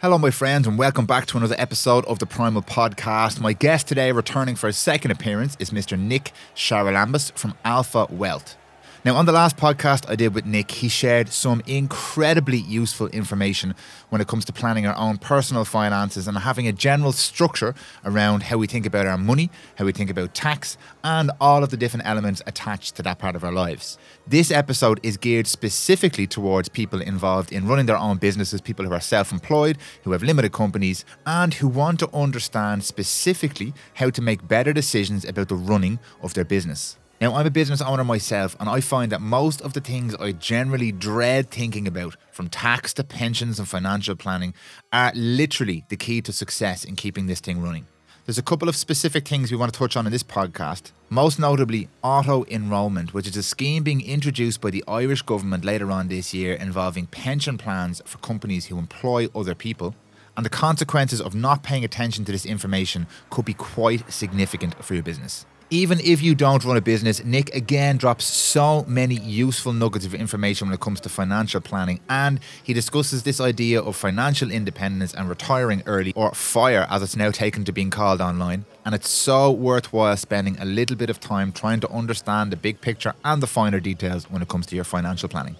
Hello, 0.00 0.16
my 0.16 0.30
friends, 0.30 0.68
and 0.68 0.78
welcome 0.78 1.06
back 1.06 1.26
to 1.26 1.36
another 1.36 1.56
episode 1.58 2.04
of 2.04 2.20
the 2.20 2.24
Prymal 2.24 2.64
Podcast. 2.64 3.40
My 3.40 3.52
guest 3.52 3.88
today, 3.88 4.12
returning 4.12 4.54
for 4.54 4.68
a 4.68 4.72
second 4.72 5.10
appearance, 5.10 5.56
is 5.58 5.70
Mr. 5.70 5.98
Nick 5.98 6.30
Charalambous 6.54 7.36
from 7.36 7.54
Alpha 7.64 8.06
Wealth. 8.08 8.56
Now, 9.04 9.14
on 9.14 9.26
the 9.26 9.32
last 9.32 9.56
podcast 9.56 10.10
I 10.10 10.16
did 10.16 10.34
with 10.34 10.44
Nick, 10.44 10.72
he 10.72 10.88
shared 10.88 11.28
some 11.28 11.62
incredibly 11.68 12.58
useful 12.58 13.06
information 13.08 13.76
when 14.08 14.20
it 14.20 14.26
comes 14.26 14.44
to 14.46 14.52
planning 14.52 14.86
our 14.86 14.96
own 14.96 15.18
personal 15.18 15.64
finances 15.64 16.26
and 16.26 16.36
having 16.36 16.66
a 16.66 16.72
general 16.72 17.12
structure 17.12 17.76
around 18.04 18.42
how 18.42 18.58
we 18.58 18.66
think 18.66 18.86
about 18.86 19.06
our 19.06 19.16
money, 19.16 19.50
how 19.76 19.84
we 19.84 19.92
think 19.92 20.10
about 20.10 20.34
tax, 20.34 20.76
and 21.04 21.30
all 21.40 21.62
of 21.62 21.70
the 21.70 21.76
different 21.76 22.06
elements 22.06 22.42
attached 22.44 22.96
to 22.96 23.02
that 23.04 23.20
part 23.20 23.36
of 23.36 23.44
our 23.44 23.52
lives. 23.52 23.98
This 24.26 24.50
episode 24.50 24.98
is 25.04 25.16
geared 25.16 25.46
specifically 25.46 26.26
towards 26.26 26.68
people 26.68 27.00
involved 27.00 27.52
in 27.52 27.68
running 27.68 27.86
their 27.86 27.96
own 27.96 28.16
businesses, 28.16 28.60
people 28.60 28.84
who 28.84 28.92
are 28.92 29.00
self 29.00 29.30
employed, 29.30 29.78
who 30.02 30.10
have 30.10 30.24
limited 30.24 30.52
companies, 30.52 31.04
and 31.24 31.54
who 31.54 31.68
want 31.68 32.00
to 32.00 32.12
understand 32.12 32.82
specifically 32.82 33.72
how 33.94 34.10
to 34.10 34.20
make 34.20 34.48
better 34.48 34.72
decisions 34.72 35.24
about 35.24 35.48
the 35.48 35.54
running 35.54 36.00
of 36.20 36.34
their 36.34 36.44
business. 36.44 36.97
Now, 37.20 37.34
I'm 37.34 37.46
a 37.46 37.50
business 37.50 37.82
owner 37.82 38.04
myself, 38.04 38.54
and 38.60 38.68
I 38.68 38.80
find 38.80 39.10
that 39.10 39.20
most 39.20 39.60
of 39.62 39.72
the 39.72 39.80
things 39.80 40.14
I 40.14 40.30
generally 40.30 40.92
dread 40.92 41.50
thinking 41.50 41.88
about, 41.88 42.14
from 42.30 42.48
tax 42.48 42.94
to 42.94 43.02
pensions 43.02 43.58
and 43.58 43.66
financial 43.66 44.14
planning, 44.14 44.54
are 44.92 45.10
literally 45.16 45.84
the 45.88 45.96
key 45.96 46.22
to 46.22 46.32
success 46.32 46.84
in 46.84 46.94
keeping 46.94 47.26
this 47.26 47.40
thing 47.40 47.60
running. 47.60 47.88
There's 48.24 48.38
a 48.38 48.42
couple 48.42 48.68
of 48.68 48.76
specific 48.76 49.26
things 49.26 49.50
we 49.50 49.56
want 49.56 49.72
to 49.72 49.78
touch 49.78 49.96
on 49.96 50.06
in 50.06 50.12
this 50.12 50.22
podcast, 50.22 50.92
most 51.10 51.40
notably 51.40 51.88
auto 52.04 52.44
enrolment, 52.44 53.12
which 53.12 53.26
is 53.26 53.36
a 53.36 53.42
scheme 53.42 53.82
being 53.82 54.00
introduced 54.00 54.60
by 54.60 54.70
the 54.70 54.84
Irish 54.86 55.22
government 55.22 55.64
later 55.64 55.90
on 55.90 56.06
this 56.06 56.32
year 56.32 56.54
involving 56.54 57.08
pension 57.08 57.58
plans 57.58 58.00
for 58.04 58.18
companies 58.18 58.66
who 58.66 58.78
employ 58.78 59.26
other 59.34 59.56
people. 59.56 59.96
And 60.36 60.46
the 60.46 60.50
consequences 60.50 61.20
of 61.20 61.34
not 61.34 61.64
paying 61.64 61.84
attention 61.84 62.24
to 62.26 62.30
this 62.30 62.46
information 62.46 63.08
could 63.28 63.44
be 63.44 63.54
quite 63.54 64.08
significant 64.12 64.84
for 64.84 64.94
your 64.94 65.02
business. 65.02 65.46
Even 65.70 66.00
if 66.00 66.22
you 66.22 66.34
don't 66.34 66.64
run 66.64 66.78
a 66.78 66.80
business, 66.80 67.22
Nick 67.22 67.54
again 67.54 67.98
drops 67.98 68.24
so 68.24 68.86
many 68.88 69.16
useful 69.16 69.74
nuggets 69.74 70.06
of 70.06 70.14
information 70.14 70.66
when 70.66 70.74
it 70.74 70.80
comes 70.80 70.98
to 71.00 71.10
financial 71.10 71.60
planning. 71.60 72.00
And 72.08 72.40
he 72.62 72.72
discusses 72.72 73.22
this 73.22 73.38
idea 73.38 73.82
of 73.82 73.94
financial 73.94 74.50
independence 74.50 75.12
and 75.12 75.28
retiring 75.28 75.82
early, 75.84 76.14
or 76.16 76.32
FIRE 76.32 76.86
as 76.88 77.02
it's 77.02 77.16
now 77.16 77.30
taken 77.30 77.66
to 77.66 77.72
being 77.72 77.90
called 77.90 78.22
online. 78.22 78.64
And 78.86 78.94
it's 78.94 79.10
so 79.10 79.50
worthwhile 79.50 80.16
spending 80.16 80.58
a 80.58 80.64
little 80.64 80.96
bit 80.96 81.10
of 81.10 81.20
time 81.20 81.52
trying 81.52 81.80
to 81.80 81.90
understand 81.90 82.50
the 82.50 82.56
big 82.56 82.80
picture 82.80 83.12
and 83.22 83.42
the 83.42 83.46
finer 83.46 83.78
details 83.78 84.30
when 84.30 84.40
it 84.40 84.48
comes 84.48 84.64
to 84.68 84.74
your 84.74 84.84
financial 84.84 85.28
planning. 85.28 85.56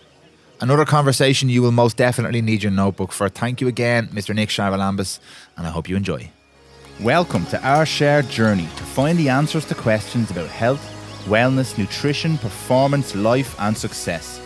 Another 0.58 0.86
conversation 0.86 1.50
you 1.50 1.60
will 1.60 1.70
most 1.70 1.98
definitely 1.98 2.40
need 2.40 2.62
your 2.62 2.72
notebook 2.72 3.12
for. 3.12 3.28
Thank 3.28 3.60
you 3.60 3.68
again, 3.68 4.08
Mr. 4.08 4.34
Nick 4.34 4.48
Charalambous, 4.48 5.20
and 5.58 5.66
I 5.66 5.70
hope 5.70 5.86
you 5.86 5.96
enjoy. 5.96 6.30
Welcome 7.00 7.46
to 7.46 7.64
our 7.64 7.86
shared 7.86 8.28
journey 8.28 8.64
to 8.64 8.82
find 8.82 9.16
the 9.16 9.28
answers 9.28 9.64
to 9.66 9.74
questions 9.76 10.32
about 10.32 10.48
health, 10.48 10.82
wellness, 11.26 11.78
nutrition, 11.78 12.36
performance, 12.38 13.14
life, 13.14 13.54
and 13.60 13.78
success, 13.78 14.40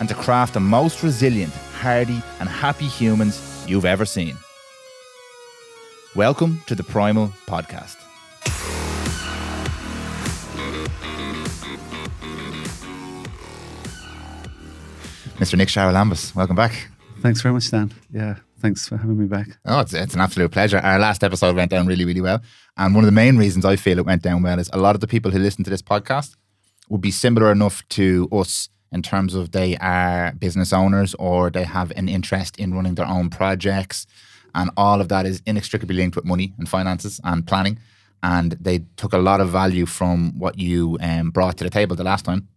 and 0.00 0.08
to 0.08 0.14
craft 0.14 0.54
the 0.54 0.60
most 0.60 1.02
resilient, 1.02 1.52
hardy, 1.52 2.22
and 2.40 2.48
happy 2.48 2.86
humans 2.86 3.62
you've 3.68 3.84
ever 3.84 4.06
seen. 4.06 4.38
Welcome 6.16 6.62
to 6.66 6.74
the 6.74 6.82
Prymal 6.82 7.30
Podcast. 7.46 7.96
Mr. 15.36 15.58
Nick 15.58 15.68
Charalambous, 15.68 16.34
welcome 16.34 16.56
back. 16.56 16.88
Thanks 17.20 17.42
very 17.42 17.52
much, 17.52 17.70
Dan. 17.70 17.92
Yeah, 18.10 18.36
thanks 18.60 18.88
for 18.88 18.96
having 18.96 19.18
me 19.18 19.26
back. 19.26 19.58
Oh, 19.64 19.80
it's, 19.80 19.94
it's 19.94 20.14
an 20.14 20.20
absolute 20.20 20.50
pleasure. 20.50 20.78
Our 20.78 20.98
last 20.98 21.24
episode 21.24 21.56
went 21.56 21.70
down 21.70 21.86
really, 21.86 22.04
really 22.04 22.20
well. 22.20 22.40
And 22.76 22.94
one 22.94 23.04
of 23.04 23.08
the 23.08 23.12
main 23.12 23.36
reasons 23.36 23.64
I 23.64 23.76
feel 23.76 23.98
it 23.98 24.06
went 24.06 24.22
down 24.22 24.42
well 24.42 24.58
is 24.58 24.70
a 24.72 24.78
lot 24.78 24.94
of 24.94 25.00
the 25.00 25.06
people 25.06 25.30
who 25.30 25.38
listen 25.38 25.64
to 25.64 25.70
this 25.70 25.82
podcast 25.82 26.36
would 26.88 27.00
be 27.00 27.10
similar 27.10 27.52
enough 27.52 27.86
to 27.90 28.28
us 28.32 28.68
in 28.90 29.02
terms 29.02 29.34
of 29.34 29.52
they 29.52 29.76
are 29.76 30.32
business 30.32 30.72
owners 30.72 31.14
or 31.14 31.50
they 31.50 31.64
have 31.64 31.90
an 31.92 32.08
interest 32.08 32.58
in 32.58 32.74
running 32.74 32.94
their 32.94 33.06
own 33.06 33.30
projects. 33.30 34.06
And 34.54 34.70
all 34.76 35.00
of 35.00 35.08
that 35.08 35.26
is 35.26 35.42
inextricably 35.46 35.96
linked 35.96 36.16
with 36.16 36.24
money 36.24 36.54
and 36.58 36.68
finances 36.68 37.20
and 37.22 37.46
planning. 37.46 37.78
And 38.22 38.52
they 38.52 38.80
took 38.96 39.12
a 39.12 39.18
lot 39.18 39.40
of 39.40 39.50
value 39.50 39.86
from 39.86 40.38
what 40.38 40.58
you 40.58 40.98
um, 41.00 41.30
brought 41.30 41.58
to 41.58 41.64
the 41.64 41.70
table 41.70 41.94
the 41.94 42.04
last 42.04 42.24
time. 42.24 42.48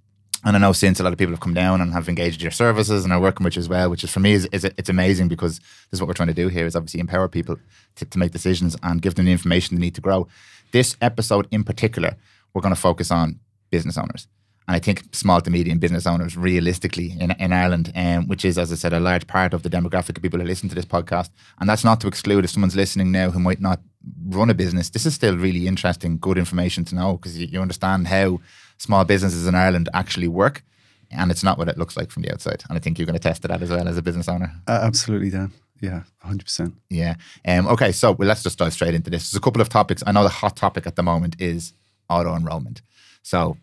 And 0.44 0.56
I 0.56 0.60
know 0.60 0.74
since 0.74 1.00
a 1.00 1.04
lot 1.04 1.14
of 1.14 1.20
people 1.20 1.34
have 1.34 1.40
come 1.40 1.54
down 1.54 1.82
and 1.82 1.94
have 1.94 2.10
engaged 2.10 2.42
your 2.42 2.52
services 2.52 3.04
and 3.04 3.14
are 3.14 3.20
working 3.20 3.44
with 3.44 3.56
you 3.56 3.60
as 3.60 3.70
well, 3.70 3.90
which 3.90 4.04
is 4.04 4.12
for 4.12 4.20
me 4.20 4.34
is, 4.34 4.48
is 4.52 4.64
it's 4.64 4.90
amazing 4.90 5.28
because 5.28 5.60
this 5.60 5.94
is 5.94 6.02
what 6.02 6.08
we're 6.08 6.16
trying 6.16 6.28
to 6.28 6.34
do 6.34 6.48
here 6.48 6.66
is 6.66 6.76
obviously 6.76 7.00
empower 7.00 7.28
people 7.28 7.58
to, 7.96 8.06
to 8.06 8.18
make 8.18 8.32
decisions 8.32 8.76
and 8.82 9.02
give 9.02 9.16
them 9.16 9.26
the 9.26 9.32
information 9.32 9.76
they 9.76 9.82
need 9.82 9.96
to 9.96 10.02
grow. 10.02 10.28
This 10.72 10.98
episode 11.02 11.48
in 11.52 11.64
particular, 11.64 12.16
we're 12.54 12.62
going 12.62 12.74
to 12.74 12.80
focus 12.80 13.12
on 13.12 13.40
business 13.70 13.98
owners. 13.98 14.28
And 14.68 14.76
I 14.76 14.80
think 14.80 15.14
small 15.14 15.42
to 15.42 15.50
medium 15.50 15.80
business 15.80 16.08
owners 16.08 16.38
realistically 16.38 17.16
in, 17.20 17.32
in 17.32 17.52
Ireland, 17.52 17.92
um, 17.96 18.28
which 18.28 18.46
is, 18.46 18.58
as 18.58 18.72
I 18.72 18.76
said, 18.76 18.94
a 18.94 19.00
large 19.00 19.28
part 19.28 19.54
of 19.54 19.64
the 19.64 19.70
demographic 19.70 20.16
of 20.16 20.24
people 20.24 20.40
who 20.40 20.46
listen 20.46 20.70
to 20.70 20.76
this 20.76 20.86
podcast. 20.86 21.30
And 21.60 21.68
that's 21.68 21.84
not 21.84 22.00
to 22.02 22.08
exclude 22.08 22.46
if 22.46 22.52
someone's 22.52 22.76
listening 22.76 23.12
now 23.12 23.32
who 23.32 23.40
might 23.40 23.60
not 23.60 23.82
run 24.28 24.50
a 24.50 24.54
business. 24.54 24.90
This 24.90 25.06
is 25.06 25.14
still 25.14 25.36
really 25.36 25.68
interesting, 25.68 26.18
good 26.20 26.38
information 26.38 26.86
to 26.86 26.96
know 26.96 27.18
because 27.18 27.38
you, 27.38 27.48
you 27.48 27.62
understand 27.62 28.08
how 28.08 28.40
small 28.82 29.06
businesses 29.06 29.46
in 29.48 29.56
Ireland 29.56 29.90
actually 29.94 30.28
work. 30.28 30.64
And 31.12 31.30
it's 31.30 31.44
not 31.44 31.58
what 31.58 31.68
it 31.68 31.78
looks 31.78 31.98
like 31.98 32.10
from 32.10 32.24
the 32.24 32.32
outside. 32.32 32.64
And 32.70 32.78
I 32.78 32.80
think 32.80 32.98
you're 32.98 33.06
going 33.06 33.20
to 33.20 33.20
test 33.20 33.42
that 33.42 33.62
as 33.62 33.70
well 33.70 33.88
as 33.88 33.98
a 33.98 34.02
business 34.02 34.30
owner. 34.30 34.52
Uh, 34.68 34.80
absolutely, 34.82 35.30
Dan. 35.30 35.52
Yeah, 35.82 36.04
100%. 36.26 36.74
Yeah. 36.90 37.16
Um, 37.46 37.68
okay, 37.68 37.92
so 37.92 38.14
well, 38.14 38.28
let's 38.28 38.44
just 38.44 38.58
dive 38.58 38.74
straight 38.74 38.94
into 38.94 39.10
this. 39.10 39.30
There's 39.30 39.38
a 39.38 39.42
couple 39.42 39.62
of 39.62 39.70
topics. 39.70 40.04
I 40.08 40.12
know 40.12 40.24
the 40.24 40.30
hot 40.30 40.56
topic 40.56 40.88
at 40.88 40.96
the 40.96 41.04
moment 41.04 41.36
is 41.40 41.74
auto 42.10 42.36
enrollment. 42.36 42.82
So, 43.24 43.58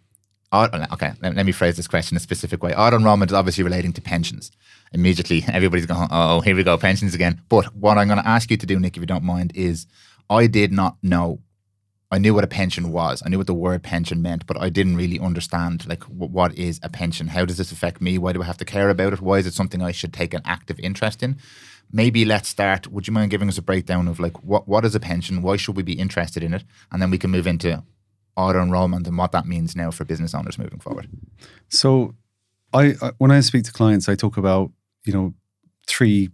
auto, 0.52 0.84
okay, 0.92 1.12
let, 1.22 1.36
let 1.36 1.46
me 1.46 1.52
phrase 1.52 1.76
this 1.76 1.88
question 1.88 2.16
in 2.16 2.18
a 2.18 2.20
specific 2.20 2.62
way. 2.62 2.74
Auto 2.74 2.96
enrollment 2.96 3.30
is 3.30 3.34
obviously 3.34 3.64
relating 3.64 3.92
to 3.94 4.02
pensions. 4.02 4.50
Immediately, 4.92 5.44
everybody's 5.52 5.86
going, 5.86 6.08
oh, 6.10 6.40
here 6.40 6.54
we 6.54 6.64
go, 6.64 6.76
pensions 6.76 7.14
again. 7.14 7.40
But 7.48 7.74
what 7.74 7.96
I'm 7.98 8.08
going 8.08 8.20
to 8.20 8.28
ask 8.28 8.50
you 8.50 8.56
to 8.58 8.66
do, 8.66 8.78
Nick, 8.78 8.96
if 8.96 9.00
you 9.00 9.06
don't 9.06 9.24
mind, 9.24 9.52
is 9.54 9.86
I 10.28 10.48
did 10.48 10.70
not 10.72 10.96
know 11.02 11.40
I 12.10 12.18
knew 12.18 12.34
what 12.34 12.44
a 12.44 12.48
pension 12.48 12.90
was. 12.90 13.22
I 13.24 13.28
knew 13.28 13.36
what 13.36 13.46
the 13.46 13.54
word 13.54 13.82
pension 13.82 14.22
meant, 14.22 14.46
but 14.46 14.58
I 14.58 14.70
didn't 14.70 14.96
really 14.96 15.20
understand 15.20 15.86
like 15.86 16.00
w- 16.00 16.32
what 16.32 16.56
is 16.56 16.80
a 16.82 16.88
pension. 16.88 17.28
How 17.28 17.44
does 17.44 17.58
this 17.58 17.70
affect 17.70 18.00
me? 18.00 18.16
Why 18.16 18.32
do 18.32 18.42
I 18.42 18.46
have 18.46 18.56
to 18.58 18.64
care 18.64 18.88
about 18.88 19.12
it? 19.12 19.20
Why 19.20 19.38
is 19.38 19.46
it 19.46 19.52
something 19.52 19.82
I 19.82 19.92
should 19.92 20.14
take 20.14 20.32
an 20.32 20.40
active 20.44 20.80
interest 20.80 21.22
in? 21.22 21.36
Maybe 21.92 22.24
let's 22.24 22.48
start. 22.48 22.86
Would 22.86 23.06
you 23.06 23.12
mind 23.12 23.30
giving 23.30 23.48
us 23.48 23.58
a 23.58 23.62
breakdown 23.62 24.08
of 24.08 24.18
like 24.18 24.42
what 24.42 24.66
what 24.66 24.86
is 24.86 24.94
a 24.94 25.00
pension? 25.00 25.42
Why 25.42 25.56
should 25.56 25.76
we 25.76 25.82
be 25.82 25.98
interested 25.98 26.42
in 26.42 26.54
it? 26.54 26.64
And 26.90 27.02
then 27.02 27.10
we 27.10 27.18
can 27.18 27.30
move 27.30 27.46
into 27.46 27.84
auto 28.36 28.62
enrollment 28.62 29.06
and 29.06 29.18
what 29.18 29.32
that 29.32 29.46
means 29.46 29.76
now 29.76 29.90
for 29.90 30.04
business 30.04 30.34
owners 30.34 30.58
moving 30.58 30.80
forward. 30.80 31.08
So, 31.68 32.14
I, 32.72 32.94
I 33.02 33.10
when 33.18 33.30
I 33.30 33.40
speak 33.40 33.64
to 33.64 33.72
clients, 33.72 34.08
I 34.08 34.14
talk 34.14 34.38
about 34.38 34.72
you 35.04 35.12
know 35.12 35.34
three. 35.86 36.30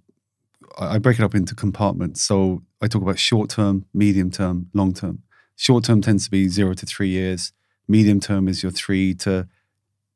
I 0.79 0.99
break 0.99 1.19
it 1.19 1.25
up 1.25 1.35
into 1.35 1.55
compartments. 1.55 2.23
So 2.23 2.63
I 2.81 2.89
talk 2.89 3.03
about 3.03 3.19
short 3.19 3.51
term, 3.51 3.87
medium 3.93 4.31
term, 4.31 4.71
long 4.73 4.93
term 4.93 5.24
Short 5.57 5.85
term 5.85 6.01
tends 6.01 6.25
to 6.25 6.31
be 6.31 6.49
zero 6.49 6.75
to 6.75 6.87
three 6.87 7.09
years. 7.09 7.53
Medium 7.87 8.21
term 8.21 8.49
is 8.49 8.63
your 8.63 8.73
three 8.73 9.15
to, 9.15 9.47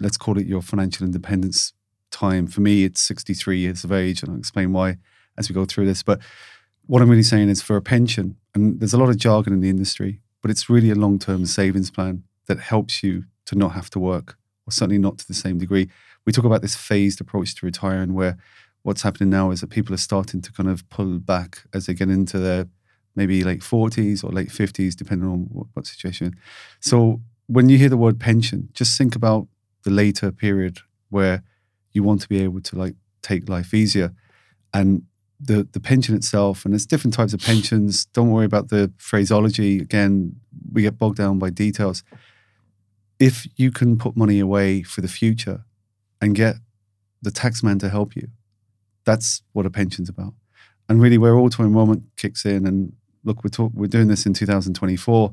let's 0.00 0.16
call 0.16 0.38
it 0.38 0.46
your 0.46 0.62
financial 0.62 1.06
independence 1.06 1.72
time. 2.10 2.46
For 2.46 2.60
me, 2.60 2.84
it's 2.84 3.00
63 3.00 3.58
years 3.58 3.84
of 3.84 3.92
age, 3.92 4.22
and 4.22 4.32
I'll 4.32 4.38
explain 4.38 4.72
why 4.72 4.96
as 5.36 5.48
we 5.48 5.54
go 5.54 5.64
through 5.64 5.86
this. 5.86 6.02
But 6.02 6.20
what 6.86 7.02
I'm 7.02 7.10
really 7.10 7.22
saying 7.22 7.48
is 7.48 7.62
for 7.62 7.76
a 7.76 7.82
pension, 7.82 8.36
and 8.54 8.80
there's 8.80 8.94
a 8.94 8.98
lot 8.98 9.10
of 9.10 9.18
jargon 9.18 9.52
in 9.52 9.60
the 9.60 9.70
industry, 9.70 10.20
but 10.42 10.50
it's 10.50 10.70
really 10.70 10.90
a 10.90 10.94
long 10.94 11.18
term 11.18 11.46
savings 11.46 11.90
plan 11.90 12.24
that 12.46 12.60
helps 12.60 13.02
you 13.02 13.24
to 13.46 13.56
not 13.56 13.72
have 13.72 13.90
to 13.90 13.98
work, 13.98 14.36
or 14.66 14.72
certainly 14.72 14.98
not 14.98 15.18
to 15.18 15.28
the 15.28 15.34
same 15.34 15.58
degree. 15.58 15.88
We 16.24 16.32
talk 16.32 16.44
about 16.44 16.62
this 16.62 16.76
phased 16.76 17.20
approach 17.20 17.54
to 17.56 17.66
retiring 17.66 18.14
where 18.14 18.36
what's 18.82 19.02
happening 19.02 19.30
now 19.30 19.50
is 19.50 19.60
that 19.60 19.68
people 19.68 19.94
are 19.94 19.98
starting 19.98 20.40
to 20.40 20.52
kind 20.52 20.68
of 20.68 20.88
pull 20.88 21.18
back 21.18 21.62
as 21.74 21.86
they 21.86 21.94
get 21.94 22.08
into 22.08 22.38
their 22.38 22.66
maybe 23.18 23.44
late 23.44 23.60
40s 23.60 24.24
or 24.24 24.30
late 24.30 24.48
50s, 24.48 24.96
depending 24.96 25.28
on 25.28 25.40
what, 25.50 25.66
what 25.74 25.86
situation. 25.86 26.34
So 26.80 27.20
when 27.48 27.68
you 27.68 27.76
hear 27.76 27.90
the 27.90 27.96
word 27.96 28.18
pension, 28.18 28.68
just 28.72 28.96
think 28.96 29.14
about 29.14 29.48
the 29.82 29.90
later 29.90 30.32
period 30.32 30.78
where 31.10 31.42
you 31.92 32.02
want 32.02 32.20
to 32.22 32.28
be 32.28 32.42
able 32.42 32.60
to 32.60 32.76
like 32.76 32.94
take 33.22 33.48
life 33.48 33.74
easier. 33.74 34.12
And 34.72 35.02
the 35.40 35.68
the 35.72 35.80
pension 35.80 36.14
itself, 36.14 36.64
and 36.64 36.72
there's 36.72 36.86
different 36.86 37.14
types 37.14 37.32
of 37.32 37.40
pensions. 37.40 38.06
Don't 38.06 38.30
worry 38.30 38.44
about 38.44 38.68
the 38.68 38.92
phraseology. 38.98 39.78
Again, 39.78 40.36
we 40.72 40.82
get 40.82 40.98
bogged 40.98 41.16
down 41.16 41.38
by 41.38 41.50
details. 41.50 42.02
If 43.18 43.46
you 43.56 43.70
can 43.70 43.98
put 43.98 44.16
money 44.16 44.40
away 44.40 44.82
for 44.82 45.00
the 45.00 45.08
future 45.08 45.64
and 46.20 46.34
get 46.34 46.56
the 47.22 47.30
taxman 47.30 47.78
to 47.80 47.88
help 47.88 48.14
you, 48.16 48.28
that's 49.04 49.42
what 49.52 49.66
a 49.66 49.70
pension's 49.70 50.08
about. 50.08 50.34
And 50.88 51.00
really, 51.00 51.18
where 51.18 51.36
auto 51.36 51.62
enrollment 51.62 52.02
kicks 52.16 52.44
in, 52.44 52.66
and 52.66 52.92
look, 53.28 53.44
we're, 53.44 53.50
talk, 53.50 53.70
we're 53.74 53.86
doing 53.86 54.08
this 54.08 54.26
in 54.26 54.34
2024. 54.34 55.32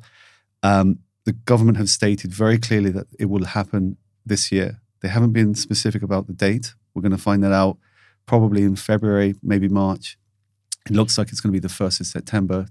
Um, 0.62 1.00
the 1.24 1.34
government 1.34 1.78
have 1.78 1.90
stated 1.90 2.32
very 2.32 2.60
clearly 2.60 2.92
that 2.92 3.08
it 3.18 3.26
will 3.26 3.46
happen 3.46 3.98
this 4.26 4.52
year. 4.52 4.82
They 5.02 5.08
haven't 5.08 5.34
been 5.34 5.56
specific 5.56 6.04
about 6.04 6.28
the 6.28 6.34
date. 6.34 6.76
We're 6.94 7.02
going 7.02 7.12
to 7.12 7.18
find 7.18 7.44
that 7.44 7.52
out 7.52 7.78
probably 8.26 8.64
in 8.64 8.76
February, 8.76 9.36
maybe 9.42 9.68
March. 9.68 10.18
It 10.88 10.94
looks 10.94 11.18
like 11.18 11.30
it's 11.30 11.42
going 11.42 11.54
to 11.54 11.60
be 11.60 11.66
the 11.68 11.74
1st 11.74 12.02
of 12.02 12.06
September. 12.08 12.68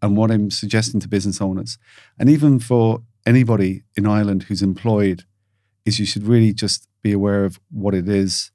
And 0.00 0.16
what 0.16 0.30
I'm 0.30 0.50
suggesting 0.50 1.00
to 1.00 1.08
business 1.08 1.40
owners, 1.40 1.76
and 2.18 2.30
even 2.30 2.60
for 2.60 3.02
anybody 3.26 3.82
in 3.96 4.06
Ireland 4.06 4.44
who's 4.44 4.62
employed, 4.62 5.24
is 5.84 5.98
you 5.98 6.06
should 6.06 6.26
really 6.26 6.52
just 6.52 6.88
be 7.02 7.12
aware 7.12 7.44
of 7.44 7.58
what 7.70 7.94
it 7.94 8.08
is 8.08 8.52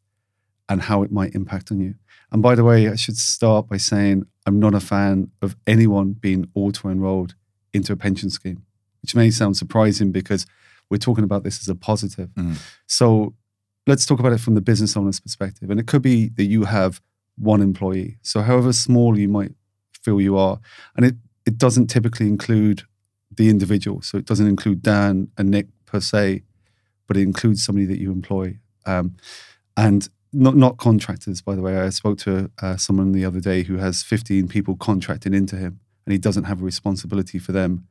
and 0.70 0.84
how 0.84 1.04
it 1.04 1.12
might 1.12 1.36
impact 1.36 1.72
on 1.72 1.80
you. 1.80 1.96
And 2.32 2.42
by 2.42 2.56
the 2.56 2.64
way, 2.64 2.88
I 2.88 2.96
should 2.96 3.18
start 3.18 3.68
by 3.68 3.78
saying 3.78 4.26
I'm 4.46 4.60
not 4.60 4.74
a 4.74 4.80
fan 4.80 5.32
of 5.42 5.56
anyone 5.66 6.14
being 6.14 6.50
auto 6.54 6.90
enrolled 6.90 7.36
into 7.74 7.94
a 7.94 7.96
pension 7.96 8.30
scheme, 8.30 8.64
which 9.02 9.16
may 9.16 9.32
sound 9.32 9.58
surprising 9.58 10.12
because 10.12 10.46
we're 10.90 10.98
talking 10.98 11.24
about 11.24 11.44
this 11.44 11.60
as 11.62 11.70
a 11.70 11.76
positive. 11.76 12.30
Mm. 12.36 12.58
So 12.86 13.34
let's 13.88 14.06
talk 14.06 14.20
about 14.20 14.34
it 14.34 14.40
from 14.40 14.56
the 14.56 14.62
business 14.62 14.96
owner's 14.96 15.20
perspective. 15.20 15.70
And 15.70 15.80
it 15.80 15.88
could 15.88 16.02
be 16.02 16.30
that 16.30 16.46
you 16.46 16.66
have 16.66 17.02
one 17.38 17.62
employee. 17.62 18.18
So 18.22 18.42
however 18.42 18.74
small 18.74 19.18
you 19.18 19.28
might 19.28 19.54
feel 20.02 20.22
you 20.22 20.38
are, 20.38 20.60
and 20.96 21.06
it, 21.06 21.16
it 21.46 21.58
doesn't 21.58 21.88
typically 21.88 22.28
include 22.28 22.84
the 23.36 23.50
individual. 23.50 24.02
So 24.02 24.18
it 24.18 24.26
doesn't 24.26 24.48
include 24.48 24.82
Dan 24.82 25.30
and 25.38 25.50
Nick 25.50 25.68
per 25.86 26.00
se, 26.00 26.44
but 27.08 27.18
it 27.18 27.22
includes 27.22 27.64
somebody 27.64 27.86
that 27.86 28.00
you 28.00 28.12
employ. 28.12 28.60
Um, 28.86 29.16
and 29.76 30.08
not 30.34 30.56
not 30.56 30.78
contractors, 30.78 31.42
by 31.42 31.56
the 31.56 31.62
way. 31.62 31.78
I 31.78 31.90
spoke 31.90 32.18
to 32.20 32.50
uh, 32.62 32.78
someone 32.78 33.12
the 33.12 33.26
other 33.26 33.40
day 33.40 33.64
who 33.64 33.78
has 33.78 34.04
15 34.04 34.48
people 34.48 34.76
contracted 34.76 35.34
into 35.34 35.56
him, 35.56 35.80
and 36.06 36.12
he 36.12 36.18
doesn't 36.18 36.46
have 36.46 36.62
a 36.62 36.66
responsibility 36.66 37.40
for 37.40 37.52
them 37.52 37.88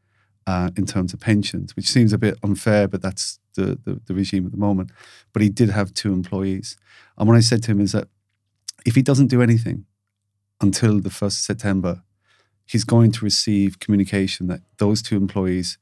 uh, 0.46 0.70
in 0.76 0.86
terms 0.86 1.14
of 1.14 1.20
pensions, 1.20 1.76
which 1.76 1.88
seems 1.88 2.12
a 2.12 2.18
bit 2.18 2.38
unfair, 2.42 2.88
but 2.88 3.00
that's 3.00 3.38
the, 3.54 3.78
the, 3.84 4.00
the 4.06 4.14
regime 4.14 4.44
at 4.44 4.52
the 4.52 4.58
moment. 4.58 4.90
But 5.32 5.42
he 5.42 5.48
did 5.48 5.70
have 5.70 5.94
two 5.94 6.12
employees, 6.12 6.76
and 7.16 7.28
what 7.28 7.36
I 7.36 7.40
said 7.40 7.62
to 7.64 7.70
him 7.70 7.80
is 7.80 7.92
that 7.92 8.08
if 8.84 8.94
he 8.94 9.02
doesn't 9.02 9.28
do 9.28 9.40
anything 9.40 9.86
until 10.60 11.00
the 11.00 11.10
first 11.10 11.38
of 11.38 11.44
September, 11.44 12.02
he's 12.66 12.84
going 12.84 13.12
to 13.12 13.24
receive 13.24 13.78
communication 13.78 14.48
that 14.48 14.62
those 14.78 15.02
two 15.02 15.16
employees 15.16 15.78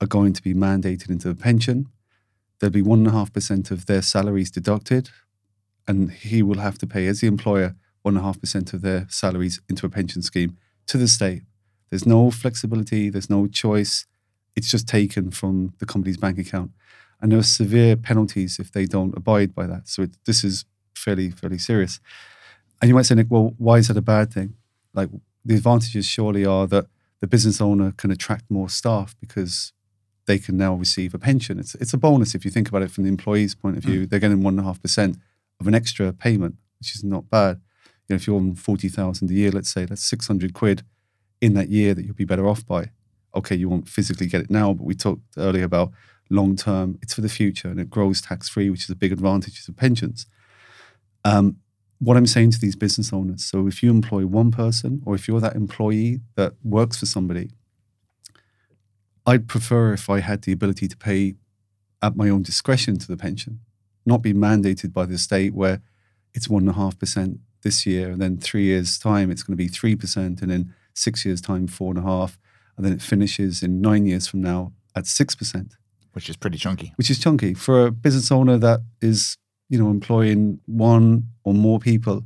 are 0.00 0.06
going 0.06 0.32
to 0.32 0.42
be 0.42 0.52
mandated 0.52 1.08
into 1.08 1.28
the 1.28 1.34
pension. 1.34 1.86
There'll 2.58 2.72
be 2.72 2.82
one 2.82 3.00
and 3.00 3.08
a 3.08 3.12
half 3.12 3.32
percent 3.32 3.70
of 3.70 3.86
their 3.86 4.02
salaries 4.02 4.50
deducted 4.50 5.10
and 5.86 6.10
he 6.10 6.42
will 6.42 6.58
have 6.58 6.78
to 6.78 6.86
pay, 6.86 7.06
as 7.06 7.20
the 7.20 7.26
employer, 7.26 7.74
1.5% 8.04 8.72
of 8.72 8.82
their 8.82 9.06
salaries 9.08 9.60
into 9.68 9.86
a 9.86 9.88
pension 9.88 10.22
scheme 10.22 10.56
to 10.86 10.98
the 10.98 11.08
state. 11.08 11.42
There's 11.90 12.06
no 12.06 12.30
flexibility, 12.30 13.10
there's 13.10 13.30
no 13.30 13.46
choice. 13.46 14.06
It's 14.56 14.70
just 14.70 14.88
taken 14.88 15.30
from 15.30 15.74
the 15.78 15.86
company's 15.86 16.16
bank 16.16 16.38
account. 16.38 16.72
And 17.20 17.30
there 17.30 17.38
are 17.38 17.44
severe 17.44 17.96
penalties 17.96 18.58
if 18.58 18.72
they 18.72 18.86
don't 18.86 19.16
abide 19.16 19.54
by 19.54 19.66
that. 19.66 19.88
So 19.88 20.02
it, 20.02 20.16
this 20.26 20.42
is 20.42 20.64
fairly, 20.94 21.30
fairly 21.30 21.58
serious. 21.58 22.00
And 22.80 22.88
you 22.88 22.94
might 22.94 23.06
say, 23.06 23.14
Nick, 23.14 23.28
well, 23.30 23.54
why 23.58 23.78
is 23.78 23.88
that 23.88 23.96
a 23.96 24.02
bad 24.02 24.32
thing? 24.32 24.54
Like, 24.92 25.08
the 25.44 25.54
advantages 25.54 26.06
surely 26.06 26.44
are 26.44 26.66
that 26.66 26.86
the 27.20 27.26
business 27.26 27.60
owner 27.60 27.92
can 27.92 28.10
attract 28.10 28.50
more 28.50 28.68
staff 28.68 29.14
because 29.20 29.72
they 30.26 30.38
can 30.38 30.56
now 30.56 30.74
receive 30.74 31.14
a 31.14 31.18
pension. 31.18 31.58
It's, 31.58 31.74
it's 31.76 31.92
a 31.92 31.98
bonus 31.98 32.34
if 32.34 32.44
you 32.44 32.50
think 32.50 32.68
about 32.68 32.82
it 32.82 32.90
from 32.90 33.04
the 33.04 33.10
employee's 33.10 33.54
point 33.54 33.76
of 33.76 33.82
view. 33.82 34.06
Mm. 34.06 34.10
They're 34.10 34.20
getting 34.20 34.42
1.5% 34.42 35.16
of 35.62 35.68
an 35.68 35.74
extra 35.76 36.12
payment, 36.12 36.56
which 36.80 36.94
is 36.96 37.04
not 37.04 37.30
bad. 37.30 37.60
You 38.08 38.14
know, 38.14 38.16
if 38.16 38.26
you're 38.26 38.36
on 38.36 38.56
forty 38.56 38.88
thousand 38.88 39.30
a 39.30 39.34
year, 39.34 39.52
let's 39.52 39.70
say 39.70 39.84
that's 39.84 40.04
six 40.04 40.26
hundred 40.26 40.54
quid 40.54 40.82
in 41.40 41.54
that 41.54 41.68
year 41.68 41.94
that 41.94 42.04
you'll 42.04 42.14
be 42.14 42.24
better 42.24 42.48
off 42.48 42.66
by. 42.66 42.90
Okay, 43.34 43.54
you 43.54 43.68
won't 43.68 43.88
physically 43.88 44.26
get 44.26 44.42
it 44.42 44.50
now, 44.50 44.74
but 44.74 44.84
we 44.84 44.94
talked 44.94 45.22
earlier 45.38 45.64
about 45.64 45.92
long 46.28 46.56
term. 46.56 46.98
It's 47.00 47.14
for 47.14 47.20
the 47.20 47.28
future, 47.28 47.68
and 47.68 47.78
it 47.78 47.90
grows 47.90 48.20
tax 48.20 48.48
free, 48.48 48.70
which 48.70 48.82
is 48.82 48.90
a 48.90 48.96
big 48.96 49.12
advantage 49.12 49.66
of 49.68 49.76
pensions. 49.76 50.26
Um, 51.24 51.58
what 52.00 52.16
I'm 52.16 52.26
saying 52.26 52.50
to 52.50 52.60
these 52.60 52.74
business 52.74 53.12
owners, 53.12 53.44
so 53.44 53.68
if 53.68 53.84
you 53.84 53.90
employ 53.90 54.26
one 54.26 54.50
person, 54.50 55.00
or 55.06 55.14
if 55.14 55.28
you're 55.28 55.40
that 55.40 55.54
employee 55.54 56.20
that 56.34 56.54
works 56.64 56.98
for 56.98 57.06
somebody, 57.06 57.50
I'd 59.24 59.46
prefer 59.46 59.92
if 59.92 60.10
I 60.10 60.18
had 60.18 60.42
the 60.42 60.50
ability 60.50 60.88
to 60.88 60.96
pay 60.96 61.36
at 62.02 62.16
my 62.16 62.28
own 62.28 62.42
discretion 62.42 62.98
to 62.98 63.06
the 63.06 63.16
pension 63.16 63.60
not 64.04 64.22
be 64.22 64.32
mandated 64.32 64.92
by 64.92 65.06
the 65.06 65.18
state 65.18 65.54
where 65.54 65.80
it's 66.34 66.48
one 66.48 66.62
and 66.62 66.70
a 66.70 66.74
half 66.74 66.98
percent 66.98 67.40
this 67.62 67.86
year, 67.86 68.10
and 68.10 68.20
then 68.20 68.36
three 68.36 68.64
years' 68.64 68.98
time 68.98 69.30
it's 69.30 69.42
going 69.42 69.56
to 69.56 69.62
be 69.62 69.68
three 69.68 69.96
percent, 69.96 70.42
and 70.42 70.50
then 70.50 70.74
six 70.94 71.24
years' 71.24 71.40
time 71.40 71.68
4.5, 71.68 71.90
and 71.90 71.98
a 71.98 72.02
half, 72.02 72.38
and 72.76 72.84
then 72.84 72.92
it 72.92 73.02
finishes 73.02 73.62
in 73.62 73.80
nine 73.80 74.06
years 74.06 74.26
from 74.26 74.42
now 74.42 74.72
at 74.94 75.06
six 75.06 75.34
percent, 75.34 75.76
which 76.12 76.28
is 76.28 76.36
pretty 76.36 76.58
chunky. 76.58 76.92
Which 76.96 77.10
is 77.10 77.18
chunky 77.18 77.54
for 77.54 77.86
a 77.86 77.90
business 77.90 78.30
owner 78.30 78.58
that 78.58 78.80
is 79.00 79.36
you 79.68 79.78
know 79.78 79.90
employing 79.90 80.60
one 80.66 81.28
or 81.44 81.54
more 81.54 81.78
people, 81.78 82.24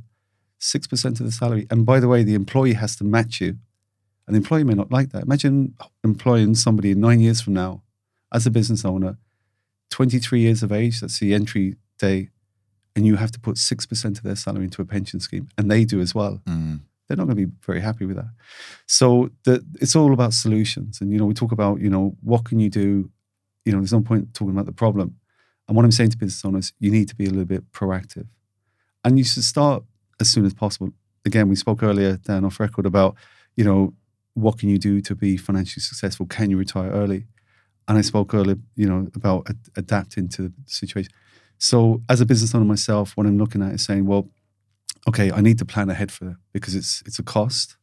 six 0.59 0.87
percent 0.87 1.19
of 1.19 1.25
the 1.25 1.31
salary. 1.31 1.67
And 1.69 1.85
by 1.85 1.99
the 1.99 2.07
way, 2.07 2.23
the 2.23 2.35
employee 2.35 2.73
has 2.73 2.95
to 2.97 3.03
match 3.03 3.41
you, 3.41 3.57
and 4.25 4.35
the 4.35 4.37
employee 4.37 4.63
may 4.63 4.73
not 4.73 4.91
like 4.91 5.11
that. 5.11 5.23
Imagine 5.23 5.75
employing 6.03 6.55
somebody 6.55 6.93
nine 6.95 7.19
years 7.19 7.41
from 7.41 7.53
now 7.53 7.83
as 8.33 8.45
a 8.45 8.51
business 8.51 8.83
owner 8.83 9.17
23 9.89 10.39
years 10.39 10.63
of 10.63 10.71
age, 10.71 11.01
that's 11.01 11.19
the 11.19 11.33
entry 11.33 11.75
day, 11.97 12.29
and 12.95 13.05
you 13.05 13.15
have 13.15 13.31
to 13.31 13.39
put 13.39 13.55
6% 13.55 14.05
of 14.05 14.23
their 14.23 14.35
salary 14.35 14.65
into 14.65 14.81
a 14.81 14.85
pension 14.85 15.19
scheme, 15.19 15.47
and 15.57 15.69
they 15.69 15.85
do 15.85 15.99
as 15.99 16.13
well. 16.13 16.41
Mm. 16.45 16.81
They're 17.07 17.17
not 17.17 17.25
going 17.25 17.37
to 17.37 17.45
be 17.47 17.53
very 17.65 17.79
happy 17.79 18.05
with 18.05 18.17
that. 18.17 18.31
So 18.85 19.29
the, 19.43 19.65
it's 19.79 19.95
all 19.95 20.13
about 20.13 20.33
solutions. 20.33 20.99
And, 20.99 21.11
you 21.11 21.17
know, 21.17 21.25
we 21.25 21.33
talk 21.33 21.53
about, 21.53 21.79
you 21.79 21.89
know, 21.89 22.17
what 22.21 22.43
can 22.43 22.59
you 22.59 22.69
do? 22.69 23.09
You 23.63 23.71
know, 23.71 23.79
there's 23.79 23.93
no 23.93 24.01
point 24.01 24.33
talking 24.33 24.53
about 24.53 24.65
the 24.65 24.73
problem. 24.73 25.15
And 25.67 25.75
what 25.75 25.85
I'm 25.85 25.91
saying 25.91 26.09
to 26.11 26.17
business 26.17 26.43
owners, 26.43 26.73
you 26.79 26.91
need 26.91 27.07
to 27.07 27.15
be 27.15 27.25
a 27.25 27.29
little 27.29 27.45
bit 27.45 27.71
proactive. 27.71 28.27
And 29.03 29.17
you 29.17 29.23
should 29.23 29.43
start 29.43 29.83
as 30.19 30.29
soon 30.29 30.45
as 30.45 30.53
possible. 30.53 30.89
Again, 31.25 31.47
we 31.47 31.55
spoke 31.55 31.81
earlier, 31.81 32.17
Dan, 32.17 32.43
off 32.43 32.59
record 32.59 32.85
about, 32.85 33.15
you 33.55 33.63
know, 33.63 33.93
what 34.33 34.57
can 34.57 34.69
you 34.69 34.77
do 34.77 35.01
to 35.01 35.15
be 35.15 35.37
financially 35.37 35.81
successful? 35.81 36.25
Can 36.25 36.49
you 36.49 36.57
retire 36.57 36.89
early? 36.91 37.25
And 37.87 37.97
I 37.97 38.01
spoke 38.01 38.33
earlier, 38.33 38.57
you 38.75 38.87
know, 38.87 39.07
about 39.15 39.49
ad- 39.49 39.69
adapting 39.77 40.27
to 40.29 40.43
the 40.43 40.53
situation. 40.65 41.11
So 41.57 42.01
as 42.09 42.21
a 42.21 42.25
business 42.25 42.53
owner 42.53 42.65
myself, 42.65 43.15
what 43.15 43.25
I'm 43.25 43.37
looking 43.37 43.61
at 43.63 43.73
is 43.73 43.83
saying, 43.85 44.05
well, 44.05 44.29
okay, 45.07 45.31
I 45.31 45.41
need 45.41 45.57
to 45.59 45.65
plan 45.65 45.89
ahead 45.89 46.11
for 46.11 46.25
that 46.25 46.35
because 46.53 46.75
it's 46.75 47.01
it's 47.05 47.19
a 47.19 47.23
cost. 47.23 47.77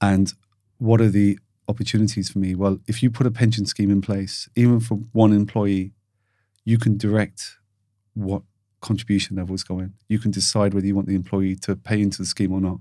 And 0.00 0.32
what 0.78 1.00
are 1.00 1.08
the 1.08 1.38
opportunities 1.68 2.30
for 2.30 2.38
me? 2.38 2.54
Well, 2.54 2.78
if 2.86 3.02
you 3.02 3.10
put 3.10 3.26
a 3.26 3.30
pension 3.30 3.66
scheme 3.66 3.90
in 3.90 4.00
place, 4.00 4.48
even 4.56 4.80
for 4.80 4.96
one 5.12 5.32
employee, 5.32 5.92
you 6.64 6.78
can 6.78 6.96
direct 6.96 7.58
what 8.14 8.42
contribution 8.80 9.36
levels 9.36 9.62
go 9.62 9.78
in. 9.78 9.94
You 10.08 10.18
can 10.18 10.30
decide 10.30 10.74
whether 10.74 10.86
you 10.86 10.94
want 10.94 11.06
the 11.06 11.14
employee 11.14 11.56
to 11.56 11.76
pay 11.76 12.00
into 12.00 12.18
the 12.18 12.26
scheme 12.26 12.52
or 12.52 12.60
not. 12.60 12.78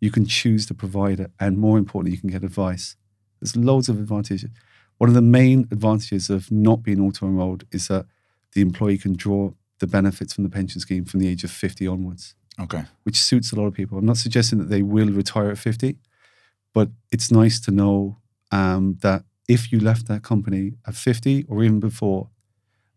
You 0.00 0.10
can 0.10 0.26
choose 0.26 0.66
the 0.66 0.74
provider, 0.74 1.30
and 1.40 1.56
more 1.58 1.78
importantly, 1.78 2.12
you 2.12 2.20
can 2.20 2.30
get 2.30 2.44
advice. 2.44 2.96
There's 3.40 3.56
loads 3.56 3.88
of 3.88 3.98
advantages. 3.98 4.50
One 4.98 5.10
of 5.10 5.14
the 5.14 5.22
main 5.22 5.68
advantages 5.70 6.30
of 6.30 6.50
not 6.50 6.82
being 6.82 7.00
auto 7.00 7.26
enrolled 7.26 7.64
is 7.70 7.88
that 7.88 8.06
the 8.52 8.62
employee 8.62 8.98
can 8.98 9.14
draw 9.14 9.52
the 9.78 9.86
benefits 9.86 10.32
from 10.32 10.44
the 10.44 10.50
pension 10.50 10.80
scheme 10.80 11.04
from 11.04 11.20
the 11.20 11.28
age 11.28 11.44
of 11.44 11.50
50 11.50 11.86
onwards. 11.86 12.34
Okay. 12.58 12.84
Which 13.02 13.20
suits 13.20 13.52
a 13.52 13.56
lot 13.56 13.66
of 13.66 13.74
people. 13.74 13.98
I'm 13.98 14.06
not 14.06 14.16
suggesting 14.16 14.58
that 14.58 14.70
they 14.70 14.82
will 14.82 15.10
retire 15.10 15.50
at 15.50 15.58
50, 15.58 15.96
but 16.72 16.88
it's 17.12 17.30
nice 17.30 17.60
to 17.60 17.70
know 17.70 18.16
um, 18.50 18.96
that 19.02 19.24
if 19.48 19.70
you 19.70 19.78
left 19.78 20.08
that 20.08 20.22
company 20.22 20.72
at 20.86 20.94
50 20.94 21.44
or 21.48 21.62
even 21.62 21.80
before, 21.80 22.30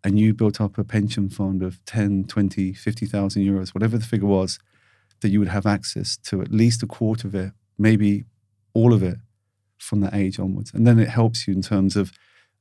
and 0.02 0.18
you 0.18 0.34
built 0.34 0.62
up 0.62 0.78
a 0.78 0.84
pension 0.86 1.30
fund 1.30 1.62
of 1.62 1.84
10, 1.84 2.26
20, 2.26 2.72
50,000 2.72 3.44
euros, 3.44 3.70
whatever 3.76 3.98
the 3.98 4.06
figure 4.06 4.28
was, 4.28 4.58
that 5.20 5.30
you 5.30 5.40
would 5.40 5.50
have 5.50 5.66
access 5.66 6.16
to 6.16 6.42
at 6.42 6.54
least 6.54 6.82
a 6.82 6.88
quarter 6.88 7.28
of 7.28 7.36
it, 7.36 7.52
maybe 7.78 8.24
all 8.74 8.94
of 8.94 9.04
it 9.04 9.18
from 9.80 10.02
that 10.02 10.14
age 10.14 10.40
onwards. 10.40 10.74
And 10.74 10.86
then 10.86 11.00
it 11.00 11.10
helps 11.10 11.48
you 11.48 11.54
in 11.54 11.62
terms 11.62 11.96
of, 11.96 12.12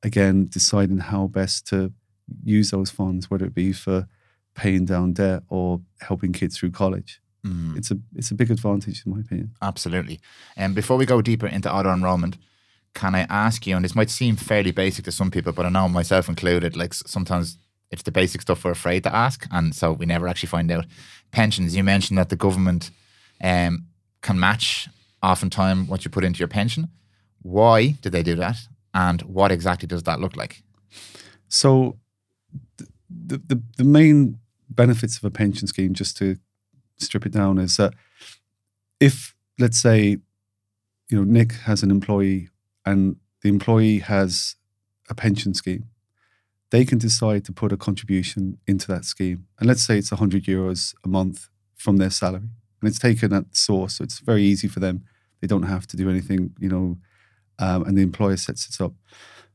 again, 0.02 0.46
deciding 0.48 0.98
how 0.98 1.26
best 1.26 1.66
to 1.68 1.92
use 2.44 2.70
those 2.70 2.90
funds, 2.90 3.30
whether 3.30 3.46
it 3.46 3.54
be 3.54 3.72
for 3.72 4.06
paying 4.54 4.84
down 4.84 5.12
debt 5.12 5.42
or 5.48 5.80
helping 6.00 6.32
kids 6.32 6.56
through 6.56 6.70
college. 6.70 7.20
Mm. 7.46 7.76
It's 7.76 7.90
a 7.90 7.98
it's 8.14 8.30
a 8.30 8.34
big 8.34 8.50
advantage 8.50 9.04
in 9.06 9.12
my 9.12 9.20
opinion. 9.20 9.54
Absolutely. 9.62 10.20
And 10.56 10.74
before 10.74 10.96
we 10.96 11.06
go 11.06 11.22
deeper 11.22 11.46
into 11.46 11.72
auto 11.72 11.92
enrollment, 11.92 12.36
can 12.94 13.14
I 13.14 13.20
ask 13.28 13.66
you? 13.66 13.76
And 13.76 13.84
this 13.84 13.94
might 13.94 14.10
seem 14.10 14.36
fairly 14.36 14.72
basic 14.72 15.04
to 15.04 15.12
some 15.12 15.30
people, 15.30 15.52
but 15.52 15.66
I 15.66 15.68
know 15.68 15.88
myself 15.88 16.28
included. 16.28 16.76
Like 16.76 16.94
sometimes 16.94 17.56
it's 17.90 18.02
the 18.02 18.10
basic 18.10 18.42
stuff 18.42 18.64
we're 18.64 18.72
afraid 18.72 19.04
to 19.04 19.14
ask, 19.14 19.46
and 19.50 19.74
so 19.74 19.92
we 19.92 20.06
never 20.06 20.28
actually 20.28 20.48
find 20.48 20.70
out. 20.70 20.86
Pensions. 21.30 21.76
You 21.76 21.84
mentioned 21.84 22.18
that 22.18 22.28
the 22.28 22.36
government 22.36 22.90
um, 23.42 23.86
can 24.22 24.40
match 24.40 24.88
oftentimes 25.22 25.88
what 25.88 26.04
you 26.04 26.10
put 26.10 26.24
into 26.24 26.38
your 26.38 26.48
pension. 26.48 26.88
Why 27.48 27.96
did 28.02 28.12
they 28.12 28.22
do 28.22 28.34
that? 28.36 28.58
And 28.92 29.22
what 29.22 29.50
exactly 29.50 29.86
does 29.86 30.02
that 30.02 30.20
look 30.20 30.36
like? 30.36 30.62
So, 31.48 31.96
the, 33.08 33.38
the, 33.38 33.62
the 33.78 33.84
main 33.84 34.38
benefits 34.68 35.16
of 35.16 35.24
a 35.24 35.30
pension 35.30 35.66
scheme, 35.66 35.94
just 35.94 36.18
to 36.18 36.36
strip 36.98 37.24
it 37.24 37.32
down, 37.32 37.56
is 37.58 37.78
that 37.78 37.94
if, 39.00 39.34
let's 39.58 39.80
say, 39.80 40.18
you 41.08 41.16
know, 41.16 41.24
Nick 41.24 41.52
has 41.52 41.82
an 41.82 41.90
employee 41.90 42.50
and 42.84 43.16
the 43.42 43.48
employee 43.48 44.00
has 44.00 44.56
a 45.08 45.14
pension 45.14 45.54
scheme, 45.54 45.86
they 46.70 46.84
can 46.84 46.98
decide 46.98 47.46
to 47.46 47.52
put 47.52 47.72
a 47.72 47.78
contribution 47.78 48.58
into 48.66 48.88
that 48.88 49.06
scheme. 49.06 49.46
And 49.58 49.66
let's 49.66 49.82
say 49.82 49.96
it's 49.96 50.10
100 50.10 50.44
euros 50.44 50.94
a 51.02 51.08
month 51.08 51.48
from 51.76 51.96
their 51.96 52.10
salary. 52.10 52.50
and 52.82 52.88
it's 52.88 52.98
taken 52.98 53.32
at 53.32 53.56
source, 53.56 53.94
so 53.94 54.04
it's 54.04 54.18
very 54.18 54.42
easy 54.42 54.68
for 54.68 54.80
them. 54.80 55.04
They 55.40 55.46
don't 55.46 55.62
have 55.62 55.86
to 55.86 55.96
do 55.96 56.10
anything, 56.10 56.54
you 56.58 56.68
know, 56.68 56.98
um, 57.58 57.84
and 57.84 57.96
the 57.96 58.02
employer 58.02 58.36
sets 58.36 58.68
it 58.68 58.82
up. 58.82 58.92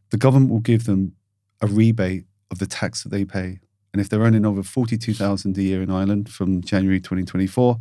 The 0.09 0.17
government 0.17 0.51
will 0.51 0.59
give 0.59 0.85
them 0.85 1.15
a 1.61 1.67
rebate 1.67 2.25
of 2.51 2.59
the 2.59 2.65
tax 2.65 3.03
that 3.03 3.09
they 3.09 3.25
pay, 3.25 3.59
and 3.93 4.01
if 4.01 4.09
they're 4.09 4.21
earning 4.21 4.45
over 4.45 4.63
forty-two 4.63 5.13
thousand 5.13 5.57
a 5.57 5.63
year 5.63 5.81
in 5.81 5.89
Ireland 5.89 6.29
from 6.29 6.61
January 6.61 6.99
2024, 6.99 7.77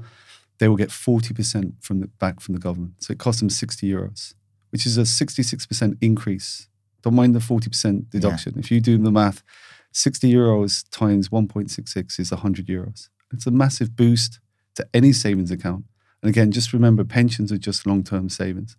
they 0.63 0.69
will 0.69 0.77
get 0.77 0.91
40% 0.91 1.73
from 1.81 1.99
the 1.99 2.07
back 2.07 2.39
from 2.41 2.55
the 2.55 2.61
government. 2.61 2.95
So 3.01 3.11
it 3.11 3.19
costs 3.19 3.41
them 3.41 3.51
60 3.51 3.91
euros, 3.91 4.35
which 4.71 4.87
is 4.87 4.97
a 4.97 5.01
66% 5.01 5.99
increase. 6.01 6.69
Don't 7.03 7.17
mind 7.17 7.35
the 7.35 7.41
40% 7.41 8.11
deduction. 8.11 8.53
Yeah. 8.55 8.61
If 8.61 8.71
you 8.71 8.81
do 8.81 8.97
the 8.97 9.11
math, 9.11 9.43
60 9.91 10.33
euros 10.33 10.85
times 10.93 11.31
1.66 11.31 12.21
is 12.21 12.31
100 12.31 12.67
euros. 12.67 13.09
It's 13.33 13.45
a 13.45 13.51
massive 13.51 13.97
boost 13.97 14.39
to 14.77 14.87
any 14.95 15.13
savings 15.13 15.51
account. 15.51 15.85
And 16.23 16.29
again, 16.29 16.53
just 16.53 16.73
remember 16.73 17.03
pensions 17.03 17.51
are 17.51 17.59
just 17.59 17.85
long 17.85 18.05
term 18.05 18.29
savings. 18.29 18.77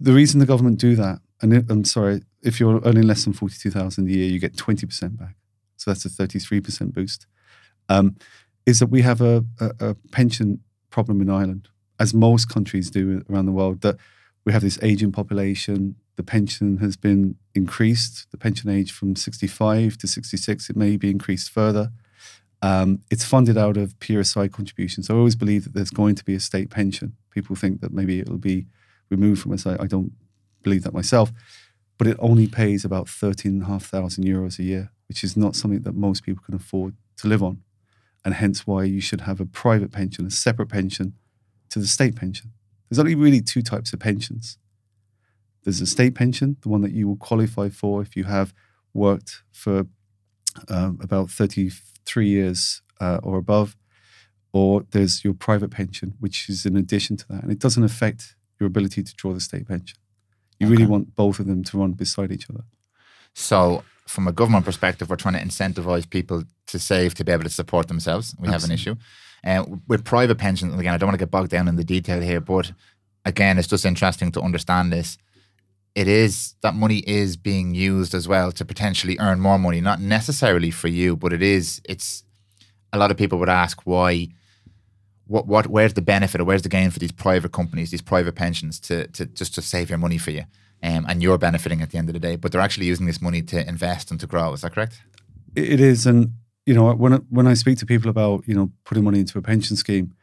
The 0.00 0.12
reason 0.12 0.40
the 0.40 0.46
government 0.46 0.78
do 0.78 0.94
that, 0.96 1.20
and 1.40 1.70
I'm 1.70 1.84
sorry, 1.84 2.22
if 2.42 2.60
you're 2.60 2.80
earning 2.84 3.04
less 3.04 3.24
than 3.24 3.32
42,000 3.32 4.06
a 4.06 4.10
year, 4.10 4.28
you 4.28 4.38
get 4.38 4.56
20% 4.56 5.18
back. 5.18 5.34
So 5.76 5.90
that's 5.90 6.04
a 6.04 6.08
33% 6.08 6.92
boost. 6.92 7.26
Um, 7.88 8.16
is 8.66 8.80
that 8.80 8.88
we 8.88 9.02
have 9.02 9.20
a, 9.20 9.44
a, 9.60 9.70
a 9.80 9.94
pension 10.12 10.60
problem 10.90 11.20
in 11.20 11.30
Ireland, 11.30 11.68
as 11.98 12.12
most 12.14 12.48
countries 12.48 12.90
do 12.90 13.24
around 13.30 13.46
the 13.46 13.52
world, 13.52 13.80
that 13.80 13.96
we 14.44 14.52
have 14.52 14.62
this 14.62 14.78
aging 14.82 15.12
population. 15.12 15.96
The 16.16 16.22
pension 16.22 16.78
has 16.78 16.96
been 16.96 17.36
increased, 17.54 18.30
the 18.30 18.36
pension 18.36 18.70
age 18.70 18.92
from 18.92 19.16
65 19.16 19.98
to 19.98 20.06
66. 20.06 20.70
It 20.70 20.76
may 20.76 20.96
be 20.96 21.10
increased 21.10 21.50
further. 21.50 21.90
Um, 22.60 23.00
it's 23.10 23.24
funded 23.24 23.56
out 23.56 23.76
of 23.76 23.98
PRSI 24.00 24.50
contributions. 24.50 25.08
I 25.08 25.14
always 25.14 25.36
believe 25.36 25.64
that 25.64 25.74
there's 25.74 25.90
going 25.90 26.16
to 26.16 26.24
be 26.24 26.34
a 26.34 26.40
state 26.40 26.70
pension. 26.70 27.16
People 27.30 27.56
think 27.56 27.80
that 27.80 27.92
maybe 27.92 28.20
it'll 28.20 28.38
be 28.38 28.66
removed 29.10 29.42
from 29.42 29.52
us. 29.52 29.66
I, 29.66 29.76
I 29.80 29.86
don't 29.86 30.12
believe 30.62 30.82
that 30.84 30.94
myself. 30.94 31.32
But 31.96 32.06
it 32.06 32.16
only 32.20 32.46
pays 32.46 32.84
about 32.84 33.08
13,500 33.08 34.24
euros 34.24 34.58
a 34.58 34.62
year, 34.62 34.90
which 35.08 35.24
is 35.24 35.36
not 35.36 35.56
something 35.56 35.82
that 35.82 35.94
most 35.94 36.22
people 36.22 36.42
can 36.44 36.54
afford 36.54 36.94
to 37.16 37.26
live 37.28 37.42
on 37.42 37.62
and 38.24 38.34
hence 38.34 38.66
why 38.66 38.84
you 38.84 39.00
should 39.00 39.22
have 39.22 39.40
a 39.40 39.46
private 39.46 39.90
pension, 39.90 40.26
a 40.26 40.30
separate 40.30 40.68
pension 40.68 41.14
to 41.70 41.78
the 41.78 41.86
state 41.86 42.16
pension. 42.16 42.52
There's 42.88 42.98
only 42.98 43.14
really 43.14 43.40
two 43.40 43.62
types 43.62 43.92
of 43.92 44.00
pensions. 44.00 44.58
There's 45.64 45.80
a 45.80 45.86
state 45.86 46.14
pension, 46.14 46.56
the 46.62 46.68
one 46.68 46.80
that 46.82 46.92
you 46.92 47.08
will 47.08 47.16
qualify 47.16 47.68
for 47.68 48.02
if 48.02 48.16
you 48.16 48.24
have 48.24 48.54
worked 48.94 49.42
for 49.52 49.86
um, 50.68 50.98
about 51.02 51.30
33 51.30 52.28
years 52.28 52.82
uh, 53.00 53.20
or 53.22 53.38
above, 53.38 53.76
or 54.52 54.84
there's 54.90 55.24
your 55.24 55.34
private 55.34 55.70
pension, 55.70 56.14
which 56.20 56.48
is 56.48 56.64
in 56.64 56.76
addition 56.76 57.16
to 57.16 57.28
that, 57.28 57.42
and 57.42 57.52
it 57.52 57.58
doesn't 57.58 57.84
affect 57.84 58.34
your 58.58 58.66
ability 58.66 59.02
to 59.02 59.14
draw 59.14 59.32
the 59.32 59.40
state 59.40 59.68
pension. 59.68 59.98
You 60.58 60.66
okay. 60.66 60.72
really 60.72 60.86
want 60.86 61.14
both 61.14 61.38
of 61.38 61.46
them 61.46 61.62
to 61.64 61.78
run 61.78 61.92
beside 61.92 62.32
each 62.32 62.50
other. 62.50 62.64
So 63.34 63.84
from 64.06 64.26
a 64.26 64.32
government 64.32 64.64
perspective, 64.64 65.08
we're 65.08 65.16
trying 65.16 65.34
to 65.34 65.40
incentivize 65.40 66.08
people 66.08 66.44
to 66.66 66.78
save 66.78 67.14
to 67.14 67.24
be 67.24 67.32
able 67.32 67.44
to 67.44 67.50
support 67.50 67.88
themselves. 67.88 68.34
We 68.38 68.48
Absolutely. 68.48 68.54
have 68.54 68.64
an 68.64 68.72
issue. 68.72 68.96
Uh, 69.44 69.76
with 69.86 70.04
private 70.04 70.38
pensions, 70.38 70.74
again, 70.78 70.92
I 70.92 70.96
don't 70.96 71.06
want 71.06 71.18
to 71.18 71.24
get 71.24 71.30
bogged 71.30 71.50
down 71.50 71.68
in 71.68 71.76
the 71.76 71.84
detail 71.84 72.20
here, 72.20 72.40
but 72.40 72.72
again, 73.24 73.58
it's 73.58 73.68
just 73.68 73.84
interesting 73.84 74.32
to 74.32 74.40
understand 74.40 74.92
this. 74.92 75.18
It 75.94 76.08
is 76.08 76.54
that 76.62 76.74
money 76.74 76.98
is 76.98 77.36
being 77.36 77.74
used 77.74 78.14
as 78.14 78.26
well 78.26 78.52
to 78.52 78.64
potentially 78.64 79.16
earn 79.20 79.40
more 79.40 79.58
money, 79.58 79.80
not 79.80 80.00
necessarily 80.00 80.70
for 80.70 80.88
you, 80.88 81.16
but 81.16 81.32
it 81.32 81.42
is. 81.42 81.80
It's 81.88 82.24
a 82.92 82.98
lot 82.98 83.10
of 83.10 83.16
people 83.16 83.38
would 83.38 83.48
ask 83.48 83.82
why. 83.84 84.28
What, 85.28 85.46
what 85.46 85.68
where's 85.68 85.94
the 85.94 86.02
benefit 86.02 86.40
or 86.40 86.44
where's 86.44 86.62
the 86.62 86.68
gain 86.68 86.90
for 86.90 86.98
these 86.98 87.12
private 87.12 87.52
companies, 87.52 87.90
these 87.90 88.02
private 88.02 88.34
pensions 88.34 88.80
to 88.80 89.06
to 89.08 89.26
just 89.26 89.54
to 89.54 89.62
save 89.62 89.88
your 89.88 89.98
money 89.98 90.18
for 90.18 90.32
you? 90.32 90.44
um, 90.82 91.06
and 91.08 91.22
you're 91.22 91.38
benefiting 91.38 91.82
at 91.82 91.90
the 91.90 91.98
end 91.98 92.08
of 92.08 92.12
the 92.12 92.20
day. 92.20 92.36
But 92.36 92.52
they're 92.52 92.60
actually 92.60 92.86
using 92.86 93.06
this 93.06 93.20
money 93.20 93.42
to 93.42 93.68
invest 93.68 94.10
and 94.10 94.20
to 94.20 94.26
grow. 94.26 94.52
Is 94.52 94.62
that 94.62 94.74
correct? 94.74 95.00
It 95.54 95.80
is, 95.80 96.06
and 96.06 96.32
you 96.66 96.74
know 96.74 96.92
when 96.92 97.14
I, 97.14 97.16
when 97.30 97.46
I 97.46 97.54
speak 97.54 97.78
to 97.78 97.86
people 97.86 98.10
about 98.10 98.46
you 98.46 98.54
know 98.54 98.70
putting 98.84 99.04
money 99.04 99.20
into 99.20 99.38
a 99.38 99.42
pension 99.42 99.76
scheme, 99.76 100.14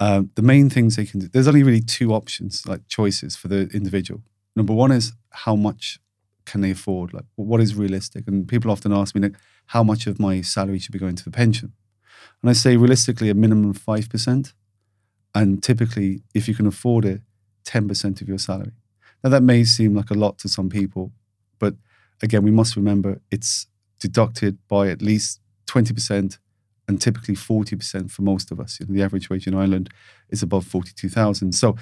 uh, 0.00 0.22
the 0.34 0.42
main 0.42 0.70
things 0.70 0.96
they 0.96 1.06
can 1.06 1.20
do. 1.20 1.28
There's 1.28 1.48
only 1.48 1.62
really 1.62 1.80
two 1.80 2.12
options, 2.12 2.66
like 2.66 2.86
choices 2.88 3.36
for 3.36 3.48
the 3.48 3.68
individual. 3.74 4.22
Number 4.54 4.72
one 4.72 4.92
is 4.92 5.12
how 5.30 5.56
much 5.56 5.98
can 6.44 6.60
they 6.60 6.70
afford? 6.70 7.12
Like 7.12 7.24
what 7.34 7.60
is 7.60 7.74
realistic? 7.74 8.26
And 8.26 8.46
people 8.46 8.70
often 8.70 8.92
ask 8.92 9.14
me, 9.14 9.20
like, 9.20 9.36
how 9.66 9.82
much 9.82 10.06
of 10.06 10.20
my 10.20 10.40
salary 10.42 10.78
should 10.78 10.92
be 10.92 10.98
going 10.98 11.16
to 11.16 11.24
the 11.24 11.30
pension? 11.30 11.72
And 12.42 12.50
I 12.50 12.52
say 12.52 12.76
realistically, 12.76 13.30
a 13.30 13.34
minimum 13.34 13.72
five 13.72 14.08
percent, 14.08 14.52
and 15.34 15.62
typically, 15.62 16.22
if 16.34 16.48
you 16.48 16.54
can 16.54 16.66
afford 16.66 17.04
it, 17.04 17.20
ten 17.64 17.88
percent 17.88 18.20
of 18.20 18.28
your 18.28 18.38
salary. 18.38 18.72
Now, 19.24 19.30
that 19.30 19.42
may 19.42 19.64
seem 19.64 19.94
like 19.94 20.10
a 20.10 20.14
lot 20.14 20.38
to 20.38 20.48
some 20.48 20.68
people, 20.68 21.12
but 21.58 21.74
again, 22.22 22.42
we 22.42 22.50
must 22.50 22.76
remember 22.76 23.20
it's 23.30 23.66
deducted 23.98 24.58
by 24.68 24.88
at 24.88 25.02
least 25.02 25.40
20% 25.66 26.38
and 26.88 27.00
typically 27.00 27.34
40% 27.34 28.10
for 28.10 28.22
most 28.22 28.50
of 28.50 28.60
us. 28.60 28.78
You 28.78 28.86
know, 28.86 28.94
the 28.94 29.02
average 29.02 29.28
wage 29.28 29.46
in 29.46 29.54
Ireland 29.54 29.90
is 30.30 30.42
above 30.42 30.66
42,000. 30.66 31.52
So 31.52 31.76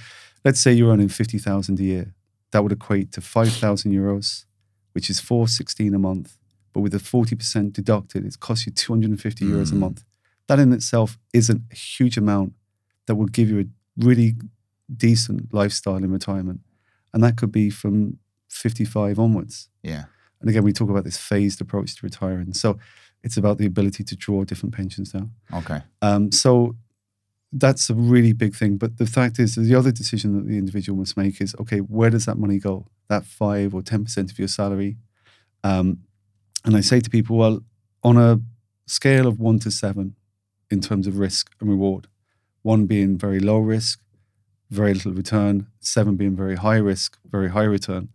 let's 0.44 0.60
say 0.60 0.72
you're 0.72 0.90
earning 0.90 1.08
50,000 1.08 1.78
a 1.78 1.82
year. 1.82 2.14
That 2.52 2.62
would 2.62 2.72
equate 2.72 3.12
to 3.12 3.20
5,000 3.20 3.92
euros, 3.92 4.44
which 4.92 5.10
is 5.10 5.20
416 5.20 5.94
a 5.94 5.98
month. 5.98 6.38
But 6.72 6.80
with 6.80 6.92
the 6.92 6.98
40% 6.98 7.72
deducted, 7.72 8.24
it 8.24 8.40
costs 8.40 8.66
you 8.66 8.72
250 8.72 9.44
euros 9.44 9.68
mm. 9.68 9.72
a 9.72 9.74
month. 9.76 10.04
That 10.48 10.58
in 10.58 10.72
itself 10.72 11.18
isn't 11.32 11.62
a 11.70 11.74
huge 11.74 12.16
amount 12.16 12.52
that 13.06 13.14
will 13.16 13.26
give 13.26 13.48
you 13.48 13.60
a 13.60 13.64
really 13.96 14.34
decent 14.94 15.52
lifestyle 15.52 15.96
in 15.96 16.10
retirement 16.10 16.60
and 17.14 17.22
that 17.22 17.36
could 17.36 17.52
be 17.52 17.70
from 17.70 18.18
55 18.50 19.18
onwards. 19.18 19.70
Yeah. 19.82 20.04
And 20.40 20.50
again, 20.50 20.64
we 20.64 20.72
talk 20.72 20.90
about 20.90 21.04
this 21.04 21.16
phased 21.16 21.60
approach 21.60 21.94
to 21.94 22.00
retiring. 22.04 22.52
So 22.52 22.78
it's 23.22 23.36
about 23.36 23.56
the 23.56 23.66
ability 23.66 24.04
to 24.04 24.16
draw 24.16 24.44
different 24.44 24.74
pensions 24.74 25.14
now. 25.14 25.30
Okay. 25.54 25.80
Um, 26.02 26.32
so 26.32 26.74
that's 27.52 27.88
a 27.88 27.94
really 27.94 28.32
big 28.32 28.54
thing. 28.54 28.76
But 28.76 28.98
the 28.98 29.06
fact 29.06 29.38
is, 29.38 29.54
the 29.54 29.76
other 29.76 29.92
decision 29.92 30.36
that 30.36 30.48
the 30.48 30.58
individual 30.58 30.98
must 30.98 31.16
make 31.16 31.40
is 31.40 31.54
okay, 31.60 31.78
where 31.78 32.10
does 32.10 32.26
that 32.26 32.36
money 32.36 32.58
go? 32.58 32.88
That 33.08 33.24
five 33.24 33.74
or 33.74 33.80
10% 33.80 34.30
of 34.30 34.38
your 34.38 34.48
salary. 34.48 34.96
Um, 35.62 36.00
and 36.64 36.76
I 36.76 36.80
say 36.80 36.98
to 36.98 37.08
people, 37.08 37.36
well, 37.36 37.60
on 38.02 38.16
a 38.16 38.40
scale 38.86 39.28
of 39.28 39.38
one 39.38 39.60
to 39.60 39.70
seven 39.70 40.16
in 40.74 40.80
terms 40.80 41.06
of 41.06 41.18
risk 41.18 41.50
and 41.60 41.70
reward, 41.70 42.08
one 42.62 42.84
being 42.84 43.16
very 43.16 43.40
low 43.40 43.58
risk, 43.58 44.00
very 44.70 44.92
little 44.92 45.12
return, 45.12 45.68
seven 45.80 46.16
being 46.16 46.36
very 46.36 46.56
high 46.56 46.76
risk, 46.76 47.18
very 47.30 47.50
high 47.50 47.68
return. 47.78 48.08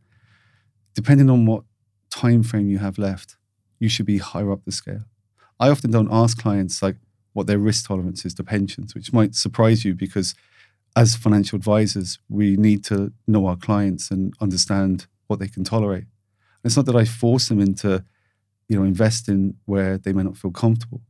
Depending 0.94 1.30
on 1.30 1.46
what 1.46 1.64
time 2.10 2.44
frame 2.44 2.70
you 2.70 2.78
have 2.80 2.98
left, 2.98 3.38
you 3.80 3.90
should 3.90 4.06
be 4.06 4.18
higher 4.18 4.52
up 4.52 4.66
the 4.66 4.72
scale. 4.72 5.06
I 5.60 5.70
often 5.70 5.90
don't 5.90 6.12
ask 6.12 6.38
clients 6.38 6.82
like 6.84 6.98
what 7.34 7.48
their 7.48 7.60
risk 7.60 7.88
tolerance 7.88 8.26
is 8.26 8.34
to 8.36 8.44
pensions, 8.44 8.94
which 8.94 9.14
might 9.14 9.36
surprise 9.36 9.86
you 9.86 9.96
because 9.96 10.36
as 10.96 11.16
financial 11.16 11.56
advisors, 11.56 12.20
we 12.28 12.58
need 12.58 12.84
to 12.86 13.14
know 13.28 13.48
our 13.48 13.56
clients 13.56 14.12
and 14.12 14.34
understand 14.42 15.08
what 15.28 15.40
they 15.40 15.48
can 15.48 15.64
tolerate. 15.64 16.04
And 16.04 16.66
it's 16.66 16.76
not 16.76 16.86
that 16.88 16.96
I 16.96 17.06
force 17.06 17.48
them 17.48 17.62
into, 17.62 18.04
you 18.68 18.78
know, 18.78 18.84
investing 18.84 19.56
where 19.66 19.98
they 19.98 20.12
may 20.12 20.24
not 20.24 20.36
feel 20.36 20.52
comfortable. 20.52 21.02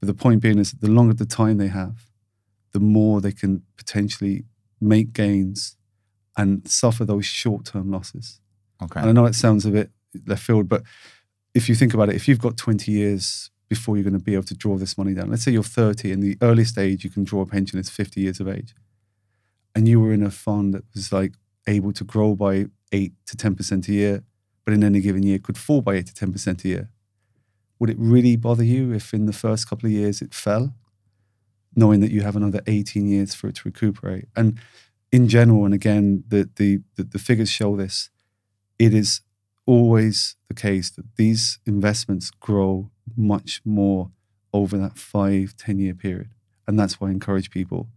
But 0.00 0.06
the 0.06 0.14
point 0.14 0.40
being 0.40 0.58
is 0.58 0.72
that 0.72 0.80
the 0.80 0.90
longer 0.90 1.14
the 1.14 1.26
time 1.26 1.58
they 1.58 1.68
have, 1.68 2.06
the 2.72 2.80
more 2.80 3.20
they 3.20 3.32
can 3.32 3.62
potentially 3.76 4.44
make 4.80 5.12
gains 5.12 5.76
and 6.36 6.66
suffer 6.66 7.04
those 7.04 7.26
short 7.26 7.66
term 7.66 7.90
losses. 7.90 8.40
Okay. 8.82 9.00
And 9.00 9.10
I 9.10 9.12
know 9.12 9.26
it 9.26 9.34
sounds 9.34 9.66
a 9.66 9.70
bit 9.70 9.90
left 10.26 10.42
field, 10.42 10.68
but 10.68 10.82
if 11.54 11.68
you 11.68 11.74
think 11.74 11.92
about 11.92 12.08
it, 12.08 12.14
if 12.14 12.28
you've 12.28 12.40
got 12.40 12.56
20 12.56 12.90
years 12.90 13.50
before 13.68 13.96
you're 13.96 14.04
going 14.04 14.18
to 14.18 14.24
be 14.24 14.34
able 14.34 14.44
to 14.44 14.54
draw 14.54 14.76
this 14.76 14.96
money 14.96 15.14
down, 15.14 15.30
let's 15.30 15.44
say 15.44 15.50
you're 15.50 15.62
30 15.62 16.12
and 16.12 16.22
the 16.22 16.38
earliest 16.40 16.78
age 16.78 17.04
you 17.04 17.10
can 17.10 17.24
draw 17.24 17.42
a 17.42 17.46
pension 17.46 17.78
is 17.78 17.90
50 17.90 18.20
years 18.20 18.40
of 18.40 18.48
age, 18.48 18.74
and 19.74 19.86
you 19.86 20.00
were 20.00 20.12
in 20.12 20.22
a 20.22 20.30
fund 20.30 20.72
that 20.74 20.84
was 20.94 21.12
like 21.12 21.34
able 21.66 21.92
to 21.92 22.04
grow 22.04 22.34
by 22.34 22.66
8 22.92 23.12
to 23.26 23.36
10% 23.36 23.88
a 23.88 23.92
year, 23.92 24.24
but 24.64 24.74
in 24.74 24.82
any 24.82 25.00
given 25.00 25.22
year 25.22 25.38
could 25.38 25.58
fall 25.58 25.82
by 25.82 25.94
8 25.96 26.06
to 26.06 26.26
10% 26.26 26.64
a 26.64 26.68
year, 26.68 26.90
would 27.80 27.90
it 27.90 27.96
really 27.98 28.36
bother 28.36 28.62
you 28.62 28.92
if 28.92 29.12
in 29.12 29.26
the 29.26 29.32
first 29.32 29.68
couple 29.68 29.86
of 29.86 29.92
years 29.92 30.22
it 30.22 30.32
fell? 30.32 30.74
knowing 31.74 32.00
that 32.00 32.10
you 32.10 32.22
have 32.22 32.36
another 32.36 32.60
18 32.66 33.06
years 33.06 33.34
for 33.34 33.48
it 33.48 33.56
to 33.56 33.62
recuperate. 33.64 34.26
And 34.34 34.58
in 35.12 35.28
general, 35.28 35.64
and 35.64 35.74
again, 35.74 36.24
the, 36.28 36.48
the, 36.56 36.80
the, 36.96 37.04
the 37.04 37.18
figures 37.18 37.50
show 37.50 37.76
this, 37.76 38.10
it 38.78 38.94
is 38.94 39.20
always 39.66 40.36
the 40.48 40.54
case 40.54 40.90
that 40.90 41.04
these 41.16 41.58
investments 41.66 42.30
grow 42.30 42.90
much 43.16 43.60
more 43.64 44.10
over 44.52 44.76
that 44.78 44.98
five, 44.98 45.56
10 45.56 45.78
year 45.78 45.94
period. 45.94 46.30
And 46.66 46.78
that's 46.78 47.00
why 47.00 47.08
I 47.08 47.12
encourage 47.12 47.50
people 47.50 47.88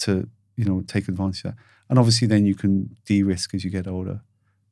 to, 0.00 0.28
you 0.56 0.64
know, 0.64 0.82
take 0.86 1.08
advantage 1.08 1.44
of 1.44 1.52
that. 1.52 1.62
And 1.88 1.98
obviously 1.98 2.26
then 2.26 2.46
you 2.46 2.54
can 2.54 2.96
de-risk 3.04 3.54
as 3.54 3.64
you 3.64 3.70
get 3.70 3.86
older, 3.86 4.22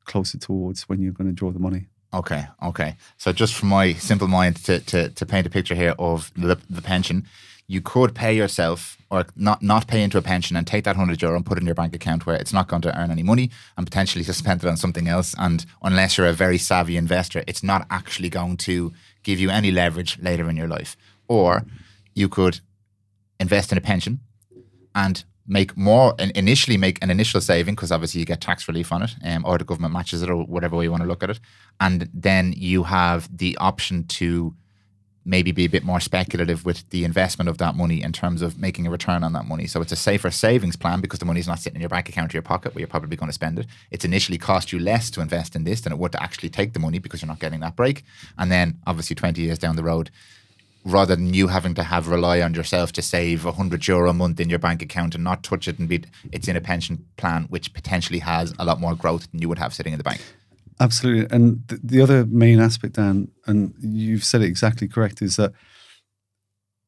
closer 0.05 0.37
towards 0.37 0.83
when 0.83 1.01
you're 1.01 1.13
going 1.13 1.27
to 1.27 1.33
draw 1.33 1.51
the 1.51 1.59
money. 1.59 1.87
Okay, 2.13 2.47
okay. 2.63 2.95
So 3.17 3.31
just 3.31 3.53
from 3.53 3.69
my 3.69 3.93
simple 3.93 4.27
mind 4.27 4.55
to, 4.65 4.79
to, 4.79 5.09
to 5.09 5.25
paint 5.25 5.45
a 5.45 5.49
picture 5.49 5.75
here 5.75 5.93
of 5.99 6.31
the, 6.35 6.59
the 6.69 6.81
pension, 6.81 7.25
you 7.67 7.81
could 7.81 8.15
pay 8.15 8.35
yourself 8.35 8.97
or 9.11 9.27
not 9.35 9.61
not 9.61 9.87
pay 9.87 10.01
into 10.01 10.17
a 10.17 10.23
pension 10.23 10.57
and 10.57 10.65
take 10.65 10.85
that 10.85 10.97
100 10.97 11.21
euro 11.21 11.35
and 11.35 11.45
put 11.45 11.57
it 11.57 11.61
in 11.61 11.67
your 11.67 11.75
bank 11.75 11.95
account 11.95 12.25
where 12.25 12.35
it's 12.35 12.51
not 12.51 12.67
going 12.67 12.81
to 12.81 12.99
earn 12.99 13.11
any 13.11 13.21
money 13.21 13.51
and 13.77 13.85
potentially 13.85 14.23
to 14.23 14.33
spend 14.33 14.63
it 14.63 14.67
on 14.67 14.75
something 14.75 15.07
else. 15.07 15.35
And 15.37 15.63
unless 15.83 16.17
you're 16.17 16.27
a 16.27 16.33
very 16.33 16.57
savvy 16.57 16.97
investor, 16.97 17.43
it's 17.45 17.61
not 17.61 17.85
actually 17.91 18.29
going 18.29 18.57
to 18.57 18.91
give 19.21 19.39
you 19.39 19.51
any 19.51 19.69
leverage 19.69 20.17
later 20.19 20.49
in 20.49 20.57
your 20.57 20.67
life. 20.67 20.97
Or 21.27 21.63
you 22.15 22.27
could 22.27 22.59
invest 23.39 23.71
in 23.71 23.77
a 23.77 23.81
pension 23.81 24.21
and 24.95 25.23
make 25.49 25.75
more 25.75 26.13
and 26.19 26.31
initially 26.31 26.77
make 26.77 27.01
an 27.03 27.09
initial 27.09 27.41
saving 27.41 27.75
because 27.75 27.91
obviously 27.91 28.19
you 28.19 28.25
get 28.25 28.39
tax 28.39 28.67
relief 28.67 28.91
on 28.93 29.01
it 29.01 29.15
um, 29.25 29.43
or 29.45 29.57
the 29.57 29.65
government 29.65 29.93
matches 29.93 30.21
it 30.21 30.29
or 30.29 30.43
whatever 30.45 30.77
way 30.77 30.85
you 30.85 30.91
want 30.91 31.03
to 31.03 31.09
look 31.09 31.23
at 31.23 31.29
it 31.29 31.39
and 31.81 32.07
then 32.13 32.53
you 32.55 32.83
have 32.83 33.35
the 33.35 33.57
option 33.57 34.05
to 34.05 34.53
maybe 35.25 35.51
be 35.51 35.65
a 35.65 35.69
bit 35.69 35.83
more 35.83 35.99
speculative 35.99 36.65
with 36.65 36.89
the 36.89 37.03
investment 37.03 37.49
of 37.49 37.57
that 37.57 37.75
money 37.75 38.01
in 38.01 38.11
terms 38.11 38.41
of 38.41 38.57
making 38.57 38.87
a 38.87 38.89
return 38.89 39.23
on 39.23 39.33
that 39.33 39.45
money. 39.45 39.67
So 39.67 39.81
it's 39.81 39.91
a 39.91 39.95
safer 39.95 40.31
savings 40.31 40.75
plan 40.75 41.01
because 41.01 41.19
the 41.19 41.25
money's 41.25 41.47
not 41.47 41.59
sitting 41.59 41.75
in 41.75 41.81
your 41.81 41.89
bank 41.89 42.09
account 42.09 42.33
or 42.33 42.37
your 42.37 42.41
pocket 42.41 42.73
where 42.73 42.79
you're 42.79 42.87
probably 42.87 43.15
going 43.15 43.29
to 43.29 43.33
spend 43.33 43.59
it. 43.59 43.67
It's 43.91 44.05
initially 44.05 44.37
cost 44.37 44.71
you 44.71 44.79
less 44.79 45.11
to 45.11 45.21
invest 45.21 45.55
in 45.55 45.65
this 45.65 45.81
than 45.81 45.93
it 45.93 45.99
would 45.99 46.13
to 46.13 46.23
actually 46.23 46.49
take 46.49 46.73
the 46.73 46.79
money 46.79 46.99
because 46.99 47.21
you're 47.21 47.27
not 47.27 47.39
getting 47.39 47.59
that 47.59 47.75
break. 47.75 48.03
And 48.37 48.51
then 48.51 48.79
obviously 48.87 49.15
20 49.15 49.41
years 49.41 49.59
down 49.59 49.75
the 49.75 49.83
road, 49.83 50.09
rather 50.85 51.15
than 51.15 51.33
you 51.33 51.47
having 51.47 51.73
to 51.75 51.83
have 51.83 52.07
rely 52.07 52.41
on 52.41 52.53
yourself 52.53 52.91
to 52.93 53.01
save 53.01 53.45
100 53.45 53.87
euro 53.87 54.09
a 54.09 54.13
month 54.13 54.39
in 54.39 54.49
your 54.49 54.59
bank 54.59 54.81
account 54.81 55.13
and 55.13 55.23
not 55.23 55.43
touch 55.43 55.67
it 55.67 55.77
and 55.77 55.89
be 55.89 56.03
it's 56.31 56.47
in 56.47 56.55
a 56.55 56.61
pension 56.61 57.05
plan 57.17 57.43
which 57.49 57.73
potentially 57.73 58.19
has 58.19 58.53
a 58.59 58.65
lot 58.65 58.79
more 58.79 58.95
growth 58.95 59.29
than 59.31 59.41
you 59.41 59.49
would 59.49 59.59
have 59.59 59.73
sitting 59.73 59.93
in 59.93 59.97
the 59.97 60.03
bank 60.03 60.21
Absolutely. 60.79 61.27
And 61.35 61.67
th- 61.67 61.81
the 61.83 62.01
other 62.01 62.25
main 62.25 62.59
aspect, 62.59 62.93
Dan, 62.93 63.29
and 63.45 63.73
you've 63.79 64.23
said 64.23 64.41
it 64.41 64.45
exactly 64.47 64.87
correct, 64.87 65.21
is 65.21 65.35
that 65.35 65.51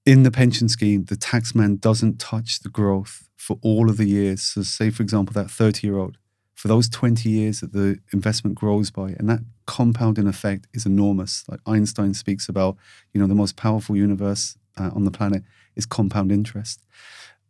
in 0.05 0.24
the 0.24 0.31
pension 0.31 0.69
scheme, 0.69 1.05
the 1.05 1.17
taxman 1.17 1.79
doesn't 1.79 2.19
touch 2.19 2.62
the 2.62 2.69
growth 2.69 3.27
for 3.36 3.60
all 3.62 3.89
of 3.89 3.98
the 3.98 4.07
years. 4.07 4.43
So, 4.43 4.63
say, 4.63 4.89
for 4.89 5.03
example, 5.03 5.33
that 5.33 5.51
30 5.51 5.86
year 5.86 5.98
old, 5.98 6.17
for 6.61 6.67
those 6.67 6.87
20 6.87 7.27
years 7.27 7.61
that 7.61 7.73
the 7.73 7.97
investment 8.13 8.55
grows 8.55 8.91
by, 8.91 9.15
and 9.17 9.27
that 9.27 9.39
compounding 9.65 10.27
effect 10.27 10.67
is 10.75 10.85
enormous. 10.85 11.43
Like 11.49 11.59
Einstein 11.65 12.13
speaks 12.13 12.47
about, 12.47 12.77
you 13.13 13.19
know, 13.19 13.25
the 13.25 13.33
most 13.33 13.55
powerful 13.55 13.95
universe 13.95 14.59
uh, 14.77 14.91
on 14.93 15.03
the 15.03 15.09
planet 15.09 15.41
is 15.75 15.87
compound 15.87 16.31
interest. 16.31 16.85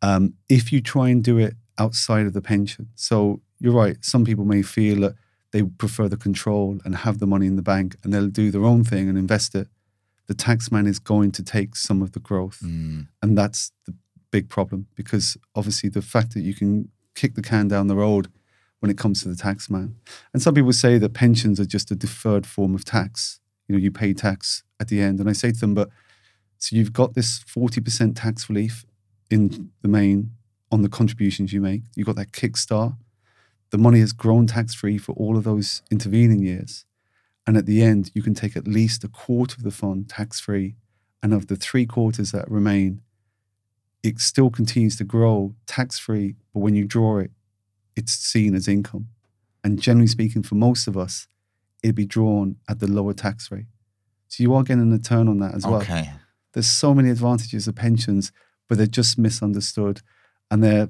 Um, 0.02 0.36
if 0.48 0.72
you 0.72 0.80
try 0.80 1.10
and 1.10 1.22
do 1.22 1.38
it 1.38 1.56
outside 1.78 2.26
of 2.26 2.32
the 2.32 2.42
pension, 2.42 2.88
so 2.96 3.42
you're 3.60 3.74
right, 3.74 3.98
some 4.00 4.24
people 4.24 4.46
may 4.46 4.62
feel 4.62 5.02
that 5.02 5.16
they 5.52 5.64
prefer 5.64 6.08
the 6.08 6.16
control 6.16 6.80
and 6.86 6.96
have 6.96 7.20
the 7.20 7.28
money 7.28 7.48
in 7.48 7.58
the 7.58 7.62
bank 7.62 7.98
and 8.06 8.14
they'll 8.14 8.30
do 8.30 8.50
their 8.50 8.64
own 8.64 8.86
thing 8.86 9.10
and 9.10 9.18
invest 9.18 9.56
it. 9.56 9.68
The 10.28 10.36
taxman 10.36 10.88
is 10.88 11.00
going 11.00 11.34
to 11.34 11.44
take 11.44 11.76
some 11.76 12.02
of 12.02 12.14
the 12.14 12.22
growth. 12.22 12.62
Mm. 12.64 13.10
And 13.22 13.38
that's 13.38 13.74
the 13.86 13.94
big 14.32 14.48
problem 14.48 14.88
because 14.96 15.36
obviously 15.54 15.90
the 15.90 16.02
fact 16.02 16.34
that 16.34 16.44
you 16.44 16.54
can 16.54 16.88
kick 17.14 17.36
the 17.36 17.42
can 17.42 17.68
down 17.68 17.88
the 17.88 17.98
road 17.98 18.30
when 18.82 18.92
it 18.92 18.98
comes 18.98 19.24
to 19.24 19.30
the 19.30 19.42
taxman. 19.42 19.94
And 20.34 20.42
some 20.42 20.54
people 20.54 20.74
say 20.74 20.98
that 20.98 21.14
pensions 21.14 21.60
are 21.60 21.66
just 21.66 21.90
a 21.90 21.96
deferred 21.96 22.46
form 22.46 22.76
of 22.76 22.86
tax. 22.86 23.40
You 23.68 23.74
know, 23.74 23.80
you 23.80 23.92
pay 23.92 24.14
tax 24.14 24.64
at 24.80 24.90
the 24.90 25.02
end. 25.02 25.20
And 25.20 25.30
I 25.30 25.34
say 25.34 25.52
to 25.52 25.60
them, 25.60 25.74
but 25.74 25.90
so 26.58 26.76
you've 26.76 26.94
got 26.94 27.14
this 27.14 27.40
40% 27.46 28.14
tax 28.16 28.50
relief 28.50 28.86
in 29.30 29.72
the 29.82 29.88
main 29.88 30.32
on 30.72 30.82
the 30.82 30.90
contributions 30.90 31.54
you 31.54 31.62
make. 31.62 31.84
You've 31.96 32.08
got 32.08 32.18
that 32.18 32.32
kickstart 32.32 32.98
the 33.72 33.78
money 33.78 34.02
has 34.02 34.12
grown 34.12 34.48
tax 34.48 34.74
free 34.76 34.98
for 34.98 35.14
all 35.14 35.38
of 35.38 35.46
those 35.46 35.82
intervening 35.90 36.44
years. 36.44 36.86
And 37.48 37.58
at 37.58 37.66
the 37.66 37.82
end, 37.82 38.12
you 38.14 38.22
can 38.22 38.36
take 38.36 38.56
at 38.56 38.68
least 38.68 39.04
a 39.04 39.08
quarter 39.08 39.56
of 39.58 39.64
the 39.64 39.72
fund 39.72 40.08
tax 40.08 40.40
free. 40.40 40.76
And 41.24 41.34
of 41.34 41.48
the 41.48 41.56
three 41.56 41.86
quarters 41.86 42.32
that 42.32 42.50
remain, 42.52 43.02
it 44.04 44.20
still 44.20 44.50
continues 44.50 44.98
to 44.98 45.04
grow 45.04 45.56
tax 45.66 45.98
free. 45.98 46.36
But 46.54 46.60
when 46.60 46.76
you 46.76 46.86
draw 46.86 47.20
it, 47.20 47.32
it's 48.02 48.14
seen 48.14 48.56
as 48.56 48.68
income. 48.68 49.08
And 49.64 49.80
generally 49.80 50.08
speaking, 50.08 50.44
for 50.44 50.56
most 50.56 50.88
of 50.88 50.98
us, 50.98 51.28
it'd 51.84 51.96
be 51.96 52.06
drawn 52.06 52.56
at 52.68 52.80
the 52.80 52.88
lower 52.88 53.14
tax 53.14 53.52
rate. 53.52 53.70
So 54.28 54.44
you 54.44 54.54
are 54.56 54.64
getting 54.64 54.92
a 54.92 55.00
turn 55.00 55.28
on 55.28 55.38
that 55.40 55.54
as 55.54 55.66
well. 55.66 55.82
okay 55.82 56.10
There's 56.54 56.68
so 56.68 56.94
many 56.94 57.10
advantages 57.10 57.68
of 57.68 57.76
pensions, 57.76 58.32
but 58.68 58.78
they're 58.78 58.88
just 59.02 59.18
misunderstood. 59.18 60.02
And 60.50 60.64
they're 60.64 60.90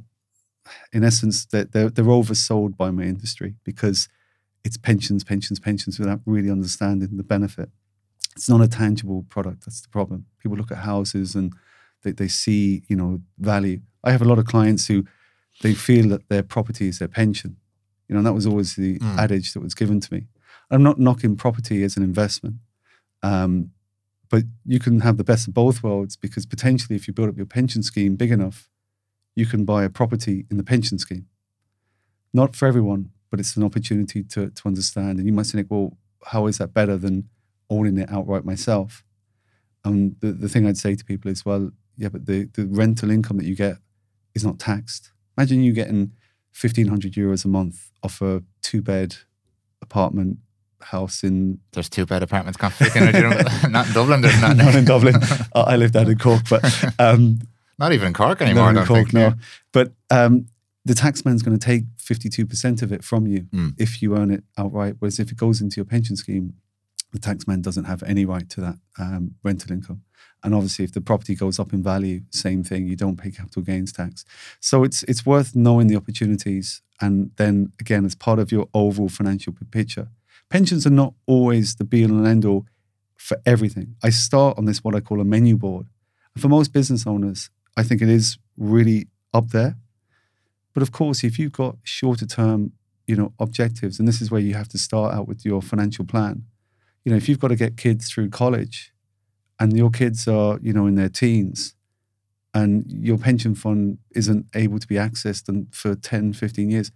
in 0.93 1.03
essence, 1.03 1.45
they're, 1.45 1.65
they're, 1.65 1.89
they're 1.89 2.05
oversold 2.05 2.77
by 2.77 2.91
my 2.91 3.03
industry 3.03 3.55
because 3.63 4.07
it's 4.63 4.77
pensions, 4.77 5.23
pensions, 5.23 5.59
pensions 5.59 5.99
without 5.99 6.21
really 6.25 6.51
understanding 6.51 7.17
the 7.17 7.23
benefit. 7.23 7.69
It's 8.35 8.49
not 8.49 8.61
a 8.61 8.67
tangible 8.67 9.25
product. 9.29 9.65
That's 9.65 9.81
the 9.81 9.89
problem. 9.89 10.27
People 10.39 10.57
look 10.57 10.71
at 10.71 10.77
houses 10.77 11.35
and 11.35 11.53
they, 12.03 12.11
they 12.11 12.27
see, 12.27 12.83
you 12.87 12.95
know, 12.95 13.21
value. 13.37 13.81
I 14.03 14.11
have 14.11 14.21
a 14.21 14.29
lot 14.31 14.39
of 14.39 14.45
clients 14.45 14.87
who 14.87 15.03
they 15.61 15.73
feel 15.73 16.07
that 16.09 16.27
their 16.29 16.43
property 16.43 16.87
is 16.87 16.99
their 16.99 17.07
pension. 17.07 17.57
You 18.07 18.15
know, 18.15 18.21
that 18.23 18.33
was 18.33 18.45
always 18.47 18.75
the 18.75 18.99
Mm. 18.99 19.17
adage 19.17 19.53
that 19.53 19.61
was 19.61 19.73
given 19.75 19.99
to 19.99 20.13
me. 20.13 20.27
I'm 20.69 20.83
not 20.83 20.99
knocking 20.99 21.35
property 21.35 21.83
as 21.83 21.97
an 21.97 22.03
investment, 22.03 22.55
um, 23.23 23.71
but 24.29 24.43
you 24.65 24.79
can 24.79 25.01
have 25.01 25.17
the 25.17 25.23
best 25.23 25.47
of 25.47 25.53
both 25.53 25.83
worlds 25.83 26.15
because 26.15 26.45
potentially, 26.45 26.95
if 26.95 27.07
you 27.07 27.13
build 27.13 27.29
up 27.29 27.37
your 27.37 27.45
pension 27.45 27.83
scheme 27.83 28.15
big 28.15 28.31
enough, 28.31 28.69
you 29.35 29.45
can 29.45 29.65
buy 29.65 29.83
a 29.83 29.89
property 29.89 30.45
in 30.49 30.57
the 30.57 30.63
pension 30.63 30.97
scheme. 30.97 31.27
Not 32.33 32.55
for 32.55 32.65
everyone, 32.67 33.11
but 33.29 33.39
it's 33.39 33.55
an 33.57 33.63
opportunity 33.63 34.23
to, 34.23 34.49
to 34.49 34.67
understand. 34.67 35.17
And 35.19 35.27
you 35.27 35.33
might 35.33 35.47
think, 35.47 35.67
well, 35.69 35.97
how 36.25 36.47
is 36.47 36.57
that 36.59 36.73
better 36.73 36.97
than 36.97 37.29
owning 37.69 37.97
it 37.97 38.09
outright 38.11 38.45
myself? 38.45 39.03
And 39.83 40.15
the, 40.19 40.31
the 40.31 40.49
thing 40.49 40.65
I'd 40.67 40.77
say 40.77 40.95
to 40.95 41.03
people 41.05 41.31
is, 41.31 41.45
well, 41.45 41.71
yeah, 41.97 42.09
but 42.09 42.25
the, 42.25 42.45
the 42.53 42.65
rental 42.67 43.09
income 43.09 43.37
that 43.37 43.45
you 43.45 43.55
get 43.55 43.77
is 44.33 44.45
not 44.45 44.59
taxed. 44.59 45.11
Imagine 45.41 45.63
you 45.63 45.73
getting 45.73 46.11
1,500 46.61 47.13
euros 47.13 47.45
a 47.45 47.47
month 47.47 47.89
off 48.03 48.21
a 48.21 48.43
two 48.61 48.81
bed 48.83 49.15
apartment 49.81 50.37
house 50.81 51.23
in 51.23 51.57
there's 51.73 51.89
two 51.89 52.05
bed 52.05 52.21
apartments 52.21 52.57
not 53.69 53.87
in 53.87 53.93
Dublin 53.93 54.21
there's 54.21 54.39
not, 54.41 54.55
not 54.57 54.75
in 54.75 54.85
Dublin. 54.85 55.15
I 55.55 55.59
I 55.73 55.75
live 55.77 55.91
down 55.93 56.09
in 56.11 56.17
Cork, 56.19 56.43
but 56.47 56.61
um, 56.99 57.39
not 57.79 57.91
even 57.91 58.09
in 58.09 58.13
Cork 58.13 58.39
anymore 58.41 58.65
I 58.65 58.71
Not 58.73 58.87
don't 58.87 58.97
in 58.97 59.05
think 59.05 59.11
Cork, 59.11 59.13
no. 59.13 59.27
yeah. 59.29 59.33
But 59.71 59.93
um, 60.11 60.45
the 60.85 60.93
taxman's 60.93 61.41
going 61.41 61.57
to 61.57 61.65
take 61.65 61.83
52% 61.97 62.81
of 62.83 62.91
it 62.91 63.03
from 63.03 63.25
you 63.25 63.41
Mm. 63.53 63.73
if 63.79 64.01
you 64.03 64.15
earn 64.15 64.29
it 64.31 64.43
outright. 64.57 64.95
Whereas 64.99 65.19
if 65.19 65.31
it 65.31 65.37
goes 65.37 65.59
into 65.61 65.77
your 65.77 65.85
pension 65.85 66.15
scheme, 66.15 66.53
the 67.13 67.19
taxman 67.19 67.61
doesn't 67.63 67.85
have 67.85 68.03
any 68.03 68.25
right 68.25 68.47
to 68.49 68.61
that 68.61 68.75
um, 68.99 69.35
rental 69.43 69.71
income. 69.71 70.01
And 70.43 70.55
obviously, 70.55 70.85
if 70.85 70.93
the 70.93 71.01
property 71.01 71.35
goes 71.35 71.59
up 71.59 71.71
in 71.71 71.83
value, 71.83 72.21
same 72.31 72.63
thing. 72.63 72.87
You 72.87 72.95
don't 72.95 73.17
pay 73.17 73.31
capital 73.31 73.61
gains 73.61 73.91
tax. 73.91 74.25
So 74.59 74.83
it's 74.83 75.03
it's 75.03 75.25
worth 75.25 75.55
knowing 75.55 75.87
the 75.87 75.95
opportunities, 75.95 76.81
and 76.99 77.31
then 77.35 77.71
again, 77.79 78.05
as 78.05 78.15
part 78.15 78.39
of 78.39 78.51
your 78.51 78.67
overall 78.73 79.09
financial 79.09 79.53
picture, 79.69 80.07
pensions 80.49 80.87
are 80.87 80.91
not 80.91 81.13
always 81.27 81.75
the 81.75 81.83
be 81.83 82.03
all 82.03 82.11
and 82.11 82.27
end 82.27 82.45
all 82.45 82.65
for 83.15 83.37
everything. 83.45 83.95
I 84.03 84.09
start 84.09 84.57
on 84.57 84.65
this 84.65 84.83
what 84.83 84.95
I 84.95 84.99
call 84.99 85.21
a 85.21 85.25
menu 85.25 85.57
board. 85.57 85.85
And 86.33 86.41
For 86.41 86.47
most 86.47 86.73
business 86.73 87.05
owners, 87.05 87.49
I 87.77 87.83
think 87.83 88.01
it 88.01 88.09
is 88.09 88.37
really 88.57 89.07
up 89.33 89.49
there. 89.49 89.75
But 90.73 90.83
of 90.83 90.91
course, 90.91 91.23
if 91.23 91.37
you've 91.37 91.51
got 91.51 91.77
shorter 91.83 92.25
term, 92.25 92.73
you 93.05 93.15
know, 93.15 93.33
objectives, 93.39 93.99
and 93.99 94.07
this 94.07 94.21
is 94.21 94.31
where 94.31 94.41
you 94.41 94.53
have 94.55 94.69
to 94.69 94.77
start 94.77 95.13
out 95.13 95.27
with 95.27 95.45
your 95.45 95.61
financial 95.61 96.05
plan. 96.05 96.45
You 97.03 97.11
know, 97.11 97.17
if 97.17 97.27
you've 97.27 97.39
got 97.39 97.49
to 97.49 97.55
get 97.55 97.77
kids 97.77 98.09
through 98.09 98.29
college 98.29 98.93
and 99.61 99.77
your 99.77 99.89
kids 99.91 100.27
are, 100.27 100.59
you 100.61 100.73
know, 100.73 100.87
in 100.87 100.95
their 100.95 101.09
teens 101.09 101.75
and 102.53 102.83
your 102.91 103.17
pension 103.17 103.53
fund 103.55 103.97
isn't 104.15 104.45
able 104.55 104.79
to 104.79 104.87
be 104.87 104.95
accessed 104.95 105.47
and 105.47 105.73
for 105.73 105.95
10, 105.95 106.33
15 106.33 106.69
years, 106.69 106.91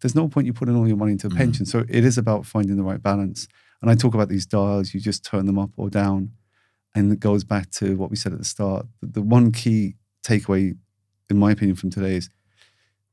there's 0.00 0.14
no 0.14 0.26
point 0.28 0.46
you 0.46 0.52
putting 0.52 0.74
all 0.76 0.88
your 0.88 0.96
money 0.96 1.12
into 1.12 1.26
a 1.28 1.30
Mhm. 1.30 1.36
pension. 1.36 1.66
So 1.66 1.84
it 1.88 2.04
is 2.04 2.18
about 2.18 2.46
finding 2.46 2.76
the 2.76 2.82
right 2.82 3.02
balance. 3.02 3.46
And 3.80 3.90
I 3.90 3.94
talk 3.94 4.14
about 4.14 4.28
these 4.28 4.46
dials, 4.46 4.94
you 4.94 5.00
just 5.00 5.24
turn 5.24 5.46
them 5.46 5.58
up 5.58 5.70
or 5.76 5.88
down. 5.90 6.32
And 6.94 7.12
it 7.12 7.20
goes 7.20 7.44
back 7.44 7.70
to 7.72 7.96
what 7.96 8.10
we 8.10 8.16
said 8.16 8.32
at 8.32 8.38
the 8.38 8.44
start. 8.44 8.86
The, 9.02 9.22
one 9.22 9.52
key 9.52 9.96
takeaway, 10.24 10.76
in 11.30 11.36
my 11.38 11.50
opinion, 11.52 11.76
from 11.76 11.90
today 11.90 12.16
is 12.16 12.30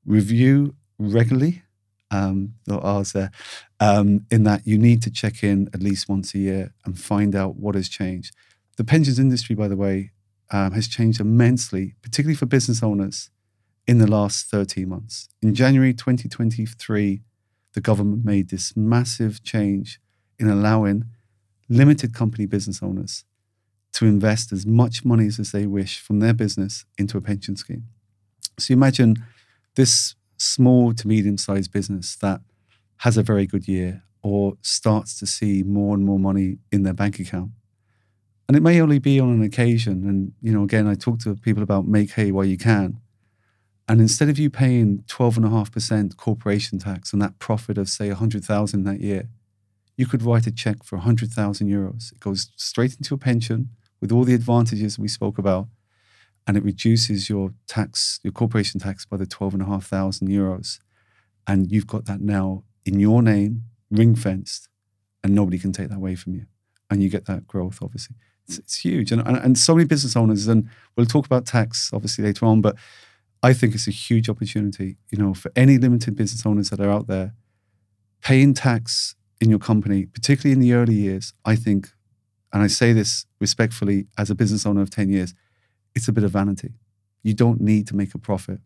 review 0.05 0.75
regularly. 0.97 1.63
Um, 2.11 2.53
no 2.67 2.77
R's 2.79 3.11
there. 3.11 3.31
Um, 3.79 4.25
in 4.31 4.43
that 4.43 4.65
you 4.67 4.77
need 4.77 5.01
to 5.03 5.11
check 5.11 5.43
in 5.43 5.69
at 5.73 5.81
least 5.81 6.07
once 6.07 6.33
a 6.35 6.39
year 6.39 6.73
and 6.85 6.97
find 6.99 7.35
out 7.35 7.55
what 7.57 7.75
has 7.75 7.89
changed. 7.89 8.35
The 8.77 8.83
pensions 8.83 9.19
industry, 9.19 9.55
by 9.55 9.67
the 9.67 9.77
way, 9.77 10.11
um, 10.51 10.71
has 10.73 10.87
changed 10.87 11.19
immensely, 11.19 11.95
particularly 12.01 12.35
for 12.35 12.45
business 12.45 12.83
owners, 12.83 13.29
in 13.85 13.97
the 13.97 14.07
last 14.07 14.47
13 14.47 14.87
months. 14.87 15.27
In 15.41 15.53
January 15.53 15.93
2023, 15.93 17.21
the 17.73 17.81
government 17.81 18.23
made 18.23 18.49
this 18.49 18.77
massive 18.77 19.43
change 19.43 19.99
in 20.39 20.47
allowing 20.47 21.05
limited 21.69 22.13
company 22.13 22.45
business 22.45 22.81
owners 22.81 23.25
to 23.93 24.05
invest 24.05 24.51
as 24.51 24.65
much 24.65 25.05
money 25.05 25.27
as 25.27 25.51
they 25.51 25.65
wish 25.65 25.99
from 25.99 26.19
their 26.19 26.33
business 26.33 26.85
into 26.97 27.17
a 27.17 27.21
pension 27.21 27.55
scheme. 27.55 27.83
So 28.57 28.73
imagine 28.73 29.23
this 29.75 30.15
small 30.37 30.93
to 30.93 31.07
medium 31.07 31.37
sized 31.37 31.71
business 31.71 32.15
that 32.17 32.41
has 32.97 33.17
a 33.17 33.23
very 33.23 33.45
good 33.45 33.67
year 33.67 34.03
or 34.21 34.57
starts 34.61 35.19
to 35.19 35.25
see 35.25 35.63
more 35.63 35.95
and 35.95 36.05
more 36.05 36.19
money 36.19 36.57
in 36.71 36.83
their 36.83 36.93
bank 36.93 37.19
account. 37.19 37.51
And 38.53 38.59
it 38.59 38.61
may 38.61 38.79
only 38.79 38.99
be 38.99 39.19
on 39.19 39.31
an 39.31 39.41
occasion. 39.41 40.07
And, 40.07 40.33
you 40.39 40.53
know, 40.53 40.61
again, 40.61 40.85
I 40.85 40.93
talk 40.93 41.17
to 41.21 41.33
people 41.33 41.63
about 41.63 41.87
make 41.87 42.11
hay 42.11 42.31
while 42.31 42.45
you 42.45 42.55
can. 42.55 42.99
And 43.87 43.99
instead 43.99 44.29
of 44.29 44.37
you 44.37 44.51
paying 44.51 44.99
12.5% 45.07 46.17
corporation 46.17 46.77
tax 46.77 47.15
on 47.15 47.19
that 47.19 47.39
profit 47.39 47.79
of, 47.79 47.89
say, 47.89 48.09
100,000 48.09 48.83
that 48.83 49.01
year, 49.01 49.27
you 49.97 50.05
could 50.05 50.21
write 50.21 50.45
a 50.45 50.51
check 50.51 50.83
for 50.83 50.97
100,000 50.97 51.67
euros. 51.67 52.11
It 52.11 52.19
goes 52.19 52.51
straight 52.55 52.93
into 52.93 53.15
a 53.15 53.17
pension 53.17 53.69
with 53.99 54.11
all 54.11 54.23
the 54.23 54.35
advantages 54.35 54.99
we 54.99 55.07
spoke 55.07 55.39
about, 55.39 55.65
and 56.45 56.55
it 56.55 56.63
reduces 56.63 57.29
your 57.29 57.55
tax, 57.65 58.19
your 58.21 58.33
corporation 58.33 58.79
tax 58.79 59.03
by 59.03 59.17
the 59.17 59.25
12,500 59.25 60.29
euros. 60.29 60.77
And 61.47 61.71
you've 61.71 61.87
got 61.87 62.05
that 62.05 62.21
now 62.21 62.65
in 62.85 62.99
your 62.99 63.23
name, 63.23 63.63
ring 63.89 64.13
fenced, 64.13 64.69
and 65.23 65.33
nobody 65.33 65.57
can 65.57 65.71
take 65.71 65.89
that 65.89 65.97
away 65.97 66.13
from 66.13 66.35
you. 66.35 66.45
And 66.91 67.01
you 67.01 67.09
get 67.09 67.25
that 67.25 67.47
growth, 67.47 67.79
obviously. 67.81 68.15
It's, 68.47 68.57
it's 68.59 68.77
huge. 68.77 69.11
And, 69.11 69.21
and, 69.25 69.37
and 69.37 69.57
so 69.57 69.75
many 69.75 69.85
business 69.85 70.15
owners, 70.15 70.47
and 70.47 70.69
we'll 70.95 71.05
talk 71.05 71.25
about 71.25 71.45
tax 71.45 71.89
obviously 71.93 72.23
later 72.23 72.45
on, 72.45 72.61
but 72.61 72.75
I 73.41 73.53
think 73.53 73.75
it's 73.75 73.87
a 73.87 73.91
huge 73.91 74.29
opportunity, 74.29 74.97
you 75.11 75.17
know, 75.17 75.33
for 75.33 75.51
any 75.55 75.77
limited 75.77 76.15
business 76.15 76.45
owners 76.45 76.69
that 76.69 76.79
are 76.79 76.89
out 76.89 77.07
there, 77.07 77.33
paying 78.21 78.53
tax 78.53 79.15
in 79.41 79.49
your 79.49 79.59
company, 79.59 80.05
particularly 80.05 80.53
in 80.53 80.59
the 80.59 80.73
early 80.73 80.95
years, 80.95 81.33
I 81.43 81.57
think, 81.57 81.89
and 82.53 82.63
I 82.63 82.67
say 82.67 82.93
this 82.93 83.25
respectfully 83.41 84.07
as 84.17 84.29
a 84.29 84.35
business 84.35 84.65
owner 84.65 84.81
of 84.81 84.89
10 84.89 85.09
years, 85.09 85.33
it's 85.93 86.07
a 86.07 86.13
bit 86.13 86.23
of 86.23 86.31
vanity. 86.31 86.71
You 87.21 87.33
don't 87.33 87.59
need 87.59 87.87
to 87.87 87.95
make 87.95 88.15
a 88.15 88.17
profit, 88.17 88.59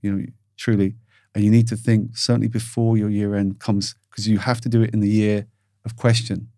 you 0.00 0.10
know, 0.10 0.24
truly. 0.56 0.94
And 1.34 1.44
you 1.44 1.50
need 1.50 1.68
to 1.68 1.76
think 1.76 2.16
certainly 2.16 2.48
before 2.48 2.96
your 2.96 3.10
year 3.10 3.34
end 3.34 3.58
comes, 3.58 3.94
because 4.10 4.26
you 4.28 4.38
have 4.38 4.60
to 4.62 4.68
do 4.68 4.82
it 4.82 4.94
in 4.94 5.00
the 5.00 5.08
year 5.08 5.46
of 5.84 5.96
question. 5.96 6.48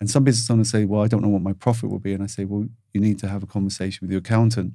And 0.00 0.10
some 0.10 0.24
business 0.24 0.50
owners 0.50 0.70
say, 0.70 0.84
Well, 0.84 1.02
I 1.02 1.08
don't 1.08 1.22
know 1.22 1.28
what 1.28 1.42
my 1.42 1.52
profit 1.52 1.90
will 1.90 1.98
be. 1.98 2.12
And 2.12 2.22
I 2.22 2.26
say, 2.26 2.44
Well, 2.44 2.68
you 2.92 3.00
need 3.00 3.18
to 3.20 3.28
have 3.28 3.42
a 3.42 3.46
conversation 3.46 4.06
with 4.06 4.10
your 4.10 4.18
accountant 4.18 4.74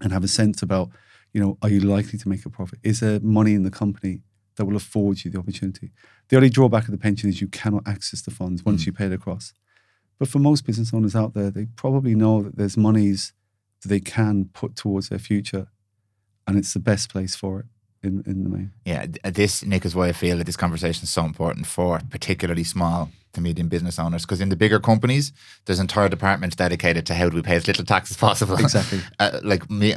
and 0.00 0.12
have 0.12 0.24
a 0.24 0.28
sense 0.28 0.62
about, 0.62 0.90
you 1.32 1.40
know, 1.40 1.58
are 1.62 1.68
you 1.68 1.80
likely 1.80 2.18
to 2.18 2.28
make 2.28 2.44
a 2.46 2.50
profit? 2.50 2.78
Is 2.82 3.00
there 3.00 3.20
money 3.20 3.54
in 3.54 3.62
the 3.62 3.70
company 3.70 4.22
that 4.56 4.64
will 4.64 4.76
afford 4.76 5.24
you 5.24 5.30
the 5.30 5.38
opportunity? 5.38 5.92
The 6.28 6.36
only 6.36 6.50
drawback 6.50 6.84
of 6.84 6.92
the 6.92 6.98
pension 6.98 7.28
is 7.28 7.40
you 7.40 7.48
cannot 7.48 7.86
access 7.86 8.22
the 8.22 8.30
funds 8.30 8.64
once 8.64 8.82
mm. 8.82 8.86
you 8.86 8.92
pay 8.92 9.06
it 9.06 9.12
across. 9.12 9.52
But 10.18 10.28
for 10.28 10.38
most 10.38 10.64
business 10.64 10.94
owners 10.94 11.14
out 11.14 11.34
there, 11.34 11.50
they 11.50 11.66
probably 11.76 12.14
know 12.14 12.42
that 12.42 12.56
there's 12.56 12.76
monies 12.76 13.34
that 13.82 13.88
they 13.88 14.00
can 14.00 14.46
put 14.54 14.74
towards 14.74 15.10
their 15.10 15.18
future, 15.18 15.68
and 16.46 16.56
it's 16.56 16.72
the 16.72 16.80
best 16.80 17.10
place 17.10 17.34
for 17.34 17.60
it 17.60 17.66
in, 18.06 18.22
in 18.26 18.44
the 18.44 18.48
main. 18.48 18.72
Yeah, 18.84 19.06
this, 19.24 19.64
Nick, 19.64 19.84
is 19.84 19.94
why 19.94 20.08
I 20.08 20.12
feel 20.12 20.38
that 20.38 20.44
this 20.44 20.56
conversation 20.56 21.04
is 21.04 21.10
so 21.10 21.24
important 21.24 21.66
for 21.66 22.00
particularly 22.10 22.64
small 22.64 23.10
to 23.36 23.40
medium 23.40 23.68
business 23.68 23.98
owners. 23.98 24.22
Because 24.22 24.40
in 24.40 24.48
the 24.48 24.56
bigger 24.56 24.80
companies, 24.80 25.32
there's 25.66 25.78
entire 25.78 26.08
departments 26.08 26.56
dedicated 26.56 27.06
to 27.06 27.14
how 27.14 27.28
do 27.28 27.36
we 27.36 27.42
pay 27.42 27.56
as 27.56 27.66
little 27.66 27.84
tax 27.84 28.10
as 28.10 28.16
possible. 28.16 28.56
Exactly. 28.56 29.00
uh, 29.20 29.40
like 29.42 29.70
me, 29.70 29.94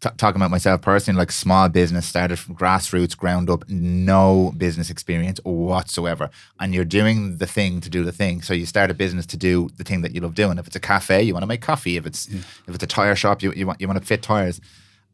t- 0.00 0.10
talking 0.16 0.40
about 0.40 0.50
myself 0.50 0.82
personally, 0.82 1.18
like 1.18 1.30
small 1.30 1.68
business 1.68 2.06
started 2.06 2.38
from 2.38 2.56
grassroots, 2.56 3.16
ground 3.16 3.48
up, 3.50 3.68
no 3.68 4.52
business 4.56 4.90
experience 4.90 5.40
whatsoever. 5.44 6.30
And 6.58 6.74
you're 6.74 6.84
doing 6.84 7.36
the 7.36 7.46
thing 7.46 7.80
to 7.82 7.90
do 7.90 8.04
the 8.04 8.12
thing. 8.12 8.42
So 8.42 8.54
you 8.54 8.66
start 8.66 8.90
a 8.90 8.94
business 8.94 9.26
to 9.26 9.36
do 9.36 9.68
the 9.76 9.84
thing 9.84 10.02
that 10.02 10.14
you 10.14 10.20
love 10.20 10.34
doing. 10.34 10.58
If 10.58 10.66
it's 10.66 10.76
a 10.76 10.80
cafe, 10.80 11.22
you 11.22 11.32
want 11.32 11.42
to 11.42 11.48
make 11.48 11.62
coffee. 11.62 11.96
If 11.96 12.06
it's 12.06 12.28
yeah. 12.28 12.40
if 12.66 12.74
it's 12.74 12.84
a 12.84 12.88
tire 12.88 13.14
shop, 13.14 13.42
you, 13.42 13.52
you 13.52 13.66
want 13.66 13.80
you 13.80 13.86
want 13.86 14.00
to 14.00 14.06
fit 14.06 14.22
tires. 14.22 14.60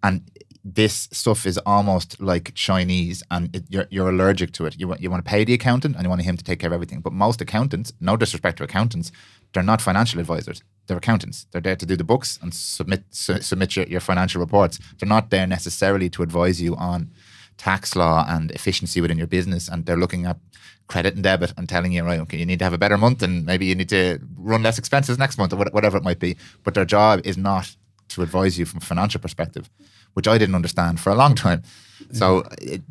And 0.02 0.22
this 0.64 1.08
stuff 1.12 1.44
is 1.44 1.58
almost 1.58 2.20
like 2.20 2.54
Chinese, 2.54 3.22
and 3.30 3.54
it, 3.54 3.64
you're 3.68 3.86
you're 3.90 4.08
allergic 4.08 4.52
to 4.52 4.64
it. 4.64 4.80
You 4.80 4.88
want 4.88 5.02
you 5.02 5.10
want 5.10 5.24
to 5.24 5.30
pay 5.30 5.44
the 5.44 5.52
accountant, 5.52 5.94
and 5.94 6.04
you 6.04 6.08
want 6.08 6.22
him 6.22 6.38
to 6.38 6.44
take 6.44 6.58
care 6.58 6.68
of 6.68 6.72
everything. 6.72 7.00
But 7.00 7.12
most 7.12 7.42
accountants, 7.42 7.92
no 8.00 8.16
disrespect 8.16 8.56
to 8.58 8.64
accountants, 8.64 9.12
they're 9.52 9.62
not 9.62 9.82
financial 9.82 10.20
advisors. 10.20 10.62
They're 10.86 10.96
accountants. 10.96 11.46
They're 11.50 11.60
there 11.60 11.76
to 11.76 11.86
do 11.86 11.96
the 11.96 12.04
books 12.04 12.38
and 12.40 12.54
submit 12.54 13.04
su- 13.10 13.42
submit 13.42 13.76
your, 13.76 13.86
your 13.86 14.00
financial 14.00 14.40
reports. 14.40 14.78
They're 14.98 15.08
not 15.08 15.28
there 15.30 15.46
necessarily 15.46 16.08
to 16.10 16.22
advise 16.22 16.62
you 16.62 16.74
on 16.76 17.10
tax 17.58 17.94
law 17.94 18.24
and 18.26 18.50
efficiency 18.50 19.00
within 19.02 19.18
your 19.18 19.26
business. 19.26 19.68
And 19.68 19.84
they're 19.84 19.98
looking 19.98 20.24
at 20.24 20.38
credit 20.88 21.14
and 21.14 21.22
debit 21.22 21.52
and 21.58 21.68
telling 21.68 21.92
you, 21.92 22.04
right, 22.04 22.20
okay, 22.20 22.38
you 22.38 22.46
need 22.46 22.58
to 22.60 22.64
have 22.64 22.72
a 22.72 22.78
better 22.78 22.96
month, 22.96 23.22
and 23.22 23.44
maybe 23.44 23.66
you 23.66 23.74
need 23.74 23.90
to 23.90 24.18
run 24.36 24.62
less 24.62 24.78
expenses 24.78 25.18
next 25.18 25.36
month, 25.36 25.52
or 25.52 25.56
whatever 25.56 25.98
it 25.98 26.02
might 26.02 26.20
be. 26.20 26.38
But 26.62 26.72
their 26.72 26.86
job 26.86 27.20
is 27.24 27.36
not 27.36 27.76
to 28.08 28.22
advise 28.22 28.58
you 28.58 28.64
from 28.64 28.78
a 28.78 28.84
financial 28.84 29.20
perspective 29.20 29.68
which 30.14 30.26
I 30.26 30.38
didn't 30.38 30.54
understand 30.54 31.00
for 31.00 31.10
a 31.10 31.14
long 31.14 31.34
time. 31.34 31.62
So 32.12 32.44
it, 32.60 32.82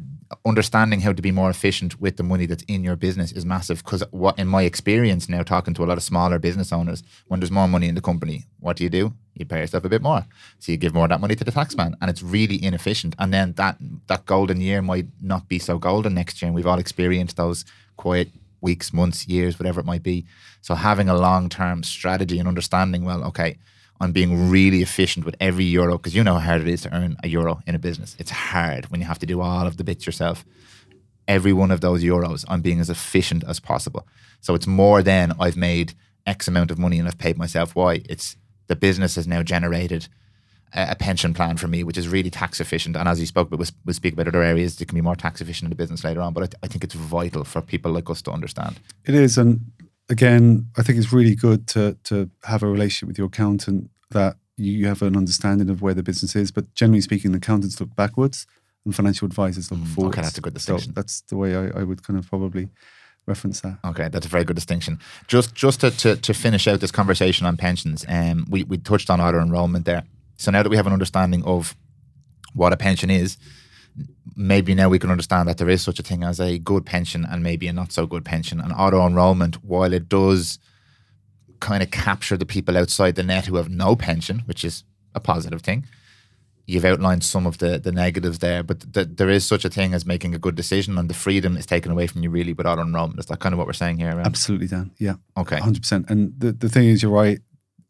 understanding 0.45 1.01
how 1.01 1.13
to 1.13 1.21
be 1.21 1.31
more 1.31 1.49
efficient 1.49 1.99
with 1.99 2.17
the 2.17 2.23
money 2.23 2.45
that's 2.45 2.63
in 2.63 2.83
your 2.83 2.95
business 2.95 3.31
is 3.31 3.45
massive 3.45 3.83
because 3.83 4.03
what 4.11 4.37
in 4.39 4.47
my 4.47 4.63
experience 4.63 5.29
now 5.29 5.43
talking 5.43 5.73
to 5.73 5.83
a 5.83 5.85
lot 5.85 5.97
of 5.97 6.03
smaller 6.03 6.39
business 6.39 6.71
owners 6.73 7.03
when 7.27 7.39
there's 7.39 7.51
more 7.51 7.67
money 7.67 7.87
in 7.87 7.95
the 7.95 8.01
company 8.01 8.45
what 8.59 8.77
do 8.77 8.83
you 8.83 8.89
do? 8.89 9.13
You 9.35 9.45
pay 9.45 9.59
yourself 9.59 9.83
a 9.83 9.89
bit 9.89 10.01
more. 10.01 10.25
So 10.59 10.71
you 10.71 10.77
give 10.77 10.93
more 10.93 11.05
of 11.05 11.09
that 11.09 11.19
money 11.19 11.35
to 11.35 11.43
the 11.43 11.51
tax 11.51 11.75
man 11.75 11.95
and 11.99 12.09
it's 12.09 12.23
really 12.23 12.63
inefficient. 12.63 13.15
And 13.19 13.33
then 13.33 13.53
that 13.53 13.77
that 14.07 14.25
golden 14.25 14.61
year 14.61 14.81
might 14.81 15.07
not 15.21 15.49
be 15.49 15.59
so 15.59 15.77
golden 15.77 16.13
next 16.13 16.41
year 16.41 16.47
and 16.47 16.55
we've 16.55 16.67
all 16.67 16.79
experienced 16.79 17.37
those 17.37 17.65
quiet 17.97 18.29
weeks 18.61 18.93
months 18.93 19.27
years 19.27 19.59
whatever 19.59 19.81
it 19.81 19.85
might 19.85 20.03
be. 20.03 20.25
So 20.61 20.75
having 20.75 21.09
a 21.09 21.17
long-term 21.17 21.83
strategy 21.83 22.39
and 22.39 22.47
understanding 22.47 23.03
well 23.03 23.23
okay 23.25 23.57
on 23.99 24.11
being 24.11 24.49
really 24.49 24.81
efficient 24.81 25.25
with 25.25 25.35
every 25.39 25.65
euro 25.65 25.97
because 25.97 26.15
you 26.15 26.23
know 26.23 26.33
how 26.33 26.47
hard 26.47 26.61
it 26.61 26.67
is 26.67 26.81
to 26.81 26.93
earn 26.93 27.15
a 27.23 27.27
euro 27.27 27.61
in 27.65 27.75
a 27.75 27.79
business. 27.79 28.15
It's 28.19 28.31
hard 28.31 28.85
when 28.91 28.99
you 28.99 29.07
have 29.07 29.19
to 29.19 29.25
do 29.25 29.41
all 29.41 29.65
of 29.65 29.77
the 29.77 29.83
bits 29.83 30.05
yourself. 30.05 30.43
Every 31.27 31.53
one 31.53 31.71
of 31.71 31.81
those 31.81 32.03
euros 32.03 32.43
on 32.49 32.61
being 32.61 32.79
as 32.79 32.89
efficient 32.89 33.43
as 33.47 33.59
possible. 33.59 34.05
So 34.41 34.55
it's 34.55 34.67
more 34.67 35.01
than 35.01 35.33
I've 35.39 35.55
made 35.55 35.93
X 36.25 36.47
amount 36.47 36.71
of 36.71 36.77
money 36.77 36.99
and 36.99 37.07
I've 37.07 37.17
paid 37.17 37.37
myself 37.37 37.75
Why? 37.75 38.01
It's 38.09 38.35
the 38.67 38.75
business 38.75 39.15
has 39.15 39.27
now 39.27 39.43
generated 39.43 40.07
a, 40.73 40.91
a 40.91 40.95
pension 40.95 41.33
plan 41.33 41.57
for 41.57 41.67
me, 41.67 41.83
which 41.83 41.97
is 41.97 42.07
really 42.07 42.29
tax 42.29 42.59
efficient. 42.59 42.95
And 42.95 43.07
as 43.07 43.19
you 43.19 43.25
spoke, 43.25 43.49
but 43.49 43.59
we'll, 43.59 43.69
we'll 43.85 43.93
speak 43.93 44.13
about 44.13 44.27
other 44.27 44.41
areas 44.41 44.77
that 44.77 44.87
can 44.87 44.95
be 44.95 45.01
more 45.01 45.15
tax 45.15 45.41
efficient 45.41 45.67
in 45.67 45.69
the 45.69 45.75
business 45.75 46.03
later 46.03 46.21
on. 46.21 46.33
But 46.33 46.43
I, 46.43 46.45
th- 46.47 46.59
I 46.63 46.67
think 46.67 46.83
it's 46.83 46.95
vital 46.95 47.43
for 47.43 47.61
people 47.61 47.91
like 47.91 48.09
us 48.09 48.21
to 48.23 48.31
understand. 48.31 48.79
It 49.05 49.15
is, 49.15 49.37
and 49.37 49.61
again, 50.09 50.67
I 50.77 50.83
think 50.83 50.97
it's 50.97 51.13
really 51.13 51.35
good 51.35 51.67
to 51.69 51.97
to 52.05 52.29
have 52.43 52.63
a 52.63 52.67
relationship 52.67 53.07
with 53.07 53.17
your 53.17 53.27
accountant 53.27 53.89
that 54.11 54.37
you 54.57 54.87
have 54.87 55.01
an 55.01 55.17
understanding 55.17 55.69
of 55.69 55.81
where 55.81 55.93
the 55.93 56.03
business 56.03 56.35
is. 56.35 56.51
But 56.51 56.73
generally 56.75 57.01
speaking, 57.01 57.33
accountants 57.33 57.79
look 57.79 57.95
backwards 57.95 58.45
and 58.85 58.95
financial 58.95 59.25
advisors 59.25 59.71
look 59.71 59.79
mm, 59.79 59.87
forwards. 59.87 60.17
Okay, 60.17 60.21
that's 60.23 60.37
a 60.37 60.41
good 60.41 60.53
distinction. 60.53 60.91
So 60.91 60.93
that's 60.93 61.21
the 61.21 61.37
way 61.37 61.55
I, 61.55 61.79
I, 61.79 61.83
would 61.83 62.03
kind 62.03 62.19
of 62.19 62.29
probably 62.29 62.69
reference 63.25 63.61
that. 63.61 63.79
Okay, 63.83 64.09
that's 64.09 64.25
a 64.25 64.29
very 64.29 64.43
good 64.43 64.55
distinction. 64.55 64.99
Just 65.27 65.55
just 65.55 65.81
to, 65.81 65.91
to, 65.91 66.15
to 66.17 66.33
finish 66.33 66.67
out 66.67 66.79
this 66.79 66.91
conversation 66.91 67.47
on 67.47 67.57
pensions, 67.57 68.05
um, 68.07 68.45
we, 68.49 68.63
we 68.63 68.77
touched 68.77 69.09
on 69.09 69.21
auto 69.21 69.39
enrollment 69.39 69.85
there. 69.85 70.03
So 70.37 70.51
now 70.51 70.63
that 70.63 70.69
we 70.69 70.77
have 70.77 70.87
an 70.87 70.93
understanding 70.93 71.43
of 71.45 71.75
what 72.53 72.73
a 72.73 72.77
pension 72.77 73.09
is, 73.09 73.37
maybe 74.35 74.75
now 74.75 74.89
we 74.89 74.99
can 74.99 75.11
understand 75.11 75.47
that 75.47 75.57
there 75.57 75.69
is 75.69 75.81
such 75.81 75.99
a 75.99 76.03
thing 76.03 76.23
as 76.23 76.39
a 76.39 76.57
good 76.57 76.85
pension 76.85 77.25
and 77.25 77.43
maybe 77.43 77.67
a 77.67 77.73
not 77.73 77.91
so 77.91 78.05
good 78.07 78.25
pension. 78.25 78.59
And 78.59 78.73
auto 78.73 79.05
enrollment, 79.05 79.63
while 79.63 79.93
it 79.93 80.09
does– 80.09 80.59
kind 81.63 81.81
of 81.81 81.89
capture 81.91 82.35
the 82.35 82.45
people 82.45 82.77
outside 82.77 83.15
the 83.15 83.23
net 83.23 83.45
who 83.45 83.55
have 83.55 83.69
no 83.69 83.95
pension, 83.95 84.43
which 84.47 84.65
is 84.65 84.83
a 85.15 85.19
positive 85.21 85.61
thing. 85.61 85.85
You've 86.65 86.83
outlined 86.83 87.23
some 87.23 87.47
of 87.47 87.57
the 87.57 87.79
the 87.79 87.91
negatives 87.91 88.39
there, 88.39 88.63
but 88.63 88.93
th- 88.93 89.15
there 89.15 89.29
is 89.29 89.45
such 89.45 89.63
a 89.65 89.69
thing 89.69 89.93
as 89.93 90.05
making 90.05 90.35
a 90.35 90.39
good 90.39 90.55
decision, 90.55 90.97
and 90.97 91.09
the 91.09 91.13
freedom 91.13 91.55
is 91.55 91.65
taken 91.65 91.89
away 91.89 92.07
from 92.07 92.21
you 92.21 92.29
really 92.29 92.51
with 92.51 92.67
auto 92.67 92.81
enrollment. 92.81 93.19
Is 93.19 93.27
that 93.27 93.39
kind 93.39 93.53
of 93.53 93.59
what 93.59 93.67
we're 93.67 93.73
saying 93.73 93.99
here? 93.99 94.09
Around? 94.09 94.25
Absolutely, 94.25 94.67
Dan. 94.67 94.91
Yeah. 94.97 95.15
Okay. 95.37 95.59
Hundred 95.59 95.83
percent. 95.83 96.09
And 96.09 96.33
the 96.37 96.51
the 96.51 96.67
thing 96.67 96.89
is, 96.89 97.01
you're 97.01 97.11
right. 97.23 97.39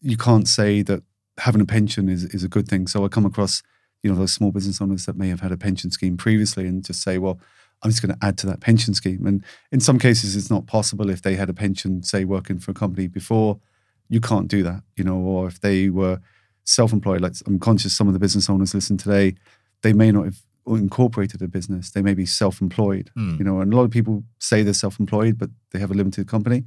You 0.01 0.17
can't 0.17 0.47
say 0.47 0.83
that 0.83 1.01
having 1.39 1.61
a 1.61 1.65
pension 1.65 2.09
is 2.09 2.25
is 2.25 2.43
a 2.43 2.49
good 2.49 2.67
thing. 2.67 2.87
So 2.87 3.03
I 3.05 3.07
come 3.07 3.25
across, 3.25 3.63
you 4.03 4.11
know, 4.11 4.17
those 4.17 4.33
small 4.33 4.51
business 4.51 4.81
owners 4.81 5.05
that 5.05 5.17
may 5.17 5.29
have 5.29 5.39
had 5.39 5.51
a 5.51 5.57
pension 5.57 5.89
scheme 5.89 6.17
previously, 6.17 6.67
and 6.67 6.83
just 6.83 7.01
say, 7.01 7.17
well. 7.17 7.39
I'm 7.85 7.91
just 7.91 8.01
going 8.01 8.17
to 8.17 8.25
add 8.25 8.37
to 8.37 8.47
that 8.47 8.61
pension 8.61 8.93
scheme. 8.93 9.27
And 9.27 9.43
in 9.69 9.81
some 9.81 9.99
cases, 9.99 10.37
it's 10.37 10.49
not 10.49 10.67
possible 10.67 11.09
if 11.09 11.21
they 11.21 11.35
had 11.35 11.49
a 11.49 11.53
pension, 11.53 12.01
say, 12.01 12.23
working 12.23 12.57
for 12.57 12.71
a 12.71 12.73
company 12.73 13.07
before, 13.07 13.59
you 14.07 14.21
can't 14.21 14.47
do 14.47 14.63
that, 14.63 14.83
you 14.95 15.03
know, 15.03 15.17
or 15.17 15.47
if 15.47 15.59
they 15.59 15.89
were 15.89 16.21
self 16.63 16.93
employed, 16.93 17.21
like 17.21 17.33
I'm 17.45 17.59
conscious 17.59 17.93
some 17.93 18.07
of 18.07 18.13
the 18.13 18.19
business 18.19 18.49
owners 18.49 18.73
listen 18.73 18.97
today, 18.97 19.35
they 19.81 19.93
may 19.93 20.11
not 20.11 20.25
have 20.25 20.37
incorporated 20.67 21.41
a 21.41 21.47
business. 21.47 21.91
They 21.91 22.01
may 22.01 22.13
be 22.13 22.25
self 22.25 22.61
employed, 22.61 23.11
mm. 23.17 23.37
you 23.37 23.43
know, 23.43 23.59
and 23.59 23.73
a 23.73 23.75
lot 23.75 23.83
of 23.83 23.91
people 23.91 24.23
say 24.39 24.63
they're 24.63 24.73
self 24.73 24.99
employed, 24.99 25.37
but 25.37 25.49
they 25.71 25.79
have 25.79 25.91
a 25.91 25.95
limited 25.95 26.27
company. 26.27 26.63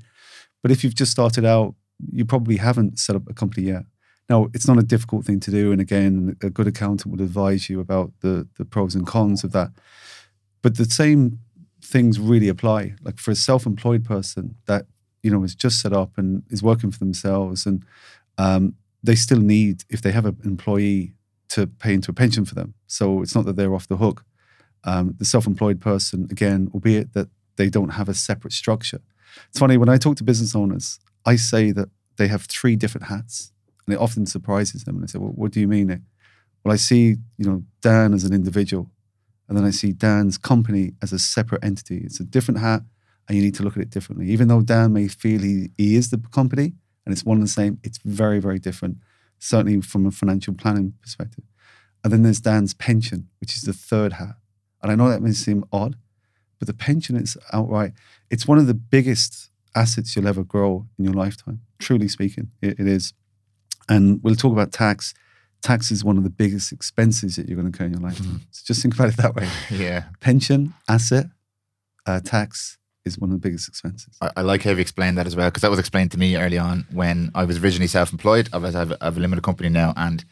But 0.62 0.70
if 0.70 0.85
you've 0.85 0.94
just 0.94 1.12
started 1.12 1.44
out, 1.44 1.75
you 2.12 2.25
probably 2.25 2.57
haven't 2.57 2.99
set 2.99 3.16
up 3.16 3.22
a 3.29 3.35
company 3.35 3.66
yet. 3.66 3.85
Now, 4.28 4.48
it's 4.54 4.66
not 4.66 4.78
a 4.78 4.82
difficult 4.82 5.24
thing 5.24 5.40
to 5.40 5.50
do. 5.50 5.72
And 5.72 5.80
again, 5.80 6.36
a 6.42 6.50
good 6.50 6.66
accountant 6.66 7.12
would 7.12 7.20
advise 7.20 7.70
you 7.70 7.80
about 7.80 8.12
the, 8.20 8.48
the 8.56 8.64
pros 8.64 8.94
and 8.94 9.06
cons 9.06 9.44
of 9.44 9.52
that. 9.52 9.70
But 10.62 10.76
the 10.76 10.84
same 10.84 11.38
things 11.80 12.18
really 12.18 12.48
apply. 12.48 12.96
Like 13.02 13.18
for 13.18 13.30
a 13.30 13.36
self-employed 13.36 14.04
person 14.04 14.56
that 14.66 14.86
you 15.22 15.30
know 15.30 15.44
is 15.44 15.54
just 15.54 15.80
set 15.80 15.92
up 15.92 16.18
and 16.18 16.42
is 16.50 16.62
working 16.62 16.90
for 16.90 16.98
themselves, 16.98 17.66
and 17.66 17.84
um, 18.38 18.74
they 19.02 19.14
still 19.14 19.40
need 19.40 19.84
if 19.88 20.02
they 20.02 20.12
have 20.12 20.24
an 20.24 20.36
employee 20.44 21.12
to 21.48 21.66
pay 21.66 21.94
into 21.94 22.10
a 22.10 22.14
pension 22.14 22.44
for 22.44 22.54
them. 22.54 22.74
So 22.86 23.22
it's 23.22 23.34
not 23.34 23.44
that 23.44 23.56
they're 23.56 23.74
off 23.74 23.88
the 23.88 23.96
hook. 23.96 24.24
Um, 24.84 25.14
the 25.18 25.24
self-employed 25.24 25.80
person, 25.80 26.28
again, 26.30 26.70
albeit 26.74 27.12
that 27.14 27.28
they 27.56 27.68
don't 27.68 27.90
have 27.90 28.08
a 28.08 28.14
separate 28.14 28.52
structure, 28.52 29.00
It's 29.48 29.58
funny 29.58 29.76
when 29.76 29.88
I 29.88 29.96
talk 29.96 30.16
to 30.16 30.24
business 30.24 30.54
owners, 30.54 30.98
I 31.24 31.36
say 31.36 31.72
that 31.72 31.88
they 32.16 32.28
have 32.28 32.42
three 32.42 32.76
different 32.76 33.08
hats, 33.08 33.52
and 33.87 33.94
it 33.94 34.01
often 34.01 34.27
surprises 34.27 34.85
them. 34.85 34.96
And 34.96 35.05
I 35.05 35.07
say, 35.07 35.18
"Well, 35.18 35.33
what 35.33 35.53
do 35.53 35.61
you 35.61 35.68
mean?" 35.68 36.03
Well, 36.64 36.72
I 36.72 36.77
see, 36.77 37.16
you 37.38 37.46
know, 37.46 37.62
Dan 37.81 38.12
as 38.12 38.25
an 38.25 38.35
individual, 38.35 38.90
and 39.49 39.57
then 39.57 39.64
I 39.64 39.70
see 39.70 39.92
Dan's 39.92 40.38
company 40.38 40.94
as 41.03 41.12
a 41.12 41.18
separate 41.18 41.64
entity. 41.64 41.99
It's 41.99 42.20
a 42.20 42.25
different 42.25 42.61
hat, 42.61 42.83
and 43.29 43.37
you 43.37 43.42
need 43.42 43.55
to 43.57 43.62
look 43.62 43.77
at 43.77 43.83
it 43.83 43.90
differently. 43.90 44.29
Even 44.31 44.49
though 44.49 44.62
Dan 44.62 44.92
may 44.92 45.09
feel 45.09 45.40
he, 45.40 45.70
he 45.77 45.96
is 45.96 46.11
the 46.11 46.18
company 46.33 46.72
and 47.05 47.12
it's 47.12 47.25
one 47.25 47.37
and 47.38 47.46
the 47.46 47.51
same, 47.51 47.79
it's 47.83 47.99
very, 48.05 48.40
very 48.40 48.59
different, 48.59 48.99
certainly 49.38 49.81
from 49.81 50.07
a 50.07 50.11
financial 50.11 50.55
planning 50.55 50.94
perspective. 51.01 51.44
And 52.03 52.12
then 52.12 52.22
there's 52.22 52.40
Dan's 52.40 52.75
pension, 52.75 53.29
which 53.40 53.57
is 53.57 53.62
the 53.62 53.72
third 53.72 54.14
hat. 54.14 54.37
And 54.83 54.90
I 54.90 54.94
know 54.94 55.09
that 55.09 55.22
may 55.22 55.33
seem 55.33 55.64
odd, 55.72 55.96
but 56.59 56.66
the 56.66 56.75
pension 56.75 57.16
is 57.16 57.37
outright, 57.53 57.92
it's 58.31 58.46
one 58.46 58.59
of 58.59 58.66
the 58.66 58.75
biggest 58.75 59.51
assets 59.75 60.16
you'll 60.16 60.29
ever 60.29 60.42
grow 60.42 60.87
in 60.99 61.05
your 61.05 61.14
lifetime, 61.14 61.61
truly 61.79 62.09
speaking. 62.09 62.51
it, 62.62 62.81
it 62.81 62.87
is. 62.87 63.12
And 63.88 64.22
we'll 64.22 64.34
talk 64.34 64.52
about 64.52 64.72
tax. 64.72 65.14
Tax 65.62 65.90
is 65.90 66.04
one 66.04 66.16
of 66.16 66.24
the 66.24 66.30
biggest 66.30 66.72
expenses 66.72 67.36
that 67.36 67.48
you're 67.48 67.56
going 67.56 67.70
to 67.70 67.76
incur 67.76 67.86
in 67.86 67.92
your 67.92 68.08
lifetime. 68.08 68.26
Mm. 68.26 68.46
So 68.50 68.62
just 68.66 68.82
think 68.82 68.94
about 68.94 69.08
it 69.08 69.16
that 69.16 69.34
way. 69.34 69.48
Yeah. 69.70 70.04
Pension, 70.20 70.74
asset, 70.88 71.26
uh, 72.06 72.20
tax, 72.20 72.78
is 73.04 73.18
one 73.18 73.30
of 73.30 73.40
the 73.40 73.48
biggest 73.48 73.68
expenses. 73.68 74.16
I, 74.20 74.30
I 74.36 74.40
like 74.42 74.62
how 74.64 74.70
you 74.70 74.78
explained 74.78 75.16
that 75.18 75.26
as 75.26 75.36
well, 75.36 75.48
because 75.48 75.62
that 75.62 75.70
was 75.70 75.78
explained 75.78 76.10
to 76.12 76.18
me 76.18 76.36
early 76.36 76.58
on 76.58 76.86
when 76.92 77.30
I 77.34 77.44
was 77.44 77.58
originally 77.58 77.86
self-employed. 77.86 78.50
I, 78.52 78.58
was, 78.58 78.74
I, 78.74 78.82
I 78.82 79.04
have 79.04 79.16
a 79.16 79.20
limited 79.20 79.42
company 79.42 79.68
now, 79.68 79.94
and 79.96 80.24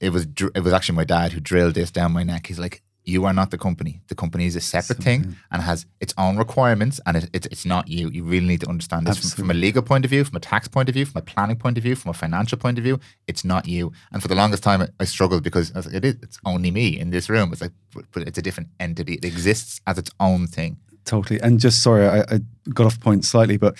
it 0.00 0.10
was 0.10 0.26
it 0.54 0.60
was 0.64 0.72
actually 0.72 0.96
my 0.96 1.04
dad 1.04 1.32
who 1.32 1.40
drilled 1.40 1.74
this 1.74 1.90
down 1.90 2.12
my 2.12 2.22
neck. 2.22 2.46
He's 2.46 2.58
like, 2.58 2.82
"You 3.10 3.24
are 3.26 3.32
not 3.32 3.50
the 3.50 3.58
company. 3.58 4.00
The 4.08 4.14
company 4.14 4.46
is 4.46 4.56
a 4.56 4.60
separate 4.60 5.02
thing 5.08 5.36
and 5.50 5.62
has 5.62 5.86
its 6.00 6.14
own 6.16 6.36
requirements, 6.36 7.00
and 7.06 7.16
it, 7.16 7.30
it, 7.32 7.46
it's 7.46 7.66
not 7.66 7.88
you. 7.88 8.08
You 8.16 8.24
really 8.24 8.46
need 8.46 8.62
to 8.62 8.68
understand 8.68 9.06
this 9.06 9.18
from, 9.18 9.30
from, 9.30 9.50
a 9.50 9.54
legal 9.54 9.82
point 9.82 10.04
of 10.04 10.10
view, 10.10 10.24
from 10.24 10.36
a 10.36 10.40
tax 10.52 10.68
point 10.68 10.88
of 10.88 10.94
view, 10.94 11.06
from 11.06 11.18
a 11.18 11.26
planning 11.32 11.56
point 11.56 11.76
of 11.78 11.84
view, 11.84 11.96
from 11.96 12.10
a 12.10 12.14
financial 12.14 12.58
point 12.58 12.78
of 12.78 12.84
view. 12.84 13.00
It's 13.26 13.44
not 13.44 13.66
you. 13.66 13.92
And 14.12 14.22
for 14.22 14.28
the 14.28 14.34
longest 14.34 14.62
time, 14.62 14.86
I, 15.00 15.04
struggled 15.04 15.42
because 15.42 15.74
like, 15.74 15.92
it 15.92 16.04
is. 16.04 16.16
It's 16.22 16.38
only 16.44 16.70
me 16.70 16.98
in 16.98 17.10
this 17.10 17.28
room. 17.28 17.52
It's 17.52 17.60
like, 17.60 17.72
but 18.12 18.22
it's 18.28 18.38
a 18.38 18.42
different 18.42 18.70
entity. 18.78 19.14
It 19.14 19.24
exists 19.24 19.80
as 19.86 19.98
its 19.98 20.10
own 20.20 20.46
thing 20.46 20.78
totally. 21.10 21.40
And 21.40 21.60
just 21.60 21.82
sorry, 21.82 22.06
I, 22.06 22.20
I 22.20 22.40
got 22.72 22.86
off 22.86 23.00
point 23.00 23.24
slightly, 23.24 23.56
but 23.56 23.76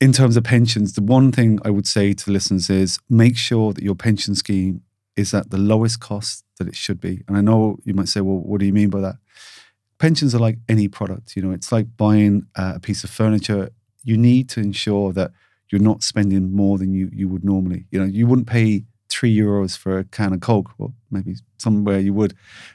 in 0.00 0.12
terms 0.12 0.36
of 0.36 0.44
pensions, 0.44 0.92
the 0.92 1.02
one 1.02 1.32
thing 1.32 1.58
I 1.64 1.70
would 1.70 1.86
say 1.86 2.12
to 2.12 2.24
the 2.24 2.32
listeners 2.32 2.68
is 2.68 2.98
make 3.08 3.36
sure 3.36 3.72
that 3.72 3.82
your 3.82 3.94
pension 3.94 4.34
scheme 4.34 4.82
is 5.16 5.34
at 5.34 5.50
the 5.50 5.58
lowest 5.58 6.00
cost 6.00 6.44
that 6.58 6.68
it 6.68 6.76
should 6.76 7.00
be. 7.00 7.22
And 7.28 7.36
I 7.36 7.40
know 7.40 7.78
you 7.84 7.94
might 7.94 8.08
say, 8.08 8.20
well, 8.20 8.38
what 8.38 8.60
do 8.60 8.66
you 8.66 8.72
mean 8.72 8.90
by 8.90 9.00
that? 9.00 9.16
Pensions 9.98 10.34
are 10.34 10.38
like 10.38 10.58
any 10.68 10.88
product. 10.88 11.36
You 11.36 11.42
know, 11.42 11.52
it's 11.52 11.70
like 11.72 11.96
buying 11.96 12.46
a 12.56 12.80
piece 12.80 13.04
of 13.04 13.10
furniture. 13.10 13.70
You 14.02 14.16
need 14.16 14.48
to 14.50 14.60
ensure 14.60 15.12
that 15.12 15.30
you're 15.70 15.80
not 15.80 16.02
spending 16.02 16.54
more 16.54 16.78
than 16.78 16.92
you 16.92 17.10
you 17.12 17.28
would 17.28 17.44
normally. 17.44 17.86
You 17.90 18.00
know, 18.00 18.06
you 18.06 18.26
wouldn't 18.26 18.46
pay 18.46 18.84
three 19.08 19.34
euros 19.34 19.78
for 19.78 19.98
a 19.98 20.04
can 20.04 20.32
of 20.32 20.40
Coke. 20.40 20.72
Well, 20.78 20.92
maybe 21.10 21.36
somewhere 21.58 22.00
you 22.00 22.12
would. 22.14 22.34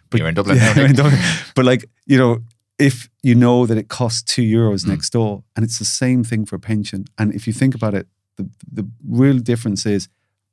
But, 0.09 0.19
You're 0.19 0.29
in 0.29 0.35
Dublin. 0.35 0.57
Yeah, 0.57 0.79
in 0.79 0.95
Dublin. 0.95 1.19
but 1.55 1.65
like, 1.65 1.85
you 2.05 2.17
know, 2.17 2.39
if 2.77 3.09
you 3.21 3.35
know 3.35 3.65
that 3.65 3.77
it 3.77 3.89
costs 3.89 4.21
two 4.23 4.41
euros 4.41 4.85
mm. 4.85 4.89
next 4.89 5.11
door, 5.11 5.43
and 5.55 5.65
it's 5.65 5.79
the 5.79 5.85
same 5.85 6.23
thing 6.23 6.45
for 6.45 6.55
a 6.55 6.59
pension. 6.59 7.05
And 7.17 7.33
if 7.33 7.45
you 7.45 7.53
think 7.53 7.75
about 7.75 7.93
it, 7.93 8.07
the, 8.37 8.49
the 8.71 8.89
real 9.07 9.39
difference 9.39 9.85
is 9.85 10.07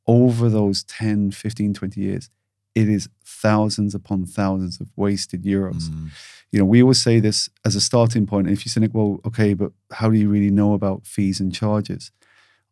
over 0.06 0.48
those 0.48 0.84
10, 0.84 1.32
15, 1.32 1.74
20 1.74 2.00
years, 2.00 2.30
it 2.74 2.88
is 2.88 3.08
thousands 3.24 3.94
upon 3.94 4.26
thousands 4.26 4.80
of 4.80 4.88
wasted 4.96 5.44
euros. 5.44 5.88
Mm. 5.88 6.10
You 6.52 6.58
know, 6.58 6.64
we 6.64 6.82
always 6.82 7.02
say 7.02 7.20
this 7.20 7.48
as 7.64 7.74
a 7.74 7.80
starting 7.80 8.26
point. 8.26 8.48
If 8.48 8.64
you 8.64 8.70
say, 8.70 8.86
well, 8.92 9.20
okay, 9.26 9.54
but 9.54 9.72
how 9.92 10.10
do 10.10 10.18
you 10.18 10.28
really 10.28 10.50
know 10.50 10.74
about 10.74 11.06
fees 11.06 11.40
and 11.40 11.52
charges? 11.52 12.12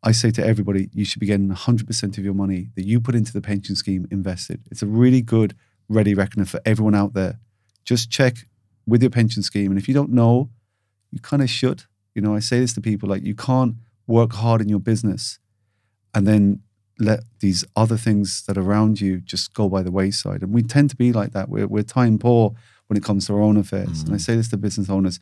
I 0.03 0.13
say 0.13 0.31
to 0.33 0.47
everybody, 0.47 0.91
you 0.93 1.07
should 1.07 1.21
be 1.21 1.27
getting 1.27 1.49
100% 1.49 2.19
of 2.19 2.25
your 2.25 2.35
money 2.35 2.69
that 2.77 2.85
you 2.85 3.01
put 3.01 3.15
into 3.15 3.33
the 3.33 3.41
pension 3.41 3.75
scheme 3.75 4.07
invested. 4.11 4.61
It's 4.71 4.83
a 4.83 4.87
really 4.87 5.23
good 5.23 5.57
ready 5.89 6.15
reckoner 6.15 6.45
for 6.45 6.61
everyone 6.67 6.95
out 6.95 7.15
there. 7.15 7.39
Just 7.85 8.11
check 8.11 8.47
with 8.87 9.03
your 9.03 9.11
pension 9.11 9.43
scheme. 9.43 9.71
And 9.71 9.79
if 9.79 9.89
you 9.89 9.95
don't 9.95 10.11
know, 10.11 10.51
you 11.11 11.21
kind 11.21 11.43
of 11.43 11.49
should. 11.49 11.85
You 12.15 12.21
know, 12.21 12.35
I 12.35 12.41
say 12.41 12.61
this 12.61 12.75
to 12.75 12.83
people 12.83 13.09
like 13.09 13.25
you 13.25 13.35
can't 13.35 13.77
work 14.07 14.35
hard 14.35 14.61
in 14.61 14.69
your 14.69 14.79
business 14.79 15.39
and 16.15 16.27
then 16.27 16.61
let 16.99 17.21
these 17.41 17.65
other 17.75 17.97
things 17.97 18.45
that 18.47 18.57
are 18.57 18.63
around 18.63 19.01
you 19.01 19.21
just 19.21 19.53
go 19.55 19.69
by 19.69 19.83
the 19.83 19.91
wayside. 19.91 20.43
And 20.43 20.53
we 20.53 20.63
tend 20.63 20.91
to 20.91 20.97
be 20.97 21.13
like 21.13 21.33
that. 21.33 21.49
We're, 21.49 21.67
we're 21.67 21.83
time 21.83 22.19
poor 22.19 22.55
when 22.87 22.97
it 22.97 23.03
comes 23.03 23.27
to 23.27 23.35
our 23.35 23.41
own 23.41 23.57
affairs. 23.57 23.89
Mm-hmm. 23.89 24.07
And 24.07 24.09
I 24.09 24.17
mm-hmm. 24.17 24.19
say 24.19 24.37
this 24.37 24.49
to 24.51 24.57
business 24.57 24.89
owners 24.91 25.21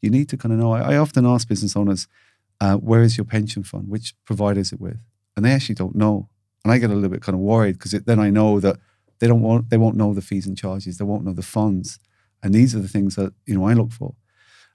you 0.00 0.10
need 0.10 0.28
to 0.30 0.36
kind 0.36 0.52
of 0.52 0.58
know. 0.58 0.72
I, 0.72 0.94
I 0.94 0.96
often 0.96 1.26
ask 1.26 1.48
business 1.48 1.76
owners, 1.76 2.08
uh, 2.60 2.76
where 2.76 3.02
is 3.02 3.16
your 3.16 3.24
pension 3.24 3.62
fund? 3.62 3.88
Which 3.88 4.14
provider 4.24 4.60
is 4.60 4.72
it 4.72 4.80
with? 4.80 4.98
And 5.36 5.44
they 5.44 5.52
actually 5.52 5.74
don't 5.74 5.94
know. 5.94 6.28
And 6.64 6.72
I 6.72 6.78
get 6.78 6.90
a 6.90 6.94
little 6.94 7.08
bit 7.08 7.22
kind 7.22 7.34
of 7.34 7.40
worried 7.40 7.78
because 7.78 7.92
then 7.92 8.18
I 8.18 8.30
know 8.30 8.60
that 8.60 8.76
they 9.18 9.26
don't 9.26 9.42
want, 9.42 9.70
they 9.70 9.76
won't 9.76 9.96
know 9.96 10.14
the 10.14 10.22
fees 10.22 10.46
and 10.46 10.56
charges. 10.56 10.98
They 10.98 11.04
won't 11.04 11.24
know 11.24 11.32
the 11.32 11.42
funds. 11.42 11.98
And 12.42 12.54
these 12.54 12.74
are 12.74 12.80
the 12.80 12.88
things 12.88 13.16
that, 13.16 13.32
you 13.46 13.56
know, 13.58 13.66
I 13.66 13.74
look 13.74 13.92
for. 13.92 14.14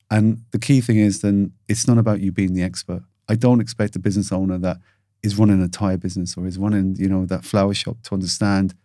And 0.10 0.43
the 0.51 0.60
key 0.60 0.81
thing 0.81 0.97
is 0.97 1.21
then 1.21 1.53
it's 1.67 1.88
not 1.88 1.97
about 1.97 2.21
you 2.21 2.31
being 2.31 2.53
the 2.53 2.63
expert. 2.63 3.03
I 3.27 3.36
don't 3.36 3.60
expect 3.60 3.95
a 3.95 3.99
business 3.99 4.31
owner 4.31 4.58
that 4.60 4.77
is 5.25 5.38
running 5.38 5.61
a 5.61 5.67
tire 5.67 5.97
business 5.97 6.38
or 6.38 6.45
is 6.45 6.57
running, 6.57 6.95
you 6.97 7.09
know, 7.09 7.25
that 7.25 7.43
flower 7.43 7.73
shop 7.73 7.97
to 8.03 8.13
understand 8.13 8.75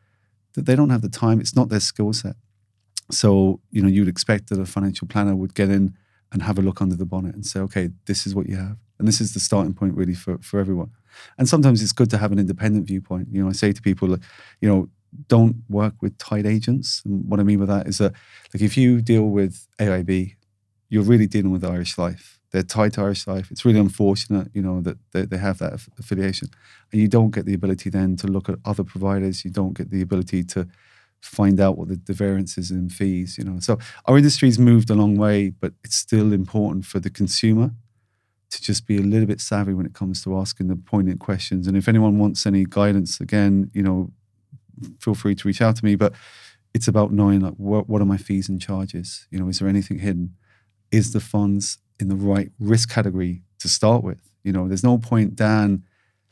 that 0.54 0.64
they 0.66 0.74
don't 0.74 0.90
have 0.90 1.02
the 1.02 1.08
time. 1.08 1.40
It's 1.40 1.54
not 1.54 1.68
their 1.68 1.80
skill 1.80 2.12
set. 2.12 2.36
So, 3.10 3.60
you 3.70 3.82
know, 3.82 3.88
you'd 3.88 4.08
expect 4.08 4.48
that 4.48 4.58
a 4.58 4.64
financial 4.64 5.06
planner 5.06 5.36
would 5.36 5.54
get 5.54 5.68
in 5.68 5.94
and 6.32 6.42
have 6.42 6.58
a 6.58 6.62
look 6.62 6.80
under 6.80 6.96
the 6.96 7.04
bonnet 7.04 7.34
and 7.34 7.44
say, 7.44 7.60
okay, 7.60 7.90
this 8.06 8.26
is 8.26 8.34
what 8.34 8.48
you 8.48 8.56
have. 8.56 8.78
And 8.98 9.06
this 9.06 9.20
is 9.20 9.34
the 9.34 9.40
starting 9.40 9.74
point 9.74 9.94
really 9.96 10.14
for, 10.14 10.38
for 10.38 10.60
everyone. 10.60 10.90
And 11.36 11.48
sometimes 11.48 11.82
it's 11.82 11.92
good 11.92 12.10
to 12.10 12.18
have 12.18 12.32
an 12.32 12.38
independent 12.38 12.86
viewpoint. 12.86 13.28
You 13.30 13.42
know, 13.42 13.48
I 13.48 13.52
say 13.52 13.72
to 13.72 13.82
people, 13.82 14.08
you 14.60 14.68
know, 14.68 14.88
don't 15.28 15.56
work 15.68 15.94
with 16.00 16.16
tied 16.18 16.46
agents. 16.46 17.02
And 17.04 17.28
what 17.28 17.40
I 17.40 17.42
mean 17.42 17.58
by 17.58 17.66
that 17.66 17.86
is 17.86 17.98
that, 17.98 18.12
like, 18.54 18.62
if 18.62 18.76
you 18.76 19.02
deal 19.02 19.24
with 19.24 19.66
AIB, 19.78 20.36
you're 20.88 21.02
really 21.02 21.26
dealing 21.26 21.50
with 21.50 21.64
Irish 21.64 21.98
Life. 21.98 22.39
They're 22.50 22.62
tied 22.62 22.94
to 22.94 23.02
Irish 23.02 23.26
Life. 23.26 23.50
It's 23.50 23.64
really 23.64 23.78
unfortunate, 23.78 24.48
you 24.52 24.62
know, 24.62 24.80
that 24.80 24.98
they, 25.12 25.24
they 25.24 25.38
have 25.38 25.58
that 25.58 25.74
affiliation, 25.98 26.48
and 26.90 27.00
you 27.00 27.08
don't 27.08 27.30
get 27.30 27.46
the 27.46 27.54
ability 27.54 27.90
then 27.90 28.16
to 28.16 28.26
look 28.26 28.48
at 28.48 28.58
other 28.64 28.84
providers. 28.84 29.44
You 29.44 29.50
don't 29.50 29.74
get 29.74 29.90
the 29.90 30.02
ability 30.02 30.44
to 30.44 30.66
find 31.20 31.60
out 31.60 31.76
what 31.76 31.88
the, 31.88 32.00
the 32.04 32.12
variances 32.12 32.70
in 32.70 32.88
fees. 32.88 33.38
You 33.38 33.44
know, 33.44 33.60
so 33.60 33.78
our 34.06 34.16
industry's 34.16 34.58
moved 34.58 34.90
a 34.90 34.94
long 34.94 35.16
way, 35.16 35.50
but 35.50 35.74
it's 35.84 35.96
still 35.96 36.32
important 36.32 36.86
for 36.86 36.98
the 36.98 37.10
consumer 37.10 37.72
to 38.50 38.60
just 38.60 38.86
be 38.86 38.96
a 38.96 39.02
little 39.02 39.26
bit 39.26 39.40
savvy 39.40 39.74
when 39.74 39.86
it 39.86 39.94
comes 39.94 40.24
to 40.24 40.36
asking 40.36 40.66
the 40.66 40.76
poignant 40.76 41.20
questions. 41.20 41.68
And 41.68 41.76
if 41.76 41.88
anyone 41.88 42.18
wants 42.18 42.46
any 42.46 42.64
guidance, 42.68 43.20
again, 43.20 43.70
you 43.72 43.82
know, 43.82 44.10
feel 44.98 45.14
free 45.14 45.36
to 45.36 45.46
reach 45.46 45.62
out 45.62 45.76
to 45.76 45.84
me. 45.84 45.94
But 45.94 46.14
it's 46.74 46.88
about 46.88 47.12
knowing 47.12 47.40
like 47.40 47.54
what, 47.54 47.88
what 47.88 48.02
are 48.02 48.06
my 48.06 48.16
fees 48.16 48.48
and 48.48 48.60
charges? 48.60 49.28
You 49.30 49.38
know, 49.38 49.48
is 49.48 49.60
there 49.60 49.68
anything 49.68 50.00
hidden? 50.00 50.34
Is 50.90 51.12
the 51.12 51.20
funds 51.20 51.78
in 52.00 52.08
the 52.08 52.16
right 52.16 52.50
risk 52.58 52.90
category 52.90 53.42
to 53.58 53.68
start 53.68 54.02
with? 54.02 54.20
You 54.42 54.52
know, 54.52 54.68
there's 54.68 54.84
no 54.84 54.98
point 54.98 55.36
Dan 55.36 55.84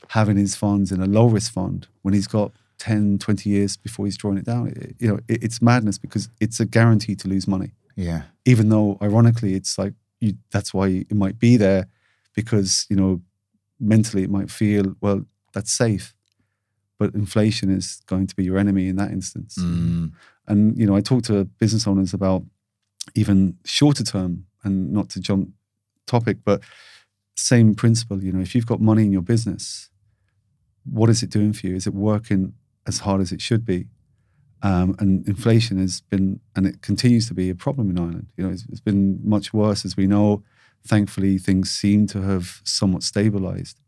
having 0.09 0.37
his 0.37 0.57
funds 0.57 0.93
in 0.93 1.03
a 1.03 1.07
low 1.07 1.27
risk 1.27 1.53
fund 1.53 1.87
when 2.03 2.15
he's 2.15 2.27
got 2.27 2.53
10, 2.79 3.19
20 3.19 3.51
years 3.51 3.77
before 3.77 4.07
he's 4.07 4.17
drawing 4.17 4.39
it 4.39 4.45
down. 4.45 4.69
It, 4.69 4.97
you 4.99 5.09
know, 5.09 5.19
it, 5.29 5.43
it's 5.43 5.61
madness 5.61 5.99
because 5.99 6.29
it's 6.41 6.61
a 6.61 6.65
guarantee 6.65 7.17
to 7.17 7.29
lose 7.29 7.47
money. 7.47 7.73
Yeah. 7.97 8.23
Even 8.45 8.69
though, 8.69 8.97
ironically, 9.03 9.55
it's 9.55 9.77
like 9.77 9.95
you, 10.21 10.35
that's 10.51 10.73
why 10.73 10.89
it 10.89 11.15
might 11.15 11.39
be 11.39 11.57
there 11.57 11.89
because, 12.35 12.87
you 12.89 12.97
know, 12.97 13.21
mentally 13.81 14.23
it 14.23 14.31
might 14.31 14.51
feel, 14.51 14.95
well, 15.01 15.25
that's 15.53 15.73
safe 15.73 16.15
but 16.99 17.15
inflation 17.15 17.71
is 17.71 18.03
going 18.07 18.27
to 18.27 18.35
be 18.35 18.45
your 18.45 18.59
enemy 18.59 18.89
in 18.89 18.97
that 18.97 19.11
instance. 19.11 19.57
Mm. 19.59 20.13
And 20.47 20.77
you 20.77 20.87
know, 20.87 20.97
I 20.97 21.01
talk 21.01 21.23
to 21.25 21.45
business 21.45 21.87
owners 21.87 22.13
about 22.13 22.43
even 23.15 23.57
shorter 23.65 24.05
term, 24.05 24.47
and 24.65 24.93
not 24.93 25.09
to 25.11 25.21
jump 25.21 25.51
topic, 26.09 26.39
but 26.45 26.63
same 27.37 27.75
principle. 27.75 28.23
You 28.23 28.33
know, 28.33 28.41
if 28.41 28.55
you've 28.55 28.67
got 28.67 28.81
money 28.81 29.05
in 29.05 29.13
your 29.13 29.23
business, 29.23 29.91
what 30.85 31.11
is 31.11 31.23
it 31.23 31.31
doing 31.31 31.53
for 31.53 31.67
you? 31.67 31.77
Is 31.77 31.87
it 31.87 31.95
working 31.95 32.55
as 32.87 33.01
hard 33.01 33.21
as 33.21 33.33
it 33.33 33.41
should 33.41 33.65
be? 33.65 33.87
Um, 34.63 34.97
and 34.99 35.27
inflation 35.29 35.79
has 35.79 36.01
been, 36.01 36.41
and 36.57 36.67
it 36.67 36.83
continues 36.83 37.29
to 37.29 37.35
be 37.35 37.49
a 37.49 37.55
problem 37.55 37.91
in 37.91 37.99
Ireland. 37.99 38.27
You 38.37 38.45
know, 38.45 38.53
it's, 38.53 38.65
it's 38.69 38.81
been 38.81 39.21
much 39.23 39.55
worse, 39.55 39.85
as 39.85 39.97
we 39.97 40.07
know. 40.07 40.43
Thankfully, 40.87 41.39
things 41.39 41.71
seem 41.71 42.07
to 42.09 42.23
have 42.23 42.61
somewhat 42.65 43.03
stabilized. 43.03 43.81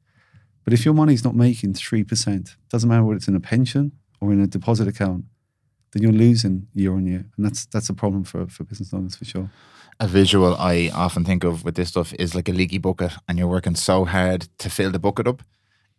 But 0.65 0.73
if 0.73 0.85
your 0.85 0.95
money's 0.95 1.25
not 1.25 1.35
making 1.35 1.73
3%, 1.73 2.57
doesn't 2.69 2.89
matter 2.89 3.03
whether 3.03 3.17
it's 3.17 3.29
in 3.29 3.35
a 3.35 3.41
pension 3.41 3.93
or 4.21 4.33
in 4.33 4.41
a 4.41 4.47
deposit 4.47 4.87
account, 4.87 5.25
then 5.93 6.03
you're 6.03 6.13
losing 6.13 6.69
year 6.75 6.93
on 6.93 7.07
year. 7.07 7.25
And 7.37 7.47
that's 7.47 7.67
that's 7.67 7.89
a 7.89 7.95
problem 7.95 8.25
for, 8.25 8.47
for 8.47 8.65
business 8.65 8.95
owners 8.95 9.17
for 9.17 9.25
sure. 9.25 9.51
A 10.01 10.09
visual 10.09 10.57
I 10.57 10.91
often 10.95 11.25
think 11.25 11.45
of 11.45 11.65
with 11.65 11.75
this 11.75 11.91
stuff 11.91 12.15
is 12.15 12.35
like 12.35 12.49
a 12.49 12.53
leaky 12.53 12.79
bucket 12.79 13.13
and 13.29 13.39
you're 13.39 13.47
working 13.47 13.75
so 13.75 14.05
hard 14.05 14.49
to 14.59 14.71
fill 14.71 14.91
the 14.91 14.99
bucket 14.99 15.27
up. 15.27 15.43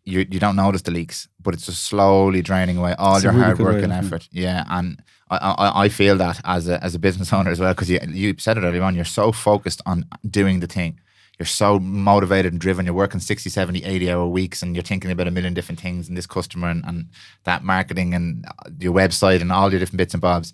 You, 0.04 0.26
you 0.32 0.40
don't 0.40 0.56
notice 0.56 0.82
the 0.82 0.92
leaks, 0.92 1.28
but 1.40 1.54
it's 1.54 1.68
just 1.68 1.84
slowly 1.84 2.42
draining 2.42 2.78
away 2.78 2.96
all 2.98 3.16
it's 3.16 3.24
your 3.24 3.34
really 3.34 3.46
hard 3.46 3.60
work 3.60 3.84
and 3.84 3.94
effort. 3.94 4.28
Yeah, 4.32 4.66
and 4.68 5.04
I, 5.30 5.38
I, 5.38 5.84
I 5.84 5.90
feel 5.90 6.18
that 6.18 6.42
as 6.44 6.68
a 6.68 6.84
as 6.84 6.96
a 6.96 7.00
business 7.00 7.32
owner 7.38 7.52
as 7.52 7.60
well 7.60 7.74
because 7.74 7.90
you 7.92 8.00
you 8.08 8.36
said 8.40 8.58
it 8.58 8.62
earlier 8.62 8.82
on. 8.82 8.96
You're 8.96 9.06
so 9.06 9.32
focused 9.32 9.82
on 9.86 10.06
doing 10.28 10.60
the 10.60 10.68
thing 10.68 11.00
you're 11.42 11.48
so 11.48 11.80
motivated 11.80 12.54
and 12.54 12.62
driven. 12.62 12.86
You're 12.86 12.94
working 12.94 13.20
60, 13.20 13.50
70, 13.50 13.84
80 13.84 14.12
hour 14.12 14.28
weeks 14.28 14.62
and 14.62 14.76
you're 14.76 14.84
thinking 14.84 15.10
about 15.10 15.28
a 15.28 15.32
million 15.32 15.56
different 15.56 15.80
things 15.80 16.08
and 16.08 16.16
this 16.16 16.28
customer 16.28 16.70
and, 16.70 16.86
and 16.86 17.10
that 17.46 17.64
marketing 17.64 18.14
and 18.14 18.46
your 18.78 18.94
website 18.94 19.42
and 19.42 19.52
all 19.52 19.72
your 19.72 19.80
different 19.80 19.98
bits 19.98 20.14
and 20.14 20.22
bobs 20.22 20.54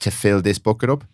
to 0.00 0.10
fill 0.10 0.42
this 0.42 0.58
bucket 0.58 0.90
up. 0.90 1.04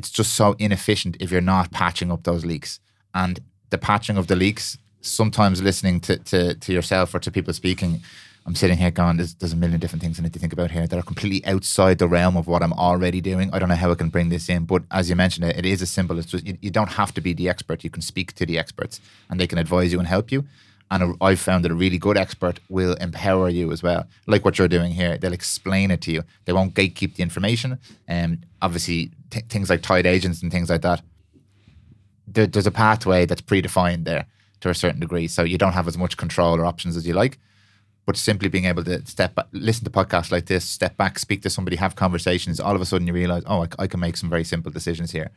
It's 0.00 0.10
just 0.10 0.32
so 0.32 0.56
inefficient 0.58 1.18
if 1.20 1.30
you're 1.30 1.42
not 1.42 1.72
patching 1.72 2.10
up 2.10 2.22
those 2.22 2.42
leaks. 2.42 2.80
And 3.14 3.38
the 3.68 3.76
patching 3.76 4.16
of 4.16 4.28
the 4.28 4.34
leaks, 4.34 4.78
sometimes 5.02 5.60
listening 5.60 6.00
to, 6.00 6.16
to, 6.16 6.54
to 6.54 6.72
yourself 6.72 7.14
or 7.14 7.18
to 7.18 7.30
people 7.30 7.52
speaking, 7.52 8.00
I'm 8.46 8.54
sitting 8.54 8.78
here 8.78 8.90
going, 8.90 9.18
there's, 9.18 9.34
there's 9.34 9.52
a 9.52 9.56
million 9.56 9.78
different 9.78 10.00
things 10.02 10.18
I 10.18 10.22
need 10.22 10.32
to 10.32 10.38
think 10.38 10.54
about 10.54 10.70
here 10.70 10.86
that 10.86 10.98
are 10.98 11.02
completely 11.02 11.44
outside 11.44 11.98
the 11.98 12.08
realm 12.08 12.34
of 12.38 12.46
what 12.46 12.62
I'm 12.62 12.72
already 12.72 13.20
doing. 13.20 13.50
I 13.52 13.58
don't 13.58 13.68
know 13.68 13.74
how 13.74 13.90
I 13.90 13.94
can 13.94 14.08
bring 14.08 14.30
this 14.30 14.48
in, 14.48 14.64
but 14.64 14.84
as 14.90 15.10
you 15.10 15.16
mentioned, 15.16 15.44
it, 15.50 15.58
it 15.58 15.66
is 15.66 15.82
as 15.82 15.90
simple 15.90 16.18
It's 16.18 16.30
just 16.30 16.46
you, 16.46 16.56
you 16.62 16.70
don't 16.70 16.92
have 16.92 17.12
to 17.12 17.20
be 17.20 17.34
the 17.34 17.50
expert. 17.50 17.84
You 17.84 17.90
can 17.90 18.00
speak 18.00 18.32
to 18.36 18.46
the 18.46 18.58
experts 18.58 19.02
and 19.28 19.38
they 19.38 19.46
can 19.46 19.58
advise 19.58 19.92
you 19.92 19.98
and 19.98 20.08
help 20.08 20.32
you. 20.32 20.46
And 20.90 21.14
I've 21.20 21.40
found 21.40 21.64
that 21.64 21.72
a 21.72 21.74
really 21.74 21.98
good 21.98 22.16
expert 22.16 22.58
will 22.70 22.94
empower 22.94 23.50
you 23.50 23.70
as 23.70 23.82
well, 23.82 24.06
like 24.26 24.46
what 24.46 24.58
you're 24.58 24.68
doing 24.68 24.92
here. 24.92 25.18
They'll 25.18 25.34
explain 25.34 25.90
it 25.90 26.00
to 26.02 26.10
you. 26.10 26.24
They 26.46 26.54
won't 26.54 26.74
gatekeep 26.74 27.16
the 27.16 27.22
information. 27.22 27.78
And 28.08 28.32
um, 28.32 28.42
obviously, 28.62 29.12
t- 29.30 29.40
things 29.48 29.70
like 29.70 29.82
tied 29.82 30.06
agents 30.06 30.42
and 30.42 30.50
things 30.50 30.70
like 30.70 30.82
that, 30.82 31.02
there, 32.26 32.46
there's 32.46 32.66
a 32.66 32.72
pathway 32.72 33.26
that's 33.26 33.42
predefined 33.42 34.04
there 34.04 34.26
to 34.60 34.70
a 34.70 34.74
certain 34.74 35.00
degree. 35.00 35.26
So 35.26 35.42
you 35.42 35.58
don't 35.58 35.72
have 35.72 35.88
as 35.88 35.96
much 35.96 36.16
control 36.16 36.58
or 36.58 36.66
options 36.66 36.96
as 36.96 37.06
you 37.06 37.14
like 37.14 37.38
but 38.06 38.16
simply 38.16 38.48
being 38.48 38.64
able 38.64 38.82
to 38.82 39.06
step 39.06 39.36
back, 39.36 39.46
listen 39.52 39.84
to 39.84 39.90
podcasts 39.90 40.32
like 40.32 40.46
this, 40.46 40.64
step 40.64 40.96
back, 40.96 41.16
speak 41.16 41.42
to 41.42 41.50
somebody, 41.50 41.76
have 41.76 41.94
conversations, 41.94 42.58
all 42.58 42.74
of 42.74 42.80
a 42.80 42.84
sudden 42.84 43.06
you 43.06 43.12
realize, 43.12 43.44
oh, 43.46 43.62
I, 43.62 43.68
I 43.78 43.86
can 43.86 44.00
make 44.00 44.16
some 44.16 44.28
very 44.28 44.42
simple 44.42 44.72
decisions 44.72 45.12
here 45.12 45.30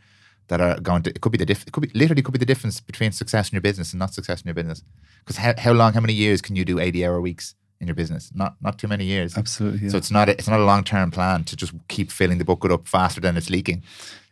that 0.48 0.60
are 0.60 0.80
going 0.80 1.04
to. 1.04 1.12
It 1.12 1.22
could 1.22 1.32
be 1.32 1.38
the 1.38 1.46
diff, 1.46 1.68
It 1.68 1.72
could 1.72 1.82
be 1.82 1.92
literally 1.94 2.24
could 2.24 2.32
be 2.32 2.40
the 2.40 2.48
difference 2.48 2.80
between 2.82 3.12
success 3.12 3.50
in 3.50 3.56
your 3.56 3.62
business 3.62 3.94
and 3.94 4.00
not 4.00 4.14
success 4.14 4.42
in 4.42 4.48
your 4.48 4.56
business. 4.56 4.82
Because 5.20 5.38
how, 5.38 5.54
how 5.58 5.74
long, 5.74 5.94
how 5.94 6.02
many 6.02 6.14
years 6.14 6.42
can 6.42 6.56
you 6.56 6.66
do 6.66 6.80
eighty 6.80 7.06
hour 7.06 7.22
weeks 7.22 7.54
in 7.84 7.88
your 7.88 7.96
business? 7.96 8.32
Not 8.34 8.56
not 8.62 8.80
too 8.80 8.88
many 8.88 9.06
years. 9.06 9.38
Absolutely. 9.38 9.82
Yeah. 9.82 9.90
So 9.90 9.98
it's 9.98 10.12
not 10.12 10.30
a, 10.30 10.32
it's 10.32 10.48
not 10.48 10.60
a 10.60 10.66
long 10.66 10.84
term 10.84 11.12
plan 11.12 11.44
to 11.46 11.56
just 11.56 11.74
keep 11.88 12.12
filling 12.12 12.40
the 12.40 12.46
bucket 12.46 12.72
up 12.72 12.88
faster 12.88 13.22
than 13.22 13.38
it's 13.38 13.50
leaking. 13.50 13.84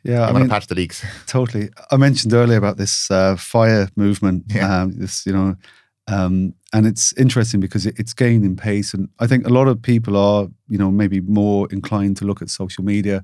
Yeah, 0.03 0.13
you 0.13 0.21
I 0.21 0.25
want 0.25 0.35
mean, 0.37 0.43
to 0.45 0.49
patch 0.49 0.67
the 0.67 0.75
leaks. 0.75 1.05
Totally. 1.27 1.69
I 1.91 1.97
mentioned 1.97 2.33
earlier 2.33 2.57
about 2.57 2.77
this 2.77 3.11
uh, 3.11 3.35
FIRE 3.35 3.89
movement. 3.95 4.45
Yeah. 4.47 4.81
Um, 4.81 4.97
this, 4.97 5.25
you 5.27 5.33
know, 5.33 5.55
um, 6.07 6.55
and 6.73 6.87
it's 6.87 7.13
interesting 7.13 7.59
because 7.59 7.85
it, 7.85 7.99
it's 7.99 8.13
gaining 8.13 8.55
pace, 8.55 8.93
and 8.93 9.09
I 9.19 9.27
think 9.27 9.45
a 9.45 9.53
lot 9.53 9.67
of 9.67 9.81
people 9.81 10.17
are, 10.17 10.47
you 10.67 10.77
know, 10.77 10.89
maybe 10.89 11.21
more 11.21 11.67
inclined 11.71 12.17
to 12.17 12.25
look 12.25 12.41
at 12.41 12.49
social 12.49 12.83
media. 12.83 13.23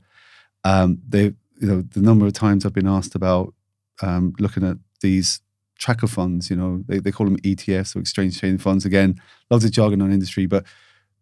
Um, 0.64 1.00
they, 1.08 1.34
you 1.60 1.68
know, 1.68 1.82
the 1.82 2.02
number 2.02 2.28
of 2.28 2.34
times 2.34 2.66
I've 2.66 2.74
been 2.74 2.88
asked 2.88 3.16
about 3.16 3.54
um, 4.02 4.34
looking 4.40 4.64
at 4.64 4.78
these 5.02 5.42
tracker 5.78 6.08
funds, 6.08 6.50
you 6.50 6.56
know, 6.56 6.84
they, 6.88 7.00
they 7.00 7.12
call 7.12 7.26
them 7.26 7.38
ETFs, 7.40 7.96
or 7.96 8.00
exchange 8.00 8.40
traded 8.40 8.62
funds. 8.62 8.86
Again, 8.86 9.20
lots 9.50 9.66
of 9.66 9.72
jargon 9.72 10.02
on 10.02 10.12
industry, 10.12 10.46
but 10.46 10.64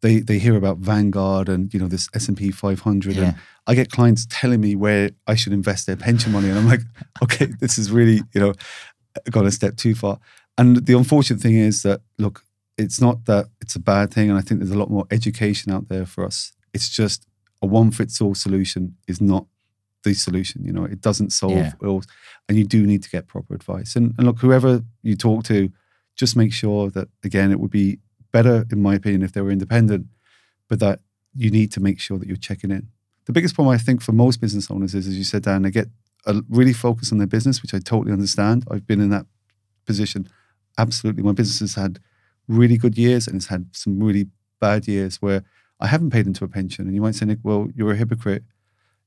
they 0.02 0.20
they 0.20 0.38
hear 0.40 0.56
about 0.56 0.78
Vanguard 0.80 1.50
and 1.50 1.74
you 1.74 1.80
know 1.80 1.88
this 1.88 2.10
S 2.14 2.28
and 2.28 2.38
P 2.38 2.52
500, 2.52 3.16
Yeah. 3.16 3.24
and 3.24 3.36
I 3.68 3.76
get 3.76 3.92
clients 3.92 4.28
telling 4.30 4.62
me 4.62 4.76
where 4.76 5.10
I 5.28 5.36
should 5.36 5.54
invest 5.54 5.88
their 5.88 5.96
pension 5.96 6.32
money, 6.32 6.50
and 6.50 6.58
I'm 6.60 6.68
like, 6.68 6.82
okay, 7.24 7.48
this 7.60 7.78
is 7.78 7.92
really 7.92 8.22
you 8.34 8.42
know 8.42 8.54
gone 9.32 9.46
a 9.48 9.52
step 9.52 9.78
too 9.78 9.96
far. 9.96 10.20
And 10.58 10.86
the 10.86 10.98
unfortunate 10.98 11.42
thing 11.42 11.56
is 11.56 11.82
that 11.84 12.02
look, 12.18 12.44
it's 12.78 13.00
not 13.02 13.26
that 13.26 13.48
it's 13.62 13.76
a 13.76 13.80
bad 13.80 14.14
thing, 14.14 14.30
and 14.30 14.38
I 14.38 14.42
think 14.42 14.60
there's 14.60 14.72
a 14.72 14.78
lot 14.78 14.92
more 14.92 15.06
education 15.12 15.72
out 15.72 15.88
there 15.88 16.06
for 16.06 16.26
us. 16.26 16.52
It's 16.74 16.90
just 16.90 17.26
a 17.62 17.66
one 17.66 17.92
fits 17.92 18.20
all 18.22 18.36
solution 18.36 18.96
is 19.08 19.22
not 19.22 19.46
the 20.06 20.14
solution. 20.14 20.64
You 20.64 20.72
know, 20.72 20.86
it 20.86 21.02
doesn't 21.02 21.32
solve 21.34 21.58
Yeah. 21.58 21.74
all, 21.84 22.04
and 22.48 22.58
you 22.58 22.64
do 22.66 22.86
need 22.88 23.04
to 23.04 23.10
get 23.10 23.28
proper 23.28 23.54
advice. 23.54 23.96
And, 23.98 24.14
and 24.18 24.26
look, 24.28 24.40
whoever 24.40 24.72
you 25.04 25.16
talk 25.16 25.44
to, 25.46 25.70
just 26.16 26.36
make 26.38 26.54
sure 26.54 26.90
that 26.92 27.08
again, 27.24 27.52
it 27.52 27.60
would 27.60 27.72
be 27.72 28.00
better, 28.32 28.66
in 28.72 28.82
my 28.82 28.96
opinion, 28.96 29.22
if 29.24 29.32
they 29.34 29.42
were 29.42 29.52
independent, 29.52 30.08
but 30.70 30.80
that 30.80 31.00
you 31.36 31.50
need 31.52 31.72
to 31.74 31.80
make 31.82 32.00
sure 32.00 32.18
that 32.18 32.28
you're 32.28 32.38
checking 32.50 32.72
in. 32.72 32.88
The 33.26 33.34
biggest 33.34 33.56
problem 33.56 33.74
I 33.74 33.78
think 33.78 34.02
for 34.02 34.14
most 34.14 34.40
business 34.40 34.70
owners 34.72 34.94
is, 34.96 35.08
as 35.08 35.18
you 35.18 35.24
said, 35.26 35.44
Dan, 35.44 35.64
they 35.64 35.72
get 35.72 35.88
uh, 36.26 36.42
really 36.50 36.74
focused 36.74 37.12
on 37.12 37.18
their 37.18 37.28
business, 37.28 37.62
which 37.62 37.74
I 37.74 37.80
totally 37.80 38.14
understand. 38.14 38.64
I've 38.72 38.88
been 38.88 39.02
in 39.02 39.10
that 39.10 39.26
position. 39.86 40.28
Absolutely, 40.78 41.24
my 41.24 41.32
business 41.32 41.60
has 41.60 41.76
had 41.76 42.00
really 42.48 42.78
good 42.78 42.98
years 42.98 43.28
and 43.28 43.36
it's 43.38 43.48
had 43.48 43.68
some 43.72 44.00
really 44.00 44.28
bad 44.62 44.88
years 44.88 45.22
where 45.22 45.44
I 45.80 45.88
haven't 45.88 46.12
paid 46.12 46.28
into 46.28 46.44
a 46.46 46.48
pension. 46.48 46.86
And 46.86 46.96
you 46.96 47.02
might 47.02 47.16
say, 47.16 47.26
Nick, 47.26 47.40
well, 47.44 47.68
you're 47.76 47.92
a 47.92 47.96
hypocrite. 47.96 48.44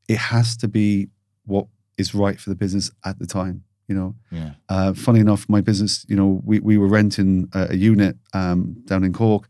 It 0.08 0.18
has 0.18 0.56
to 0.58 0.68
be 0.68 1.08
what 1.44 1.66
is 1.96 2.14
right 2.14 2.40
for 2.40 2.50
the 2.50 2.56
business 2.56 2.90
at 3.04 3.18
the 3.18 3.26
time. 3.26 3.64
You 3.88 3.94
know, 3.94 4.14
Yeah. 4.30 4.52
uh, 4.68 4.92
funny 4.92 5.20
enough, 5.20 5.48
my 5.48 5.62
business, 5.62 6.04
you 6.08 6.16
know, 6.16 6.42
we, 6.44 6.60
we 6.60 6.76
were 6.76 6.88
renting 6.88 7.48
a, 7.54 7.68
a 7.70 7.76
unit 7.76 8.16
um, 8.34 8.76
down 8.84 9.02
in 9.04 9.12
Cork, 9.14 9.48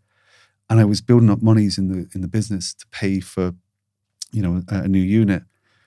and 0.71 0.79
I 0.79 0.85
was 0.85 1.01
building 1.01 1.31
up 1.31 1.43
monies 1.43 1.77
in 1.79 1.89
the 1.89 2.09
in 2.15 2.21
the 2.21 2.29
business 2.29 2.73
to 2.75 2.87
pay 2.93 3.19
for, 3.21 3.55
you 4.31 4.43
know, 4.43 4.63
a, 4.69 4.83
a 4.85 4.89
new 4.89 5.03
unit. 5.03 5.43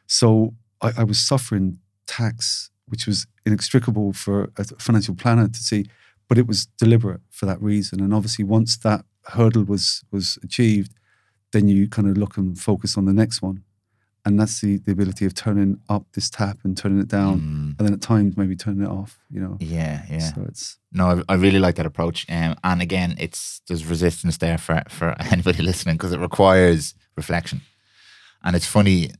So 0.08 0.54
I, 0.82 0.92
I 0.98 1.04
was 1.06 1.18
suffering 1.20 1.80
tax, 2.08 2.72
which 2.88 3.08
was 3.08 3.26
inextricable 3.46 4.12
for 4.14 4.52
a 4.58 4.64
financial 4.80 5.16
planner 5.16 5.48
to 5.48 5.60
see, 5.60 5.86
but 6.28 6.38
it 6.38 6.46
was 6.48 6.66
deliberate 6.78 7.22
for 7.30 7.46
that 7.46 7.62
reason. 7.62 8.02
And 8.02 8.14
obviously, 8.14 8.44
once 8.44 8.76
that 8.78 9.06
hurdle 9.28 9.64
was 9.64 10.04
was 10.12 10.38
achieved, 10.44 10.92
then 11.52 11.70
you 11.70 11.88
kind 11.88 12.10
of 12.10 12.18
look 12.18 12.36
and 12.38 12.60
focus 12.60 12.98
on 12.98 13.06
the 13.06 13.14
next 13.14 13.42
one, 13.42 13.64
and 14.26 14.40
that's 14.40 14.62
the 14.62 14.78
the 14.78 14.92
ability 14.92 15.26
of 15.26 15.34
turning 15.34 15.80
up 15.90 16.04
this 16.14 16.30
tap 16.30 16.58
and 16.64 16.78
turning 16.78 17.00
it 17.00 17.08
down 17.08 17.40
Mm, 17.40 17.80
and 17.80 17.88
then 17.88 17.94
at 17.94 18.02
times 18.02 18.38
maybe 18.38 18.56
turning 18.56 18.84
it 18.84 18.90
off. 18.90 19.18
You 19.30 19.42
know. 19.42 19.58
yeah. 19.60 20.06
Yeah. 20.10 20.20
So 20.20 20.44
it's 20.48 20.78
No, 20.92 21.24
I, 21.28 21.34
I 21.34 21.36
really 21.36 21.60
like 21.60 21.76
that 21.76 21.86
approach. 21.86 22.26
Um, 22.30 22.56
and 22.64 22.82
again, 22.82 23.16
it's 23.18 23.62
there's 23.68 23.86
resistance 23.86 24.38
there 24.38 24.58
for 24.58 24.84
for 24.90 25.16
anybody 25.32 25.64
listening 25.64 25.96
because 25.98 26.14
it 26.14 26.20
requires 26.20 26.94
reflection. 27.18 27.62
And 28.44 28.56
it's 28.56 28.66
funny, 28.66 29.12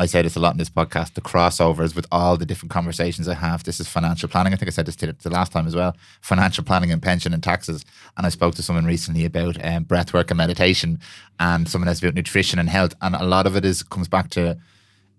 I 0.00 0.06
say 0.06 0.22
this 0.22 0.34
a 0.34 0.40
lot 0.40 0.52
in 0.52 0.58
this 0.58 0.70
podcast, 0.70 1.12
the 1.12 1.20
crossovers 1.20 1.94
with 1.94 2.06
all 2.10 2.38
the 2.38 2.46
different 2.46 2.70
conversations 2.70 3.28
I 3.28 3.34
have. 3.34 3.64
This 3.64 3.80
is 3.80 3.86
financial 3.86 4.30
planning. 4.30 4.54
I 4.54 4.56
think 4.56 4.68
I 4.68 4.72
said 4.72 4.86
this 4.86 4.96
to 4.96 5.12
the 5.12 5.28
last 5.28 5.52
time 5.52 5.66
as 5.66 5.76
well. 5.76 5.94
Financial 6.22 6.64
planning 6.64 6.90
and 6.90 7.02
pension 7.02 7.34
and 7.34 7.42
taxes. 7.42 7.84
And 8.16 8.24
I 8.24 8.30
spoke 8.30 8.54
to 8.54 8.62
someone 8.62 8.86
recently 8.86 9.26
about 9.26 9.62
um, 9.62 9.84
breath 9.84 10.14
work 10.14 10.30
and 10.30 10.38
meditation, 10.38 11.00
and 11.38 11.68
someone 11.68 11.88
else 11.88 11.98
about 11.98 12.14
nutrition 12.14 12.58
and 12.58 12.70
health. 12.70 12.94
And 13.02 13.14
a 13.14 13.24
lot 13.24 13.46
of 13.46 13.56
it 13.56 13.64
is 13.66 13.82
comes 13.82 14.08
back 14.08 14.30
to 14.30 14.56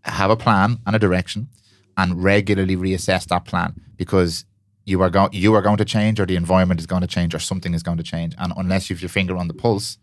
have 0.05 0.31
a 0.31 0.35
plan 0.35 0.79
and 0.87 0.95
a 0.95 0.99
direction, 0.99 1.49
and 1.95 2.23
regularly 2.23 2.75
reassess 2.75 3.27
that 3.27 3.45
plan 3.45 3.79
because 3.97 4.45
you 4.85 4.99
are 5.03 5.11
going 5.11 5.29
you 5.31 5.53
are 5.53 5.61
going 5.61 5.77
to 5.77 5.85
change, 5.85 6.19
or 6.19 6.25
the 6.25 6.35
environment 6.35 6.79
is 6.79 6.87
going 6.87 7.01
to 7.01 7.07
change, 7.07 7.35
or 7.35 7.39
something 7.39 7.75
is 7.75 7.83
going 7.83 7.97
to 7.97 8.03
change. 8.03 8.33
And 8.39 8.51
unless 8.57 8.89
you 8.89 8.95
have 8.95 9.03
your 9.03 9.09
finger 9.09 9.37
on 9.37 9.47
the 9.47 9.53
pulse, 9.53 9.99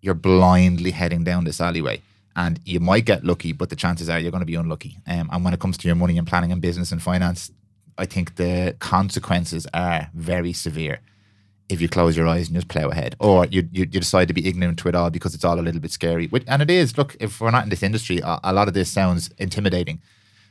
you're 0.00 0.14
blindly 0.14 0.92
heading 0.92 1.22
down 1.22 1.44
this 1.44 1.60
alleyway. 1.60 2.00
And 2.34 2.60
you 2.64 2.80
might 2.80 3.04
get 3.04 3.24
lucky, 3.24 3.52
but 3.52 3.68
the 3.68 3.76
chances 3.76 4.08
are 4.08 4.18
you're 4.18 4.30
going 4.30 4.40
to 4.40 4.46
be 4.46 4.54
unlucky. 4.54 4.98
Um, 5.06 5.28
and 5.32 5.44
when 5.44 5.52
it 5.52 5.60
comes 5.60 5.76
to 5.78 5.88
your 5.88 5.96
money 5.96 6.16
and 6.16 6.26
planning 6.26 6.50
and 6.52 6.62
business 6.62 6.90
and 6.90 7.02
finance, 7.02 7.50
I 7.98 8.06
think 8.06 8.36
the 8.36 8.74
consequences 8.78 9.66
are 9.74 10.08
very 10.14 10.52
severe 10.52 11.00
if 11.68 11.80
you 11.80 11.88
close 11.88 12.16
your 12.16 12.28
eyes 12.28 12.48
and 12.48 12.56
just 12.56 12.68
plow 12.68 12.88
ahead, 12.88 13.16
or 13.18 13.46
you, 13.46 13.68
you 13.72 13.86
you 13.90 14.00
decide 14.00 14.28
to 14.28 14.34
be 14.34 14.46
ignorant 14.46 14.78
to 14.80 14.88
it 14.88 14.94
all 14.94 15.10
because 15.10 15.34
it's 15.34 15.44
all 15.44 15.58
a 15.58 15.62
little 15.62 15.80
bit 15.80 15.90
scary. 15.90 16.30
And 16.46 16.62
it 16.62 16.70
is. 16.70 16.98
Look, 16.98 17.16
if 17.18 17.40
we're 17.40 17.50
not 17.50 17.64
in 17.64 17.70
this 17.70 17.82
industry, 17.82 18.18
a, 18.18 18.38
a 18.44 18.52
lot 18.52 18.68
of 18.68 18.74
this 18.74 18.90
sounds 18.90 19.30
intimidating 19.38 20.00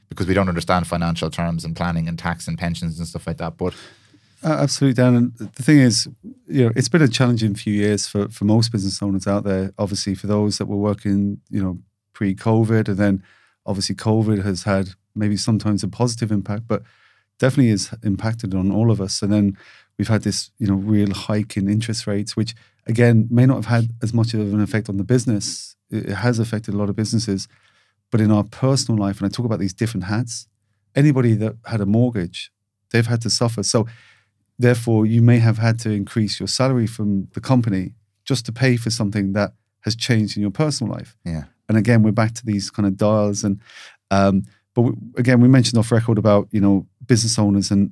because 0.10 0.28
we 0.28 0.34
don't 0.34 0.50
understand 0.50 0.88
financial 0.88 1.30
terms 1.30 1.64
and 1.64 1.76
planning 1.76 2.08
and 2.08 2.18
tax 2.18 2.48
and 2.48 2.58
pensions 2.58 2.98
and 2.98 3.08
stuff 3.08 3.28
like 3.28 3.38
that. 3.38 3.58
But 3.58 3.74
absolutely, 4.44 4.96
Dan. 4.96 5.16
And 5.16 5.36
the 5.38 5.64
thing 5.64 5.80
is, 5.80 6.08
you 6.48 6.66
know, 6.66 6.72
it's 6.76 6.90
been 6.90 7.02
a 7.02 7.08
challenging 7.08 7.56
few 7.56 7.74
years 7.74 8.08
for 8.08 8.30
for 8.30 8.46
most 8.46 8.72
business 8.72 9.02
owners 9.02 9.28
out 9.28 9.44
there. 9.44 9.74
Obviously, 9.78 10.16
for 10.16 10.28
those 10.28 10.58
that 10.58 10.68
were 10.68 10.78
working, 10.78 11.42
you 11.50 11.64
know, 11.64 11.80
pre-COVID, 12.14 12.88
and 12.88 12.98
then 12.98 13.24
obviously 13.66 13.96
COVID 13.96 14.44
has 14.44 14.64
had 14.64 14.90
maybe 15.16 15.38
sometimes 15.38 15.84
a 15.84 15.88
positive 15.88 16.32
impact, 16.32 16.68
but 16.68 16.84
definitely 17.40 17.72
has 17.72 17.94
impacted 18.04 18.54
on 18.54 18.72
all 18.72 18.92
of 18.92 19.02
us. 19.02 19.22
And 19.22 19.32
then 19.32 19.58
we've 19.98 20.08
had 20.08 20.24
this, 20.24 20.52
you 20.58 20.68
know, 20.68 20.76
real 20.76 21.14
hike 21.14 21.58
in 21.58 21.70
interest 21.70 22.08
rates, 22.08 22.36
which 22.36 22.54
again 22.88 23.28
may 23.30 23.46
not 23.46 23.56
have 23.56 23.66
had 23.66 23.92
as 24.02 24.14
much 24.14 24.34
of 24.34 24.40
an 24.40 24.62
effect 24.62 24.90
on 24.90 24.98
the 24.98 25.04
business. 25.04 25.76
It 25.90 26.10
has 26.10 26.40
affected 26.40 26.74
a 26.74 26.78
lot 26.78 26.90
of 26.90 26.96
businesses, 26.96 27.48
but 28.12 28.22
in 28.22 28.32
our 28.32 28.44
personal 28.44 29.00
life, 29.00 29.20
and 29.20 29.26
I 29.26 29.30
talk 29.30 29.46
about 29.46 29.60
these 29.60 29.74
different 29.74 30.06
hats, 30.06 30.48
anybody 30.96 31.34
that 31.36 31.56
had 31.66 31.82
a 31.82 31.86
mortgage, 31.86 32.52
they've 32.92 33.08
had 33.08 33.22
to 33.22 33.30
suffer. 33.30 33.64
So 33.64 33.88
therefore, 34.62 35.06
you 35.06 35.22
may 35.22 35.40
have 35.40 35.58
had 35.58 35.80
to 35.80 35.90
increase 35.92 36.40
your 36.40 36.48
salary 36.48 36.88
from 36.88 37.28
the 37.34 37.42
company 37.42 37.94
just 38.24 38.46
to 38.46 38.52
pay 38.52 38.78
for 38.78 38.90
something 38.90 39.34
that 39.34 39.54
has 39.82 39.96
changed 39.96 40.38
in 40.38 40.42
your 40.42 40.52
personal 40.52 40.94
life. 40.94 41.18
yeah, 41.26 41.44
And 41.68 41.78
again, 41.78 42.04
we're 42.04 42.12
back 42.12 42.34
to 42.36 42.46
these 42.46 42.70
kind 42.70 42.88
of 42.88 42.96
dials. 42.98 43.44
And 43.44 43.60
um, 44.12 44.44
but 44.76 44.82
we, 44.84 44.92
again, 45.18 45.42
we 45.42 45.48
mentioned 45.48 45.80
off 45.80 45.92
record 45.92 46.18
about 46.18 46.48
you 46.52 46.62
know 46.62 46.86
business 47.06 47.38
owners, 47.40 47.72
and 47.72 47.92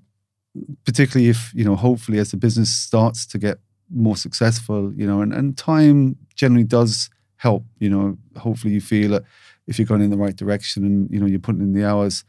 particularly 0.86 1.30
if 1.30 1.52
you 1.54 1.66
know, 1.66 1.76
hopefully, 1.76 2.20
as 2.20 2.32
the 2.32 2.38
business 2.38 2.72
starts 2.72 3.26
to 3.28 3.38
get 3.38 3.58
more 3.90 4.16
successful, 4.16 4.94
you 4.96 5.08
know, 5.08 5.22
and, 5.22 5.34
and 5.34 5.58
time 5.58 6.16
generally 6.36 6.64
does 6.64 7.10
help. 7.38 7.64
You 7.80 7.90
know, 7.90 8.18
hopefully, 8.38 8.74
you 8.74 8.82
feel 8.82 9.12
that 9.12 9.24
if 9.68 9.78
you're 9.78 9.86
going 9.88 10.02
in 10.02 10.10
the 10.10 10.18
right 10.18 10.36
direction 10.36 10.86
and 10.86 11.10
you 11.12 11.20
know 11.20 11.26
you're 11.26 11.40
putting 11.40 11.62
in 11.62 11.74
the 11.74 11.86
hours. 11.86 12.24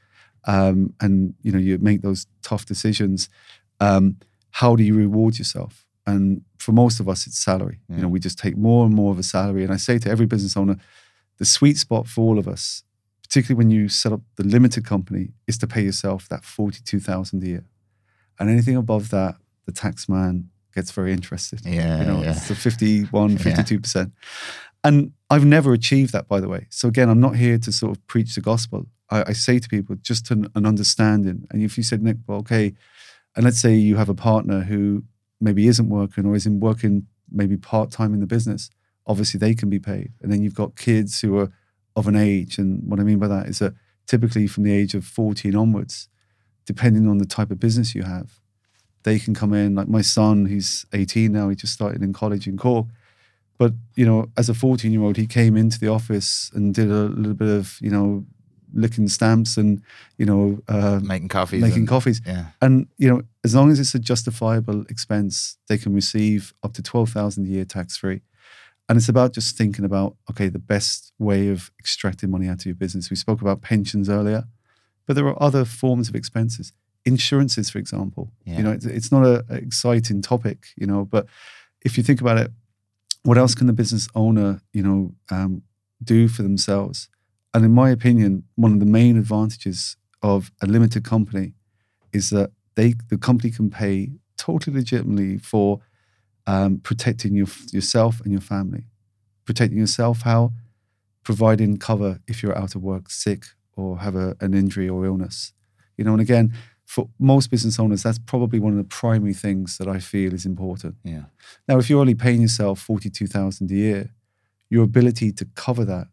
um, 0.47 0.95
and 1.01 1.35
you 1.43 1.53
know 1.53 1.59
you 1.59 1.79
make 1.79 2.01
those 2.03 2.27
tough 2.43 2.65
decisions. 2.65 3.29
Um, 3.81 4.17
how 4.51 4.77
do 4.77 4.83
you 4.83 4.95
reward 4.95 5.39
yourself? 5.39 5.87
And 6.07 6.43
for 6.59 6.73
most 6.73 7.01
of 7.01 7.09
us, 7.09 7.27
it's 7.27 7.39
salary. 7.39 7.81
Yeah. 7.89 7.97
You 7.97 8.03
know, 8.03 8.09
we 8.09 8.21
just 8.21 8.39
take 8.39 8.57
more 8.57 8.85
and 8.85 8.95
more 8.95 9.13
of 9.13 9.19
a 9.19 9.23
salary. 9.23 9.65
And 9.65 9.73
I 9.73 9.77
say 9.77 9.99
to 9.99 10.11
every 10.11 10.27
business 10.27 10.57
owner, 10.57 10.77
the 11.39 11.45
sweet 11.45 11.79
spot 11.79 12.07
for 12.07 12.23
all 12.23 12.39
of 12.39 12.49
us, 12.49 12.83
particularly 13.23 13.59
when 13.59 13.71
you 13.71 13.89
set 13.89 14.13
up 14.13 14.21
the 14.37 14.45
limited 14.45 14.85
company, 14.85 15.31
is 15.47 15.57
to 15.59 15.67
pay 15.67 15.83
yourself 15.83 16.29
that 16.29 16.45
forty-two 16.45 17.01
thousand 17.01 17.43
a 17.43 17.47
year, 17.47 17.65
and 18.39 18.51
anything 18.51 18.77
above 18.77 19.11
that, 19.11 19.37
the 19.67 19.73
tax 19.73 20.09
man 20.09 20.51
gets 20.75 20.91
very 20.91 21.13
interested. 21.13 21.61
Yeah, 21.65 22.01
you 22.01 22.07
know, 22.07 22.23
yeah. 22.23 22.31
it's 22.33 22.49
the 22.49 22.55
51, 22.55 23.31
Yeah. 23.33 23.37
52 23.39 23.81
percent. 23.81 24.13
And 24.83 25.13
I've 25.29 25.45
never 25.45 25.73
achieved 25.73 26.13
that, 26.13 26.27
by 26.27 26.41
the 26.41 26.49
way. 26.49 26.67
So 26.71 26.89
again, 26.89 27.09
I'm 27.09 27.21
not 27.21 27.37
here 27.37 27.59
to 27.59 27.73
sort 27.73 27.97
of 27.97 28.07
preach 28.07 28.35
the 28.35 28.41
gospel. 28.41 28.87
I, 29.11 29.25
I 29.29 29.33
say 29.33 29.59
to 29.59 29.69
people 29.69 29.97
just 29.97 30.31
an, 30.31 30.49
an 30.55 30.65
understanding. 30.65 31.47
And 31.51 31.63
if 31.63 31.77
you 31.77 31.83
said, 31.83 32.03
Nick, 32.03 32.17
well, 32.27 32.39
okay, 32.39 32.75
and 33.37 33.45
let's 33.45 33.61
say 33.61 33.75
you 33.75 33.97
have 33.97 34.09
a 34.09 34.15
partner 34.15 34.63
who 34.63 35.05
maybe 35.41 35.67
isn't 35.67 35.89
working 35.89 36.27
or 36.27 36.35
isn't 36.35 36.61
working 36.61 37.07
maybe 37.31 37.57
part 37.57 37.91
time 37.91 38.13
in 38.13 38.21
the 38.21 38.27
business, 38.27 38.71
obviously 39.07 39.39
they 39.39 39.55
can 39.55 39.71
be 39.71 39.79
paid. 39.79 40.13
And 40.21 40.33
then 40.33 40.43
you've 40.43 40.55
got 40.55 40.77
kids 40.77 41.21
who 41.21 41.39
are 41.39 41.51
of 41.97 42.07
an 42.07 42.17
age. 42.17 42.59
And 42.59 42.83
what 42.89 43.01
I 43.01 43.05
mean 43.05 43.19
by 43.19 43.29
that 43.29 43.47
is 43.47 43.59
that 43.61 43.75
typically 44.07 44.47
from 44.47 44.65
the 44.65 44.73
age 44.73 44.95
of 44.95 45.05
14 45.05 45.55
onwards, 45.55 46.09
depending 46.67 47.09
on 47.09 47.19
the 47.19 47.25
type 47.25 47.51
of 47.51 47.61
business 47.61 47.95
you 47.95 48.03
have, 48.03 48.41
they 49.03 49.19
can 49.19 49.35
come 49.35 49.55
in. 49.55 49.75
Like 49.75 49.89
my 49.89 50.03
son, 50.03 50.47
he's 50.47 50.85
18 50.93 51.33
now, 51.33 51.49
he 51.49 51.57
just 51.57 51.73
started 51.73 52.03
in 52.03 52.13
college 52.13 52.47
in 52.47 52.57
Cork. 52.57 52.87
But, 53.59 53.75
you 53.95 54.07
know, 54.07 54.31
as 54.37 54.49
a 54.49 54.55
14 54.55 54.91
year 54.91 55.03
old, 55.03 55.17
he 55.17 55.27
came 55.27 55.57
into 55.57 55.79
the 55.79 55.89
office 55.89 56.51
and 56.55 56.75
did 56.75 56.91
a 56.91 57.05
little 57.05 57.35
bit 57.35 57.49
of, 57.49 57.79
you 57.81 57.91
know, 57.91 58.25
licking 58.73 59.09
stamps 59.09 59.57
and, 59.57 59.83
you 60.19 60.27
know, 60.27 60.61
uh, 60.69 61.01
Making 61.03 61.29
coffees. 61.29 61.61
making 61.63 61.81
and- 61.81 61.89
coffees. 61.89 62.21
Yeah. 62.27 62.47
And 62.61 62.87
you 62.99 63.09
know, 63.09 63.23
as 63.45 63.55
long 63.55 63.71
as 63.71 63.79
it's 63.81 63.95
a 63.95 63.99
justifiable 63.99 64.83
expense, 64.89 65.57
they 65.69 65.79
can 65.79 65.95
receive 65.95 66.53
up 66.63 66.73
to 66.75 66.83
twelve 66.83 67.11
thousand 67.11 67.47
a 67.47 67.49
year 67.49 67.65
tax 67.65 67.97
free. 67.97 68.21
And 68.89 68.97
it's 68.97 69.09
about 69.09 69.33
just 69.35 69.57
thinking 69.57 69.85
about 69.85 70.17
okay, 70.31 70.49
the 70.49 70.59
best 70.59 71.13
way 71.19 71.49
of 71.49 71.71
extracting 71.79 72.31
money 72.31 72.49
out 72.49 72.61
of 72.61 72.67
your 72.67 72.75
business. 72.75 73.11
We 73.11 73.17
spoke 73.17 73.41
about 73.41 73.63
pensions 73.63 74.09
earlier, 74.09 74.45
but 75.07 75.15
there 75.15 75.27
are 75.27 75.41
other 75.43 75.65
forms 75.65 76.09
of 76.09 76.15
expenses. 76.15 76.73
Insurances, 77.07 77.71
for 77.71 77.79
example. 77.79 78.31
Yeah. 78.45 78.57
You 78.59 78.63
know, 78.65 78.73
it's, 78.73 78.85
it's 78.85 79.11
not 79.13 79.25
a, 79.25 79.45
a 79.49 79.55
exciting 79.55 80.21
topic, 80.23 80.67
you 80.77 80.87
know, 80.87 81.05
but 81.05 81.27
if 81.83 81.97
you 81.97 82.03
think 82.05 82.21
about 82.21 82.37
it, 82.37 82.51
what 83.23 83.39
else 83.39 83.55
can 83.55 83.67
the 83.67 83.73
business 83.73 84.09
owner, 84.15 84.61
you 84.73 84.83
know, 84.83 85.15
um, 85.31 85.63
do 86.03 86.29
for 86.29 86.43
themselves? 86.43 87.09
And 87.53 87.65
in 87.65 87.73
my 87.73 87.91
opinion, 87.91 88.45
one 88.55 88.73
of 88.73 88.81
the 88.81 88.87
main 88.87 89.19
advantages 89.19 89.97
of 90.23 90.53
a 90.63 90.67
limited 90.67 91.05
company 91.05 91.55
is 92.13 92.31
that 92.31 92.51
they 92.75 92.95
the 93.09 93.19
company 93.19 93.51
can 93.51 93.71
pay 93.71 94.11
totally 94.37 94.77
legitimately 94.77 95.39
for 95.39 95.81
um, 96.47 96.79
protecting 96.79 97.35
your, 97.35 97.49
yourself 97.73 98.21
and 98.21 98.33
your 98.33 98.41
family. 98.41 98.85
Protecting 99.45 99.79
yourself, 99.79 100.23
how? 100.23 100.53
Providing 101.25 101.77
cover 101.77 102.21
if 102.27 102.43
you're 102.43 102.57
out 102.57 102.75
of 102.75 102.83
work, 102.83 103.11
sick, 103.11 103.45
or 103.75 103.99
have 103.99 104.17
a, 104.17 104.37
an 104.41 104.55
injury 104.55 104.89
or 104.89 105.05
illness. 105.05 105.53
You 105.97 106.05
know, 106.05 106.13
and 106.13 106.21
again, 106.21 106.55
for 106.87 107.09
most 107.19 107.51
business 107.51 107.79
owners, 107.79 108.03
that's 108.03 108.19
probably 108.19 108.59
one 108.59 108.73
of 108.73 108.79
the 108.79 108.85
primary 108.85 109.35
things 109.35 109.79
that 109.79 109.87
I 109.87 109.99
feel 109.99 110.33
is 110.35 110.47
important. 110.47 110.97
Yeah. 111.05 111.25
Now, 111.69 111.79
if 111.79 111.91
you're 111.91 112.01
only 112.01 112.15
paying 112.15 112.41
yourself 112.43 112.81
forty-two 112.81 113.27
thousand 113.27 113.71
a 113.71 113.75
year, 113.75 114.11
your 114.69 114.85
ability 114.85 115.33
to 115.33 115.45
cover 115.55 115.85
that 115.85 116.09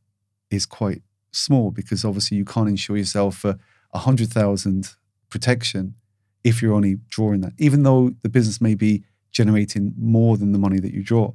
is 0.50 0.66
quite 0.66 1.02
small 1.38 1.72
because 1.72 2.04
obviously 2.04 2.38
you 2.38 2.46
can't 2.46 2.70
insure 2.70 2.98
yourself 2.98 3.38
for 3.38 3.58
a 3.94 4.00
hundred 4.00 4.30
thousand 4.30 4.96
protection 5.30 5.96
if 6.44 6.62
you're 6.62 6.74
only 6.74 6.98
drawing 7.10 7.42
that, 7.42 7.54
even 7.58 7.84
though 7.84 8.12
the 8.22 8.30
business 8.30 8.62
may 8.62 8.76
be 8.76 9.04
generating 9.32 9.94
more 9.98 10.38
than 10.38 10.52
the 10.52 10.60
money 10.60 10.80
that 10.80 10.94
you 10.94 11.04
draw. 11.04 11.34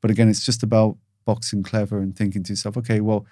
But 0.00 0.10
again, 0.10 0.28
it's 0.28 0.44
just 0.44 0.62
about 0.62 0.96
boxing 1.24 1.62
clever 1.62 1.98
and 1.98 2.16
thinking 2.16 2.42
to 2.44 2.52
yourself, 2.52 2.76
okay, 2.76 3.00
well, 3.00 3.26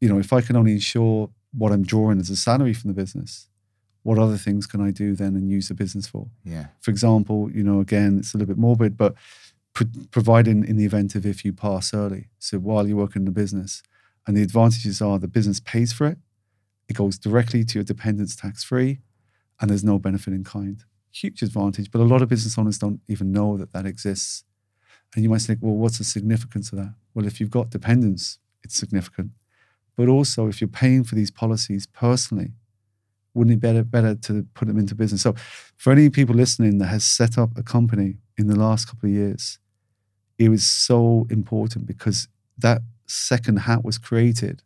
you 0.00 0.08
know, 0.08 0.18
if 0.18 0.32
I 0.32 0.40
can 0.40 0.56
only 0.56 0.72
insure 0.72 1.30
what 1.52 1.72
I'm 1.72 1.84
drawing 1.84 2.20
as 2.20 2.28
a 2.28 2.36
salary 2.36 2.74
from 2.74 2.88
the 2.88 2.94
business, 2.94 3.48
what 4.02 4.18
other 4.18 4.36
things 4.36 4.66
can 4.66 4.80
I 4.80 4.90
do 4.90 5.16
then 5.16 5.34
and 5.34 5.48
use 5.50 5.68
the 5.68 5.74
business 5.74 6.06
for? 6.06 6.28
Yeah. 6.44 6.66
for 6.80 6.90
example, 6.90 7.50
you 7.50 7.64
know, 7.64 7.80
again, 7.80 8.18
it's 8.18 8.34
a 8.34 8.36
little 8.36 8.54
bit 8.54 8.60
morbid, 8.60 8.96
but 8.96 9.14
pro- 9.72 9.88
providing 10.10 10.64
in 10.64 10.76
the 10.76 10.84
event 10.84 11.14
of 11.14 11.24
if 11.26 11.44
you 11.44 11.52
pass 11.52 11.92
early. 11.94 12.28
So 12.38 12.58
while 12.58 12.86
you're 12.86 12.96
working 12.96 13.22
in 13.22 13.26
the 13.26 13.32
business, 13.32 13.82
and 14.26 14.36
the 14.36 14.42
advantages 14.42 15.00
are 15.00 15.18
the 15.18 15.28
business 15.28 15.60
pays 15.60 15.92
for 15.92 16.06
it, 16.06 16.18
it 16.88 16.94
goes 16.94 17.18
directly 17.18 17.64
to 17.64 17.74
your 17.78 17.84
dependents 17.84 18.36
tax 18.36 18.64
free, 18.64 19.00
and 19.60 19.70
there's 19.70 19.84
no 19.84 19.98
benefit 19.98 20.32
in 20.32 20.44
kind. 20.44 20.84
Huge 21.12 21.42
advantage, 21.42 21.90
but 21.90 22.00
a 22.00 22.04
lot 22.04 22.22
of 22.22 22.28
business 22.28 22.58
owners 22.58 22.78
don't 22.78 23.00
even 23.08 23.32
know 23.32 23.56
that 23.56 23.72
that 23.72 23.86
exists. 23.86 24.44
And 25.14 25.22
you 25.22 25.30
might 25.30 25.42
think, 25.42 25.60
well, 25.62 25.74
what's 25.74 25.98
the 25.98 26.04
significance 26.04 26.72
of 26.72 26.78
that? 26.78 26.94
Well, 27.14 27.26
if 27.26 27.40
you've 27.40 27.50
got 27.50 27.70
dependents, 27.70 28.38
it's 28.62 28.76
significant. 28.76 29.30
But 29.96 30.08
also, 30.08 30.46
if 30.48 30.60
you're 30.60 30.68
paying 30.68 31.04
for 31.04 31.14
these 31.14 31.30
policies 31.30 31.86
personally, 31.86 32.52
wouldn't 33.32 33.54
it 33.54 33.60
be 33.60 33.68
better, 33.68 33.82
better 33.82 34.14
to 34.14 34.46
put 34.54 34.68
them 34.68 34.78
into 34.78 34.94
business? 34.94 35.22
So, 35.22 35.34
for 35.76 35.92
any 35.92 36.10
people 36.10 36.34
listening 36.34 36.78
that 36.78 36.86
has 36.86 37.04
set 37.04 37.38
up 37.38 37.56
a 37.56 37.62
company 37.62 38.16
in 38.36 38.46
the 38.46 38.56
last 38.56 38.86
couple 38.86 39.08
of 39.08 39.14
years, 39.14 39.58
it 40.38 40.50
was 40.50 40.64
so 40.64 41.26
important 41.30 41.86
because 41.86 42.28
that 42.58 42.82
second 43.06 43.60
hat 43.60 43.84
was 43.84 43.98
created. 43.98 44.62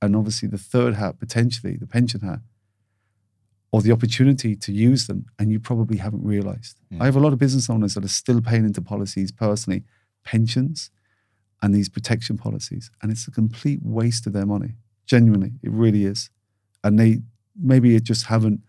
And 0.00 0.14
obviously, 0.14 0.48
the 0.48 0.58
third 0.58 0.94
hat, 0.94 1.18
potentially 1.18 1.76
the 1.76 1.86
pension 1.86 2.20
hat, 2.20 2.40
or 3.70 3.82
the 3.82 3.92
opportunity 3.92 4.56
to 4.56 4.72
use 4.72 5.06
them, 5.06 5.26
and 5.38 5.50
you 5.52 5.60
probably 5.60 5.98
haven't 5.98 6.24
realized. 6.24 6.78
Yeah. 6.90 7.02
I 7.02 7.04
have 7.06 7.16
a 7.16 7.20
lot 7.20 7.32
of 7.32 7.38
business 7.38 7.68
owners 7.68 7.94
that 7.94 8.04
are 8.04 8.08
still 8.08 8.40
paying 8.40 8.64
into 8.64 8.80
policies 8.80 9.32
personally, 9.32 9.84
pensions, 10.24 10.90
and 11.60 11.74
these 11.74 11.88
protection 11.88 12.38
policies. 12.38 12.90
And 13.02 13.10
it's 13.10 13.26
a 13.26 13.30
complete 13.30 13.80
waste 13.82 14.26
of 14.26 14.32
their 14.32 14.46
money. 14.46 14.76
Genuinely, 15.06 15.52
it 15.62 15.70
really 15.70 16.04
is. 16.04 16.30
And 16.84 16.98
they 16.98 17.22
maybe 17.60 17.96
it 17.96 18.04
just 18.04 18.26
haven't 18.26 18.60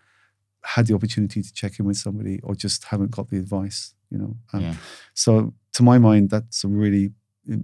had 0.63 0.87
the 0.87 0.95
opportunity 0.95 1.41
to 1.41 1.53
check 1.53 1.79
in 1.79 1.85
with 1.85 1.97
somebody 1.97 2.39
or 2.43 2.55
just 2.55 2.85
haven't 2.85 3.11
got 3.11 3.29
the 3.29 3.37
advice, 3.37 3.93
you 4.09 4.17
know. 4.17 4.35
Um, 4.51 4.61
Yeah. 4.61 4.75
So 5.13 5.53
to 5.73 5.83
my 5.83 5.97
mind, 5.99 6.31
that's 6.31 6.63
a 6.63 6.67
really 6.67 7.11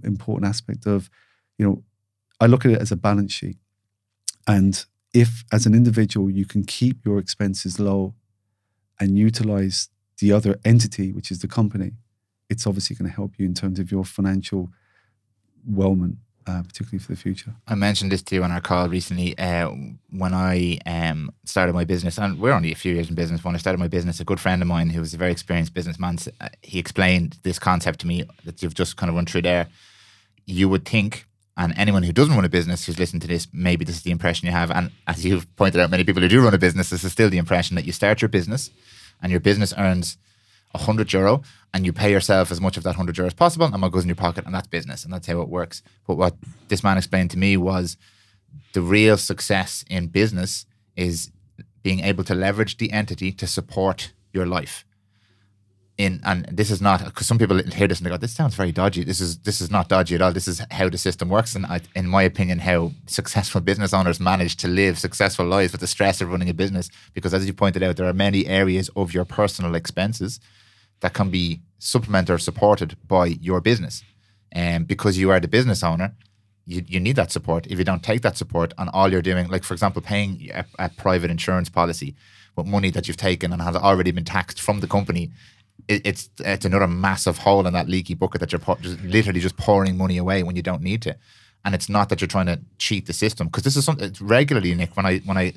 important 0.04 0.48
aspect 0.48 0.86
of, 0.86 1.10
you 1.58 1.66
know, 1.66 1.82
I 2.40 2.46
look 2.46 2.64
at 2.64 2.72
it 2.72 2.80
as 2.80 2.92
a 2.92 2.96
balance 2.96 3.32
sheet. 3.32 3.56
And 4.46 4.84
if 5.12 5.44
as 5.52 5.66
an 5.66 5.74
individual 5.74 6.30
you 6.30 6.46
can 6.46 6.64
keep 6.64 7.04
your 7.04 7.18
expenses 7.18 7.80
low 7.80 8.14
and 9.00 9.18
utilize 9.18 9.88
the 10.18 10.32
other 10.32 10.56
entity, 10.64 11.12
which 11.12 11.30
is 11.30 11.40
the 11.40 11.48
company, 11.48 11.92
it's 12.48 12.66
obviously 12.66 12.96
going 12.96 13.10
to 13.10 13.14
help 13.14 13.32
you 13.38 13.46
in 13.46 13.54
terms 13.54 13.78
of 13.78 13.90
your 13.90 14.04
financial 14.04 14.70
wellment, 15.66 16.16
uh, 16.46 16.62
particularly 16.62 16.98
for 16.98 17.12
the 17.12 17.16
future. 17.18 17.54
I 17.66 17.74
mentioned 17.74 18.12
this 18.12 18.22
to 18.22 18.36
you 18.36 18.44
on 18.44 18.52
our 18.52 18.60
call 18.60 18.88
recently. 18.88 19.36
Uh, 19.36 19.70
when 20.10 20.32
I 20.32 20.78
um, 20.86 21.32
started 21.44 21.74
my 21.74 21.84
business, 21.84 22.18
and 22.18 22.38
we're 22.38 22.52
only 22.52 22.72
a 22.72 22.76
few 22.76 22.94
years 22.94 23.08
in 23.08 23.14
business. 23.14 23.42
When 23.42 23.54
I 23.54 23.58
started 23.58 23.78
my 23.78 23.88
business, 23.88 24.20
a 24.20 24.24
good 24.24 24.40
friend 24.40 24.62
of 24.62 24.68
mine 24.68 24.90
who 24.90 25.00
was 25.00 25.12
a 25.12 25.16
very 25.16 25.32
experienced 25.32 25.74
businessman, 25.74 26.18
uh, 26.40 26.48
he 26.62 26.78
explained 26.78 27.38
this 27.42 27.58
concept 27.58 28.00
to 28.00 28.06
me 28.06 28.24
that 28.44 28.62
you've 28.62 28.74
just 28.74 28.96
kind 28.96 29.10
of 29.10 29.16
run 29.16 29.26
through 29.26 29.42
there. 29.42 29.68
You 30.46 30.68
would 30.68 30.84
think, 30.84 31.26
and 31.56 31.72
anyone 31.76 32.02
who 32.02 32.12
doesn't 32.12 32.34
run 32.34 32.44
a 32.44 32.50
business 32.50 32.84
who's 32.84 32.98
listened 32.98 33.22
to 33.22 33.28
this, 33.28 33.48
maybe 33.52 33.84
this 33.84 33.96
is 33.96 34.02
the 34.02 34.10
impression 34.10 34.46
you 34.46 34.52
have. 34.52 34.70
And 34.70 34.90
as 35.06 35.24
you've 35.24 35.54
pointed 35.56 35.80
out, 35.80 35.90
many 35.90 36.04
people 36.04 36.22
who 36.22 36.28
do 36.28 36.42
run 36.42 36.54
a 36.54 36.58
business, 36.58 36.90
this 36.90 37.04
is 37.04 37.12
still 37.12 37.30
the 37.30 37.38
impression 37.38 37.76
that 37.76 37.86
you 37.86 37.92
start 37.92 38.20
your 38.20 38.28
business, 38.28 38.70
and 39.22 39.30
your 39.30 39.40
business 39.40 39.72
earns 39.78 40.18
100 40.72 41.12
euro 41.12 41.42
and 41.72 41.84
you 41.84 41.92
pay 41.92 42.10
yourself 42.10 42.50
as 42.50 42.60
much 42.60 42.76
of 42.76 42.82
that 42.82 42.90
100 42.90 43.16
euro 43.16 43.26
as 43.26 43.34
possible 43.34 43.66
and 43.66 43.80
what 43.80 43.92
goes 43.92 44.02
in 44.02 44.08
your 44.08 44.16
pocket 44.16 44.44
and 44.44 44.54
that's 44.54 44.66
business 44.66 45.04
and 45.04 45.12
that's 45.12 45.26
how 45.26 45.40
it 45.40 45.48
works 45.48 45.82
but 46.06 46.16
what 46.16 46.36
this 46.68 46.84
man 46.84 46.98
explained 46.98 47.30
to 47.30 47.38
me 47.38 47.56
was 47.56 47.96
the 48.72 48.82
real 48.82 49.16
success 49.16 49.84
in 49.88 50.08
business 50.08 50.66
is 50.96 51.30
being 51.82 52.00
able 52.00 52.24
to 52.24 52.34
leverage 52.34 52.76
the 52.78 52.92
entity 52.92 53.32
to 53.32 53.46
support 53.46 54.12
your 54.32 54.46
life 54.46 54.84
in 55.98 56.20
and 56.24 56.44
this 56.52 56.70
is 56.70 56.82
not 56.82 57.04
because 57.04 57.26
some 57.26 57.38
people 57.38 57.56
hear 57.56 57.88
this 57.88 57.98
and 57.98 58.06
they 58.06 58.10
go 58.10 58.16
this 58.16 58.34
sounds 58.34 58.54
very 58.54 58.72
dodgy. 58.72 59.02
This 59.02 59.20
is 59.20 59.38
this 59.38 59.60
is 59.60 59.70
not 59.70 59.88
dodgy 59.88 60.14
at 60.14 60.22
all. 60.22 60.32
This 60.32 60.48
is 60.48 60.60
how 60.70 60.88
the 60.88 60.98
system 60.98 61.28
works. 61.28 61.54
And 61.54 61.64
I, 61.66 61.80
in 61.94 62.06
my 62.06 62.22
opinion 62.22 62.58
how 62.58 62.92
successful 63.06 63.60
business 63.60 63.94
owners 63.94 64.20
manage 64.20 64.56
to 64.56 64.68
live 64.68 64.98
successful 64.98 65.46
lives 65.46 65.72
with 65.72 65.80
the 65.80 65.86
stress 65.86 66.20
of 66.20 66.30
running 66.30 66.50
a 66.50 66.54
business. 66.54 66.90
Because 67.14 67.32
as 67.32 67.46
you 67.46 67.54
pointed 67.54 67.82
out 67.82 67.96
there 67.96 68.08
are 68.08 68.12
many 68.12 68.46
areas 68.46 68.90
of 68.94 69.14
your 69.14 69.24
personal 69.24 69.74
expenses 69.74 70.38
that 71.00 71.14
can 71.14 71.30
be 71.30 71.60
supplemented 71.78 72.34
or 72.34 72.38
supported 72.38 72.96
by 73.06 73.26
your 73.26 73.60
business. 73.60 74.02
And 74.52 74.86
because 74.86 75.18
you 75.18 75.30
are 75.30 75.40
the 75.40 75.48
business 75.48 75.82
owner 75.82 76.14
you, 76.66 76.82
you 76.86 77.00
need 77.00 77.16
that 77.16 77.30
support. 77.30 77.66
If 77.68 77.78
you 77.78 77.84
don't 77.84 78.02
take 78.02 78.22
that 78.22 78.36
support 78.36 78.74
and 78.76 78.90
all 78.92 79.10
you're 79.10 79.22
doing 79.22 79.48
like 79.48 79.64
for 79.64 79.72
example 79.72 80.02
paying 80.02 80.50
a, 80.52 80.64
a 80.78 80.88
private 80.90 81.30
insurance 81.30 81.70
policy 81.70 82.14
with 82.56 82.66
money 82.66 82.90
that 82.90 83.06
you've 83.06 83.16
taken 83.16 83.52
and 83.52 83.62
has 83.62 83.76
already 83.76 84.10
been 84.10 84.24
taxed 84.24 84.60
from 84.60 84.80
the 84.80 84.88
company 84.88 85.30
it, 85.88 86.02
it's 86.04 86.30
it's 86.40 86.64
another 86.64 86.86
massive 86.86 87.38
hole 87.38 87.66
in 87.66 87.72
that 87.72 87.88
leaky 87.88 88.14
bucket 88.14 88.40
that 88.40 88.52
you're 88.52 88.58
pour, 88.58 88.76
just 88.76 89.00
literally 89.02 89.40
just 89.40 89.56
pouring 89.56 89.96
money 89.96 90.16
away 90.16 90.42
when 90.42 90.56
you 90.56 90.62
don't 90.62 90.82
need 90.82 91.02
to. 91.02 91.16
And 91.64 91.74
it's 91.74 91.88
not 91.88 92.08
that 92.08 92.20
you're 92.20 92.28
trying 92.28 92.46
to 92.46 92.60
cheat 92.78 93.06
the 93.06 93.12
system 93.12 93.48
because 93.48 93.64
this 93.64 93.76
is 93.76 93.84
something 93.84 94.08
it's 94.08 94.20
regularly, 94.20 94.74
Nick. 94.74 94.96
When 94.96 95.06
I 95.06 95.18
when 95.18 95.36
I 95.36 95.54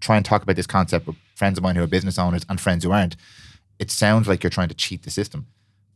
try 0.00 0.16
and 0.16 0.24
talk 0.24 0.42
about 0.42 0.56
this 0.56 0.66
concept 0.66 1.06
with 1.06 1.16
friends 1.34 1.58
of 1.58 1.64
mine 1.64 1.76
who 1.76 1.82
are 1.82 1.88
business 1.88 2.18
owners 2.18 2.44
and 2.48 2.60
friends 2.60 2.84
who 2.84 2.90
aren't, 2.90 3.16
it 3.78 3.90
sounds 3.90 4.28
like 4.28 4.42
you're 4.42 4.50
trying 4.50 4.68
to 4.68 4.74
cheat 4.74 5.02
the 5.02 5.10
system. 5.10 5.46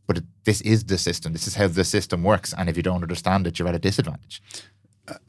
But 0.07 0.17
it, 0.17 0.23
this 0.43 0.61
is 0.61 0.83
the 0.85 0.97
system. 0.97 1.33
This 1.33 1.47
is 1.47 1.55
how 1.55 1.67
the 1.67 1.83
system 1.83 2.23
works. 2.23 2.53
And 2.55 2.69
if 2.69 2.77
you 2.77 2.83
don't 2.83 3.01
understand 3.01 3.47
it, 3.47 3.57
you're 3.57 3.67
at 3.67 3.75
a 3.75 3.79
disadvantage. 3.79 4.41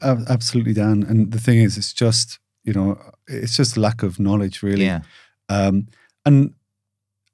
Uh, 0.01 0.17
absolutely, 0.27 0.73
Dan. 0.73 1.03
And 1.03 1.31
the 1.31 1.39
thing 1.39 1.59
is, 1.59 1.77
it's 1.77 1.93
just 1.93 2.39
you 2.67 2.73
know, 2.73 2.99
it's 3.27 3.55
just 3.55 3.77
lack 3.77 4.03
of 4.03 4.19
knowledge, 4.19 4.61
really. 4.61 4.85
Yeah. 4.85 4.99
Um, 5.47 5.87
and 6.25 6.53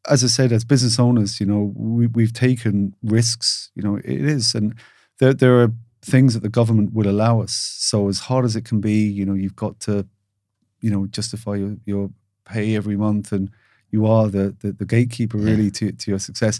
as 0.09 0.23
I 0.23 0.27
said, 0.27 0.51
as 0.51 0.65
business 0.65 0.99
owners, 0.99 1.39
you 1.39 1.45
know, 1.45 1.71
we, 1.75 2.07
we've 2.07 2.33
taken 2.33 2.95
risks. 3.03 3.71
You 3.75 3.83
know, 3.83 3.95
it 3.97 4.05
is, 4.05 4.55
and 4.55 4.75
there 5.19 5.33
there 5.33 5.61
are 5.61 5.71
things 6.01 6.33
that 6.33 6.43
the 6.43 6.49
government 6.49 6.93
will 6.93 7.07
allow 7.07 7.41
us. 7.41 7.53
So 7.53 8.09
as 8.09 8.19
hard 8.19 8.45
as 8.45 8.55
it 8.55 8.65
can 8.65 8.81
be, 8.81 9.07
you 9.07 9.25
know, 9.25 9.33
you've 9.33 9.55
got 9.55 9.79
to, 9.81 10.05
you 10.81 10.91
know, 10.91 11.07
justify 11.07 11.55
your, 11.55 11.77
your 11.85 12.09
pay 12.45 12.75
every 12.75 12.97
month, 12.97 13.31
and 13.31 13.49
you 13.91 14.05
are 14.05 14.27
the 14.27 14.55
the, 14.59 14.73
the 14.73 14.85
gatekeeper 14.85 15.37
really 15.37 15.65
yeah. 15.65 15.71
to 15.71 15.91
to 15.91 16.11
your 16.11 16.19
success. 16.19 16.59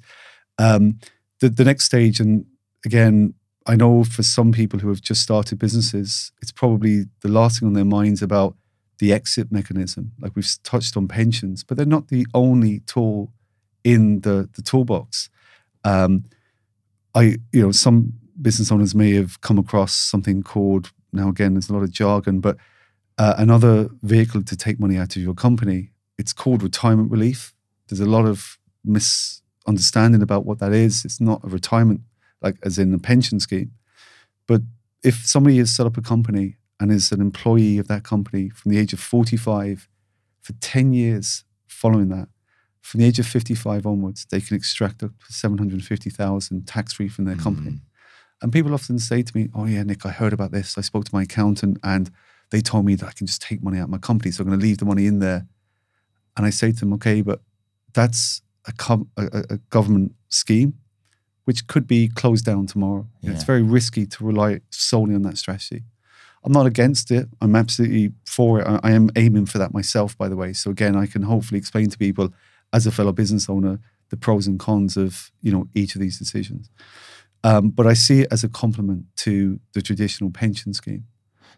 Um, 0.58 1.00
the 1.40 1.50
the 1.50 1.66
next 1.66 1.86
stage, 1.86 2.20
and 2.20 2.46
again, 2.86 3.34
I 3.66 3.76
know 3.76 4.04
for 4.04 4.24
some 4.24 4.52
people 4.52 4.80
who 4.80 4.90
have 4.90 5.02
just 5.02 5.22
started 5.22 5.60
businesses, 5.60 6.32
it's 6.42 6.52
probably 6.52 7.06
the 7.22 7.30
last 7.30 7.60
thing 7.60 7.68
on 7.68 7.74
their 7.74 7.86
minds 7.86 8.22
about 8.22 8.56
the 9.00 9.14
exit 9.14 9.52
mechanism. 9.52 10.14
Like 10.20 10.36
we've 10.36 10.50
touched 10.64 10.96
on 10.96 11.08
pensions, 11.08 11.64
but 11.64 11.78
they're 11.78 11.86
not 11.86 12.08
the 12.08 12.26
only 12.34 12.80
tool 12.82 13.32
in 13.84 14.22
the 14.22 14.50
the 14.56 14.62
toolbox. 14.62 15.30
Um, 15.84 16.26
I, 17.16 17.38
you 17.52 17.62
know, 17.62 17.72
some 17.72 18.14
business 18.42 18.72
owners 18.72 18.96
may 18.96 19.14
have 19.14 19.42
come 19.42 19.60
across 19.60 19.94
something 19.94 20.42
called 20.42 20.92
now 21.12 21.30
again 21.30 21.54
there's 21.54 21.70
a 21.70 21.74
lot 21.74 21.84
of 21.84 21.92
jargon 21.92 22.40
but 22.40 22.58
uh, 23.20 23.36
another 23.38 23.90
vehicle 24.02 24.42
to 24.42 24.56
take 24.56 24.80
money 24.80 24.98
out 24.98 25.16
of 25.16 25.22
your 25.22 25.36
company 25.36 25.92
it's 26.18 26.34
called 26.34 26.64
retirement 26.64 27.12
relief 27.12 27.54
there's 27.88 28.00
a 28.00 28.06
lot 28.06 28.26
of 28.26 28.58
misunderstanding 28.84 30.22
about 30.22 30.46
what 30.46 30.60
that 30.60 30.74
is 30.74 31.06
it's 31.06 31.22
not 31.22 31.44
a 31.44 31.48
retirement 31.48 32.02
like 32.42 32.56
as 32.64 32.80
in 32.80 32.94
a 32.94 33.00
pension 33.00 33.40
scheme 33.40 33.72
but 34.48 34.62
if 35.04 35.26
somebody 35.26 35.58
has 35.58 35.76
set 35.76 35.86
up 35.86 35.98
a 35.98 36.02
company 36.02 36.58
and 36.84 36.92
is 36.92 37.12
an 37.12 37.22
employee 37.22 37.78
of 37.78 37.88
that 37.88 38.04
company 38.04 38.50
from 38.50 38.72
the 38.72 38.78
age 38.78 38.94
of 38.94 39.00
45 39.00 39.88
for 40.42 40.54
10 40.54 40.94
years 40.94 41.46
following 41.68 42.10
that 42.10 42.28
from 42.82 43.00
the 43.00 43.06
age 43.06 43.18
of 43.18 43.26
55 43.26 43.86
onwards 43.88 44.26
they 44.30 44.42
can 44.42 44.56
extract 44.56 45.02
up 45.02 45.12
to 45.26 45.34
750,000 45.34 46.68
tax 46.68 46.94
free 46.94 47.08
from 47.08 47.26
their 47.26 47.36
mm-hmm. 47.36 47.44
company 47.44 47.82
and 48.44 48.52
people 48.52 48.74
often 48.74 49.00
say 49.00 49.24
to 49.24 49.38
me, 49.38 49.50
Oh, 49.56 49.66
yeah, 49.66 49.84
Nick, 49.84 50.06
I 50.06 50.10
heard 50.10 50.34
about 50.34 50.52
this. 50.52 50.78
I 50.78 50.82
spoke 50.82 51.06
to 51.06 51.16
my 51.16 51.24
accountant 51.24 51.80
and 51.82 52.12
they 52.52 52.60
told 52.60 52.86
me 52.86 52.94
that 52.96 53.08
I 53.08 53.12
can 53.14 53.26
just 53.26 53.42
take 53.42 53.64
money 53.64 53.80
out 53.80 53.86
of 53.86 53.90
my 53.90 53.98
company. 53.98 54.32
So 54.32 54.44
I'm 54.44 54.50
going 54.50 54.60
to 54.60 54.64
leave 54.64 54.80
the 54.80 54.86
money 54.86 55.08
in 55.08 55.20
there. 55.20 55.48
And 56.36 56.46
I 56.46 56.50
say 56.50 56.74
to 56.74 56.80
them, 56.82 56.94
Okay, 56.94 57.22
but 57.22 57.42
that's 57.94 58.42
a, 58.68 58.74
com- 58.74 59.10
a, 59.18 59.46
a 59.50 59.58
government 59.70 60.14
scheme, 60.28 60.74
which 61.46 61.68
could 61.68 61.88
be 61.88 62.10
closed 62.10 62.44
down 62.44 62.68
tomorrow. 62.68 63.08
Yeah. 63.22 63.32
It's 63.32 63.46
very 63.46 63.62
risky 63.62 64.06
to 64.06 64.26
rely 64.26 64.60
solely 64.72 65.16
on 65.16 65.22
that 65.22 65.38
strategy. 65.38 65.84
I'm 66.44 66.52
not 66.52 66.66
against 66.66 67.12
it. 67.12 67.28
I'm 67.42 67.56
absolutely 67.56 68.12
for 68.26 68.60
it. 68.60 68.68
I, 68.68 68.80
I 68.84 68.92
am 68.92 69.10
aiming 69.16 69.46
for 69.46 69.58
that 69.60 69.74
myself, 69.74 70.18
by 70.18 70.28
the 70.28 70.36
way. 70.36 70.54
So 70.54 70.72
again, 70.72 70.96
I 70.96 71.06
can 71.06 71.24
hopefully 71.24 71.58
explain 71.58 71.90
to 71.90 71.98
people 71.98 72.34
as 72.74 72.86
a 72.86 72.92
fellow 72.92 73.12
business 73.12 73.50
owner 73.50 73.80
the 74.10 74.18
pros 74.18 74.46
and 74.46 74.60
cons 74.60 74.98
of 74.98 75.32
you 75.42 75.52
know 75.52 75.68
each 75.74 75.96
of 75.96 76.02
these 76.02 76.20
decisions. 76.20 76.70
Um, 77.44 77.70
but 77.70 77.88
I 77.88 77.94
see 77.94 78.22
it 78.22 78.28
as 78.32 78.44
a 78.44 78.50
complement 78.50 79.06
to 79.18 79.60
the 79.74 79.82
traditional 79.82 80.30
pension 80.30 80.74
scheme. 80.74 81.06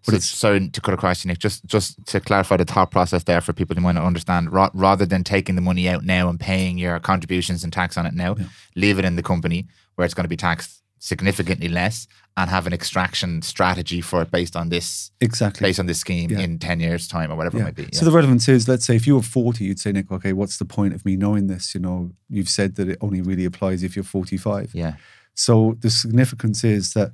But 0.06 0.12
so, 0.12 0.16
it's 0.18 0.26
sorry 0.26 0.70
to 0.70 0.82
cut 0.82 0.94
across 0.94 1.24
you, 1.24 1.30
Nick. 1.30 1.40
Just 1.40 1.66
just 1.66 2.04
to 2.08 2.20
clarify 2.20 2.58
the 2.58 2.66
thought 2.66 2.92
process 2.92 3.24
there 3.24 3.42
for 3.42 3.54
people 3.54 3.76
who 3.76 3.82
might 3.82 3.96
not 3.96 4.06
understand. 4.06 4.54
Ra- 4.54 4.70
rather 4.74 5.06
than 5.06 5.24
taking 5.24 5.56
the 5.56 5.62
money 5.62 5.90
out 5.90 6.04
now 6.06 6.30
and 6.30 6.40
paying 6.40 6.78
your 6.78 7.00
contributions 7.00 7.64
and 7.64 7.74
tax 7.74 7.98
on 7.98 8.06
it 8.06 8.14
now, 8.14 8.36
yeah. 8.38 8.46
leave 8.76 9.00
it 9.00 9.06
in 9.06 9.16
the 9.16 9.24
company 9.24 9.68
where 9.96 10.06
it's 10.06 10.14
going 10.14 10.26
to 10.26 10.30
be 10.30 10.38
taxed 10.38 10.82
significantly 11.06 11.68
less, 11.68 12.08
and 12.36 12.50
have 12.50 12.66
an 12.66 12.74
extraction 12.74 13.42
strategy 13.44 14.02
for 14.02 14.24
it 14.24 14.32
based 14.32 14.56
on 14.56 14.70
this 14.70 15.12
exactly 15.22 15.64
based 15.64 15.80
on 15.80 15.86
this 15.86 16.00
scheme 16.00 16.32
yeah. 16.32 16.40
in 16.40 16.58
ten 16.58 16.80
years' 16.80 17.08
time 17.08 17.32
or 17.32 17.36
whatever 17.36 17.58
yeah. 17.58 17.64
it 17.64 17.66
might 17.68 17.76
be. 17.76 17.88
So 17.94 18.06
the 18.06 18.12
relevance 18.12 18.50
is, 18.50 18.68
let's 18.68 18.86
say, 18.86 18.96
if 18.96 19.06
you 19.06 19.16
were 19.16 19.22
forty, 19.22 19.66
you'd 19.66 19.80
say, 19.80 19.92
Nick, 19.92 20.12
okay, 20.12 20.34
what's 20.34 20.58
the 20.58 20.66
point 20.66 20.96
of 20.96 21.06
me 21.06 21.16
knowing 21.16 21.46
this? 21.46 21.76
You 21.76 21.82
know, 21.82 22.12
you've 22.28 22.50
said 22.50 22.76
that 22.76 22.90
it 22.90 22.98
only 23.02 23.22
really 23.22 23.46
applies 23.46 23.84
if 23.84 23.96
you're 23.96 24.04
forty-five. 24.04 24.72
Yeah. 24.74 24.96
So 25.36 25.78
the 25.80 25.92
significance 25.92 26.64
is 26.64 26.94
that 26.94 27.12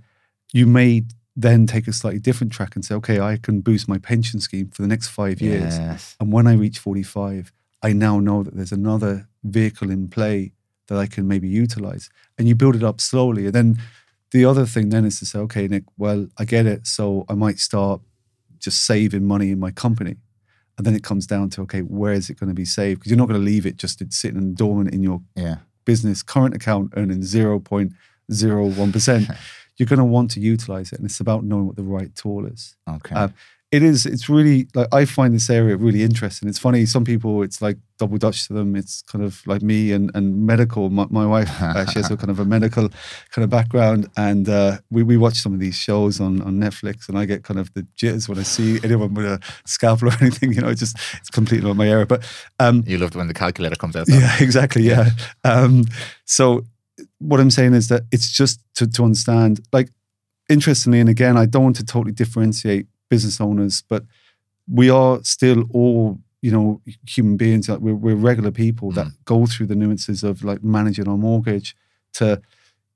you 0.53 0.65
may 0.65 1.03
then 1.35 1.67
take 1.67 1.87
a 1.87 1.93
slightly 1.93 2.19
different 2.19 2.53
track 2.53 2.75
and 2.75 2.85
say, 2.85 2.95
okay, 2.95 3.19
I 3.19 3.37
can 3.37 3.61
boost 3.61 3.87
my 3.87 3.97
pension 3.97 4.39
scheme 4.39 4.69
for 4.69 4.81
the 4.81 4.87
next 4.87 5.07
five 5.07 5.41
years. 5.41 5.77
Yes. 5.77 6.15
And 6.19 6.31
when 6.31 6.45
I 6.45 6.53
reach 6.53 6.77
45, 6.77 7.51
I 7.81 7.93
now 7.93 8.19
know 8.19 8.43
that 8.43 8.55
there's 8.55 8.71
another 8.71 9.27
vehicle 9.43 9.89
in 9.89 10.07
play 10.07 10.51
that 10.91 10.99
I 10.99 11.07
can 11.07 11.25
maybe 11.25 11.47
utilize. 11.47 12.09
And 12.37 12.49
you 12.49 12.55
build 12.55 12.75
it 12.75 12.83
up 12.83 12.99
slowly. 12.99 13.45
And 13.45 13.55
then 13.55 13.77
the 14.31 14.43
other 14.43 14.65
thing 14.65 14.89
then 14.89 15.05
is 15.05 15.19
to 15.19 15.25
say, 15.25 15.39
okay, 15.39 15.65
Nick, 15.69 15.85
well, 15.97 16.27
I 16.37 16.43
get 16.43 16.65
it. 16.65 16.85
So 16.85 17.23
I 17.29 17.33
might 17.33 17.59
start 17.59 18.01
just 18.59 18.83
saving 18.83 19.25
money 19.25 19.51
in 19.51 19.59
my 19.59 19.71
company. 19.71 20.17
And 20.77 20.85
then 20.85 20.93
it 20.93 21.01
comes 21.01 21.25
down 21.25 21.49
to, 21.51 21.61
okay, 21.61 21.79
where 21.79 22.11
is 22.11 22.29
it 22.29 22.37
going 22.37 22.49
to 22.49 22.53
be 22.53 22.65
saved? 22.65 22.99
Because 22.99 23.09
you're 23.09 23.17
not 23.17 23.29
going 23.29 23.39
to 23.39 23.45
leave 23.45 23.65
it 23.65 23.77
just 23.77 24.03
sitting 24.11 24.53
dormant 24.53 24.93
in 24.93 25.01
your 25.01 25.21
yeah. 25.37 25.59
business 25.85 26.23
current 26.23 26.55
account 26.55 26.91
earning 26.97 27.21
0.01%. 27.21 29.37
you're 29.77 29.87
going 29.87 29.97
to 29.97 30.03
want 30.03 30.31
to 30.31 30.41
utilize 30.41 30.91
it, 30.91 30.99
and 30.99 31.05
it's 31.05 31.21
about 31.21 31.45
knowing 31.45 31.67
what 31.67 31.77
the 31.77 31.83
right 31.83 32.13
tool 32.15 32.45
is. 32.45 32.75
Okay. 32.89 33.15
Uh, 33.15 33.29
it 33.71 33.83
is. 33.83 34.05
It's 34.05 34.27
really 34.27 34.67
like 34.75 34.87
I 34.91 35.05
find 35.05 35.33
this 35.33 35.49
area 35.49 35.77
really 35.77 36.03
interesting. 36.03 36.49
It's 36.49 36.59
funny. 36.59 36.85
Some 36.85 37.05
people, 37.05 37.41
it's 37.41 37.61
like 37.61 37.77
double 37.97 38.17
dutch 38.17 38.47
to 38.47 38.53
them. 38.53 38.75
It's 38.75 39.01
kind 39.03 39.23
of 39.23 39.41
like 39.47 39.61
me 39.61 39.93
and 39.93 40.11
and 40.13 40.45
medical. 40.45 40.89
My, 40.89 41.07
my 41.09 41.25
wife 41.25 41.49
uh, 41.61 41.85
she 41.85 41.99
has 41.99 42.11
a 42.11 42.17
kind 42.17 42.29
of 42.29 42.39
a 42.39 42.45
medical 42.45 42.89
kind 43.29 43.43
of 43.43 43.49
background, 43.49 44.09
and 44.17 44.49
uh, 44.49 44.79
we 44.89 45.03
we 45.03 45.15
watch 45.15 45.35
some 45.35 45.53
of 45.53 45.59
these 45.59 45.75
shows 45.75 46.19
on 46.19 46.41
on 46.41 46.59
Netflix, 46.59 47.07
and 47.07 47.17
I 47.17 47.23
get 47.23 47.43
kind 47.43 47.59
of 47.59 47.73
the 47.73 47.87
jitters 47.95 48.27
when 48.27 48.37
I 48.37 48.43
see 48.43 48.79
anyone 48.83 49.13
with 49.13 49.25
a 49.25 49.39
scalpel 49.65 50.09
or 50.09 50.13
anything. 50.21 50.51
You 50.51 50.61
know, 50.61 50.69
it's 50.69 50.81
just 50.81 50.97
it's 51.19 51.29
completely 51.29 51.67
not 51.67 51.77
my 51.77 51.87
area. 51.87 52.05
But 52.05 52.29
um, 52.59 52.83
you 52.85 52.97
love 52.97 53.15
when 53.15 53.27
the 53.27 53.33
calculator 53.33 53.77
comes 53.77 53.95
out. 53.95 54.07
Though. 54.07 54.17
Yeah, 54.17 54.35
exactly. 54.41 54.83
Yeah. 54.83 55.11
Um, 55.45 55.85
so 56.25 56.65
what 57.19 57.39
I'm 57.39 57.51
saying 57.51 57.73
is 57.73 57.87
that 57.87 58.03
it's 58.11 58.31
just 58.31 58.59
to, 58.75 58.87
to 58.87 59.03
understand, 59.03 59.61
like, 59.71 59.89
interestingly, 60.49 60.99
and 60.99 61.09
again, 61.09 61.37
I 61.37 61.45
don't 61.45 61.63
want 61.63 61.75
to 61.77 61.85
totally 61.85 62.11
differentiate 62.11 62.87
business 63.11 63.41
owners, 63.41 63.83
but 63.87 64.03
we 64.71 64.89
are 64.89 65.19
still 65.23 65.65
all, 65.71 66.17
you 66.41 66.51
know, 66.51 66.81
human 67.05 67.35
beings. 67.35 67.67
Like 67.67 67.79
we're, 67.79 67.93
we're 67.93 68.15
regular 68.15 68.51
people 68.51 68.91
mm. 68.91 68.95
that 68.95 69.07
go 69.25 69.45
through 69.45 69.67
the 69.67 69.75
nuances 69.75 70.23
of 70.23 70.43
like 70.43 70.63
managing 70.63 71.07
our 71.07 71.17
mortgage 71.17 71.75
to 72.13 72.41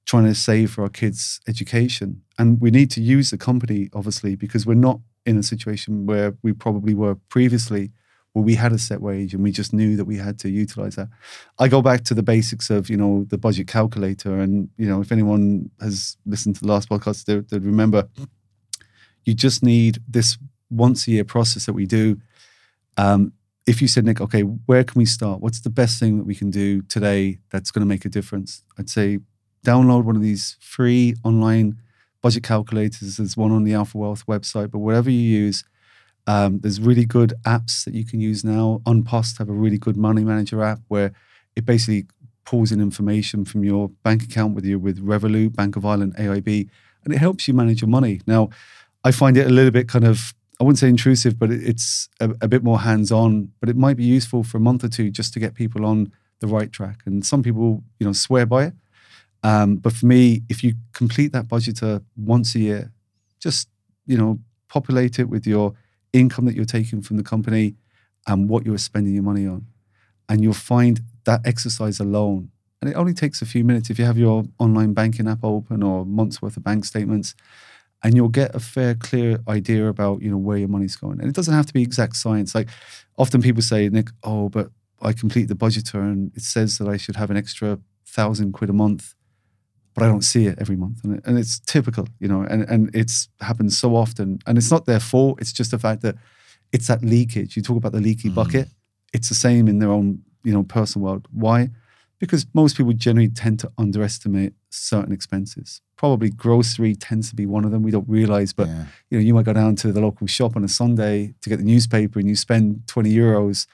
trying 0.06 0.24
to 0.24 0.34
save 0.34 0.72
for 0.72 0.84
our 0.84 0.90
kids' 0.90 1.42
education. 1.48 2.22
And 2.40 2.62
we 2.62 2.72
need 2.72 2.90
to 2.92 3.02
use 3.02 3.30
the 3.30 3.38
company, 3.38 3.90
obviously, 3.94 4.36
because 4.36 4.66
we're 4.66 4.76
not 4.90 5.00
in 5.26 5.38
a 5.38 5.44
situation 5.44 6.06
where 6.06 6.38
we 6.42 6.54
probably 6.54 6.94
were 6.94 7.16
previously 7.30 7.92
well, 8.34 8.44
we 8.44 8.56
had 8.56 8.74
a 8.74 8.78
set 8.78 9.02
wage 9.02 9.34
and 9.34 9.42
we 9.42 9.52
just 9.52 9.74
knew 9.74 9.96
that 9.96 10.04
we 10.04 10.18
had 10.18 10.38
to 10.40 10.50
utilize 10.50 10.96
that. 10.96 11.08
I 11.58 11.70
go 11.70 11.82
back 11.82 12.04
to 12.06 12.14
the 12.14 12.22
basics 12.22 12.70
of, 12.70 12.90
you 12.90 12.98
know, 12.98 13.26
the 13.30 13.38
budget 13.38 13.68
calculator. 13.68 14.38
And, 14.38 14.70
you 14.78 14.88
know, 14.90 15.00
if 15.00 15.14
anyone 15.14 15.72
has 15.80 16.18
listened 16.26 16.56
to 16.56 16.62
the 16.62 16.68
last 16.68 16.90
podcast, 16.90 17.26
they, 17.26 17.36
would 17.36 17.66
remember 17.66 18.10
you 19.26 19.34
just 19.34 19.64
need 19.64 20.00
this 20.08 20.38
once 20.70 21.08
a 21.08 21.12
year 21.12 21.24
process 21.24 21.66
that 21.66 21.74
we 21.74 21.86
do. 21.86 22.20
Um, 22.98 23.34
if 23.68 23.82
you 23.82 23.88
said, 23.88 24.06
Nick, 24.06 24.22
okay, 24.22 24.42
where 24.42 24.84
can 24.84 25.00
we 25.00 25.06
start? 25.06 25.42
What's 25.42 25.62
the 25.62 25.70
best 25.70 26.00
thing 26.00 26.18
that 26.18 26.26
we 26.26 26.36
can 26.36 26.52
do 26.52 26.84
today 26.84 27.40
that's 27.50 27.72
going 27.72 27.82
to 27.82 27.88
make 27.88 28.06
a 28.06 28.10
difference? 28.10 28.64
I'd 28.78 28.90
say 28.90 29.20
download 29.66 30.04
one 30.04 30.16
of 30.16 30.22
these 30.22 30.58
free 30.60 31.16
online 31.24 31.80
budget 32.22 32.44
calculators. 32.44 33.18
There's 33.18 33.36
one 33.36 33.52
on 33.52 33.64
the 33.64 33.74
Alpha 33.74 33.98
Wealth 33.98 34.26
website, 34.28 34.70
but 34.72 34.80
whatever 34.80 35.10
you 35.10 35.20
use, 35.20 35.64
um, 36.28 36.60
there's 36.60 36.80
really 36.80 37.06
good 37.06 37.34
apps 37.46 37.86
that 37.86 37.94
you 37.94 38.06
can 38.06 38.20
use 38.20 38.44
now. 38.44 38.82
An 38.86 39.04
Post 39.04 39.40
have 39.40 39.50
a 39.50 39.54
really 39.54 39.78
good 39.78 39.98
money 39.98 40.24
manager 40.24 40.64
app 40.64 40.80
where 40.88 41.12
it 41.56 41.66
basically 41.66 42.06
pulls 42.46 42.72
in 42.72 42.80
information 42.80 43.46
from 43.46 43.64
your 43.64 43.90
bank 44.04 44.24
account 44.24 44.54
with 44.54 44.66
you 44.66 44.78
with 44.78 45.04
Revolut, 45.04 45.56
Bank 45.56 45.76
of 45.76 45.86
Ireland, 45.86 46.16
AIB, 46.18 46.70
and 47.04 47.14
it 47.14 47.18
helps 47.18 47.48
you 47.48 47.54
manage 47.54 47.82
your 47.82 47.90
money. 47.90 48.22
Now, 48.28 48.50
I 49.06 49.12
find 49.12 49.38
it 49.38 49.48
a 49.48 49.50
little 49.50 49.72
bit 49.72 49.88
kind 49.88 50.06
of 50.06 50.34
I 50.60 50.64
wouldn't 50.64 50.80
say 50.80 50.88
intrusive, 50.88 51.38
but 51.38 51.52
it's 51.52 52.08
a, 52.22 52.30
a 52.42 52.48
bit 52.48 52.64
more 52.64 52.80
hands-on. 52.80 53.52
But 53.60 53.68
it 53.68 53.76
might 53.76 53.98
be 53.98 54.06
useful 54.06 54.44
for 54.44 54.58
a 54.58 54.62
month 54.62 54.84
or 54.86 54.88
two 54.90 55.12
just 55.12 55.34
to 55.34 55.40
get 55.40 55.54
people 55.54 55.86
on 55.86 56.14
the 56.40 56.48
right 56.48 56.72
track. 56.72 57.02
And 57.06 57.26
some 57.26 57.44
people, 57.44 57.84
you 58.00 58.08
know, 58.08 58.14
swear 58.14 58.46
by 58.46 58.66
it. 58.68 58.74
Um, 59.44 59.76
but 59.76 59.94
for 59.94 60.06
me, 60.06 60.44
if 60.50 60.64
you 60.64 60.76
complete 60.94 61.34
that 61.34 61.48
budgeter 61.48 62.04
once 62.16 62.56
a 62.56 62.60
year, 62.60 62.92
just 63.40 63.68
you 64.06 64.18
know, 64.18 64.40
populate 64.70 65.20
it 65.20 65.30
with 65.30 65.46
your 65.46 65.74
income 66.14 66.46
that 66.46 66.56
you're 66.56 66.66
taking 66.66 67.02
from 67.02 67.18
the 67.18 67.24
company 67.24 67.76
and 68.28 68.50
what 68.50 68.66
you're 68.66 68.78
spending 68.78 69.14
your 69.14 69.24
money 69.24 69.46
on. 69.46 69.66
And 70.30 70.42
you'll 70.42 70.54
find 70.54 71.02
that 71.26 71.42
exercise 71.46 72.00
alone, 72.00 72.50
and 72.82 72.90
it 72.90 72.96
only 72.96 73.14
takes 73.14 73.42
a 73.42 73.46
few 73.46 73.64
minutes 73.64 73.90
if 73.90 74.00
you 74.00 74.06
have 74.06 74.18
your 74.18 74.46
online 74.60 74.94
banking 74.94 75.28
app 75.28 75.44
open 75.44 75.84
or 75.84 76.06
months 76.06 76.42
worth 76.42 76.58
of 76.58 76.64
bank 76.64 76.86
statements, 76.86 77.36
and 78.06 78.16
you'll 78.16 78.30
get 78.42 78.54
a 78.54 78.60
fair, 78.60 78.94
clear 78.94 79.40
idea 79.48 79.88
about 79.90 80.22
you 80.22 80.30
know 80.30 80.38
where 80.38 80.60
your 80.60 80.68
money's 80.68 80.96
going. 80.96 81.20
And 81.20 81.28
it 81.28 81.36
doesn't 81.36 81.56
have 81.60 81.66
to 81.66 81.74
be 81.74 81.82
exact 81.82 82.16
science. 82.16 82.54
Like 82.54 82.70
often 83.18 83.42
people 83.42 83.64
say, 83.64 83.90
Nick, 83.90 84.10
oh, 84.24 84.48
but 84.48 84.70
I 85.02 85.12
complete 85.12 85.48
the 85.48 85.56
budgeter 85.56 85.96
and 85.96 86.32
it 86.36 86.44
says 86.44 86.78
that 86.78 86.88
I 86.88 86.98
should 86.98 87.16
have 87.16 87.32
an 87.32 87.38
extra 87.44 87.80
thousand 88.06 88.52
quid 88.54 88.70
a 88.70 88.74
month, 88.74 89.16
but 89.96 90.04
I 90.04 90.08
don't 90.08 90.22
see 90.34 90.46
it 90.46 90.58
every 90.60 90.76
month, 90.76 91.04
and, 91.04 91.16
it, 91.16 91.24
and 91.26 91.40
it's 91.40 91.60
typical, 91.60 92.08
you 92.20 92.28
know, 92.28 92.42
and 92.44 92.62
and 92.74 92.96
it's 93.02 93.28
happens 93.42 93.76
so 93.84 93.96
often, 93.96 94.40
and 94.46 94.58
it's 94.60 94.72
not 94.76 94.86
their 94.86 95.00
fault. 95.00 95.42
It's 95.42 95.54
just 95.60 95.72
the 95.72 95.80
fact 95.80 96.02
that 96.04 96.16
it's 96.72 96.88
that 96.88 97.02
leakage. 97.04 97.56
You 97.58 97.64
talk 97.64 97.78
about 97.78 97.94
the 97.98 98.02
leaky 98.02 98.30
Mm. 98.30 98.36
bucket. 98.36 98.68
It's 99.14 99.30
the 99.30 99.36
same 99.48 99.68
in 99.72 99.80
their 99.80 99.94
own, 99.98 100.08
you 100.44 100.54
know, 100.54 100.64
personal 100.64 101.06
world. 101.08 101.28
Why? 101.32 101.70
Because 102.20 102.46
most 102.54 102.78
people 102.78 102.94
generally 102.94 103.30
tend 103.30 103.60
to 103.62 103.72
underestimate 103.84 104.54
certain 104.70 105.14
expenses. 105.14 105.82
Probably 105.98 106.30
grocery 106.30 106.94
tends 106.96 107.30
to 107.30 107.36
be 107.36 107.46
one 107.46 107.64
of 107.66 107.72
them. 107.72 107.82
We 107.82 107.92
don't 107.92 108.08
realize, 108.10 108.52
but 108.54 108.68
Yeah. 108.68 108.86
you 109.10 109.18
know, 109.18 109.24
you 109.24 109.34
might 109.34 109.46
go 109.46 109.54
down 109.54 109.76
to 109.78 109.92
the 109.92 110.02
local 110.02 110.28
shop 110.28 110.56
on 110.56 110.64
a 110.64 110.68
Sunday 110.68 111.34
to 111.42 111.50
get 111.50 111.58
the 111.58 111.64
newspaper, 111.66 112.20
and 112.20 112.28
you 112.28 112.36
spend 112.36 112.86
twenty 112.88 113.14
euros 113.16 113.66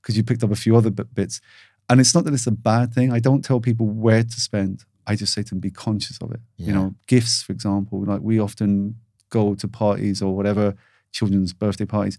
because 0.00 0.16
you 0.16 0.22
picked 0.22 0.42
up 0.44 0.50
a 0.50 0.56
few 0.56 0.76
other 0.76 0.90
bit- 0.90 1.14
bits. 1.14 1.40
And 1.88 2.00
it's 2.00 2.14
not 2.14 2.24
that 2.24 2.34
it's 2.34 2.46
a 2.46 2.52
bad 2.52 2.92
thing. 2.94 3.12
I 3.12 3.18
don't 3.18 3.42
tell 3.44 3.60
people 3.60 3.86
where 3.86 4.22
to 4.22 4.40
spend. 4.40 4.84
I 5.06 5.16
just 5.16 5.32
say 5.32 5.42
to 5.42 5.50
them, 5.50 5.60
be 5.60 5.70
conscious 5.70 6.18
of 6.22 6.30
it. 6.32 6.40
Yeah. 6.56 6.66
You 6.66 6.72
know, 6.74 6.94
gifts, 7.06 7.42
for 7.42 7.52
example. 7.52 8.04
Like 8.04 8.20
we 8.20 8.38
often 8.38 8.96
go 9.30 9.54
to 9.54 9.66
parties 9.68 10.22
or 10.22 10.36
whatever, 10.36 10.74
children's 11.12 11.52
birthday 11.52 11.86
parties, 11.86 12.18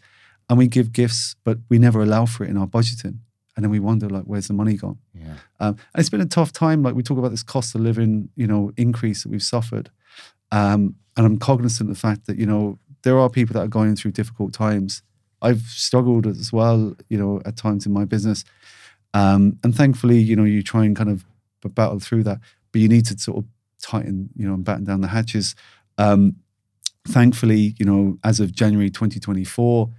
and 0.49 0.57
we 0.57 0.67
give 0.67 0.91
gifts, 0.91 1.35
but 1.43 1.59
we 1.69 1.77
never 1.79 2.01
allow 2.01 2.25
for 2.25 2.43
it 2.43 2.49
in 2.49 2.57
our 2.57 2.67
budgeting. 2.67 3.19
And 3.55 3.63
then 3.63 3.71
we 3.71 3.79
wonder, 3.79 4.07
like, 4.09 4.23
where's 4.23 4.47
the 4.47 4.53
money 4.53 4.75
gone? 4.75 4.97
Yeah. 5.13 5.35
Um, 5.59 5.77
and 5.93 5.99
it's 5.99 6.09
been 6.09 6.21
a 6.21 6.25
tough 6.25 6.53
time. 6.53 6.83
Like 6.83 6.95
we 6.95 7.03
talk 7.03 7.17
about 7.17 7.31
this 7.31 7.43
cost 7.43 7.75
of 7.75 7.81
living, 7.81 8.29
you 8.35 8.47
know, 8.47 8.71
increase 8.77 9.23
that 9.23 9.29
we've 9.29 9.43
suffered. 9.43 9.89
Um, 10.51 10.95
and 11.17 11.25
I'm 11.25 11.37
cognizant 11.37 11.89
of 11.89 11.95
the 11.95 11.99
fact 11.99 12.27
that, 12.27 12.37
you 12.37 12.45
know, 12.45 12.79
there 13.03 13.19
are 13.19 13.29
people 13.29 13.53
that 13.53 13.61
are 13.61 13.67
going 13.67 13.95
through 13.95 14.11
difficult 14.11 14.53
times. 14.53 15.03
I've 15.41 15.61
struggled 15.61 16.27
as 16.27 16.53
well, 16.53 16.95
you 17.09 17.17
know, 17.17 17.41
at 17.45 17.57
times 17.57 17.85
in 17.85 17.91
my 17.91 18.05
business. 18.05 18.45
Um, 19.13 19.57
and 19.63 19.75
thankfully, 19.75 20.19
you 20.19 20.35
know, 20.35 20.45
you 20.45 20.63
try 20.63 20.85
and 20.85 20.95
kind 20.95 21.09
of 21.09 21.25
battle 21.75 21.99
through 21.99 22.23
that, 22.23 22.39
but 22.71 22.81
you 22.81 22.87
need 22.87 23.05
to 23.07 23.17
sort 23.17 23.39
of 23.39 23.45
tighten, 23.81 24.29
you 24.35 24.47
know, 24.47 24.53
and 24.53 24.63
batten 24.63 24.85
down 24.85 25.01
the 25.01 25.07
hatches. 25.07 25.55
Um, 25.97 26.37
thankfully, 27.07 27.75
you 27.77 27.85
know, 27.85 28.17
as 28.23 28.39
of 28.39 28.51
January 28.51 28.89
2024, 28.89 29.89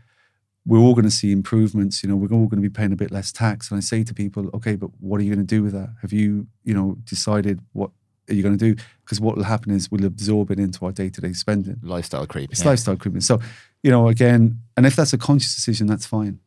we're 0.64 0.78
all 0.78 0.94
going 0.94 1.04
to 1.04 1.10
see 1.10 1.32
improvements. 1.32 2.02
You 2.02 2.08
know, 2.08 2.16
we're 2.16 2.34
all 2.34 2.46
going 2.46 2.62
to 2.62 2.68
be 2.68 2.70
paying 2.70 2.92
a 2.92 2.96
bit 2.96 3.10
less 3.10 3.32
tax. 3.32 3.70
And 3.70 3.78
I 3.78 3.80
say 3.80 4.04
to 4.04 4.14
people, 4.14 4.48
okay, 4.54 4.76
but 4.76 4.90
what 5.00 5.20
are 5.20 5.24
you 5.24 5.34
going 5.34 5.46
to 5.46 5.54
do 5.54 5.62
with 5.62 5.72
that? 5.72 5.90
Have 6.02 6.12
you, 6.12 6.46
you 6.64 6.74
know, 6.74 6.96
decided 7.04 7.60
what 7.72 7.90
are 8.28 8.34
you 8.34 8.42
going 8.42 8.56
to 8.56 8.74
do? 8.74 8.80
Because 9.04 9.20
what 9.20 9.36
will 9.36 9.44
happen 9.44 9.72
is 9.72 9.90
we'll 9.90 10.04
absorb 10.04 10.50
it 10.50 10.60
into 10.60 10.84
our 10.84 10.92
day 10.92 11.10
to 11.10 11.20
day 11.20 11.32
spending. 11.32 11.80
Lifestyle 11.82 12.26
creep. 12.26 12.52
It's 12.52 12.62
yeah. 12.62 12.70
lifestyle 12.70 12.96
creeping. 12.96 13.20
So, 13.20 13.40
you 13.82 13.90
know, 13.90 14.08
again, 14.08 14.60
and 14.76 14.86
if 14.86 14.94
that's 14.94 15.12
a 15.12 15.18
conscious 15.18 15.54
decision, 15.54 15.86
that's 15.86 16.06
fine. 16.06 16.38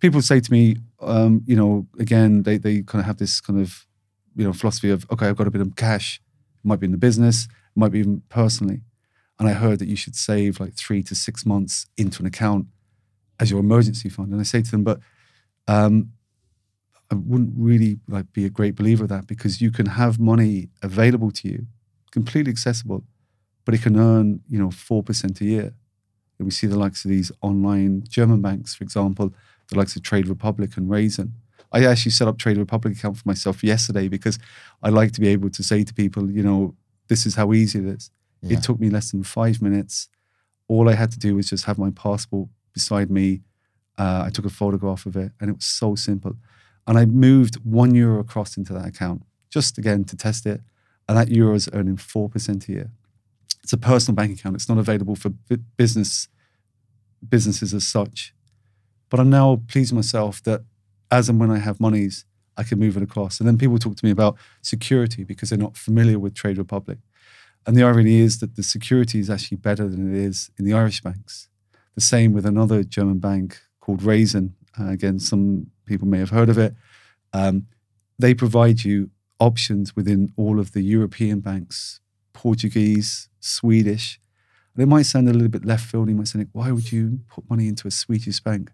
People 0.00 0.20
say 0.20 0.40
to 0.40 0.52
me, 0.52 0.76
um, 1.00 1.42
you 1.46 1.54
know, 1.54 1.86
again, 2.00 2.42
they 2.42 2.58
they 2.58 2.82
kind 2.82 3.00
of 3.00 3.06
have 3.06 3.18
this 3.18 3.40
kind 3.40 3.60
of, 3.60 3.86
you 4.34 4.44
know, 4.44 4.52
philosophy 4.52 4.90
of, 4.90 5.06
okay, 5.12 5.28
I've 5.28 5.36
got 5.36 5.46
a 5.46 5.52
bit 5.52 5.60
of 5.60 5.76
cash. 5.76 6.20
It 6.64 6.66
might 6.66 6.80
be 6.80 6.86
in 6.86 6.92
the 6.92 6.98
business, 6.98 7.44
it 7.44 7.78
might 7.78 7.92
be 7.92 8.00
even 8.00 8.22
personally. 8.28 8.80
And 9.38 9.48
I 9.48 9.52
heard 9.52 9.78
that 9.78 9.88
you 9.88 9.96
should 9.96 10.16
save 10.16 10.60
like 10.60 10.74
three 10.74 11.02
to 11.04 11.14
six 11.14 11.46
months 11.46 11.86
into 11.96 12.20
an 12.20 12.26
account 12.26 12.66
as 13.40 13.50
your 13.50 13.60
emergency 13.60 14.08
fund. 14.08 14.32
And 14.32 14.40
I 14.40 14.44
say 14.44 14.62
to 14.62 14.70
them, 14.70 14.84
but 14.84 15.00
um, 15.66 16.12
I 17.10 17.14
wouldn't 17.14 17.52
really 17.56 17.98
like 18.08 18.32
be 18.32 18.44
a 18.44 18.50
great 18.50 18.74
believer 18.74 19.04
of 19.04 19.10
that 19.10 19.26
because 19.26 19.60
you 19.60 19.70
can 19.70 19.86
have 19.86 20.18
money 20.18 20.68
available 20.82 21.30
to 21.32 21.48
you, 21.48 21.66
completely 22.10 22.50
accessible, 22.50 23.04
but 23.64 23.74
it 23.74 23.82
can 23.82 23.98
earn, 23.98 24.40
you 24.48 24.58
know, 24.58 24.70
four 24.70 25.02
percent 25.02 25.40
a 25.40 25.44
year. 25.44 25.74
And 26.38 26.46
we 26.46 26.50
see 26.50 26.66
the 26.66 26.78
likes 26.78 27.04
of 27.04 27.10
these 27.10 27.30
online 27.42 28.04
German 28.08 28.40
banks, 28.40 28.74
for 28.74 28.84
example, 28.84 29.34
the 29.68 29.78
likes 29.78 29.94
of 29.94 30.02
Trade 30.02 30.28
Republic 30.28 30.76
and 30.76 30.90
Raisin. 30.90 31.34
I 31.70 31.84
actually 31.84 32.12
set 32.12 32.28
up 32.28 32.38
Trade 32.38 32.58
Republic 32.58 32.96
account 32.96 33.16
for 33.16 33.26
myself 33.26 33.64
yesterday 33.64 34.08
because 34.08 34.38
I 34.82 34.90
like 34.90 35.12
to 35.12 35.20
be 35.20 35.28
able 35.28 35.50
to 35.50 35.62
say 35.62 35.84
to 35.84 35.94
people, 35.94 36.30
you 36.30 36.42
know, 36.42 36.74
this 37.08 37.26
is 37.26 37.34
how 37.34 37.52
easy 37.52 37.78
it 37.78 37.86
is. 37.86 38.10
Yeah. 38.42 38.58
It 38.58 38.62
took 38.62 38.80
me 38.80 38.90
less 38.90 39.10
than 39.10 39.22
five 39.22 39.62
minutes. 39.62 40.08
All 40.68 40.88
I 40.88 40.94
had 40.94 41.10
to 41.12 41.18
do 41.18 41.36
was 41.36 41.50
just 41.50 41.64
have 41.64 41.78
my 41.78 41.90
passport 41.90 42.48
beside 42.72 43.10
me. 43.10 43.42
Uh, 43.98 44.24
I 44.26 44.30
took 44.30 44.44
a 44.44 44.50
photograph 44.50 45.06
of 45.06 45.16
it, 45.16 45.32
and 45.40 45.50
it 45.50 45.54
was 45.54 45.64
so 45.64 45.94
simple. 45.94 46.36
And 46.86 46.98
I 46.98 47.04
moved 47.04 47.56
one 47.64 47.94
euro 47.94 48.20
across 48.20 48.56
into 48.56 48.72
that 48.72 48.86
account 48.86 49.22
just 49.50 49.78
again 49.78 50.04
to 50.04 50.16
test 50.16 50.46
it, 50.46 50.60
and 51.08 51.16
that 51.16 51.28
euro 51.28 51.54
is 51.54 51.68
earning 51.72 51.96
four 51.96 52.28
percent 52.28 52.68
a 52.68 52.72
year. 52.72 52.90
It's 53.62 53.72
a 53.72 53.76
personal 53.78 54.16
bank 54.16 54.38
account. 54.38 54.56
It's 54.56 54.68
not 54.68 54.78
available 54.78 55.14
for 55.14 55.30
business 55.76 56.28
businesses 57.28 57.72
as 57.72 57.86
such. 57.86 58.34
But 59.08 59.20
I'm 59.20 59.30
now 59.30 59.62
pleased 59.68 59.92
myself 59.92 60.42
that 60.44 60.62
as 61.10 61.28
and 61.28 61.38
when 61.38 61.50
I 61.50 61.58
have 61.58 61.78
monies, 61.78 62.24
I 62.56 62.62
can 62.62 62.78
move 62.78 62.96
it 62.96 63.02
across. 63.02 63.38
And 63.38 63.46
then 63.46 63.58
people 63.58 63.78
talk 63.78 63.96
to 63.96 64.04
me 64.04 64.10
about 64.10 64.36
security 64.62 65.24
because 65.24 65.50
they're 65.50 65.58
not 65.58 65.76
familiar 65.76 66.18
with 66.18 66.34
Trade 66.34 66.58
Republic. 66.58 66.98
And 67.66 67.76
the 67.76 67.82
irony 67.82 68.20
is 68.20 68.40
that 68.40 68.56
the 68.56 68.62
security 68.62 69.20
is 69.20 69.30
actually 69.30 69.58
better 69.58 69.88
than 69.88 70.12
it 70.12 70.18
is 70.18 70.50
in 70.58 70.64
the 70.64 70.72
Irish 70.72 71.00
banks. 71.00 71.48
The 71.94 72.00
same 72.00 72.32
with 72.32 72.46
another 72.46 72.82
German 72.82 73.18
bank 73.18 73.60
called 73.80 74.02
Raisin. 74.02 74.54
Uh, 74.78 74.88
again, 74.88 75.18
some 75.18 75.66
people 75.84 76.08
may 76.08 76.18
have 76.18 76.30
heard 76.30 76.48
of 76.48 76.58
it. 76.58 76.74
Um, 77.32 77.66
they 78.18 78.34
provide 78.34 78.84
you 78.84 79.10
options 79.38 79.96
within 79.96 80.32
all 80.36 80.58
of 80.60 80.72
the 80.72 80.82
European 80.82 81.40
banks, 81.40 82.00
Portuguese, 82.32 83.28
Swedish. 83.40 84.20
It 84.78 84.88
might 84.88 85.02
sound 85.02 85.28
a 85.28 85.32
little 85.32 85.48
bit 85.48 85.64
left 85.64 85.84
field. 85.84 86.08
You 86.08 86.14
might 86.14 86.28
say, 86.28 86.46
why 86.52 86.70
would 86.70 86.92
you 86.92 87.20
put 87.28 87.48
money 87.50 87.68
into 87.68 87.88
a 87.88 87.90
Swedish 87.90 88.40
bank? 88.40 88.70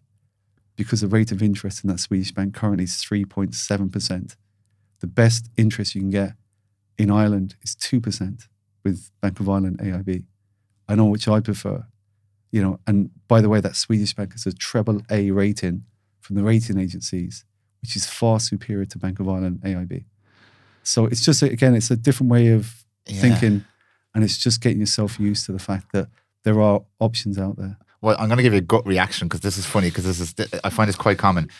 Because 0.77 1.01
the 1.01 1.09
rate 1.09 1.33
of 1.33 1.43
interest 1.43 1.83
in 1.83 1.89
that 1.89 1.99
Swedish 1.99 2.31
bank 2.31 2.55
currently 2.55 2.85
is 2.85 2.93
3.7%. 2.93 4.37
The 5.01 5.07
best 5.07 5.51
interest 5.57 5.95
you 5.95 6.03
can 6.03 6.11
get 6.11 6.33
in 6.97 7.11
Ireland 7.11 7.57
is 7.63 7.75
2% 7.75 8.47
with 8.85 9.11
Bank 9.21 9.41
of 9.41 9.49
Ireland 9.49 9.79
AIB. 9.79 10.25
I 10.89 10.95
know 10.95 11.07
which 11.07 11.27
I 11.27 11.41
prefer. 11.41 11.87
You 12.51 12.63
know, 12.63 12.81
and 12.87 13.11
by 13.29 13.41
the 13.41 13.49
way, 13.49 13.61
that 13.61 13.77
Swedish 13.77 14.15
bank 14.15 14.33
has 14.33 14.47
a 14.47 14.53
treble 14.53 15.03
A 15.11 15.31
rating 15.31 15.85
from 16.21 16.37
the 16.37 16.43
rating 16.43 16.79
agencies, 16.79 17.45
which 17.83 17.95
is 17.97 18.07
far 18.07 18.41
superior 18.41 18.87
to 18.87 18.99
Bank 18.99 19.21
of 19.21 19.29
Ireland 19.29 19.61
AIB. 19.65 20.05
So 20.83 21.05
it's 21.07 21.25
just 21.25 21.43
again, 21.43 21.75
it's 21.75 21.91
a 21.91 21.97
different 21.97 22.31
way 22.31 22.49
of 22.49 22.85
Yeah. 23.07 23.21
thinking, 23.21 23.65
and 24.15 24.25
it's 24.25 24.39
just 24.39 24.61
getting 24.61 24.81
yourself 24.81 25.19
used 25.21 25.47
to 25.47 25.53
the 25.53 25.59
fact 25.59 25.93
that 25.93 26.09
there 26.45 26.61
are 26.61 26.83
options 27.01 27.39
out 27.39 27.57
there. 27.57 27.77
Well, 28.01 28.17
I'm 28.19 28.29
going 28.29 28.37
to 28.39 28.43
give 28.43 28.53
you 28.53 28.59
a 28.59 28.63
gut 28.63 28.87
reaction 28.87 29.27
because 29.29 29.41
this 29.41 29.59
is 29.59 29.67
funny 29.67 29.89
because 29.89 30.05
this 30.05 30.21
is 30.21 30.35
I 30.65 30.71
find 30.71 30.89
this 30.89 30.97
quite 30.97 31.19
common. 31.19 31.51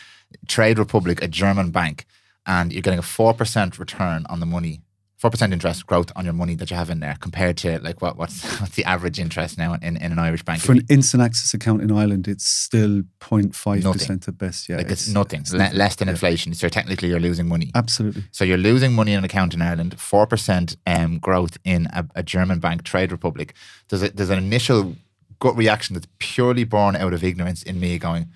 Trade 0.47 0.79
Republic, 0.79 1.21
a 1.21 1.27
German 1.27 1.69
bank, 1.71 2.05
and 2.45 2.71
you're 2.71 2.81
getting 2.81 2.99
a 2.99 3.03
four 3.03 3.33
percent 3.33 3.77
return 3.77 4.25
on 4.29 4.39
the 4.39 4.45
money, 4.45 4.81
four 5.19 5.29
percent 5.29 5.51
interest 5.51 5.85
growth 5.85 6.11
on 6.15 6.23
your 6.23 6.33
money 6.33 6.55
that 6.55 6.71
you 6.71 6.77
have 6.77 6.89
in 6.89 7.01
there 7.01 7.15
compared 7.19 7.57
to 7.57 7.77
like 7.79 8.01
what 8.01 8.17
what's 8.17 8.41
what's 8.61 8.75
the 8.75 8.85
average 8.85 9.19
interest 9.19 9.57
now 9.57 9.73
in, 9.73 9.97
in 9.97 10.11
an 10.11 10.17
Irish 10.17 10.43
bank? 10.43 10.61
For 10.61 10.71
an 10.71 10.85
instant 10.89 11.21
access 11.21 11.53
account 11.53 11.81
in 11.81 11.91
Ireland, 11.91 12.27
it's 12.27 12.47
still 12.47 13.03
0.5% 13.19 13.83
Nothing. 13.83 14.21
at 14.25 14.37
best. 14.37 14.69
Yeah, 14.69 14.77
like 14.77 14.89
it's, 14.89 15.09
nothing, 15.09 15.43
le- 15.51 15.71
less 15.73 15.95
than 15.95 16.09
inflation. 16.09 16.53
So 16.53 16.69
technically, 16.69 17.09
you're 17.09 17.19
losing 17.19 17.47
money. 17.47 17.71
Absolutely. 17.75 18.23
So 18.31 18.43
you're 18.45 18.57
losing 18.57 18.93
money 18.93 19.11
in 19.11 19.19
an 19.19 19.25
account 19.25 19.53
in 19.53 19.61
Ireland, 19.61 19.99
four 19.99 20.25
percent 20.25 20.77
um, 20.87 21.19
growth 21.19 21.57
in 21.65 21.87
a, 21.93 22.05
a 22.15 22.23
German 22.23 22.59
bank, 22.59 22.83
Trade 22.83 23.11
Republic. 23.11 23.53
There's 23.89 24.01
a, 24.01 24.09
there's 24.09 24.29
an 24.29 24.39
initial 24.39 24.95
gut 25.39 25.55
reaction 25.55 25.93
that's 25.95 26.07
purely 26.19 26.63
born 26.63 26.95
out 26.95 27.13
of 27.13 27.23
ignorance 27.23 27.63
in 27.63 27.79
me, 27.79 27.97
going, 27.97 28.27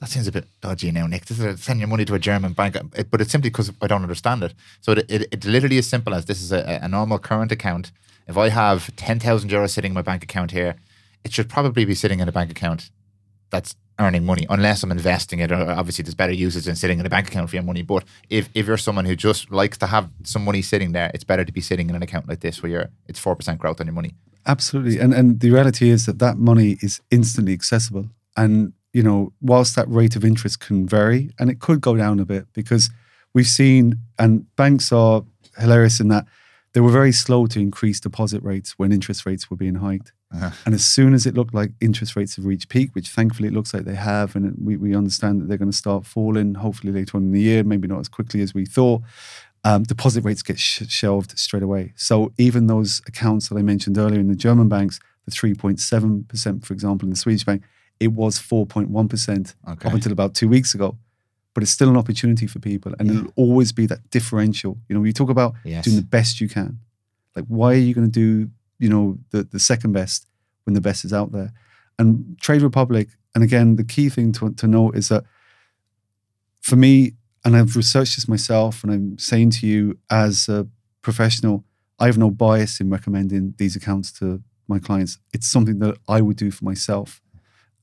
"That 0.00 0.08
seems 0.10 0.26
a 0.26 0.32
bit 0.32 0.46
dodgy 0.60 0.92
now, 0.92 1.06
Nick. 1.06 1.24
This 1.24 1.38
is 1.40 1.62
sending 1.62 1.80
your 1.80 1.88
money 1.88 2.04
to 2.04 2.14
a 2.14 2.18
German 2.18 2.52
bank," 2.52 2.76
but 3.10 3.20
it's 3.20 3.30
simply 3.30 3.50
because 3.50 3.72
I 3.80 3.86
don't 3.86 4.02
understand 4.02 4.42
it. 4.42 4.54
So 4.80 4.92
it, 4.92 5.10
it, 5.10 5.28
it's 5.32 5.46
literally 5.46 5.78
as 5.78 5.86
simple 5.86 6.14
as 6.14 6.24
this 6.26 6.42
is 6.42 6.52
a, 6.52 6.80
a 6.82 6.88
normal 6.88 7.18
current 7.18 7.52
account. 7.52 7.92
If 8.28 8.36
I 8.36 8.48
have 8.48 8.94
ten 8.96 9.18
thousand 9.20 9.50
euros 9.50 9.70
sitting 9.70 9.90
in 9.90 9.94
my 9.94 10.02
bank 10.02 10.22
account 10.22 10.50
here, 10.50 10.76
it 11.24 11.32
should 11.32 11.48
probably 11.48 11.84
be 11.84 11.94
sitting 11.94 12.20
in 12.20 12.28
a 12.28 12.32
bank 12.32 12.50
account 12.50 12.90
that's 13.50 13.74
earning 13.98 14.26
money, 14.26 14.46
unless 14.50 14.82
I'm 14.82 14.92
investing 14.92 15.38
it. 15.38 15.50
Or 15.50 15.70
obviously, 15.70 16.02
there's 16.02 16.14
better 16.14 16.32
uses 16.32 16.66
than 16.66 16.76
sitting 16.76 16.98
in 16.98 17.06
a 17.06 17.08
bank 17.08 17.28
account 17.28 17.48
for 17.48 17.56
your 17.56 17.62
money. 17.62 17.82
But 17.82 18.04
if, 18.28 18.50
if 18.52 18.66
you're 18.66 18.76
someone 18.76 19.06
who 19.06 19.16
just 19.16 19.50
likes 19.50 19.78
to 19.78 19.86
have 19.86 20.10
some 20.24 20.44
money 20.44 20.60
sitting 20.60 20.92
there, 20.92 21.10
it's 21.14 21.24
better 21.24 21.44
to 21.44 21.52
be 21.52 21.62
sitting 21.62 21.88
in 21.88 21.96
an 21.96 22.02
account 22.02 22.28
like 22.28 22.40
this 22.40 22.62
where 22.62 22.70
you're 22.70 22.88
it's 23.06 23.18
four 23.18 23.34
percent 23.34 23.58
growth 23.58 23.80
on 23.80 23.86
your 23.86 23.94
money. 23.94 24.12
Absolutely. 24.44 24.98
And 24.98 25.14
and 25.14 25.40
the 25.40 25.50
reality 25.50 25.88
is 25.88 26.04
that 26.04 26.18
that 26.18 26.36
money 26.36 26.76
is 26.82 27.00
instantly 27.10 27.54
accessible. 27.54 28.10
And, 28.36 28.74
you 28.96 29.02
know, 29.02 29.30
whilst 29.42 29.76
that 29.76 29.86
rate 29.90 30.16
of 30.16 30.24
interest 30.24 30.58
can 30.58 30.88
vary, 30.88 31.30
and 31.38 31.50
it 31.50 31.60
could 31.60 31.82
go 31.82 31.96
down 31.96 32.18
a 32.18 32.24
bit 32.24 32.46
because 32.54 32.88
we've 33.34 33.46
seen, 33.46 33.96
and 34.18 34.46
banks 34.56 34.90
are 34.90 35.22
hilarious 35.58 36.00
in 36.00 36.08
that 36.08 36.24
they 36.72 36.80
were 36.80 36.90
very 36.90 37.12
slow 37.12 37.46
to 37.46 37.60
increase 37.60 38.00
deposit 38.00 38.42
rates 38.42 38.78
when 38.78 38.92
interest 38.92 39.26
rates 39.26 39.50
were 39.50 39.56
being 39.58 39.74
hiked. 39.74 40.12
Uh-huh. 40.34 40.48
And 40.64 40.74
as 40.74 40.82
soon 40.82 41.12
as 41.12 41.26
it 41.26 41.34
looked 41.34 41.52
like 41.52 41.72
interest 41.78 42.16
rates 42.16 42.36
have 42.36 42.46
reached 42.46 42.70
peak, 42.70 42.94
which 42.94 43.10
thankfully 43.10 43.48
it 43.48 43.52
looks 43.52 43.74
like 43.74 43.84
they 43.84 43.94
have, 43.94 44.34
and 44.34 44.56
we, 44.58 44.78
we 44.78 44.96
understand 44.96 45.42
that 45.42 45.48
they're 45.48 45.58
going 45.58 45.70
to 45.70 45.76
start 45.76 46.06
falling 46.06 46.54
hopefully 46.54 46.90
later 46.90 47.18
on 47.18 47.24
in 47.24 47.32
the 47.32 47.42
year, 47.42 47.64
maybe 47.64 47.86
not 47.86 48.00
as 48.00 48.08
quickly 48.08 48.40
as 48.40 48.54
we 48.54 48.64
thought, 48.64 49.02
um, 49.62 49.82
deposit 49.82 50.24
rates 50.24 50.42
get 50.42 50.58
sh- 50.58 50.88
shelved 50.88 51.38
straight 51.38 51.62
away. 51.62 51.92
So 51.96 52.32
even 52.38 52.66
those 52.66 53.02
accounts 53.06 53.50
that 53.50 53.58
I 53.58 53.62
mentioned 53.62 53.98
earlier 53.98 54.20
in 54.20 54.28
the 54.28 54.34
German 54.36 54.70
banks, 54.70 55.00
the 55.26 55.32
3.7%, 55.32 56.64
for 56.64 56.72
example, 56.72 57.04
in 57.04 57.10
the 57.10 57.16
Swedish 57.16 57.44
bank, 57.44 57.62
it 58.00 58.12
was 58.12 58.38
4.1% 58.38 59.54
Okay. 59.68 59.88
up 59.88 59.94
until 59.94 60.12
about 60.12 60.34
two 60.34 60.48
weeks 60.48 60.74
ago. 60.74 60.96
But 61.54 61.62
it's 61.62 61.72
still 61.72 61.88
an 61.88 61.96
opportunity 61.96 62.46
for 62.46 62.58
people. 62.58 62.92
And 62.98 63.08
Yeah. 63.08 63.18
it'll 63.20 63.32
always 63.36 63.72
be 63.72 63.86
that 63.86 64.10
differential. 64.10 64.78
You 64.88 64.94
know, 64.96 65.04
you 65.04 65.12
talk 65.12 65.30
about 65.30 65.54
Yes. 65.64 65.84
doing 65.84 65.96
the 65.96 66.02
best 66.02 66.40
you 66.40 66.48
can. 66.48 66.80
Like, 67.34 67.46
why 67.46 67.72
are 67.74 67.78
you 67.88 67.94
going 67.94 68.10
to 68.10 68.20
do, 68.20 68.50
you 68.78 68.88
know, 68.90 69.18
the, 69.30 69.42
the 69.44 69.58
second 69.58 69.92
best 69.92 70.26
when 70.64 70.74
the 70.74 70.80
best 70.80 71.04
is 71.04 71.12
out 71.12 71.32
there? 71.32 71.52
And 71.98 72.36
Trade 72.40 72.60
Republic, 72.62 73.08
and 73.34 73.42
again, 73.42 73.76
the 73.76 73.84
key 73.84 74.08
thing 74.10 74.32
to, 74.32 74.52
to 74.52 74.66
note 74.66 74.96
is 74.96 75.08
that 75.08 75.24
for 76.60 76.76
me, 76.76 77.14
and 77.44 77.56
I've 77.56 77.76
researched 77.76 78.16
this 78.16 78.28
myself, 78.28 78.82
and 78.82 78.92
I'm 78.92 79.18
saying 79.18 79.50
to 79.52 79.66
you 79.66 79.98
as 80.10 80.48
a 80.48 80.66
professional, 81.00 81.64
I 81.98 82.06
have 82.06 82.18
no 82.18 82.30
bias 82.30 82.80
in 82.80 82.90
recommending 82.90 83.54
these 83.56 83.76
accounts 83.76 84.12
to 84.18 84.42
my 84.68 84.78
clients. 84.78 85.18
It's 85.32 85.46
something 85.46 85.78
that 85.78 85.96
I 86.08 86.20
would 86.20 86.36
do 86.36 86.50
for 86.50 86.64
myself. 86.64 87.22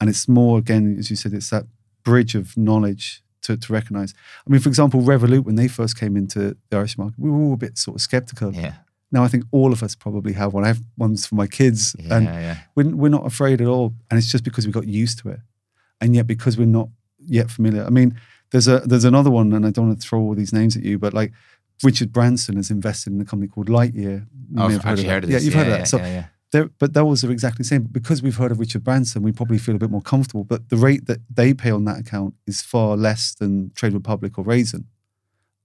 And 0.03 0.09
it's 0.09 0.27
more, 0.27 0.57
again, 0.59 0.97
as 0.99 1.09
you 1.09 1.15
said, 1.15 1.33
it's 1.33 1.49
that 1.51 1.65
bridge 2.03 2.35
of 2.35 2.57
knowledge 2.57 3.23
to, 3.43 3.55
to 3.55 3.71
recognize. 3.71 4.13
I 4.45 4.49
mean, 4.51 4.59
for 4.59 4.67
example, 4.67 4.99
Revolut, 5.01 5.45
when 5.45 5.55
they 5.55 5.69
first 5.69 5.97
came 5.97 6.17
into 6.17 6.57
the 6.69 6.77
Irish 6.77 6.97
market, 6.97 7.17
we 7.17 7.29
were 7.31 7.37
all 7.41 7.53
a 7.53 7.57
bit 7.57 7.77
sort 7.77 7.95
of 7.95 8.01
skeptical. 8.01 8.53
Yeah. 8.53 8.73
Now 9.13 9.23
I 9.23 9.29
think 9.29 9.45
all 9.51 9.71
of 9.71 9.81
us 9.81 9.95
probably 9.95 10.33
have 10.33 10.53
one. 10.53 10.65
I 10.65 10.67
have 10.67 10.81
ones 10.97 11.25
for 11.25 11.35
my 11.35 11.47
kids, 11.47 11.95
Yeah. 11.97 12.15
and 12.17 12.25
yeah. 12.25 12.57
we're, 12.75 12.89
we're 12.93 13.09
not 13.09 13.25
afraid 13.25 13.61
at 13.61 13.67
all. 13.67 13.93
And 14.11 14.17
it's 14.17 14.29
just 14.29 14.43
because 14.43 14.65
we 14.65 14.73
got 14.73 14.87
used 14.87 15.19
to 15.19 15.29
it, 15.29 15.39
and 16.01 16.13
yet 16.15 16.27
because 16.27 16.57
we're 16.57 16.65
not 16.81 16.89
yet 17.19 17.49
familiar. 17.49 17.85
I 17.85 17.89
mean, 17.89 18.19
there's 18.51 18.67
a 18.67 18.79
there's 18.79 19.05
another 19.05 19.29
one, 19.31 19.53
and 19.53 19.65
I 19.65 19.69
don't 19.69 19.87
want 19.87 20.01
to 20.01 20.07
throw 20.07 20.19
all 20.19 20.35
these 20.35 20.51
names 20.51 20.75
at 20.75 20.83
you, 20.83 20.99
but 20.99 21.13
like 21.13 21.31
Richard 21.83 22.11
Branson 22.11 22.55
has 22.57 22.69
invested 22.71 23.13
in 23.13 23.21
a 23.21 23.25
company 23.25 23.47
called 23.49 23.69
Lightyear. 23.69 24.25
You 24.51 24.57
Oh, 24.57 24.67
may 24.67 24.75
I've 24.75 24.83
have 24.83 24.85
actually 24.85 25.05
of 25.05 25.11
heard 25.11 25.23
of 25.25 25.29
this. 25.29 25.41
Yeah, 25.43 25.45
you've 25.45 25.53
heard 25.53 25.67
of 25.67 25.73
yeah, 25.73 25.77
that. 25.77 25.87
So 25.87 25.97
there, 26.53 26.69
but 26.79 26.93
those 26.93 27.23
are 27.23 27.31
exactly 27.31 27.63
the 27.63 27.67
same. 27.67 27.83
But 27.83 27.91
because 27.91 28.23
we've 28.23 28.37
heard 28.37 28.51
of 28.51 28.59
Richard 28.59 28.83
Branson, 28.83 29.23
we 29.23 29.33
probably 29.33 29.57
feel 29.57 29.75
a 29.75 29.79
bit 29.79 29.89
more 29.89 30.01
comfortable. 30.01 30.45
But 30.45 30.69
the 30.69 30.77
rate 30.77 31.07
that 31.07 31.19
they 31.29 31.53
pay 31.53 31.71
on 31.71 31.83
that 31.85 31.99
account 31.99 32.35
is 32.47 32.61
far 32.61 32.95
less 32.95 33.35
than 33.35 33.71
Trade 33.75 33.93
Republic 33.93 34.37
or 34.37 34.45
Raisin. 34.45 34.85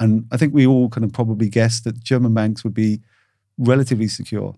And 0.01 0.27
I 0.33 0.37
think 0.37 0.53
we 0.53 0.67
all 0.67 0.89
kind 0.89 1.05
of 1.05 1.13
probably 1.13 1.49
guessed 1.49 1.85
that 1.85 2.03
German 2.03 2.35
banks 2.35 2.65
would 2.65 2.75
be 2.75 3.01
relatively 3.57 4.09
secure. 4.09 4.57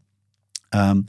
Um, 0.72 1.06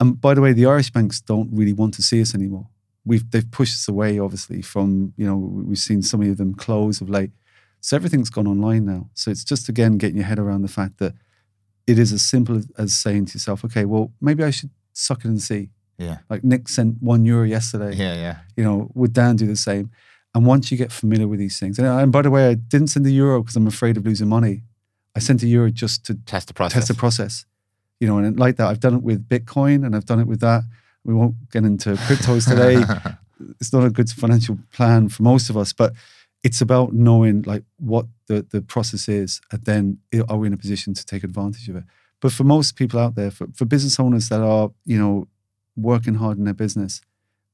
and 0.00 0.20
by 0.20 0.34
the 0.34 0.40
way, 0.40 0.52
the 0.52 0.66
Irish 0.66 0.90
banks 0.90 1.20
don't 1.20 1.48
really 1.52 1.72
want 1.72 1.94
to 1.94 2.02
see 2.02 2.20
us 2.20 2.34
anymore. 2.34 2.68
We've 3.06 3.30
they've 3.30 3.50
pushed 3.50 3.74
us 3.74 3.88
away, 3.88 4.18
obviously, 4.18 4.62
from 4.62 5.12
you 5.16 5.26
know 5.26 5.36
we've 5.36 5.78
seen 5.78 6.02
so 6.02 6.16
many 6.16 6.30
of 6.30 6.36
them 6.36 6.54
close 6.54 7.00
of 7.00 7.08
late. 7.08 7.30
So 7.80 7.96
everything's 7.96 8.30
gone 8.30 8.46
online 8.46 8.86
now. 8.86 9.10
So 9.14 9.30
it's 9.30 9.44
just 9.44 9.68
again 9.68 9.98
getting 9.98 10.16
your 10.16 10.26
head 10.26 10.38
around 10.38 10.62
the 10.62 10.68
fact 10.68 10.98
that 10.98 11.14
it 11.86 11.98
is 11.98 12.12
as 12.12 12.24
simple 12.24 12.62
as 12.78 12.94
saying 12.94 13.26
to 13.26 13.34
yourself, 13.34 13.64
okay, 13.64 13.84
well 13.84 14.12
maybe 14.20 14.44
I 14.44 14.50
should 14.50 14.70
suck 14.92 15.24
it 15.24 15.28
and 15.28 15.40
see. 15.40 15.70
Yeah. 15.98 16.18
Like 16.28 16.42
Nick 16.42 16.68
sent 16.68 17.02
one 17.02 17.24
euro 17.24 17.44
yesterday. 17.44 17.94
Yeah, 17.94 18.14
yeah. 18.14 18.38
You 18.56 18.64
know, 18.64 18.90
would 18.94 19.12
Dan 19.12 19.36
do 19.36 19.46
the 19.46 19.56
same? 19.56 19.90
And 20.34 20.44
once 20.44 20.72
you 20.72 20.76
get 20.76 20.90
familiar 20.90 21.28
with 21.28 21.38
these 21.38 21.60
things, 21.60 21.78
and, 21.78 21.86
and 21.86 22.10
by 22.10 22.22
the 22.22 22.30
way, 22.30 22.48
I 22.48 22.54
didn't 22.54 22.88
send 22.88 23.06
the 23.06 23.12
euro 23.12 23.42
because 23.42 23.54
I'm 23.54 23.68
afraid 23.68 23.96
of 23.96 24.04
losing 24.04 24.28
money. 24.28 24.62
I 25.14 25.20
sent 25.20 25.42
a 25.44 25.46
euro 25.46 25.70
just 25.70 26.04
to 26.06 26.14
Test 26.26 26.48
the 26.48 26.54
process. 26.54 26.74
test 26.74 26.88
the 26.88 26.94
process. 26.94 27.46
You 28.00 28.08
know, 28.08 28.18
and 28.18 28.38
like 28.38 28.56
that, 28.56 28.66
I've 28.66 28.80
done 28.80 28.94
it 28.94 29.02
with 29.02 29.28
Bitcoin 29.28 29.86
and 29.86 29.94
I've 29.94 30.06
done 30.06 30.18
it 30.18 30.26
with 30.26 30.40
that. 30.40 30.62
We 31.04 31.14
won't 31.14 31.36
get 31.50 31.64
into 31.64 31.90
cryptos 31.90 32.48
today. 32.48 32.82
it's 33.60 33.72
not 33.72 33.84
a 33.84 33.90
good 33.90 34.10
financial 34.10 34.58
plan 34.72 35.08
for 35.08 35.22
most 35.22 35.50
of 35.50 35.56
us, 35.56 35.72
but 35.72 35.92
it's 36.44 36.60
about 36.60 36.92
knowing 36.92 37.42
like 37.42 37.64
what 37.78 38.06
the, 38.28 38.46
the 38.50 38.60
process 38.60 39.08
is 39.08 39.40
and 39.50 39.64
then 39.64 39.98
are 40.28 40.36
we 40.36 40.46
in 40.46 40.52
a 40.52 40.58
position 40.58 40.94
to 40.94 41.04
take 41.04 41.24
advantage 41.24 41.68
of 41.68 41.76
it. 41.76 41.84
But 42.20 42.32
for 42.32 42.44
most 42.44 42.76
people 42.76 43.00
out 43.00 43.16
there, 43.16 43.30
for, 43.30 43.48
for 43.54 43.64
business 43.64 43.98
owners 43.98 44.28
that 44.28 44.40
are, 44.40 44.70
you 44.84 44.98
know, 44.98 45.26
working 45.76 46.14
hard 46.14 46.38
in 46.38 46.44
their 46.44 46.54
business, 46.54 47.00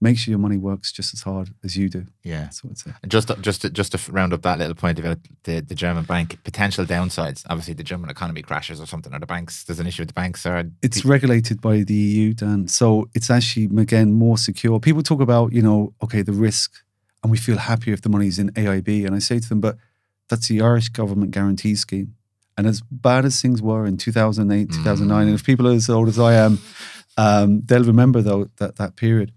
make 0.00 0.18
sure 0.18 0.32
your 0.32 0.38
money 0.38 0.56
works 0.56 0.92
just 0.92 1.12
as 1.14 1.22
hard 1.22 1.50
as 1.62 1.76
you 1.76 1.88
do. 1.88 2.06
yeah. 2.22 2.42
That's 2.44 2.64
what. 2.64 2.82
And 3.02 3.10
Just 3.10 3.30
just 3.40 3.62
to, 3.62 3.70
just 3.70 3.92
to 3.92 4.12
round 4.12 4.32
up 4.32 4.42
that 4.42 4.58
little 4.58 4.74
point 4.74 4.98
about 4.98 5.18
the, 5.44 5.60
the 5.60 5.74
German 5.74 6.04
bank 6.04 6.38
potential 6.42 6.84
downsides. 6.84 7.44
Obviously, 7.48 7.74
the 7.74 7.82
German 7.82 8.10
economy 8.10 8.42
crashes 8.42 8.80
or 8.80 8.86
something, 8.86 9.14
or 9.14 9.18
the 9.18 9.26
banks. 9.26 9.64
There's 9.64 9.80
an 9.80 9.86
issue 9.86 10.02
with 10.02 10.08
the 10.08 10.14
banks. 10.14 10.44
Or 10.46 10.64
It's 10.82 11.04
regulated 11.04 11.60
by 11.60 11.82
the 11.82 11.94
EU, 11.94 12.34
Dan. 12.34 12.68
So 12.68 13.08
it's 13.14 13.30
actually 13.30 13.68
again 13.80 14.12
more 14.12 14.38
secure. 14.38 14.80
People 14.80 15.02
talk 15.02 15.20
about, 15.20 15.52
you 15.52 15.62
know, 15.62 15.94
okay, 16.02 16.22
the 16.22 16.32
risk, 16.32 16.82
and 17.22 17.30
we 17.30 17.38
feel 17.38 17.58
happier 17.58 17.94
if 17.94 18.02
the 18.02 18.08
money's 18.08 18.38
in 18.38 18.50
AIB. 18.52 19.06
And 19.06 19.14
I 19.14 19.18
say 19.18 19.38
to 19.38 19.48
them, 19.48 19.60
but 19.60 19.76
that's 20.28 20.48
the 20.48 20.60
Irish 20.60 20.88
government 20.88 21.32
guarantee 21.32 21.74
scheme. 21.74 22.14
And 22.56 22.66
as 22.66 22.82
bad 22.90 23.24
as 23.24 23.40
things 23.40 23.62
were 23.62 23.86
in 23.86 23.96
2008, 23.96 24.70
2009, 24.70 25.26
and 25.26 25.34
if 25.34 25.44
people 25.44 25.68
are 25.68 25.72
as 25.72 25.88
old 25.88 26.08
as 26.08 26.18
I 26.18 26.34
am, 26.34 26.58
um, 27.16 27.62
they'll 27.64 27.84
remember 27.84 28.22
though 28.22 28.48
that 28.56 28.76
that 28.76 28.96
period. 28.96 29.32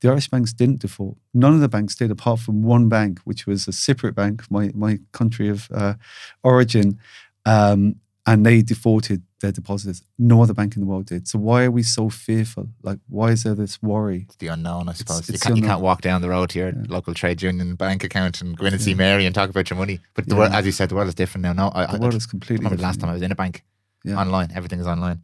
The 0.00 0.08
Irish 0.08 0.28
banks 0.28 0.52
didn't 0.52 0.80
default. 0.80 1.16
None 1.32 1.54
of 1.54 1.60
the 1.60 1.68
banks 1.68 1.94
did, 1.94 2.10
apart 2.10 2.40
from 2.40 2.62
one 2.62 2.88
bank, 2.88 3.20
which 3.24 3.46
was 3.46 3.68
a 3.68 3.70
Cypriot 3.70 4.14
bank, 4.14 4.50
my 4.50 4.70
my 4.74 4.98
country 5.12 5.48
of 5.48 5.68
uh, 5.72 5.94
origin, 6.42 6.98
um, 7.46 7.96
and 8.24 8.46
they 8.46 8.62
defaulted 8.62 9.22
their 9.40 9.50
deposits. 9.50 10.02
No 10.18 10.42
other 10.42 10.54
bank 10.54 10.76
in 10.76 10.80
the 10.80 10.86
world 10.86 11.06
did. 11.06 11.26
So 11.26 11.38
why 11.40 11.64
are 11.64 11.70
we 11.72 11.82
so 11.82 12.08
fearful? 12.08 12.68
Like, 12.82 13.00
why 13.08 13.30
is 13.30 13.42
there 13.42 13.56
this 13.56 13.82
worry? 13.82 14.26
It's 14.28 14.36
the 14.36 14.46
unknown, 14.48 14.88
I 14.88 14.92
suppose. 14.92 15.28
you, 15.28 15.34
it's 15.34 15.42
can't, 15.42 15.56
you 15.56 15.62
can't 15.64 15.80
walk 15.80 16.02
down 16.02 16.22
the 16.22 16.28
road 16.28 16.50
to 16.50 16.58
your 16.60 16.72
local 16.88 17.14
trade 17.14 17.42
union 17.42 17.74
bank 17.74 18.04
account 18.04 18.40
and 18.40 18.56
go 18.56 18.64
in 18.66 18.72
and 18.74 18.80
see 18.82 18.94
Mary 18.94 19.26
and 19.26 19.34
talk 19.34 19.50
about 19.50 19.68
your 19.70 19.78
money. 19.78 19.98
But 20.14 20.28
the 20.28 20.34
Yeah. 20.36 20.40
world, 20.42 20.52
as 20.52 20.64
you 20.66 20.70
said, 20.72 20.88
the 20.90 20.94
world 20.94 21.08
is 21.08 21.14
different 21.16 21.42
now. 21.42 21.52
No, 21.52 21.72
I, 21.74 21.86
The 21.86 21.92
I, 21.94 21.98
world 21.98 22.14
I 22.14 22.16
is 22.18 22.26
completely 22.26 22.58
remember 22.64 22.76
the 22.76 22.82
last 22.84 23.00
time 23.00 23.10
I 23.10 23.14
was 23.14 23.22
in 23.22 23.32
a 23.32 23.34
bank 23.34 23.64
Yeah. 24.04 24.16
online. 24.20 24.52
Everything 24.54 24.78
is 24.78 24.86
online. 24.86 25.22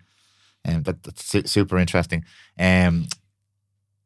And 0.64 0.84
that, 0.84 1.05
that's 1.05 1.24
su- 1.24 1.46
super 1.46 1.78
interesting. 1.78 2.24
Um, 2.59 3.07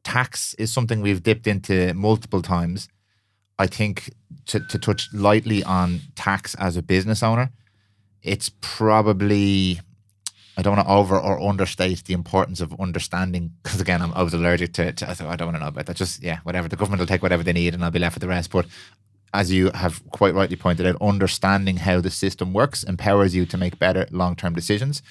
tax 0.03 0.53
is 0.55 0.71
something 0.71 1.01
we've 1.01 1.23
dipped 1.23 1.47
into 1.47 1.93
multiple 1.95 2.41
times. 2.41 2.87
I 3.57 3.67
think 3.67 4.11
to, 4.47 4.59
to 4.67 4.77
touch 4.77 5.09
lightly 5.13 5.63
on 5.63 6.01
tax 6.15 6.53
as 6.55 6.75
a 6.77 6.81
business 6.83 7.23
owner, 7.23 7.51
it's 8.23 8.49
probably 8.61 9.79
I 10.55 10.61
don't 10.61 10.75
want 10.75 10.87
to 10.87 10.93
over 10.93 11.19
or 11.19 11.41
understate 11.41 12.05
the 12.05 12.13
importance 12.13 12.61
of 12.61 12.79
understanding 12.79 13.51
because 13.63 13.81
again 13.81 14.01
I'm, 14.01 14.13
I 14.13 14.23
was 14.23 14.33
allergic 14.33 14.73
to, 14.73 14.91
to 14.91 15.09
I 15.09 15.13
thought 15.13 15.27
I 15.27 15.35
don't 15.35 15.47
want 15.47 15.57
to 15.57 15.61
know 15.61 15.67
about 15.67 15.85
that. 15.87 15.95
Just 15.95 16.23
yeah, 16.23 16.39
whatever 16.43 16.67
the 16.67 16.75
government 16.75 16.99
will 16.99 17.07
take 17.07 17.21
whatever 17.21 17.43
they 17.43 17.53
need 17.53 17.73
and 17.73 17.83
I'll 17.83 17.91
be 17.91 17.99
left 17.99 18.15
with 18.15 18.21
the 18.21 18.27
rest. 18.27 18.51
But 18.51 18.65
as 19.33 19.51
you 19.51 19.71
have 19.71 20.07
quite 20.11 20.35
rightly 20.35 20.55
pointed 20.55 20.85
out, 20.85 20.95
understanding 21.01 21.77
how 21.77 21.99
the 21.99 22.11
system 22.11 22.53
works 22.53 22.83
empowers 22.83 23.35
you 23.35 23.45
to 23.47 23.57
make 23.57 23.79
better 23.79 24.05
long 24.11 24.35
term 24.35 24.53
decisions. 24.53 25.01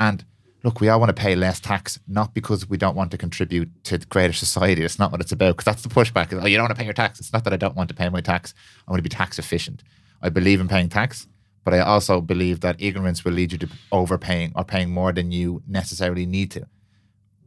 And 0.00 0.24
look, 0.64 0.80
we 0.80 0.88
all 0.88 0.98
want 0.98 1.14
to 1.14 1.20
pay 1.20 1.36
less 1.36 1.60
tax, 1.60 2.00
not 2.08 2.34
because 2.34 2.68
we 2.68 2.76
don't 2.76 2.96
want 2.96 3.12
to 3.12 3.18
contribute 3.18 3.70
to 3.84 3.98
the 3.98 4.06
greater 4.06 4.32
society. 4.32 4.82
It's 4.82 4.98
not 4.98 5.12
what 5.12 5.20
it's 5.20 5.32
about. 5.32 5.56
Because 5.56 5.64
that's 5.64 5.82
the 5.82 5.88
pushback. 5.88 6.32
Oh, 6.32 6.46
you 6.46 6.56
don't 6.56 6.64
want 6.64 6.74
to 6.74 6.78
pay 6.78 6.84
your 6.84 6.94
tax. 6.94 7.20
It's 7.20 7.32
not 7.32 7.44
that 7.44 7.52
I 7.52 7.56
don't 7.56 7.76
want 7.76 7.88
to 7.90 7.94
pay 7.94 8.08
my 8.08 8.20
tax. 8.20 8.52
I 8.86 8.90
want 8.90 8.98
to 8.98 9.08
be 9.08 9.14
tax 9.14 9.38
efficient. 9.38 9.84
I 10.20 10.28
believe 10.28 10.60
in 10.60 10.66
paying 10.66 10.88
tax, 10.88 11.28
but 11.68 11.76
I 11.76 11.80
also 11.80 12.22
believe 12.22 12.60
that 12.60 12.80
ignorance 12.80 13.26
will 13.26 13.34
lead 13.34 13.52
you 13.52 13.58
to 13.58 13.68
overpaying 13.92 14.52
or 14.56 14.64
paying 14.64 14.88
more 14.88 15.12
than 15.12 15.30
you 15.32 15.62
necessarily 15.68 16.24
need 16.24 16.50
to 16.52 16.66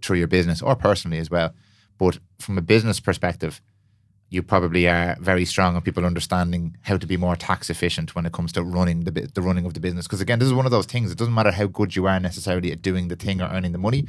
through 0.03 0.19
your 0.19 0.27
business 0.27 0.61
or 0.61 0.75
personally 0.75 1.17
as 1.17 1.31
well. 1.31 1.55
But 1.97 2.19
from 2.37 2.55
a 2.55 2.61
business 2.61 2.99
perspective, 2.99 3.61
you 4.29 4.43
probably 4.43 4.87
are 4.87 5.17
very 5.19 5.43
strong 5.43 5.75
on 5.75 5.81
people 5.81 6.05
understanding 6.05 6.77
how 6.83 6.97
to 6.97 7.07
be 7.07 7.17
more 7.17 7.35
tax 7.35 7.71
efficient 7.71 8.13
when 8.13 8.27
it 8.27 8.31
comes 8.31 8.51
to 8.51 8.61
running 8.61 9.05
the 9.05 9.31
the 9.33 9.41
running 9.41 9.65
of 9.65 9.73
the 9.73 9.79
business. 9.79 10.05
Because 10.05 10.21
again, 10.21 10.37
this 10.37 10.49
is 10.49 10.53
one 10.53 10.67
of 10.67 10.71
those 10.71 10.85
things. 10.85 11.11
It 11.11 11.17
doesn't 11.17 11.33
matter 11.33 11.49
how 11.53 11.65
good 11.65 11.95
you 11.95 12.05
are 12.05 12.19
necessarily 12.19 12.71
at 12.71 12.83
doing 12.83 13.07
the 13.07 13.15
thing 13.15 13.41
or 13.41 13.47
earning 13.47 13.71
the 13.71 13.79
money. 13.79 14.07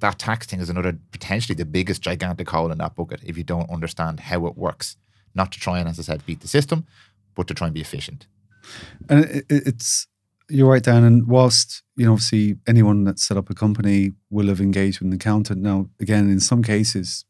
That 0.00 0.18
tax 0.18 0.48
thing 0.48 0.58
is 0.58 0.70
another 0.70 0.98
potentially 1.12 1.54
the 1.54 1.64
biggest 1.64 2.02
gigantic 2.02 2.50
hole 2.50 2.72
in 2.72 2.78
that 2.78 2.96
bucket 2.96 3.20
if 3.22 3.38
you 3.38 3.44
don't 3.44 3.70
understand 3.70 4.18
how 4.18 4.48
it 4.48 4.56
works. 4.56 4.96
Not 5.36 5.52
to 5.52 5.60
try 5.60 5.78
and, 5.78 5.88
as 5.88 6.00
I 6.00 6.02
said, 6.02 6.26
beat 6.26 6.40
the 6.40 6.48
system, 6.48 6.84
but 7.36 7.46
to 7.46 7.54
try 7.54 7.68
and 7.68 7.74
be 7.74 7.80
efficient. 7.80 8.26
And 9.08 9.24
it, 9.24 9.44
it- 9.48 9.66
it's 9.66 10.06
you're 10.48 10.68
right, 10.68 10.82
Dan. 10.82 11.04
And 11.04 11.28
whilst 11.28 11.82
you 11.96 12.06
know, 12.06 12.12
obviously, 12.12 12.56
anyone 12.66 13.04
that's 13.04 13.22
set 13.22 13.36
up 13.36 13.50
a 13.50 13.54
company 13.54 14.12
will 14.30 14.48
have 14.48 14.60
engaged 14.60 14.98
with 15.00 15.06
an 15.08 15.12
accountant. 15.12 15.60
Now, 15.62 15.88
again, 16.00 16.28
in 16.28 16.40
some 16.40 16.62
cases, 16.62 17.24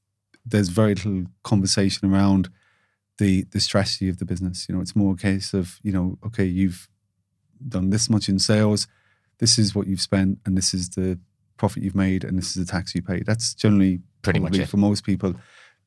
there's 0.46 0.68
very 0.70 0.94
little 0.94 1.24
conversation 1.42 2.10
around 2.12 2.48
the 3.18 3.44
the 3.50 3.60
strategy 3.60 4.08
of 4.08 4.16
the 4.18 4.24
business. 4.24 4.66
You 4.68 4.74
know, 4.74 4.80
it's 4.80 4.96
more 4.96 5.12
a 5.14 5.16
case 5.16 5.52
of 5.52 5.78
you 5.82 5.92
know, 5.92 6.18
okay, 6.26 6.46
you've 6.46 6.88
done 7.68 7.90
this 7.90 8.08
much 8.08 8.28
in 8.30 8.38
sales, 8.38 8.86
this 9.38 9.58
is 9.58 9.74
what 9.74 9.86
you've 9.86 10.00
spent, 10.00 10.38
and 10.46 10.56
this 10.56 10.72
is 10.72 10.88
the 10.90 11.18
profit 11.58 11.82
you've 11.82 11.94
made, 11.94 12.24
and 12.24 12.38
this 12.38 12.56
is 12.56 12.64
the 12.66 12.72
tax 12.72 12.94
you 12.94 13.02
pay. 13.02 13.22
That's 13.22 13.52
generally 13.52 14.00
Pretty 14.22 14.40
much 14.40 14.56
it. 14.58 14.66
for 14.68 14.78
most 14.78 15.04
people. 15.04 15.34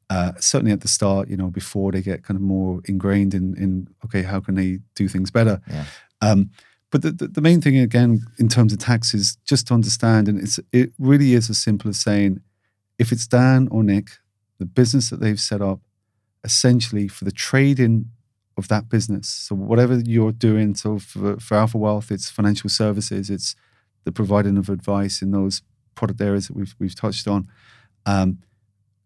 Uh, 0.10 0.34
certainly 0.40 0.72
at 0.72 0.82
the 0.82 0.88
start, 0.88 1.30
you 1.30 1.38
know, 1.38 1.50
before 1.50 1.92
they 1.92 2.02
get 2.02 2.24
kind 2.24 2.36
of 2.36 2.42
more 2.42 2.82
ingrained 2.86 3.34
in 3.34 3.56
in 3.58 3.88
okay, 4.06 4.22
how 4.22 4.40
can 4.40 4.56
they 4.56 4.80
do 4.96 5.08
things 5.08 5.32
better? 5.32 5.62
Yeah. 5.70 5.86
Um, 6.22 6.52
but 6.92 7.02
the, 7.02 7.12
the, 7.12 7.28
the 7.28 7.42
main 7.42 7.62
thing 7.62 7.78
again 7.78 8.22
in 8.38 8.48
terms 8.48 8.72
of 8.74 8.80
tax 8.80 9.14
is 9.14 9.38
just 9.46 9.68
to 9.68 9.74
understand, 9.74 10.28
and 10.28 10.40
it's 10.40 10.60
it 10.72 10.94
really 11.00 11.34
is 11.34 11.50
as 11.50 11.58
simple 11.58 11.90
as 11.90 12.00
saying, 12.00 12.42
if 13.00 13.12
it's 13.12 13.26
Dan 13.26 13.68
or 13.72 13.84
Nick, 13.84 14.12
the 14.60 14.66
business 14.66 15.10
that 15.10 15.20
they've 15.20 15.40
set 15.40 15.62
up, 15.62 15.80
essentially 16.44 17.08
for 17.08 17.26
the 17.26 17.32
trading 17.32 18.10
of 18.58 18.68
that 18.68 18.90
business. 18.90 19.28
So 19.28 19.56
whatever 19.56 20.00
you're 20.06 20.32
doing, 20.32 20.76
so 20.76 21.00
for, 21.00 21.40
for 21.40 21.58
Alpha 21.58 21.78
Wealth, 21.78 22.12
it's 22.12 22.30
financial 22.30 22.70
services, 22.70 23.30
it's 23.30 23.56
the 24.04 24.12
providing 24.12 24.58
of 24.58 24.70
advice 24.70 25.22
in 25.22 25.32
those 25.32 25.64
product 25.96 26.22
areas 26.22 26.48
that 26.48 26.56
we've 26.56 26.76
we've 26.78 26.96
touched 26.96 27.28
on. 27.28 27.48
Um, 28.06 28.40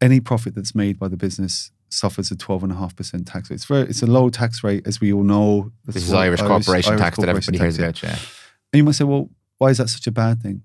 any 0.01 0.19
profit 0.19 0.55
that's 0.55 0.75
made 0.75 0.99
by 0.99 1.07
the 1.07 1.17
business 1.17 1.71
suffers 1.89 2.31
a 2.31 2.35
12.5% 2.35 3.31
tax 3.31 3.49
rate. 3.49 3.55
It's 3.55 3.65
very 3.65 3.83
it's 3.83 4.01
a 4.01 4.07
low 4.07 4.29
tax 4.29 4.63
rate, 4.63 4.85
as 4.85 4.99
we 4.99 5.13
all 5.13 5.23
know. 5.23 5.71
That's 5.85 5.95
This 5.95 6.07
is 6.07 6.13
Irish, 6.13 6.41
corporation 6.41 6.91
Irish 6.91 7.01
tax 7.01 7.17
that 7.17 7.25
corporation 7.25 7.55
everybody 7.55 7.57
hears 7.57 7.77
tax, 7.77 8.03
about. 8.03 8.09
Yeah. 8.09 8.29
And 8.73 8.77
you 8.77 8.83
might 8.83 8.95
say, 8.95 9.05
well, 9.05 9.29
why 9.57 9.69
is 9.69 9.77
that 9.77 9.89
such 9.89 10.07
a 10.07 10.11
bad 10.11 10.41
thing? 10.41 10.63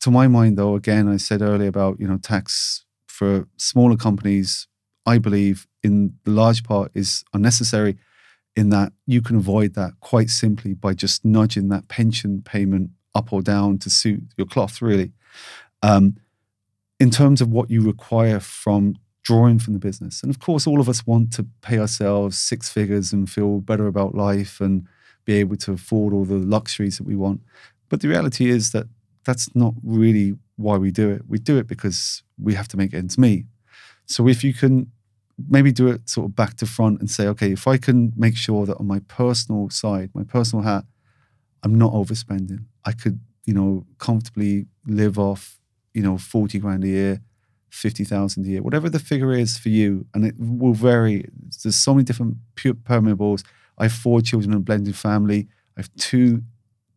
To 0.00 0.10
my 0.10 0.28
mind, 0.28 0.58
though, 0.58 0.74
again, 0.74 1.08
I 1.08 1.16
said 1.16 1.42
earlier 1.42 1.68
about 1.68 2.00
you 2.00 2.06
know 2.06 2.18
tax 2.18 2.84
for 3.06 3.48
smaller 3.56 3.96
companies. 3.96 4.66
I 5.06 5.18
believe 5.18 5.68
in 5.84 6.14
the 6.24 6.32
large 6.32 6.64
part 6.64 6.90
is 6.94 7.24
unnecessary, 7.32 7.96
in 8.56 8.70
that 8.70 8.92
you 9.06 9.22
can 9.22 9.36
avoid 9.36 9.74
that 9.74 9.92
quite 10.00 10.30
simply 10.30 10.74
by 10.74 10.94
just 10.94 11.24
nudging 11.24 11.68
that 11.68 11.88
pension 11.88 12.42
payment 12.42 12.90
up 13.14 13.32
or 13.32 13.40
down 13.40 13.78
to 13.78 13.90
suit 13.90 14.22
your 14.36 14.46
cloth. 14.46 14.82
Really, 14.82 15.12
um, 15.82 16.16
in 16.98 17.10
terms 17.10 17.40
of 17.40 17.48
what 17.48 17.70
you 17.70 17.82
require 17.82 18.40
from 18.40 18.96
drawing 19.22 19.58
from 19.58 19.72
the 19.72 19.78
business, 19.78 20.22
and 20.22 20.30
of 20.30 20.38
course, 20.38 20.66
all 20.66 20.80
of 20.80 20.88
us 20.88 21.06
want 21.06 21.32
to 21.32 21.46
pay 21.60 21.78
ourselves 21.78 22.38
six 22.38 22.68
figures 22.68 23.12
and 23.12 23.30
feel 23.30 23.60
better 23.60 23.86
about 23.86 24.14
life 24.14 24.60
and 24.60 24.86
be 25.24 25.34
able 25.34 25.56
to 25.56 25.72
afford 25.72 26.12
all 26.14 26.24
the 26.24 26.34
luxuries 26.34 26.98
that 26.98 27.06
we 27.06 27.16
want. 27.16 27.40
But 27.88 28.00
the 28.00 28.08
reality 28.08 28.48
is 28.48 28.72
that 28.72 28.86
that's 29.24 29.54
not 29.54 29.74
really 29.82 30.36
why 30.56 30.76
we 30.76 30.90
do 30.90 31.10
it. 31.10 31.22
We 31.28 31.38
do 31.38 31.58
it 31.58 31.66
because 31.66 32.22
we 32.38 32.54
have 32.54 32.68
to 32.68 32.76
make 32.76 32.94
ends 32.94 33.18
meet. 33.18 33.46
So 34.06 34.28
if 34.28 34.44
you 34.44 34.54
can 34.54 34.90
maybe 35.48 35.72
do 35.72 35.88
it 35.88 36.08
sort 36.08 36.26
of 36.26 36.36
back 36.36 36.56
to 36.56 36.66
front 36.66 37.00
and 37.00 37.10
say, 37.10 37.26
okay, 37.26 37.52
if 37.52 37.66
I 37.66 37.76
can 37.76 38.12
make 38.16 38.36
sure 38.36 38.64
that 38.66 38.78
on 38.78 38.86
my 38.86 39.00
personal 39.00 39.68
side, 39.68 40.10
my 40.14 40.24
personal 40.24 40.64
hat, 40.64 40.84
I'm 41.62 41.76
not 41.76 41.92
overspending. 41.92 42.64
I 42.84 42.92
could, 42.92 43.20
you 43.44 43.52
know, 43.52 43.86
comfortably 43.98 44.66
live 44.86 45.18
off, 45.18 45.58
you 45.96 46.02
know, 46.02 46.18
40 46.18 46.58
grand 46.58 46.84
a 46.84 46.88
year, 46.88 47.20
50,000 47.70 48.44
a 48.44 48.48
year, 48.48 48.62
whatever 48.62 48.90
the 48.90 48.98
figure 48.98 49.32
is 49.32 49.56
for 49.56 49.70
you. 49.70 50.04
And 50.12 50.26
it 50.26 50.34
will 50.38 50.74
vary. 50.74 51.26
There's 51.62 51.74
so 51.74 51.94
many 51.94 52.04
different 52.04 52.36
permeables. 52.54 53.44
I 53.78 53.84
have 53.84 53.92
four 53.92 54.20
children 54.20 54.52
in 54.52 54.58
a 54.58 54.60
blended 54.60 54.94
family. 54.94 55.48
I 55.74 55.80
have 55.80 55.90
two 55.96 56.42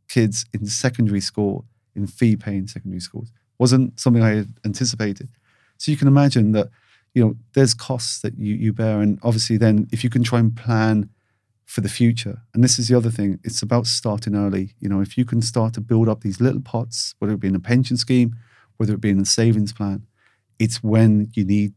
kids 0.09 0.45
in 0.53 0.65
secondary 0.65 1.21
school, 1.21 1.65
in 1.95 2.07
fee 2.07 2.35
paying 2.35 2.67
secondary 2.67 2.99
schools. 2.99 3.31
Wasn't 3.57 3.97
something 3.97 4.21
I 4.21 4.31
had 4.31 4.53
anticipated. 4.65 5.29
So 5.77 5.91
you 5.91 5.97
can 5.97 6.09
imagine 6.09 6.51
that, 6.51 6.67
you 7.13 7.23
know, 7.23 7.35
there's 7.53 7.73
costs 7.73 8.19
that 8.19 8.37
you, 8.37 8.53
you 8.53 8.73
bear. 8.73 8.99
And 8.99 9.17
obviously, 9.23 9.55
then 9.55 9.87
if 9.93 10.03
you 10.03 10.09
can 10.09 10.23
try 10.23 10.39
and 10.39 10.53
plan 10.53 11.09
for 11.65 11.79
the 11.79 11.89
future, 11.89 12.41
and 12.53 12.61
this 12.65 12.77
is 12.79 12.89
the 12.89 12.97
other 12.97 13.11
thing, 13.11 13.39
it's 13.45 13.61
about 13.61 13.87
starting 13.87 14.35
early. 14.35 14.75
You 14.81 14.89
know, 14.89 14.99
if 14.99 15.17
you 15.17 15.23
can 15.23 15.41
start 15.41 15.73
to 15.75 15.81
build 15.81 16.09
up 16.09 16.19
these 16.19 16.41
little 16.41 16.61
pots, 16.61 17.15
whether 17.19 17.35
it 17.35 17.39
be 17.39 17.47
in 17.47 17.55
a 17.55 17.61
pension 17.61 17.95
scheme, 17.95 18.35
whether 18.79 18.95
it 18.95 19.01
be 19.01 19.11
in 19.11 19.19
a 19.21 19.25
savings 19.25 19.73
plan, 19.73 20.07
it's 20.59 20.83
when 20.83 21.29
you 21.35 21.45
need, 21.45 21.73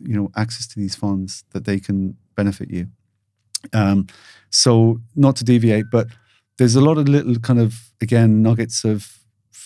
you 0.00 0.16
know, 0.16 0.30
access 0.36 0.66
to 0.68 0.80
these 0.80 0.96
funds 0.96 1.44
that 1.52 1.66
they 1.66 1.80
can 1.80 2.16
benefit 2.36 2.70
you. 2.70 2.88
Um, 3.72 4.06
so 4.50 5.00
not 5.16 5.36
to 5.36 5.44
deviate, 5.44 5.86
but 5.90 6.08
there's 6.58 6.76
a 6.76 6.80
lot 6.80 6.98
of 6.98 7.08
little 7.08 7.36
kind 7.36 7.60
of 7.60 7.92
again 8.00 8.42
nuggets 8.42 8.84
of 8.84 9.18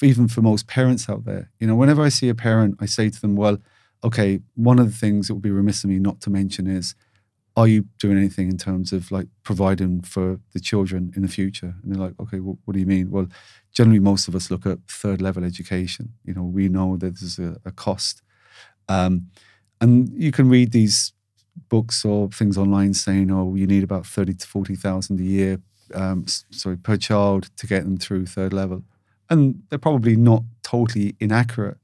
even 0.02 0.28
for 0.28 0.42
most 0.42 0.66
parents 0.68 1.08
out 1.08 1.24
there. 1.24 1.50
You 1.60 1.66
know, 1.66 1.74
whenever 1.74 2.02
I 2.02 2.10
see 2.10 2.28
a 2.28 2.34
parent, 2.34 2.76
I 2.80 2.86
say 2.86 3.10
to 3.10 3.20
them, 3.20 3.36
"Well, 3.36 3.58
okay, 4.04 4.40
one 4.54 4.78
of 4.78 4.86
the 4.86 4.96
things 4.96 5.28
that 5.28 5.34
would 5.34 5.42
be 5.42 5.50
remiss 5.50 5.84
of 5.84 5.90
me 5.90 5.98
not 5.98 6.20
to 6.22 6.30
mention 6.30 6.66
is." 6.66 6.94
Are 7.58 7.66
you 7.66 7.86
doing 7.98 8.16
anything 8.16 8.48
in 8.48 8.56
terms 8.56 8.92
of 8.92 9.10
like 9.10 9.26
providing 9.42 10.02
for 10.02 10.38
the 10.52 10.60
children 10.60 11.12
in 11.16 11.22
the 11.22 11.28
future? 11.28 11.74
And 11.82 11.92
they're 11.92 12.00
like, 12.00 12.14
okay, 12.20 12.38
well, 12.38 12.56
what 12.64 12.74
do 12.74 12.78
you 12.78 12.86
mean? 12.86 13.10
Well, 13.10 13.26
generally, 13.72 13.98
most 13.98 14.28
of 14.28 14.36
us 14.36 14.48
look 14.48 14.64
at 14.64 14.78
third 14.86 15.20
level 15.20 15.42
education. 15.42 16.12
You 16.24 16.34
know, 16.34 16.44
we 16.44 16.68
know 16.68 16.96
that 16.98 17.18
there's 17.18 17.36
a, 17.40 17.56
a 17.64 17.72
cost. 17.72 18.22
Um, 18.88 19.26
and 19.80 20.08
you 20.14 20.30
can 20.30 20.48
read 20.48 20.70
these 20.70 21.12
books 21.68 22.04
or 22.04 22.28
things 22.28 22.56
online 22.56 22.94
saying, 22.94 23.28
oh, 23.32 23.56
you 23.56 23.66
need 23.66 23.82
about 23.82 24.06
30 24.06 24.34
to 24.34 24.46
40,000 24.46 25.18
a 25.18 25.22
year, 25.24 25.60
um, 25.94 26.26
sorry, 26.28 26.76
per 26.76 26.96
child 26.96 27.50
to 27.56 27.66
get 27.66 27.82
them 27.82 27.96
through 27.96 28.26
third 28.26 28.52
level. 28.52 28.84
And 29.28 29.64
they're 29.68 29.80
probably 29.80 30.14
not 30.14 30.44
totally 30.62 31.16
inaccurate. 31.18 31.78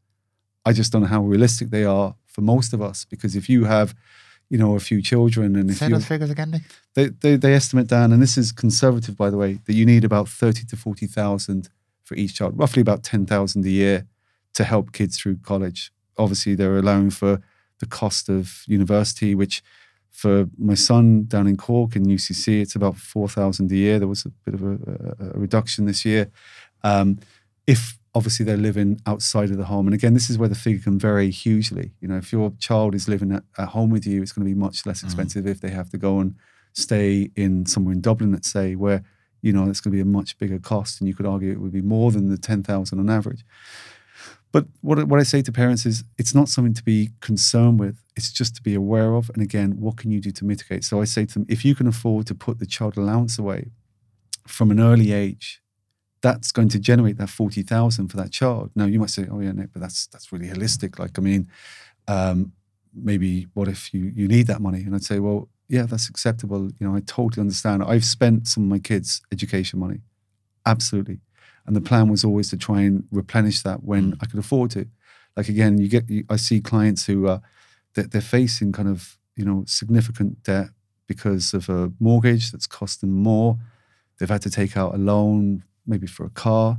I 0.64 0.72
just 0.72 0.92
don't 0.92 1.02
know 1.02 1.08
how 1.08 1.22
realistic 1.22 1.70
they 1.70 1.84
are 1.84 2.14
for 2.26 2.42
most 2.42 2.72
of 2.72 2.80
us 2.80 3.04
because 3.04 3.34
if 3.34 3.48
you 3.48 3.64
have, 3.64 3.92
you 4.48 4.58
know, 4.58 4.74
a 4.74 4.80
few 4.80 5.02
children 5.02 5.56
and 5.56 5.70
if 5.70 5.78
Say 5.78 5.86
you 5.88 5.94
those 5.94 6.06
figures 6.06 6.30
again, 6.30 6.50
Nick. 6.50 6.62
they, 6.94 7.08
they 7.08 7.36
they 7.36 7.54
estimate 7.54 7.86
Dan, 7.86 8.12
and 8.12 8.22
this 8.22 8.36
is 8.36 8.52
conservative 8.52 9.16
by 9.16 9.30
the 9.30 9.36
way, 9.36 9.60
that 9.64 9.74
you 9.74 9.86
need 9.86 10.04
about 10.04 10.28
thirty 10.28 10.64
to 10.66 10.76
forty 10.76 11.06
thousand 11.06 11.68
for 12.04 12.14
each 12.14 12.34
child, 12.34 12.58
roughly 12.58 12.82
about 12.82 13.02
ten 13.02 13.26
thousand 13.26 13.64
a 13.64 13.70
year 13.70 14.06
to 14.54 14.64
help 14.64 14.92
kids 14.92 15.18
through 15.18 15.36
college. 15.38 15.92
Obviously, 16.16 16.54
they're 16.54 16.78
allowing 16.78 17.10
for 17.10 17.42
the 17.80 17.86
cost 17.86 18.28
of 18.28 18.62
university, 18.66 19.34
which 19.34 19.62
for 20.10 20.48
my 20.56 20.74
son 20.74 21.24
down 21.26 21.48
in 21.48 21.56
Cork 21.56 21.96
in 21.96 22.04
UCC, 22.04 22.62
it's 22.62 22.76
about 22.76 22.96
four 22.96 23.28
thousand 23.28 23.72
a 23.72 23.76
year. 23.76 23.98
There 23.98 24.08
was 24.08 24.24
a 24.24 24.30
bit 24.44 24.54
of 24.54 24.62
a, 24.62 24.72
a, 24.72 25.30
a 25.34 25.38
reduction 25.38 25.86
this 25.86 26.04
year. 26.04 26.30
Um, 26.84 27.18
if 27.66 27.98
obviously 28.14 28.44
they're 28.44 28.56
living 28.56 29.00
outside 29.06 29.50
of 29.50 29.56
the 29.56 29.64
home, 29.64 29.86
and 29.86 29.94
again, 29.94 30.14
this 30.14 30.30
is 30.30 30.38
where 30.38 30.48
the 30.48 30.54
figure 30.54 30.82
can 30.82 30.98
vary 30.98 31.30
hugely. 31.30 31.92
You 32.00 32.08
know, 32.08 32.16
if 32.16 32.32
your 32.32 32.52
child 32.58 32.94
is 32.94 33.08
living 33.08 33.32
at, 33.32 33.42
at 33.58 33.68
home 33.68 33.90
with 33.90 34.06
you, 34.06 34.22
it's 34.22 34.32
going 34.32 34.46
to 34.46 34.54
be 34.54 34.58
much 34.58 34.86
less 34.86 35.00
mm. 35.00 35.04
expensive 35.04 35.46
if 35.46 35.60
they 35.60 35.70
have 35.70 35.90
to 35.90 35.98
go 35.98 36.20
and 36.20 36.36
stay 36.72 37.30
in 37.36 37.66
somewhere 37.66 37.92
in 37.92 38.00
Dublin, 38.00 38.32
let's 38.32 38.50
say, 38.50 38.74
where 38.74 39.02
you 39.42 39.52
know 39.52 39.68
it's 39.68 39.80
going 39.80 39.92
to 39.92 39.96
be 39.96 40.00
a 40.00 40.04
much 40.04 40.38
bigger 40.38 40.58
cost, 40.58 41.00
and 41.00 41.08
you 41.08 41.14
could 41.14 41.26
argue 41.26 41.52
it 41.52 41.60
would 41.60 41.72
be 41.72 41.82
more 41.82 42.10
than 42.10 42.28
the 42.28 42.38
ten 42.38 42.62
thousand 42.62 43.00
on 43.00 43.10
average. 43.10 43.44
But 44.52 44.66
what 44.82 45.02
what 45.08 45.18
I 45.18 45.24
say 45.24 45.42
to 45.42 45.50
parents 45.50 45.84
is, 45.84 46.04
it's 46.16 46.34
not 46.34 46.48
something 46.48 46.74
to 46.74 46.84
be 46.84 47.10
concerned 47.20 47.80
with. 47.80 48.00
It's 48.16 48.30
just 48.30 48.54
to 48.54 48.62
be 48.62 48.74
aware 48.74 49.14
of, 49.14 49.30
and 49.34 49.42
again, 49.42 49.80
what 49.80 49.96
can 49.96 50.12
you 50.12 50.20
do 50.20 50.30
to 50.30 50.44
mitigate? 50.44 50.84
So 50.84 51.00
I 51.00 51.04
say 51.04 51.26
to 51.26 51.34
them, 51.34 51.46
if 51.48 51.64
you 51.64 51.74
can 51.74 51.88
afford 51.88 52.28
to 52.28 52.34
put 52.34 52.60
the 52.60 52.66
child 52.66 52.96
allowance 52.96 53.38
away 53.38 53.72
from 54.46 54.70
an 54.70 54.78
early 54.78 55.12
age, 55.12 55.60
that's 56.24 56.52
going 56.52 56.70
to 56.70 56.78
generate 56.78 57.18
that 57.18 57.28
forty 57.28 57.62
thousand 57.62 58.08
for 58.08 58.16
that 58.16 58.32
child. 58.32 58.70
Now 58.74 58.86
you 58.86 58.98
might 58.98 59.10
say, 59.10 59.26
"Oh 59.30 59.40
yeah, 59.40 59.52
Nick, 59.52 59.72
but 59.74 59.82
that's 59.82 60.06
that's 60.06 60.32
really 60.32 60.48
holistic." 60.48 60.98
Like, 60.98 61.18
I 61.18 61.22
mean, 61.22 61.48
um, 62.08 62.52
maybe 62.94 63.46
what 63.52 63.68
if 63.68 63.92
you 63.92 64.10
you 64.16 64.26
need 64.26 64.46
that 64.46 64.62
money? 64.62 64.82
And 64.82 64.94
I'd 64.94 65.04
say, 65.04 65.18
well, 65.18 65.50
yeah, 65.68 65.82
that's 65.82 66.08
acceptable. 66.08 66.70
You 66.78 66.88
know, 66.88 66.96
I 66.96 67.00
totally 67.00 67.42
understand. 67.42 67.84
I've 67.84 68.06
spent 68.06 68.48
some 68.48 68.62
of 68.64 68.70
my 68.70 68.78
kids' 68.78 69.20
education 69.30 69.78
money, 69.78 70.00
absolutely, 70.64 71.20
and 71.66 71.76
the 71.76 71.82
plan 71.82 72.08
was 72.08 72.24
always 72.24 72.48
to 72.50 72.56
try 72.56 72.80
and 72.80 73.04
replenish 73.10 73.62
that 73.62 73.84
when 73.84 74.16
I 74.22 74.26
could 74.26 74.38
afford 74.38 74.70
to. 74.72 74.86
Like 75.36 75.50
again, 75.50 75.76
you 75.76 75.88
get 75.88 76.08
you, 76.08 76.24
I 76.30 76.36
see 76.36 76.62
clients 76.62 77.04
who 77.04 77.26
are 77.28 77.42
they're, 77.94 78.08
they're 78.08 78.22
facing 78.38 78.72
kind 78.72 78.88
of 78.88 79.18
you 79.36 79.44
know 79.44 79.64
significant 79.66 80.42
debt 80.42 80.68
because 81.06 81.52
of 81.52 81.68
a 81.68 81.92
mortgage 82.00 82.50
that's 82.50 82.66
cost 82.66 83.02
them 83.02 83.10
more. 83.10 83.58
They've 84.18 84.34
had 84.36 84.42
to 84.42 84.50
take 84.50 84.74
out 84.74 84.94
a 84.94 84.98
loan, 84.98 85.64
maybe 85.86 86.06
for 86.06 86.24
a 86.24 86.30
car, 86.30 86.78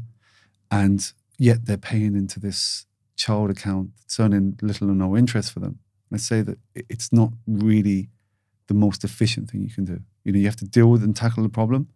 and 0.72 1.12
yet 1.38 1.66
they're 1.66 1.78
paying 1.78 2.16
into 2.16 2.40
this 2.40 2.86
child 3.16 3.50
account 3.50 3.92
that's 4.00 4.20
earning 4.20 4.58
little 4.62 4.90
or 4.90 4.96
no 4.96 5.16
interest 5.16 5.52
for 5.52 5.60
them. 5.60 5.80
I 6.14 6.18
say 6.18 6.42
that 6.42 6.58
it's 6.76 7.12
not 7.12 7.34
really 7.46 8.10
the 8.68 8.74
most 8.74 9.04
efficient 9.04 9.50
thing 9.50 9.62
you 9.62 9.70
can 9.70 9.86
do. 9.86 10.00
You 10.24 10.32
know, 10.32 10.40
you 10.40 10.46
have 10.46 10.56
to 10.58 10.66
deal 10.66 10.88
with 10.88 11.04
and 11.04 11.16
tackle 11.16 11.44
the 11.44 11.50
problem, 11.50 11.90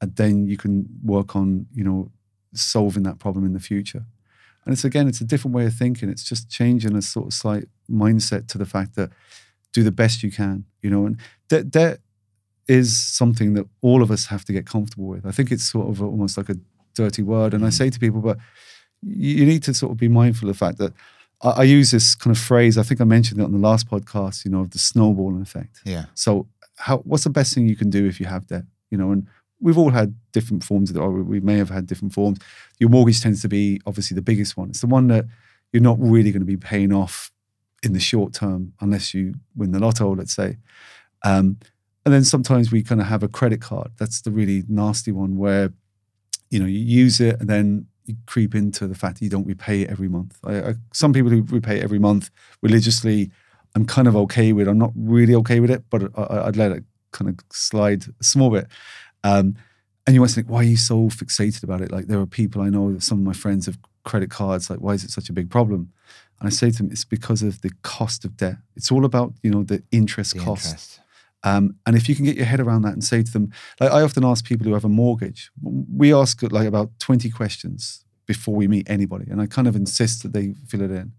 and 0.00 0.14
then 0.16 0.46
you 0.46 0.56
can 0.56 0.86
work 1.02 1.34
on, 1.34 1.66
you 1.72 1.82
know, 1.82 2.10
solving 2.52 3.02
that 3.04 3.18
problem 3.18 3.44
in 3.44 3.52
the 3.52 3.60
future. 3.60 4.04
And 4.64 4.72
it's 4.72 4.84
again, 4.84 5.08
it's 5.08 5.20
a 5.20 5.24
different 5.24 5.54
way 5.54 5.66
of 5.66 5.74
thinking. 5.74 6.08
It's 6.08 6.24
just 6.24 6.50
changing 6.50 6.96
a 6.96 7.02
sort 7.02 7.26
of 7.26 7.34
slight 7.34 7.68
mindset 7.90 8.48
to 8.48 8.58
the 8.58 8.66
fact 8.66 8.94
that 8.96 9.10
do 9.72 9.82
the 9.82 9.92
best 9.92 10.22
you 10.22 10.30
can, 10.30 10.64
you 10.82 10.90
know, 10.90 11.06
and 11.06 11.18
debt 11.48 12.00
is 12.66 12.96
something 12.96 13.54
that 13.54 13.66
all 13.82 14.02
of 14.02 14.10
us 14.10 14.26
have 14.26 14.44
to 14.46 14.52
get 14.52 14.66
comfortable 14.66 15.06
with. 15.06 15.26
I 15.26 15.30
think 15.30 15.50
it's 15.50 15.64
sort 15.64 15.88
of 15.88 16.02
almost 16.02 16.36
like 16.36 16.48
a 16.48 16.56
dirty 16.94 17.22
word. 17.22 17.54
And 17.54 17.64
I 17.64 17.70
say 17.70 17.90
to 17.90 17.98
people, 17.98 18.20
but 18.20 18.38
you 19.02 19.34
you 19.36 19.46
need 19.46 19.62
to 19.64 19.74
sort 19.74 19.92
of 19.92 19.98
be 19.98 20.08
mindful 20.08 20.48
of 20.48 20.54
the 20.54 20.58
fact 20.58 20.78
that 20.78 20.92
I, 21.42 21.50
I 21.50 21.62
use 21.64 21.90
this 21.90 22.14
kind 22.14 22.34
of 22.34 22.42
phrase. 22.42 22.78
I 22.78 22.82
think 22.82 23.00
I 23.00 23.04
mentioned 23.04 23.40
it 23.40 23.44
on 23.44 23.52
the 23.52 23.58
last 23.58 23.88
podcast, 23.88 24.44
you 24.44 24.50
know, 24.50 24.60
of 24.60 24.70
the 24.70 24.78
snowballing 24.78 25.42
effect. 25.42 25.80
Yeah. 25.84 26.06
So, 26.14 26.46
how 26.76 26.98
what's 26.98 27.24
the 27.24 27.30
best 27.30 27.54
thing 27.54 27.68
you 27.68 27.76
can 27.76 27.90
do 27.90 28.06
if 28.06 28.18
you 28.18 28.26
have 28.26 28.46
debt? 28.46 28.64
You 28.90 28.98
know, 28.98 29.12
and 29.12 29.26
we've 29.60 29.78
all 29.78 29.90
had 29.90 30.14
different 30.32 30.64
forms 30.64 30.90
of 30.90 30.96
it, 30.96 31.00
or 31.00 31.10
we 31.10 31.40
may 31.40 31.58
have 31.58 31.70
had 31.70 31.86
different 31.86 32.14
forms. 32.14 32.38
Your 32.78 32.90
mortgage 32.90 33.20
tends 33.20 33.42
to 33.42 33.48
be 33.48 33.80
obviously 33.86 34.14
the 34.14 34.22
biggest 34.22 34.56
one. 34.56 34.70
It's 34.70 34.80
the 34.80 34.86
one 34.86 35.08
that 35.08 35.26
you're 35.72 35.82
not 35.82 35.98
really 36.00 36.32
going 36.32 36.42
to 36.42 36.46
be 36.46 36.56
paying 36.56 36.92
off 36.92 37.30
in 37.82 37.92
the 37.92 38.00
short 38.00 38.32
term 38.32 38.72
unless 38.80 39.12
you 39.12 39.34
win 39.56 39.72
the 39.72 39.78
lotto, 39.78 40.14
let's 40.14 40.34
say. 40.34 40.56
Um, 41.24 41.58
and 42.04 42.12
then 42.14 42.24
sometimes 42.24 42.70
we 42.70 42.82
kind 42.82 43.00
of 43.00 43.06
have 43.06 43.22
a 43.22 43.28
credit 43.28 43.60
card. 43.60 43.90
That's 43.98 44.20
the 44.20 44.30
really 44.30 44.62
nasty 44.68 45.12
one 45.12 45.36
where, 45.36 45.72
you 46.50 46.58
know, 46.58 46.66
you 46.66 46.78
use 46.78 47.20
it 47.20 47.40
and 47.40 47.48
then 47.48 47.86
you 48.04 48.16
creep 48.26 48.54
into 48.54 48.86
the 48.86 48.94
fact 48.94 49.18
that 49.18 49.24
you 49.24 49.30
don't 49.30 49.46
repay 49.46 49.82
it 49.82 49.90
every 49.90 50.08
month. 50.08 50.38
I, 50.44 50.58
I, 50.60 50.74
some 50.92 51.12
people 51.12 51.30
who 51.30 51.42
repay 51.42 51.78
it 51.78 51.82
every 51.84 51.98
month 51.98 52.30
religiously, 52.62 53.30
I'm 53.74 53.86
kind 53.86 54.06
of 54.06 54.14
okay 54.16 54.52
with. 54.52 54.68
I'm 54.68 54.78
not 54.78 54.92
really 54.94 55.34
okay 55.36 55.60
with 55.60 55.70
it, 55.70 55.84
but 55.90 56.10
I, 56.16 56.46
I'd 56.46 56.56
let 56.56 56.72
it 56.72 56.84
kind 57.12 57.30
of 57.30 57.36
slide 57.50 58.04
a 58.20 58.24
small 58.24 58.50
bit. 58.50 58.66
Um, 59.22 59.56
and 60.06 60.14
you 60.14 60.20
might 60.20 60.30
think, 60.30 60.50
why 60.50 60.58
are 60.58 60.64
you 60.64 60.76
so 60.76 61.08
fixated 61.08 61.62
about 61.62 61.80
it? 61.80 61.90
Like 61.90 62.06
there 62.06 62.20
are 62.20 62.26
people 62.26 62.60
I 62.60 62.68
know, 62.68 62.98
some 62.98 63.18
of 63.18 63.24
my 63.24 63.32
friends 63.32 63.64
have 63.66 63.78
credit 64.04 64.30
cards. 64.30 64.68
Like, 64.68 64.80
why 64.80 64.92
is 64.92 65.02
it 65.02 65.10
such 65.10 65.30
a 65.30 65.32
big 65.32 65.48
problem? 65.48 65.90
And 66.40 66.46
I 66.46 66.50
say 66.50 66.70
to 66.70 66.76
them, 66.76 66.90
it's 66.92 67.06
because 67.06 67.42
of 67.42 67.62
the 67.62 67.70
cost 67.82 68.24
of 68.26 68.36
debt. 68.36 68.56
It's 68.76 68.92
all 68.92 69.06
about 69.06 69.32
you 69.42 69.50
know 69.50 69.62
the 69.62 69.82
interest 69.90 70.34
The 70.34 70.40
cost. 70.40 70.66
interest. 70.66 71.00
Um, 71.44 71.76
and 71.86 71.94
if 71.94 72.08
you 72.08 72.16
can 72.16 72.24
get 72.24 72.36
your 72.36 72.46
head 72.46 72.60
around 72.60 72.82
that 72.82 72.94
and 72.94 73.04
say 73.04 73.22
to 73.22 73.32
them, 73.32 73.52
like 73.78 73.92
I 73.92 74.02
often 74.02 74.24
ask 74.24 74.44
people 74.44 74.66
who 74.66 74.72
have 74.72 74.84
a 74.84 74.88
mortgage, 74.88 75.50
we 75.62 76.12
ask 76.12 76.42
like 76.42 76.66
about 76.66 76.90
20 76.98 77.30
questions 77.30 78.04
before 78.26 78.54
we 78.54 78.66
meet 78.66 78.88
anybody. 78.88 79.30
And 79.30 79.40
I 79.40 79.46
kind 79.46 79.68
of 79.68 79.76
insist 79.76 80.22
that 80.22 80.32
they 80.32 80.54
fill 80.66 80.80
it 80.80 80.90
in. 80.90 81.12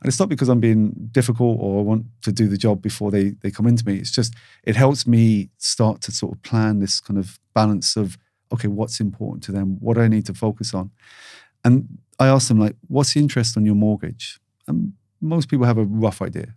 And 0.00 0.08
it's 0.08 0.20
not 0.20 0.28
because 0.28 0.48
I'm 0.48 0.60
being 0.60 0.92
difficult 1.10 1.58
or 1.60 1.80
I 1.80 1.82
want 1.82 2.06
to 2.22 2.32
do 2.32 2.46
the 2.46 2.56
job 2.56 2.80
before 2.80 3.10
they, 3.10 3.30
they 3.42 3.50
come 3.50 3.66
into 3.66 3.84
me. 3.84 3.96
It's 3.96 4.12
just, 4.12 4.34
it 4.62 4.76
helps 4.76 5.06
me 5.06 5.50
start 5.58 6.00
to 6.02 6.12
sort 6.12 6.32
of 6.32 6.42
plan 6.42 6.78
this 6.78 7.00
kind 7.00 7.18
of 7.18 7.40
balance 7.54 7.96
of, 7.96 8.16
okay, 8.52 8.68
what's 8.68 9.00
important 9.00 9.42
to 9.44 9.52
them? 9.52 9.78
What 9.80 9.94
do 9.94 10.02
I 10.02 10.08
need 10.08 10.26
to 10.26 10.34
focus 10.34 10.74
on? 10.74 10.90
And 11.64 11.98
I 12.18 12.28
ask 12.28 12.48
them, 12.48 12.60
like, 12.60 12.76
what's 12.86 13.14
the 13.14 13.20
interest 13.20 13.56
on 13.56 13.64
your 13.64 13.74
mortgage? 13.74 14.38
And 14.68 14.92
most 15.20 15.48
people 15.48 15.66
have 15.66 15.78
a 15.78 15.84
rough 15.84 16.22
idea 16.22 16.54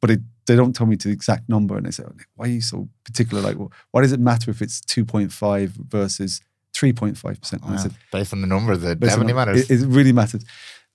but 0.00 0.10
it, 0.10 0.20
they 0.46 0.56
don't 0.56 0.74
tell 0.74 0.86
me 0.86 0.96
to 0.96 1.08
the 1.08 1.14
exact 1.14 1.48
number. 1.48 1.76
And 1.76 1.86
they 1.86 1.90
say, 1.90 2.04
why 2.34 2.46
are 2.46 2.50
you 2.50 2.60
so 2.60 2.88
particular? 3.04 3.42
Like, 3.42 3.56
wh- 3.56 3.72
why 3.90 4.02
does 4.02 4.12
it 4.12 4.20
matter 4.20 4.50
if 4.50 4.62
it's 4.62 4.80
2.5 4.82 5.68
versus 5.68 6.40
3.5%? 6.74 7.52
And 7.52 7.62
I 7.64 7.74
ah, 7.74 7.76
said, 7.76 7.94
Based 8.12 8.32
on 8.32 8.40
the 8.40 8.46
numbers, 8.46 8.82
it 8.84 9.00
"Based 9.00 9.12
on 9.12 9.26
definitely 9.26 9.32
that, 9.32 9.46
matters. 9.46 9.70
It, 9.70 9.82
it 9.82 9.86
really 9.86 10.12
matters. 10.12 10.44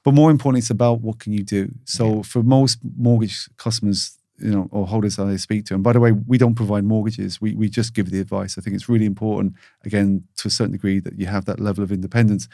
But 0.04 0.14
more 0.14 0.32
importantly, 0.32 0.60
it's 0.60 0.70
about 0.70 1.02
what 1.02 1.20
can 1.20 1.34
you 1.34 1.44
do. 1.44 1.72
So 1.86 2.24
for 2.24 2.42
most 2.42 2.80
mortgage 2.98 3.48
customers, 3.58 4.18
you 4.40 4.50
know, 4.50 4.68
or 4.72 4.88
holders 4.88 5.18
that 5.18 5.28
I 5.28 5.36
speak 5.36 5.66
to, 5.66 5.76
and 5.76 5.84
by 5.84 5.94
the 5.94 6.00
way, 6.00 6.12
we 6.12 6.40
don't 6.40 6.56
provide 6.56 6.84
mortgages. 6.84 7.40
We 7.40 7.54
we 7.54 7.70
just 7.70 7.94
give 7.94 8.10
the 8.10 8.20
advice. 8.20 8.58
I 8.58 8.62
think 8.62 8.76
it's 8.76 8.90
really 8.90 9.06
important, 9.06 9.54
again, 9.86 10.24
to 10.38 10.48
a 10.48 10.52
certain 10.52 10.72
degree, 10.72 11.00
that 11.02 11.20
you 11.20 11.28
have 11.28 11.46
that 11.46 11.60
level 11.60 11.84
of 11.84 11.92
independence. 11.92 12.48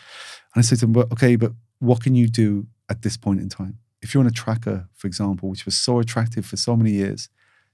And 0.53 0.61
I 0.61 0.63
say 0.63 0.75
to 0.75 0.81
them, 0.81 0.93
well, 0.93 1.07
okay, 1.13 1.37
but 1.37 1.53
what 1.79 2.03
can 2.03 2.15
you 2.15 2.27
do 2.27 2.67
at 2.89 3.03
this 3.03 3.15
point 3.15 3.39
in 3.39 3.47
time? 3.47 3.79
If 4.07 4.13
you're 4.13 4.21
on 4.21 4.27
a 4.27 4.31
tracker, 4.31 4.87
for 4.93 5.07
example, 5.07 5.49
which 5.49 5.65
was 5.65 5.75
so 5.75 5.99
attractive 5.99 6.45
for 6.45 6.55
so 6.55 6.75
many 6.77 6.91
years, 6.91 7.29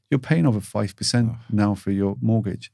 you're 0.10 0.20
paying 0.20 0.48
over 0.48 0.60
five 0.60 0.96
percent 0.96 1.32
now 1.52 1.76
for 1.76 1.92
your 1.92 2.18
mortgage. 2.22 2.72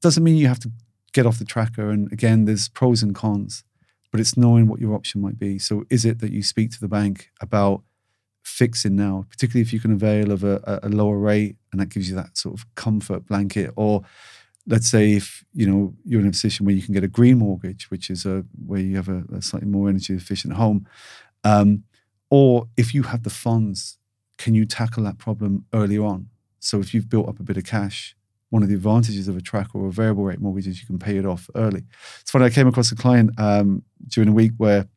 Doesn't 0.00 0.24
mean 0.24 0.36
you 0.36 0.48
have 0.48 0.58
to 0.60 0.72
get 1.12 1.24
off 1.24 1.38
the 1.38 1.44
tracker. 1.44 1.90
And 1.90 2.12
again, 2.12 2.44
there's 2.46 2.68
pros 2.68 3.02
and 3.02 3.14
cons 3.14 3.62
but 4.10 4.20
it's 4.20 4.36
knowing 4.36 4.68
what 4.68 4.78
your 4.78 4.94
option 4.94 5.20
might 5.20 5.40
be. 5.40 5.58
So, 5.58 5.82
is 5.90 6.04
it 6.04 6.20
that 6.20 6.30
you 6.30 6.44
speak 6.44 6.70
to 6.70 6.80
the 6.80 6.86
bank 6.86 7.32
about 7.40 7.82
fixing 8.44 8.94
now, 8.94 9.24
particularly 9.28 9.62
if 9.62 9.72
you 9.72 9.80
can 9.80 9.90
avail 9.90 10.30
of 10.30 10.44
a, 10.44 10.60
a- 10.62 10.86
a 10.86 10.88
lower 10.88 11.18
rate 11.18 11.56
and 11.72 11.80
that 11.80 11.88
gives 11.88 12.08
you 12.08 12.14
that 12.14 12.38
sort 12.38 12.54
of 12.56 12.64
comfort 12.76 13.26
blanket? 13.26 13.72
Or 13.74 14.02
let's 14.68 14.88
say 14.88 15.14
if 15.14 15.44
you 15.52 15.66
know 15.66 15.94
you're 16.04 16.20
in 16.20 16.28
a 16.28 16.30
position 16.30 16.64
where 16.64 16.76
you 16.76 16.82
can 16.82 16.94
get 16.94 17.02
a 17.02 17.08
green 17.08 17.38
mortgage, 17.38 17.90
which 17.90 18.08
is 18.08 18.24
a 18.24 18.44
where 18.64 18.78
you 18.78 18.94
have 18.94 19.08
a, 19.08 19.24
a 19.34 19.42
slightly 19.42 19.68
more 19.68 19.88
energy 19.88 20.14
efficient 20.14 20.52
home, 20.54 20.86
um, 21.42 21.82
or 22.36 22.66
if 22.76 22.92
you 22.92 23.04
have 23.04 23.22
the 23.22 23.30
funds, 23.30 23.96
can 24.38 24.56
you 24.56 24.66
tackle 24.66 25.04
that 25.04 25.18
problem 25.18 25.66
early 25.72 25.96
on? 25.96 26.30
So, 26.58 26.80
if 26.80 26.92
you've 26.92 27.08
built 27.08 27.28
up 27.28 27.38
a 27.38 27.44
bit 27.44 27.56
of 27.56 27.64
cash. 27.64 28.16
One 28.50 28.64
of 28.64 28.68
the 28.68 28.74
advantages 28.74 29.28
of 29.28 29.36
a 29.36 29.40
tracker 29.40 29.78
or 29.78 29.86
a 29.86 29.92
variable 29.92 30.24
rate 30.24 30.40
mortgage 30.40 30.66
is 30.66 30.80
you 30.80 30.86
can 30.86 30.98
pay 30.98 31.16
it 31.16 31.24
off 31.26 31.48
early. 31.54 31.84
It's 32.20 32.32
funny. 32.32 32.46
I 32.46 32.50
came 32.50 32.66
across 32.66 32.90
a 32.90 32.96
client 32.96 33.30
um, 33.38 33.84
during 34.08 34.28
a 34.28 34.32
week 34.32 34.50
where, 34.56 34.88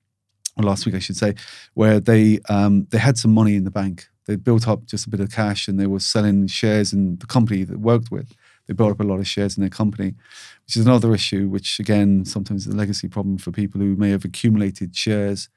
or 0.58 0.64
last 0.64 0.88
week 0.88 0.96
I 0.96 1.00
should 1.00 1.16
say, 1.16 1.36
where 1.76 2.00
they 2.00 2.40
um, 2.50 2.88
they 2.90 2.98
had 2.98 3.20
some 3.20 3.36
money 3.36 3.56
in 3.56 3.66
the 3.66 3.72
bank. 3.72 4.08
They 4.26 4.36
built 4.36 4.68
up 4.68 4.86
just 4.86 5.06
a 5.06 5.10
bit 5.12 5.20
of 5.20 5.32
cash, 5.32 5.68
and 5.68 5.80
they 5.80 5.86
were 5.86 6.00
selling 6.00 6.48
shares 6.48 6.92
in 6.92 7.18
the 7.18 7.28
company 7.28 7.64
that 7.66 7.80
worked 7.80 8.10
with. 8.10 8.36
They 8.66 8.74
built 8.74 8.94
up 8.94 9.00
a 9.00 9.04
lot 9.04 9.20
of 9.20 9.28
shares 9.28 9.58
in 9.58 9.62
their 9.62 9.70
company, 9.70 10.16
which 10.66 10.76
is 10.76 10.86
another 10.88 11.14
issue. 11.14 11.48
Which 11.50 11.80
again, 11.80 12.26
sometimes 12.26 12.66
is 12.66 12.74
a 12.74 12.78
legacy 12.78 13.08
problem 13.08 13.38
for 13.38 13.52
people 13.52 13.80
who 13.80 13.96
may 13.96 14.10
have 14.10 14.26
accumulated 14.26 14.96
shares. 14.96 15.50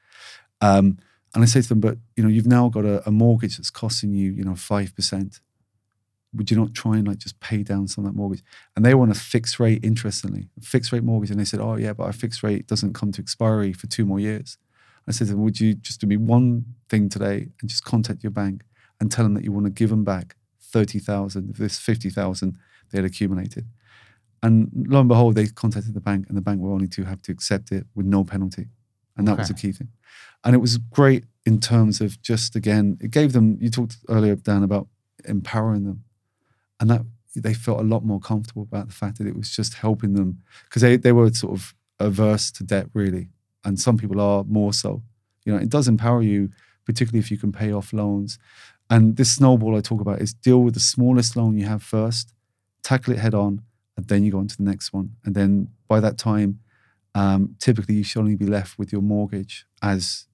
Um, 0.61 0.99
and 1.35 1.43
I 1.43 1.47
say 1.47 1.63
to 1.63 1.69
them, 1.69 1.81
but 1.81 1.99
you 2.17 2.23
know, 2.23 2.29
you've 2.29 2.47
now 2.47 2.69
got 2.69 2.85
a, 2.85 3.07
a 3.07 3.11
mortgage 3.11 3.57
that's 3.57 3.71
costing 3.71 4.13
you, 4.13 4.33
you 4.33 4.45
know, 4.45 4.57
five 4.57 4.95
percent 4.95 5.41
would 6.35 6.51
you 6.51 6.57
not 6.57 6.75
try 6.75 6.97
and 6.97 7.09
like 7.09 7.19
just 7.19 7.41
pay 7.41 7.63
down 7.63 7.89
some 7.89 8.05
of 8.05 8.11
that 8.11 8.17
mortgage? 8.17 8.43
And 8.77 8.85
they 8.85 8.95
want 8.95 9.11
a 9.11 9.15
fixed 9.15 9.59
rate, 9.59 9.85
interestingly, 9.85 10.49
fixed 10.63 10.93
rate 10.93 11.03
mortgage. 11.03 11.31
And 11.31 11.41
they 11.41 11.45
said, 11.45 11.61
oh, 11.61 11.77
yeah, 11.77 11.93
but 11.93 12.05
our 12.05 12.13
fixed 12.13 12.43
rate 12.43 12.67
doesn't 12.67 12.95
come 12.95 13.13
to 13.13 13.21
expiry 13.21 13.73
for 13.73 13.87
two 13.89 14.07
more 14.07 14.21
years. 14.21 14.57
I 15.09 15.13
said 15.13 15.27
to 15.27 15.33
them, 15.33 15.43
would 15.43 15.59
you 15.59 15.75
just 15.75 16.01
do 16.01 16.07
me 16.07 16.17
one 16.17 16.67
thing 16.89 17.09
today 17.09 17.49
and 17.61 17.69
just 17.69 17.85
contact 17.85 18.23
your 18.23 18.31
bank 18.31 18.63
and 19.01 19.11
tell 19.11 19.25
them 19.25 19.35
that 19.35 19.45
you 19.45 19.53
want 19.53 19.67
to 19.67 19.71
give 19.71 19.91
them 19.91 20.05
back 20.05 20.37
30,000 20.61 21.51
of 21.51 21.57
this 21.57 21.79
50,000 21.79 22.57
they 22.91 22.99
had 22.99 23.05
accumulated? 23.05 23.67
And 24.43 24.71
lo 24.89 25.01
and 25.01 25.09
behold, 25.09 25.35
they 25.35 25.47
contacted 25.47 25.95
the 25.95 26.01
bank 26.01 26.27
and 26.29 26.37
the 26.37 26.43
bank 26.43 26.61
were 26.61 26.71
only 26.71 26.89
too 26.89 27.05
happy 27.05 27.23
to 27.25 27.33
accept 27.33 27.73
it 27.73 27.87
with 27.95 28.07
no 28.07 28.25
penalty. 28.25 28.69
And 29.21 29.29
that 29.29 29.39
was 29.39 29.51
a 29.51 29.55
key 29.55 29.73
thing. 29.73 29.89
And 30.45 30.55
it 30.55 30.59
was 30.59 30.79
great 30.79 31.25
in 31.47 31.61
terms 31.61 32.01
of 32.01 32.21
just, 32.23 32.57
again, 32.57 32.99
it 33.01 33.11
gave 33.11 33.33
them, 33.33 33.59
you 33.61 33.71
talked 33.71 33.97
earlier, 34.09 34.35
Dan, 34.37 34.63
about 34.63 34.89
empowering 35.25 35.85
them. 35.85 36.05
And 36.79 36.91
that 36.91 37.03
they 37.37 37.55
felt 37.55 37.81
a 37.81 37.85
lot 37.85 38.05
more 38.05 38.21
comfortable 38.21 38.63
about 38.63 38.89
the 38.89 38.95
fact 38.95 39.19
that 39.19 39.27
it 39.27 39.37
was 39.37 39.55
just 39.55 39.75
helping 39.75 40.15
them 40.15 40.43
because 40.65 40.83
they, 40.83 40.97
they 40.97 41.13
were 41.13 41.33
sort 41.33 41.55
of 41.55 41.75
averse 41.99 42.51
to 42.53 42.65
debt 42.65 42.87
really. 42.95 43.29
And 43.65 43.79
some 43.79 43.99
people 43.99 44.21
are 44.21 44.45
more 44.45 44.73
so. 44.73 45.03
You 45.45 45.53
know 45.53 45.59
it 45.59 45.69
does 45.69 45.89
empower 45.89 46.23
you 46.23 46.51
particularly 46.85 47.21
if 47.21 47.31
you 47.31 47.39
can 47.39 47.53
pay 47.53 47.73
off 47.73 47.93
loans. 47.93 48.39
And 48.89 49.17
this 49.17 49.33
snowball 49.33 49.77
i 49.77 49.81
talk 49.81 50.01
about 50.01 50.21
is 50.21 50.35
deal 50.35 50.63
with 50.63 50.75
the 50.75 50.81
smallest 50.81 51.37
loan 51.37 51.57
you 51.57 51.67
have 51.67 51.83
first 51.83 52.33
tackle 52.83 53.13
it 53.13 53.19
head 53.21 53.35
on 53.35 53.63
and 53.97 54.09
then 54.09 54.25
you 54.25 54.33
go 54.33 54.39
on 54.39 54.49
to 54.49 54.57
the 54.57 54.63
next 54.63 54.93
one. 54.93 55.17
And 55.25 55.35
then 55.35 55.69
by 55.87 56.01
that 56.01 56.19
time 56.19 56.61
um, 57.15 57.57
typically 57.59 57.97
you 57.97 58.05
should 58.05 58.21
only 58.21 58.37
be 58.37 58.47
left 58.47 58.79
with 58.79 58.93
your 58.93 59.03
mortgage 59.03 59.67
as 59.83 60.27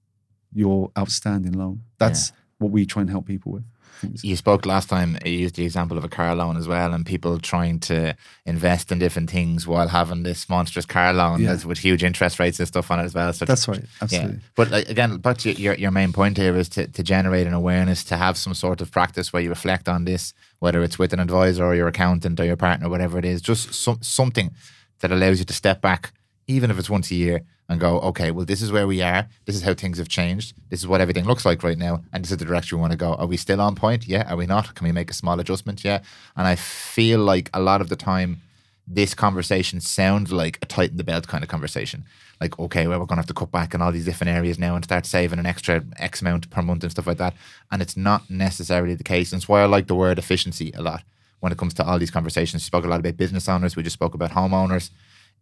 your 0.53 0.91
outstanding 0.97 1.53
loan 1.53 1.81
that's 1.97 2.31
what 2.59 2.71
we 2.71 2.85
try 2.85 3.01
and 3.01 3.09
help 3.09 3.25
people 3.25 3.51
with 3.51 3.63
I 3.63 3.99
think 4.01 4.13
it's- 4.13 4.23
You 4.23 4.35
spoke 4.35 4.67
last 4.67 4.89
time, 4.89 5.17
you 5.25 5.31
used 5.31 5.55
the 5.55 5.63
example 5.65 5.97
of 5.97 6.03
a 6.03 6.07
car 6.09 6.35
loan 6.35 6.55
as 6.55 6.67
well, 6.67 6.93
and 6.93 7.03
people 7.03 7.39
trying 7.39 7.79
to 7.81 8.15
invest 8.45 8.91
in 8.91 8.99
different 8.99 9.27
things 9.31 9.65
while 9.65 9.87
having 9.87 10.21
this 10.21 10.47
monstrous 10.47 10.85
car 10.85 11.13
loan 11.13 11.41
Yeah. 11.41 11.57
with 11.65 11.79
huge 11.79 12.03
interest 12.03 12.37
rates 12.39 12.59
and 12.59 12.67
stuff 12.67 12.91
on 12.91 12.99
it 12.99 13.05
as 13.05 13.15
well. 13.15 13.33
So 13.33 13.45
that's 13.45 13.67
right 13.67 13.79
Yeah, 13.79 13.87
absolutely 14.01 14.39
but 14.55 14.69
like, 14.69 14.87
again, 14.89 15.19
to 15.19 15.51
your 15.61 15.73
your 15.73 15.89
main 15.89 16.13
point 16.13 16.37
here 16.37 16.55
is 16.55 16.69
to, 16.69 16.85
to 16.87 17.01
generate 17.01 17.47
an 17.47 17.53
awareness, 17.53 18.03
to 18.05 18.17
have 18.17 18.37
some 18.37 18.53
sort 18.53 18.81
of 18.81 18.91
practice 18.91 19.33
where 19.33 19.41
you 19.41 19.49
reflect 19.49 19.89
on 19.89 20.05
this, 20.05 20.33
whether 20.59 20.83
it's 20.83 20.99
with 20.99 21.11
an 21.13 21.19
advisor 21.19 21.65
or 21.65 21.73
your 21.73 21.87
accountant 21.87 22.39
or 22.39 22.45
your 22.45 22.55
partner, 22.57 22.89
whatever 22.89 23.17
it 23.17 23.25
is, 23.25 23.41
just 23.41 23.73
some, 23.73 23.97
something 24.01 24.51
that 24.99 25.11
allows 25.11 25.39
you 25.39 25.45
to 25.45 25.53
step 25.53 25.81
back, 25.81 26.11
even 26.47 26.71
if 26.71 26.79
it's 26.79 26.89
once 26.89 27.11
a 27.11 27.15
year, 27.15 27.43
and 27.69 27.79
go, 27.79 27.99
okay, 27.99 28.31
well, 28.31 28.45
this 28.45 28.61
is 28.61 28.71
where 28.71 28.87
we 28.87 29.01
are. 29.01 29.27
This 29.45 29.55
is 29.55 29.61
how 29.61 29.73
things 29.73 29.97
have 29.97 30.07
changed. 30.07 30.53
This 30.69 30.79
is 30.79 30.87
what 30.87 31.01
everything 31.01 31.25
looks 31.25 31.45
like 31.45 31.63
right 31.63 31.77
now, 31.77 32.01
and 32.13 32.23
this 32.23 32.31
is 32.31 32.37
the 32.37 32.45
direction 32.45 32.77
we 32.77 32.81
want 32.81 32.91
to 32.91 32.97
go. 32.97 33.13
Are 33.15 33.27
we 33.27 33.37
still 33.37 33.59
on 33.59 33.75
point? 33.75 34.07
Yeah. 34.07 34.31
Are 34.31 34.37
we 34.37 34.45
not? 34.45 34.73
Can 34.75 34.85
we 34.85 34.91
make 34.93 35.11
a 35.11 35.13
small 35.13 35.39
adjustment? 35.39 35.83
Yeah. 35.83 36.01
And 36.35 36.47
I 36.47 36.55
feel 36.55 37.19
like 37.19 37.49
a 37.53 37.59
lot 37.59 37.81
of 37.81 37.89
the 37.89 37.95
time 37.95 38.41
this 38.87 39.13
conversation 39.13 39.81
sounds 39.81 40.31
like 40.31 40.59
a 40.61 40.65
tighten 40.65 40.95
the 40.95 41.03
belt 41.03 41.27
kind 41.27 41.43
of 41.43 41.49
conversation. 41.49 42.05
Like, 42.39 42.57
okay, 42.57 42.87
well, 42.87 42.99
we're 42.99 43.05
going 43.05 43.17
to 43.17 43.21
have 43.21 43.27
to 43.27 43.33
cut 43.33 43.51
back 43.51 43.73
in 43.73 43.81
all 43.81 43.91
these 43.91 44.05
different 44.05 44.31
areas 44.31 44.57
now 44.57 44.75
and 44.75 44.85
start 44.85 45.05
saving 45.05 45.39
an 45.39 45.45
extra 45.45 45.83
X 45.97 46.21
amount 46.21 46.49
per 46.49 46.61
month 46.61 46.83
and 46.83 46.91
stuff 46.91 47.07
like 47.07 47.17
that. 47.17 47.33
And 47.69 47.81
it's 47.81 47.97
not 47.97 48.29
necessarily 48.29 48.95
the 48.95 49.03
case. 49.03 49.33
And 49.33 49.41
it's 49.41 49.49
why 49.49 49.61
I 49.61 49.65
like 49.65 49.87
the 49.87 49.95
word 49.95 50.19
efficiency 50.19 50.71
a 50.73 50.81
lot 50.81 51.03
when 51.41 51.51
it 51.51 51.57
comes 51.57 51.73
to 51.75 51.85
all 51.85 51.99
these 51.99 52.11
conversations. 52.11 52.63
We 52.63 52.67
spoke 52.67 52.85
a 52.85 52.87
lot 52.87 53.01
about 53.01 53.17
business 53.17 53.49
owners, 53.49 53.75
we 53.75 53.83
just 53.83 53.95
spoke 53.95 54.13
about 54.13 54.31
homeowners. 54.31 54.89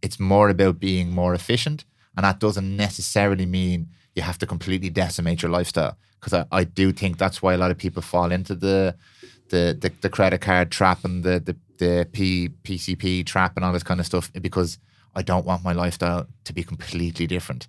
It's 0.05 0.19
more 0.19 0.49
about 0.49 0.79
being 0.79 1.11
more 1.11 1.33
efficient. 1.33 1.83
And 2.15 2.23
that 2.23 2.39
doesn't 2.39 2.77
necessarily 2.77 3.45
mean 3.45 3.89
you 4.15 4.21
have 4.21 4.37
to 4.37 4.45
completely 4.45 4.89
decimate 4.89 5.41
your 5.41 5.51
lifestyle. 5.51 5.97
Because 6.19 6.33
I, 6.33 6.45
I 6.59 6.63
do 6.63 6.91
think 6.91 7.17
that's 7.17 7.41
why 7.41 7.53
a 7.53 7.57
lot 7.57 7.71
of 7.71 7.77
people 7.77 8.01
fall 8.01 8.31
into 8.31 8.55
the 8.55 8.95
the 9.49 9.77
the, 9.81 9.91
the 10.01 10.09
credit 10.09 10.41
card 10.41 10.71
trap 10.71 11.03
and 11.03 11.23
the 11.23 11.39
the, 11.39 11.55
the 11.77 12.07
P, 12.11 12.49
PCP 12.63 13.25
trap 13.25 13.53
and 13.55 13.65
all 13.65 13.73
this 13.73 13.83
kind 13.83 13.99
of 13.99 14.05
stuff 14.05 14.31
because 14.33 14.77
I 15.15 15.23
don't 15.23 15.45
want 15.45 15.63
my 15.63 15.73
lifestyle 15.73 16.27
to 16.43 16.53
be 16.53 16.63
completely 16.63 17.25
different. 17.25 17.67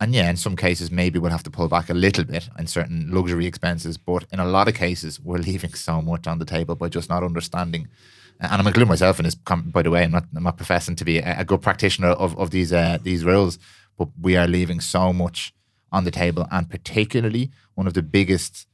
And 0.00 0.14
yeah, 0.14 0.28
in 0.30 0.36
some 0.36 0.56
cases, 0.56 0.90
maybe 0.90 1.18
we'll 1.18 1.30
have 1.30 1.44
to 1.44 1.50
pull 1.50 1.68
back 1.68 1.88
a 1.90 1.94
little 1.94 2.24
bit 2.24 2.48
in 2.58 2.66
certain 2.66 3.10
luxury 3.10 3.46
expenses, 3.46 3.98
but 3.98 4.24
in 4.32 4.40
a 4.40 4.44
lot 4.44 4.68
of 4.68 4.74
cases, 4.74 5.20
we're 5.20 5.38
leaving 5.38 5.74
so 5.74 6.02
much 6.02 6.26
on 6.26 6.38
the 6.38 6.44
table 6.44 6.74
by 6.74 6.88
just 6.88 7.08
not 7.08 7.22
understanding. 7.22 7.88
And 8.42 8.60
I'm 8.60 8.66
including 8.66 8.88
myself 8.88 9.18
in 9.20 9.24
this. 9.24 9.36
By 9.36 9.82
the 9.82 9.90
way, 9.90 10.02
I'm 10.02 10.10
not, 10.10 10.24
I'm 10.36 10.42
not 10.42 10.56
professing 10.56 10.96
to 10.96 11.04
be 11.04 11.18
a, 11.18 11.40
a 11.40 11.44
good 11.44 11.62
practitioner 11.62 12.08
of, 12.08 12.36
of 12.38 12.50
these 12.50 12.72
uh, 12.72 12.98
these 13.02 13.24
rules, 13.24 13.58
but 13.96 14.08
we 14.20 14.36
are 14.36 14.48
leaving 14.48 14.80
so 14.80 15.12
much 15.12 15.54
on 15.90 16.04
the 16.04 16.10
table, 16.10 16.46
and 16.50 16.68
particularly 16.68 17.50
one 17.74 17.86
of 17.86 17.94
the 17.94 18.02
biggest 18.02 18.66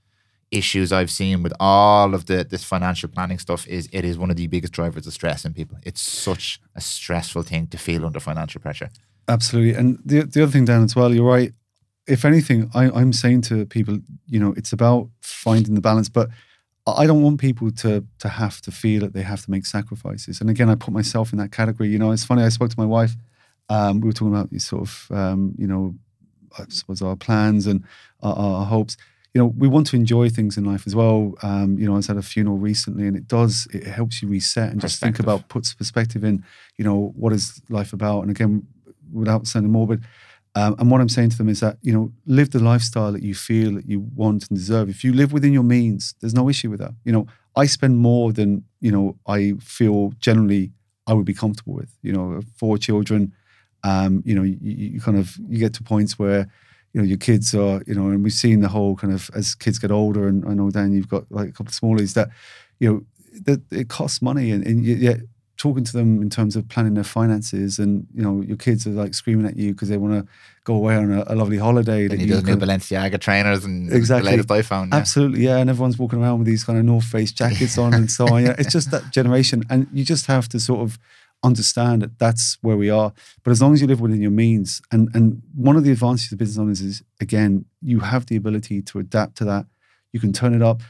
issues 0.51 0.93
I've 0.93 1.11
seen 1.11 1.43
with 1.43 1.53
all 1.61 2.15
of 2.15 2.25
the 2.25 2.45
this 2.45 2.65
financial 2.65 3.09
planning 3.11 3.39
stuff 3.39 3.67
is 3.67 3.89
it 3.93 4.05
is 4.05 4.17
one 4.17 4.31
of 4.31 4.37
the 4.37 4.47
biggest 4.47 4.73
drivers 4.73 5.07
of 5.07 5.13
stress 5.13 5.45
in 5.45 5.53
people. 5.53 5.77
It's 5.83 6.01
such 6.01 6.61
a 6.75 6.81
stressful 6.81 7.43
thing 7.43 7.67
to 7.69 7.79
feel 7.79 8.07
under 8.07 8.21
financial 8.21 8.61
pressure. 8.61 8.91
Absolutely. 9.29 9.75
And 9.75 9.99
the 10.05 10.23
the 10.23 10.43
other 10.43 10.53
thing, 10.53 10.65
Dan, 10.65 10.85
as 10.85 10.97
well, 10.97 11.15
you're 11.15 11.31
right. 11.31 11.53
If 12.07 12.25
anything, 12.25 12.71
I, 12.75 12.85
I'm 12.91 13.13
saying 13.13 13.43
to 13.43 13.67
people, 13.67 13.99
you 14.27 14.41
know, 14.41 14.55
it's 14.57 14.73
about 14.73 15.11
finding 15.21 15.75
the 15.75 15.83
balance, 15.83 16.09
but 16.09 16.31
I 16.97 17.07
don't 17.07 17.23
want 17.23 17.41
people 17.41 17.71
to 17.71 18.05
to 18.19 18.29
have 18.29 18.61
to 18.63 18.71
feel 18.71 19.01
that 19.01 19.13
they 19.13 19.23
have 19.23 19.45
to 19.45 19.51
make 19.51 19.67
sacrifices. 19.67 20.41
And 20.41 20.51
again, 20.51 20.69
I 20.69 20.75
put 20.75 20.93
myself 20.93 21.33
in 21.33 21.39
that 21.39 21.53
category. 21.53 21.89
You 21.89 21.99
know, 21.99 22.13
it's 22.13 22.25
funny. 22.25 22.43
I 22.43 22.49
spoke 22.49 22.71
to 22.71 22.79
my 22.81 22.87
wife. 22.87 23.17
Um, 23.69 24.01
we 24.01 24.07
were 24.07 24.13
talking 24.13 24.35
about 24.35 24.51
these 24.51 24.67
sort 24.67 24.83
of, 24.83 25.09
um, 25.11 25.55
you 25.59 25.67
know, 25.67 25.95
I 26.59 26.65
suppose 26.69 27.03
our 27.03 27.17
plans 27.17 27.67
and 27.67 27.85
our, 28.23 28.35
our 28.35 28.65
hopes. 28.65 28.97
You 29.35 29.43
know, 29.43 29.47
we 29.47 29.69
want 29.69 29.87
to 29.89 29.97
enjoy 29.97 30.31
things 30.31 30.57
in 30.57 30.65
life 30.65 30.87
as 30.87 30.97
well. 30.97 31.35
Um, 31.43 31.79
you 31.79 31.87
know, 31.87 31.93
I 31.93 31.97
was 31.97 32.09
at 32.09 32.17
a 32.17 32.23
funeral 32.23 32.57
recently, 32.57 33.07
and 33.07 33.17
it 33.17 33.29
does 33.29 33.69
it 33.73 33.85
helps 33.87 34.23
you 34.23 34.29
reset 34.29 34.71
and 34.71 34.81
just 34.81 35.01
think 35.01 35.19
about 35.19 35.49
puts 35.49 35.75
perspective 35.75 36.25
in. 36.25 36.45
You 36.77 36.85
know, 36.85 37.13
what 37.15 37.33
is 37.33 37.61
life 37.69 37.93
about? 37.93 38.23
And 38.23 38.31
again, 38.31 38.67
without 39.13 39.47
sounding 39.47 39.73
morbid, 39.73 40.03
um, 40.59 40.75
and 40.81 40.91
what 40.91 41.01
I'm 41.01 41.09
saying 41.09 41.31
to 41.31 41.39
them 41.39 41.49
is 41.49 41.61
that 41.61 41.77
you 41.83 41.93
know, 41.93 42.13
live 42.27 42.51
the 42.51 42.59
lifestyle 42.59 43.13
that 43.13 43.23
you 43.23 43.33
feel 43.33 43.75
that 43.75 43.89
you 43.89 44.01
want 44.17 44.49
and 44.49 44.59
deserve. 44.59 44.89
If 44.89 45.05
you 45.05 45.13
live 45.13 45.33
within 45.33 45.53
your 45.53 45.63
means, 45.63 46.17
there's 46.21 46.35
no 46.35 46.49
issue 46.49 46.69
with 46.69 46.81
that. 46.81 46.95
You 47.05 47.13
know, 47.13 47.29
I 47.55 47.67
spend 47.67 47.99
more 47.99 48.33
than 48.33 48.65
you 48.81 48.91
know 48.91 49.17
I 49.29 49.53
feel 49.61 50.13
generally 50.19 50.73
I 51.07 51.15
would 51.15 51.27
be 51.27 51.35
comfortable 51.35 51.75
with. 51.75 51.93
You 52.03 52.13
know, 52.13 52.41
four 52.57 52.77
children. 52.77 53.33
Um, 53.85 54.23
you 54.27 54.35
know, 54.35 54.43
you, 54.43 54.59
you 54.61 55.01
kind 55.01 55.17
of 55.17 55.37
you 55.49 55.59
get 55.59 55.75
to 55.75 55.85
points 55.85 56.19
where 56.19 56.49
you 56.93 57.01
know 57.01 57.07
your 57.07 57.19
kids 57.19 57.55
are 57.55 57.81
you 57.87 57.95
know, 57.95 58.09
and 58.09 58.25
we've 58.25 58.33
seen 58.33 58.59
the 58.59 58.69
whole 58.69 58.97
kind 58.97 59.13
of 59.13 59.31
as 59.37 59.55
kids 59.55 59.79
get 59.79 59.93
older, 59.93 60.27
and 60.27 60.45
I 60.45 60.55
know 60.55 60.71
Dan, 60.71 60.93
you've 60.93 61.09
got 61.09 61.31
like 61.31 61.51
a 61.51 61.53
couple 61.53 61.69
of 61.69 61.75
smallies 61.75 62.15
that 62.15 62.31
you 62.81 62.93
know 62.93 63.03
that 63.45 63.61
it 63.71 63.89
costs 63.89 64.21
money, 64.21 64.51
and, 64.51 64.67
and 64.67 64.85
yet 64.85 65.21
talking 65.59 65.85
to 65.85 65.93
them 65.93 66.23
in 66.23 66.31
terms 66.31 66.57
of 66.57 66.69
planning 66.69 66.95
their 66.95 67.05
finances, 67.05 67.79
and 67.79 68.07
you 68.15 68.23
know 68.23 68.41
your 68.41 68.57
kids 68.57 68.87
are 68.87 68.91
like 68.91 69.13
screaming 69.13 69.45
at 69.47 69.57
you 69.57 69.73
because 69.73 69.89
they 69.91 69.99
want 69.99 70.15
to 70.15 70.33
go 70.65 70.75
away 70.75 70.97
on 70.97 71.13
a, 71.13 71.25
a 71.27 71.35
lovely 71.35 71.59
holiday. 71.59 72.03
And 72.03 72.13
that 72.13 72.19
you 72.21 72.27
do 72.27 72.43
new 72.43 72.57
Balenciaga 72.57 73.21
trainers 73.21 73.65
and 73.65 73.93
Exactly. 73.93 74.31
the 74.31 74.37
latest 74.43 74.49
iPhone. 74.71 74.89
Yeah. 74.91 74.97
Absolutely, 74.97 75.45
yeah. 75.45 75.57
And 75.59 75.69
everyone's 75.69 75.99
walking 75.99 76.23
around 76.23 76.39
with 76.39 76.47
these 76.47 76.65
kind 76.65 76.79
of 76.79 76.85
North 76.85 77.05
Face 77.05 77.33
jackets 77.33 77.77
on 77.77 77.93
and 77.93 78.11
so 78.11 78.27
on. 78.29 78.45
Yeah, 78.45 78.55
it's 78.59 78.73
just 78.73 78.91
that 78.93 79.11
generation, 79.13 79.63
and 79.69 79.87
you 79.93 80.05
just 80.05 80.27
have 80.27 80.49
to 80.51 80.61
sort 80.61 80.81
of 80.81 80.99
understand 81.45 82.03
that 82.03 82.19
that's 82.19 82.59
where 82.63 82.77
we 82.77 82.91
are. 82.91 83.13
But 83.45 83.53
as 83.53 83.63
long 83.63 83.73
as 83.73 83.81
you 83.81 83.87
live 83.87 84.01
within 84.01 84.21
your 84.21 84.31
means, 84.31 84.81
and 84.93 85.09
and 85.15 85.43
one 85.55 85.77
of 85.77 85.85
the 85.85 85.91
advantages 85.93 86.33
of 86.33 86.39
business 86.39 86.59
owners 86.59 86.81
is 86.81 87.03
again, 87.21 87.65
you 87.83 88.01
have 88.01 88.27
the 88.27 88.37
ability 88.37 88.83
to 88.83 88.99
adapt 88.99 89.37
to 89.39 89.45
that. 89.45 89.67
You 90.13 90.21
can 90.21 90.33
turn 90.33 90.55
it 90.55 90.63
up. 90.63 90.81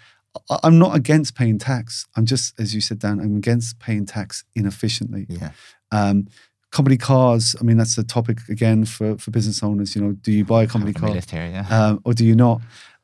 I'm 0.63 0.79
not 0.79 0.95
against 0.95 1.35
paying 1.35 1.59
tax. 1.59 2.07
I'm 2.17 2.27
just, 2.27 2.59
as 2.61 2.75
you 2.75 2.81
said, 2.81 2.99
Dan, 3.01 3.19
I'm 3.21 3.37
against 3.37 3.79
paying 3.79 4.07
tax 4.07 4.45
inefficiently. 4.55 5.27
Yeah. 5.29 5.51
Um, 5.91 6.29
company 6.71 6.97
cars. 6.97 7.57
I 7.61 7.65
mean, 7.65 7.77
that's 7.77 7.97
a 7.99 8.05
topic 8.05 8.39
again 8.49 8.85
for 8.85 9.17
for 9.19 9.31
business 9.31 9.63
owners. 9.63 9.95
You 9.97 10.03
know, 10.03 10.13
do 10.13 10.31
you 10.33 10.45
buy 10.45 10.63
a 10.65 10.67
company 10.67 10.93
car? 10.93 11.09
yeah. 11.33 11.67
um, 11.71 12.01
or 12.05 12.13
do 12.15 12.25
you 12.25 12.35
not? 12.35 12.61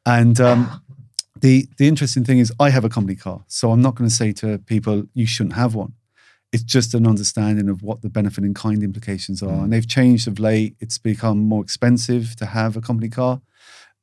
And 0.06 0.38
um, 0.40 0.82
the 1.40 1.66
the 1.78 1.88
interesting 1.88 2.24
thing 2.24 2.38
is, 2.38 2.52
I 2.60 2.70
have 2.70 2.84
a 2.84 2.88
company 2.90 3.16
car, 3.16 3.42
so 3.48 3.70
I'm 3.72 3.80
not 3.82 3.94
going 3.94 4.08
to 4.08 4.14
say 4.14 4.32
to 4.34 4.58
people 4.58 5.04
you 5.14 5.26
shouldn't 5.26 5.54
have 5.56 5.74
one. 5.74 5.94
It's 6.52 6.62
just 6.62 6.94
an 6.94 7.04
understanding 7.06 7.68
of 7.68 7.82
what 7.82 8.02
the 8.02 8.08
benefit 8.10 8.44
in 8.44 8.54
kind 8.54 8.82
implications 8.82 9.42
are, 9.42 9.48
Mm. 9.48 9.62
and 9.64 9.72
they've 9.72 9.88
changed 9.88 10.28
of 10.28 10.38
late. 10.38 10.76
It's 10.78 10.98
become 10.98 11.38
more 11.38 11.62
expensive 11.64 12.36
to 12.36 12.46
have 12.46 12.76
a 12.76 12.80
company 12.80 13.08
car, 13.08 13.40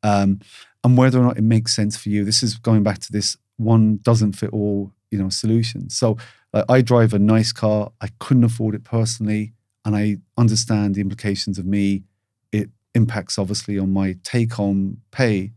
um, 0.04 0.40
and 0.84 0.98
whether 0.98 1.20
or 1.20 1.24
not 1.24 1.38
it 1.38 1.44
makes 1.44 1.76
sense 1.76 1.96
for 1.98 2.10
you. 2.10 2.26
This 2.26 2.44
is 2.44 2.58
going 2.58 2.84
back 2.84 3.00
to 3.00 3.12
this 3.12 3.38
one 3.58 4.00
doesn't 4.02 4.34
fit 4.34 4.52
all, 4.52 4.92
you 5.12 5.20
know, 5.20 5.30
solution. 5.30 5.90
So 5.90 6.18
like, 6.54 6.66
I 6.70 6.82
drive 6.82 7.14
a 7.14 7.20
nice 7.20 7.52
car. 7.52 7.92
I 8.02 8.10
couldn't 8.20 8.44
afford 8.44 8.76
it 8.76 8.84
personally, 8.84 9.54
and 9.86 9.96
I 9.96 10.18
understand 10.38 10.96
the 10.96 11.02
implications 11.02 11.58
of 11.58 11.66
me 11.66 12.04
it 12.52 12.70
impacts 12.94 13.38
obviously 13.38 13.78
on 13.78 13.94
my 13.94 14.18
take 14.24 14.54
home 14.54 15.02
pay 15.12 15.52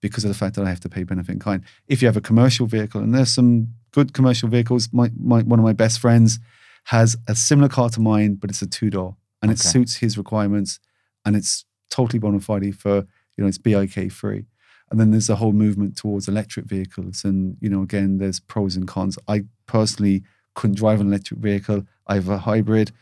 because 0.00 0.24
of 0.24 0.28
the 0.28 0.34
fact 0.34 0.56
that 0.56 0.64
I 0.64 0.68
have 0.70 0.80
to 0.80 0.88
pay 0.88 1.02
benefit 1.02 1.32
in 1.32 1.38
kind. 1.38 1.62
If 1.86 2.00
you 2.00 2.08
have 2.08 2.16
a 2.16 2.22
commercial 2.22 2.66
vehicle, 2.66 3.02
and 3.02 3.14
there's 3.14 3.32
some 3.32 3.68
good 3.92 4.14
commercial 4.14 4.48
vehicles, 4.48 4.88
my, 4.92 5.10
my 5.18 5.42
one 5.42 5.58
of 5.58 5.64
my 5.64 5.74
best 5.74 5.98
friends 5.98 6.38
has 6.84 7.16
a 7.28 7.34
similar 7.34 7.68
car 7.68 7.90
to 7.90 8.00
mine, 8.00 8.34
but 8.34 8.50
it's 8.50 8.62
a 8.62 8.66
two 8.66 8.90
door 8.90 9.16
and 9.42 9.50
it 9.50 9.58
suits 9.58 9.96
his 9.96 10.16
requirements 10.18 10.80
and 11.24 11.36
it's 11.36 11.64
totally 11.90 12.18
bona 12.18 12.40
fide 12.40 12.74
for, 12.76 13.06
you 13.40 13.44
know, 13.44 13.48
it's 13.48 13.58
BIK 13.58 14.12
free. 14.12 14.44
And 14.90 15.00
then 15.00 15.12
there's 15.12 15.30
a 15.30 15.36
whole 15.36 15.52
movement 15.52 15.96
towards 15.96 16.28
electric 16.28 16.66
vehicles. 16.66 17.24
And, 17.24 17.56
you 17.60 17.70
know, 17.70 17.80
again, 17.80 18.18
there's 18.18 18.38
pros 18.38 18.76
and 18.76 18.86
cons. 18.86 19.18
I 19.26 19.44
personally 19.66 20.24
couldn't 20.54 20.76
drive 20.76 21.00
an 21.00 21.06
electric 21.06 21.40
vehicle. 21.40 21.86
I 22.06 22.16
have 22.16 22.28
a 22.28 22.36
hybrid. 22.36 22.92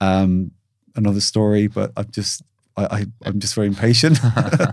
Um, 0.00 0.52
another 0.96 1.20
story, 1.20 1.66
but 1.66 1.92
I'm 1.94 2.10
just 2.10 2.42
I, 2.76 2.84
I 2.84 3.06
I'm 3.26 3.38
just 3.38 3.54
very 3.54 3.66
impatient. 3.66 4.18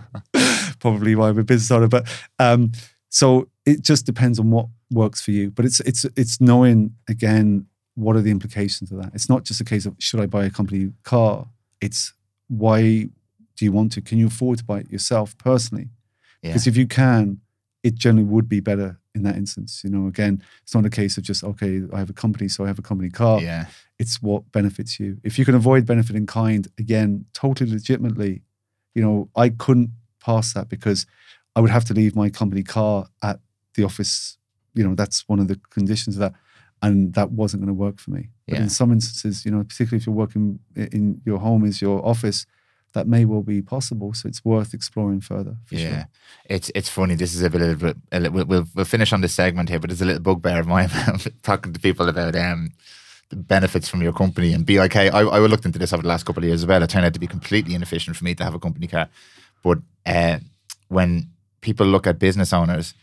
Probably 0.80 1.16
why 1.16 1.30
I'm 1.30 1.40
a 1.40 1.44
business 1.44 1.70
owner. 1.70 1.90
But 1.90 2.08
um, 2.40 2.72
so 3.10 3.50
it 3.66 3.82
just 3.82 4.06
depends 4.06 4.40
on 4.40 4.50
what 4.50 4.68
works 4.90 5.22
for 5.22 5.32
you. 5.32 5.52
But 5.52 5.66
it's 5.66 5.82
it's 5.82 6.06
it's 6.16 6.40
knowing 6.40 6.96
again 7.10 7.66
what 7.96 8.16
are 8.16 8.22
the 8.22 8.32
implications 8.32 8.92
of 8.92 9.02
that. 9.02 9.12
It's 9.14 9.28
not 9.28 9.44
just 9.44 9.60
a 9.60 9.66
case 9.66 9.86
of 9.86 9.96
should 10.00 10.22
I 10.22 10.28
buy 10.28 10.46
a 10.46 10.50
company 10.50 10.92
car. 11.04 11.48
It's 11.82 12.14
why 12.48 13.10
do 13.60 13.66
you 13.66 13.74
want 13.74 13.92
to? 13.92 14.02
Can 14.02 14.18
you 14.18 14.28
afford 14.28 14.58
to 14.60 14.64
buy 14.64 14.80
it 14.80 14.90
yourself 14.90 15.38
personally? 15.38 15.90
Yeah. 16.42 16.52
Because 16.52 16.66
if 16.66 16.78
you 16.78 16.88
can, 16.88 17.42
it 17.84 17.96
generally 17.96 18.26
would 18.26 18.48
be 18.48 18.62
better 18.62 18.98
in 19.14 19.24
that 19.24 19.36
instance. 19.36 19.82
You 19.84 19.90
know, 19.90 20.08
again, 20.08 20.42
it's 20.64 20.74
not 20.74 20.86
a 20.86 20.90
case 20.90 21.18
of 21.18 21.24
just 21.24 21.44
okay, 21.44 21.82
I 21.94 22.00
have 22.00 22.10
a 22.10 22.14
company, 22.14 22.48
so 22.48 22.64
I 22.64 22.68
have 22.68 22.80
a 22.80 22.82
company 22.82 23.10
car 23.10 23.42
yeah. 23.42 23.66
it's 23.98 24.22
what 24.22 24.50
benefits 24.54 24.98
you. 25.00 25.18
If 25.24 25.38
you 25.38 25.44
can 25.44 25.56
avoid 25.56 25.86
benefit 25.86 26.16
in 26.16 26.26
kind, 26.26 26.68
again, 26.78 27.26
totally 27.34 27.70
legitimately, 27.70 28.44
you 28.96 29.02
know, 29.02 29.30
I 29.36 29.50
couldn't 29.50 29.92
pass 30.24 30.54
that 30.54 30.70
because 30.70 31.06
I 31.56 31.60
would 31.60 31.70
have 31.70 31.84
to 31.86 31.94
leave 31.94 32.16
my 32.16 32.30
company 32.30 32.64
car 32.64 33.08
at 33.22 33.40
the 33.76 33.84
office. 33.84 34.38
You 34.74 34.88
know, 34.88 34.96
that's 34.96 35.28
one 35.28 35.40
of 35.40 35.50
the 35.50 35.60
conditions 35.70 36.16
of 36.16 36.22
that. 36.22 36.34
And 36.82 37.14
that 37.16 37.32
wasn't 37.32 37.62
going 37.62 37.76
to 37.76 37.82
work 37.86 38.00
for 38.00 38.12
me. 38.12 38.30
But 38.48 38.56
Yeah. 38.56 38.64
in 38.64 38.70
some 38.70 38.94
instances, 38.94 39.44
you 39.46 39.52
know, 39.52 39.62
particularly 39.66 40.00
if 40.00 40.06
you're 40.08 40.16
working 40.16 40.60
in 40.78 41.22
your 41.26 41.40
home 41.40 41.66
is 41.66 41.82
your 41.82 42.06
office, 42.06 42.46
that 42.94 43.08
may 43.08 43.24
well 43.26 43.42
be 43.44 43.62
possible. 43.62 44.14
So 44.14 44.28
it's 44.28 44.44
worth 44.44 44.74
exploring 44.74 45.22
further. 45.22 45.58
For 45.66 45.76
yeah, 45.76 45.90
Sure. 45.90 46.08
it's 46.46 46.72
it's 46.76 46.90
funny. 46.90 47.16
This 47.16 47.36
is 47.36 47.44
a 47.44 47.50
bit, 47.50 47.62
a 47.62 47.66
little 47.66 47.88
bit. 47.88 47.98
A 48.12 48.20
little, 48.20 48.46
we'll 48.46 48.66
we'll 48.76 48.86
finish 48.86 49.14
on 49.14 49.22
this 49.22 49.34
segment 49.34 49.70
here, 49.70 49.80
but 49.80 49.92
it's 49.92 50.02
a 50.02 50.06
little 50.06 50.22
bugbear 50.22 50.60
of 50.60 50.68
mine 50.68 50.90
talking 51.44 51.74
to 51.74 51.80
people 51.80 52.10
about 52.10 52.36
um 52.36 52.70
the 53.30 53.36
benefits 53.36 53.88
from 53.88 54.02
your 54.02 54.12
company 54.14 54.54
and 54.54 54.66
BIK. 54.66 54.96
I, 54.96 55.08
I 55.10 55.40
looked 55.40 55.66
into 55.66 55.78
this 55.78 55.94
over 55.94 56.02
the 56.02 56.10
last 56.10 56.26
couple 56.26 56.42
of 56.42 56.48
years 56.48 56.62
as 56.64 56.66
well. 56.66 56.82
It 56.82 56.90
turned 56.90 57.06
out 57.06 57.14
to 57.14 57.20
be 57.20 57.28
completely 57.28 57.76
inefficient 57.76 58.18
for 58.18 58.24
me 58.24 58.34
to 58.34 58.44
have 58.44 58.56
a 58.56 58.60
company 58.60 58.88
car. 58.88 59.08
But 59.64 59.78
uh, 60.06 60.40
when 60.88 61.30
people 61.62 61.86
look 61.86 62.08
at 62.08 62.18
business 62.18 62.54
owners 62.54 62.96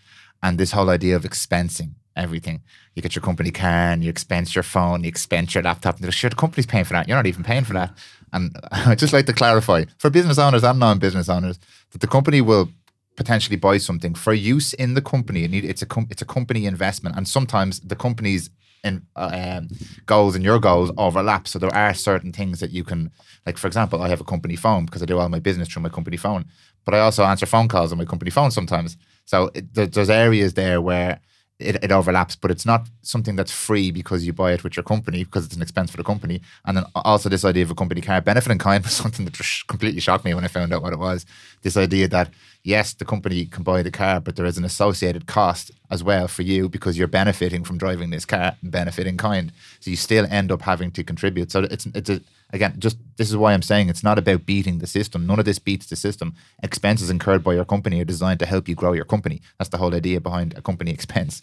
and 0.43 0.59
this 0.59 0.73
whole 0.73 0.91
idea 0.91 1.15
of 1.15 1.23
expensing 1.23 1.91
everything, 2.17 2.63
you 2.97 3.03
get 3.03 3.15
your 3.15 3.23
company 3.23 3.53
car 3.53 3.93
and 3.93 4.03
you 4.03 4.11
expense 4.11 4.53
your 4.57 4.65
phone, 4.65 5.05
you 5.05 5.09
expense 5.09 5.55
your 5.55 5.63
laptop. 5.63 5.95
And 5.95 6.03
they're, 6.03 6.09
like, 6.09 6.15
sure, 6.17 6.31
the 6.31 6.35
company's 6.35 6.67
paying 6.67 6.83
for 6.85 6.95
that. 6.95 7.07
You're 7.07 7.17
not 7.17 7.27
even 7.27 7.45
paying 7.45 7.63
for 7.63 7.75
that. 7.75 7.97
And 8.33 8.57
I'd 8.73 8.99
just 8.99 9.13
like 9.13 9.27
to 9.27 9.33
clarify 9.33 9.85
for 9.99 10.11
business 10.11 10.39
owners 10.39 10.65
and 10.65 10.79
non-business 10.79 11.29
owners 11.29 11.59
that 11.93 12.01
the 12.01 12.07
company 12.07 12.41
will 12.41 12.69
potentially 13.17 13.57
buy 13.57 13.79
something 13.79 14.15
for 14.15 14.35
use 14.35 14.75
in 14.75 14.95
the 14.95 15.03
company. 15.03 15.45
It 15.45 15.51
need, 15.51 15.65
it's 15.65 15.83
a 15.83 15.87
com- 15.87 16.09
it's 16.11 16.23
a 16.23 16.27
company 16.27 16.67
investment, 16.67 17.17
and 17.17 17.27
sometimes 17.27 17.81
the 17.81 17.97
company's 17.97 18.51
in, 18.85 19.07
uh, 19.17 19.59
um, 19.59 19.69
goals 20.07 20.35
and 20.35 20.45
your 20.45 20.59
goals 20.59 20.93
overlap. 20.97 21.49
So 21.49 21.59
there 21.59 21.75
are 21.75 21.95
certain 21.95 22.33
things 22.33 22.61
that 22.61 22.71
you 22.71 22.85
can, 22.85 23.11
like 23.45 23.59
for 23.59 23.67
example, 23.67 24.03
I 24.03 24.09
have 24.09 24.21
a 24.21 24.25
company 24.25 24.57
phone 24.57 24.87
because 24.87 25.03
I 25.03 25.07
do 25.07 25.19
all 25.19 25.29
my 25.29 25.41
business 25.41 25.69
through 25.69 25.83
my 25.83 25.89
company 25.89 26.17
phone, 26.17 26.45
but 26.85 26.95
I 26.95 27.01
also 27.01 27.25
answer 27.25 27.47
phone 27.47 27.69
calls 27.69 27.93
on 27.93 27.99
my 27.99 28.05
company 28.05 28.31
phone 28.31 28.51
sometimes. 28.51 28.97
So 29.25 29.51
it, 29.55 29.75
there, 29.75 29.87
there's 29.87 30.11
areas 30.11 30.55
there 30.55 30.81
where 30.81 31.21
it, 31.59 31.83
it 31.83 31.91
overlaps, 31.91 32.37
but 32.37 32.51
it's 32.51 32.67
not 32.67 32.87
something 33.03 33.35
that's 33.35 33.53
free 33.53 33.91
because 33.91 34.27
you 34.27 34.33
buy 34.33 34.53
it 34.53 34.63
with 34.63 34.77
your 34.77 34.85
company 34.85 35.25
because 35.25 35.47
it's 35.47 35.57
an 35.57 35.63
expense 35.63 35.91
for 35.91 35.97
the 35.97 36.05
company. 36.05 36.43
And 36.67 36.77
then 36.77 36.85
also 36.95 37.29
this 37.29 37.45
idea 37.45 37.63
of 37.63 37.71
a 37.71 37.75
company 37.75 38.01
car 38.01 38.21
benefit 38.21 38.53
in 38.53 38.59
kind 38.59 38.85
was 38.85 38.93
something 38.93 39.25
that 39.25 39.39
completely 39.67 40.01
shocked 40.01 40.25
me 40.25 40.35
when 40.35 40.45
I 40.45 40.49
found 40.49 40.73
out 40.73 40.83
what 40.83 40.93
it 40.93 40.99
was. 40.99 41.25
This 41.63 41.77
idea 41.77 42.09
that 42.09 42.31
yes, 42.63 42.93
the 42.93 43.05
company 43.05 43.47
can 43.47 43.63
buy 43.63 43.83
the 43.83 43.91
car, 43.91 44.21
but 44.21 44.37
there 44.37 44.45
is 44.45 44.59
an 44.59 44.65
associated 44.65 45.27
cost 45.27 45.71
as 45.91 46.03
well 46.05 46.29
for 46.29 46.43
you 46.43 46.69
because 46.69 46.99
you're 46.99 47.09
benefiting 47.09 47.65
from 47.65 47.79
driving 47.79 48.11
this 48.11 48.25
car, 48.25 48.57
benefit 48.63 49.07
in 49.07 49.17
kind. 49.17 49.53
So 49.81 49.91
you 49.91 49.97
still 49.97 50.27
end 50.29 50.53
up 50.53 50.63
having 50.63 50.91
to 50.93 51.05
contribute. 51.05 51.51
So 51.51 51.61
it's 51.63 51.87
it's 51.87 52.11
a 52.11 52.21
again, 52.51 52.75
just 52.79 52.99
this 53.17 53.29
is 53.29 53.37
why 53.37 53.53
I'm 53.53 53.63
saying 53.63 53.89
it's 53.89 54.05
not 54.05 54.19
about 54.19 54.47
beating 54.47 54.79
the 54.79 54.87
system. 54.87 55.27
None 55.27 55.39
of 55.39 55.45
this 55.45 55.59
beats 55.59 55.87
the 55.87 55.97
system. 55.97 56.35
Expenses 56.63 57.11
incurred 57.11 57.43
by 57.43 57.55
your 57.55 57.65
company 57.65 58.01
are 58.01 58.05
designed 58.05 58.41
to 58.41 58.47
help 58.47 58.69
you 58.69 58.75
grow 58.75 58.93
your 58.93 59.05
company. 59.05 59.41
That's 59.59 59.71
the 59.71 59.79
whole 59.79 59.95
idea 59.95 60.21
behind 60.21 60.55
a 60.57 60.63
company 60.63 60.91
expense. 60.91 61.43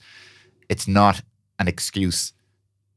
It's 0.70 0.88
not 0.88 1.22
an 1.60 1.68
excuse 1.68 2.34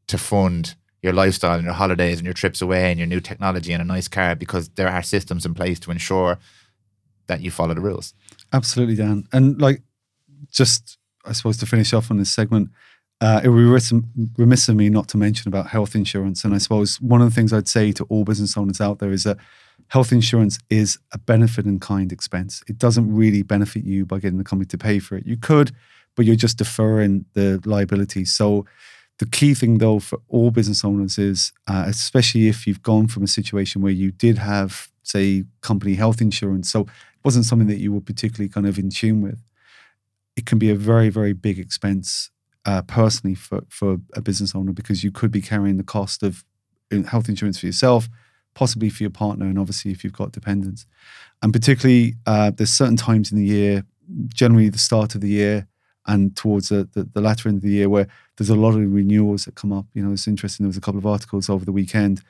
to 0.07 0.19
fund 0.19 0.75
your 1.03 1.13
lifestyle 1.13 1.55
and 1.55 1.65
your 1.65 1.75
holidays 1.75 2.19
and 2.19 2.25
your 2.25 2.35
trips 2.35 2.63
away 2.63 2.91
and 2.91 2.99
your 2.99 3.07
new 3.07 3.21
technology 3.21 3.73
and 3.73 3.83
a 3.83 3.85
nice 3.85 4.09
car 4.09 4.35
because 4.35 4.69
there 4.71 4.89
are 4.89 5.03
systems 5.03 5.45
in 5.45 5.55
place 5.55 5.79
to 5.81 5.91
ensure 5.91 6.39
that 7.27 7.41
you 7.41 7.51
follow 7.51 7.75
the 7.75 7.81
rules. 7.81 8.15
Absolutely, 8.53 8.97
Dan. 8.97 9.27
And 9.33 9.61
like, 9.61 9.83
just 10.51 10.99
I 11.25 11.33
suppose 11.33 11.57
to 11.59 11.67
finish 11.67 11.93
off 11.93 12.11
on 12.11 12.19
this 12.19 12.33
segment, 12.33 12.71
uh, 13.21 13.41
it 13.43 13.49
would 13.49 13.57
be 13.57 13.65
remiss, 14.37 14.69
of 14.69 14.77
me 14.77 14.89
not 14.89 15.09
to 15.09 15.17
mention 15.17 15.49
about 15.49 15.69
health 15.69 15.95
insurance. 15.95 16.45
And 16.45 16.55
I 16.55 16.59
suppose 16.59 17.01
one 17.01 17.23
of 17.23 17.29
the 17.29 17.35
things 17.35 17.53
I'd 17.53 17.69
say 17.69 17.93
to 17.93 18.05
all 18.05 18.25
business 18.25 18.57
owners 18.57 18.81
out 18.81 18.99
there 18.99 19.13
is 19.13 19.25
that 19.25 19.39
health 19.89 20.13
insurance 20.13 20.59
is 20.69 20.99
a 21.13 21.19
benefit 21.19 21.65
in 21.65 21.81
kind 21.81 22.13
expense. 22.13 22.63
It 22.69 22.79
doesn't 22.79 23.15
really 23.15 23.43
benefit 23.43 23.85
you 23.85 24.05
by 24.05 24.19
getting 24.19 24.39
the 24.39 24.45
company 24.45 24.67
to 24.67 24.79
pay 24.79 24.99
for 24.99 25.17
it. 25.17 25.27
You 25.27 25.37
could, 25.37 25.73
but 26.15 26.27
you're 26.27 26.37
just 26.37 26.59
deferring 26.59 27.25
the 27.33 27.61
liability. 27.65 28.25
So 28.27 28.67
the 29.19 29.27
key 29.27 29.55
thing, 29.55 29.79
though, 29.79 29.99
for 29.99 30.19
all 30.29 30.51
business 30.51 30.85
owners 30.85 31.19
is, 31.19 31.53
uh, 31.67 31.85
especially 31.87 32.49
if 32.49 32.67
you've 32.67 32.83
gone 32.83 33.09
from 33.09 33.23
a 33.23 33.29
situation 33.29 33.81
where 33.81 33.93
you 33.93 34.11
did 34.11 34.39
have 34.39 34.91
say, 35.07 35.45
company 35.61 35.95
health 35.95 36.21
insurance. 36.21 36.71
So 36.71 36.83
it 36.83 36.89
wasn't 37.25 37.45
something 37.45 37.69
that 37.69 37.79
you 37.79 37.93
were 37.93 38.01
particularly 38.01 38.49
kind 38.49 38.67
of 38.67 38.79
in 38.79 38.91
tune 38.91 39.23
with. 39.23 39.41
It 40.37 40.47
can 40.47 40.59
be 40.59 40.71
a 40.71 40.75
very, 40.75 41.09
very 41.09 41.33
big 41.33 41.59
expense 41.59 42.31
uh, 42.67 42.83
personally 42.83 43.35
for, 43.35 43.65
for 43.69 43.99
a 44.15 44.21
business 44.21 44.55
owner 44.55 44.73
because 44.73 45.03
you 45.03 45.11
could 45.11 45.31
be 45.31 45.41
carrying 45.41 45.77
the 45.77 45.85
cost 45.85 46.23
of 46.23 46.45
uh, 46.93 47.03
health 47.05 47.29
insurance 47.29 47.59
for 47.59 47.67
yourself, 47.67 48.09
possibly 48.55 48.91
for 48.91 49.03
your 49.03 49.11
partner, 49.11 49.47
and 49.47 49.59
obviously 49.59 49.93
if 49.93 50.03
you've 50.05 50.13
got 50.13 50.33
dependents. 50.33 50.85
And 51.43 51.53
particularly, 51.53 52.15
uh, 52.27 52.51
there's 52.51 52.71
certain 52.71 52.97
times 52.97 53.31
in 53.31 53.39
the 53.39 53.45
year, 53.45 53.85
generally 54.27 54.69
the 54.69 54.79
start 54.79 55.15
of 55.15 55.21
the 55.21 55.29
year, 55.29 55.69
and 56.09 56.37
towards 56.37 56.69
the, 56.69 56.89
the, 56.93 57.09
the, 57.15 57.21
latter 57.21 57.49
end 57.49 57.57
of 57.57 57.63
the 57.63 57.71
year 57.71 57.89
where 57.89 58.07
there's 58.37 58.51
a 58.51 58.55
lot 58.55 58.75
of 58.75 58.93
renewals 58.93 59.45
that 59.45 59.57
come 59.57 59.73
up. 59.73 59.87
You 59.93 60.05
know, 60.05 60.13
it's 60.13 60.29
interesting. 60.29 60.65
There 60.65 60.69
was 60.69 60.77
a 60.77 60.81
couple 60.81 60.99
of 60.99 61.07
articles 61.07 61.51
over 61.51 61.65
the 61.65 61.73
weekend 61.73 62.23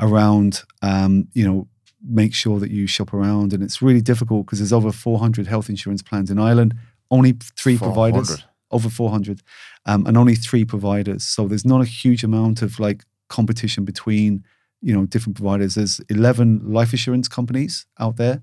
around, 0.00 0.64
um, 0.82 1.28
you 1.32 1.46
know, 1.46 1.68
make 2.02 2.34
sure 2.34 2.58
that 2.58 2.72
you 2.72 2.88
shop 2.88 3.14
around. 3.14 3.52
And 3.52 3.62
it's 3.62 3.80
really 3.80 4.00
difficult 4.00 4.46
because 4.46 4.58
there's 4.58 4.72
over 4.72 4.90
400 4.90 5.46
health 5.46 5.68
insurance 5.68 6.02
plans 6.02 6.28
in 6.28 6.40
Ireland, 6.40 6.74
only 7.08 7.36
three 7.56 7.78
providers, 7.78 8.44
over 8.70 8.88
400, 8.88 9.42
um, 9.86 10.06
and 10.06 10.16
only 10.16 10.34
three 10.34 10.64
providers. 10.64 11.24
So 11.24 11.48
there's 11.48 11.64
not 11.64 11.80
a 11.80 11.86
huge 11.86 12.24
amount 12.24 12.62
of 12.62 12.78
like 12.78 13.04
competition 13.28 13.84
between, 13.84 14.44
you 14.80 14.94
know, 14.94 15.06
different 15.06 15.36
providers. 15.36 15.74
There's 15.74 16.00
11 16.08 16.72
life 16.72 16.92
insurance 16.92 17.28
companies 17.28 17.86
out 17.98 18.16
there, 18.16 18.42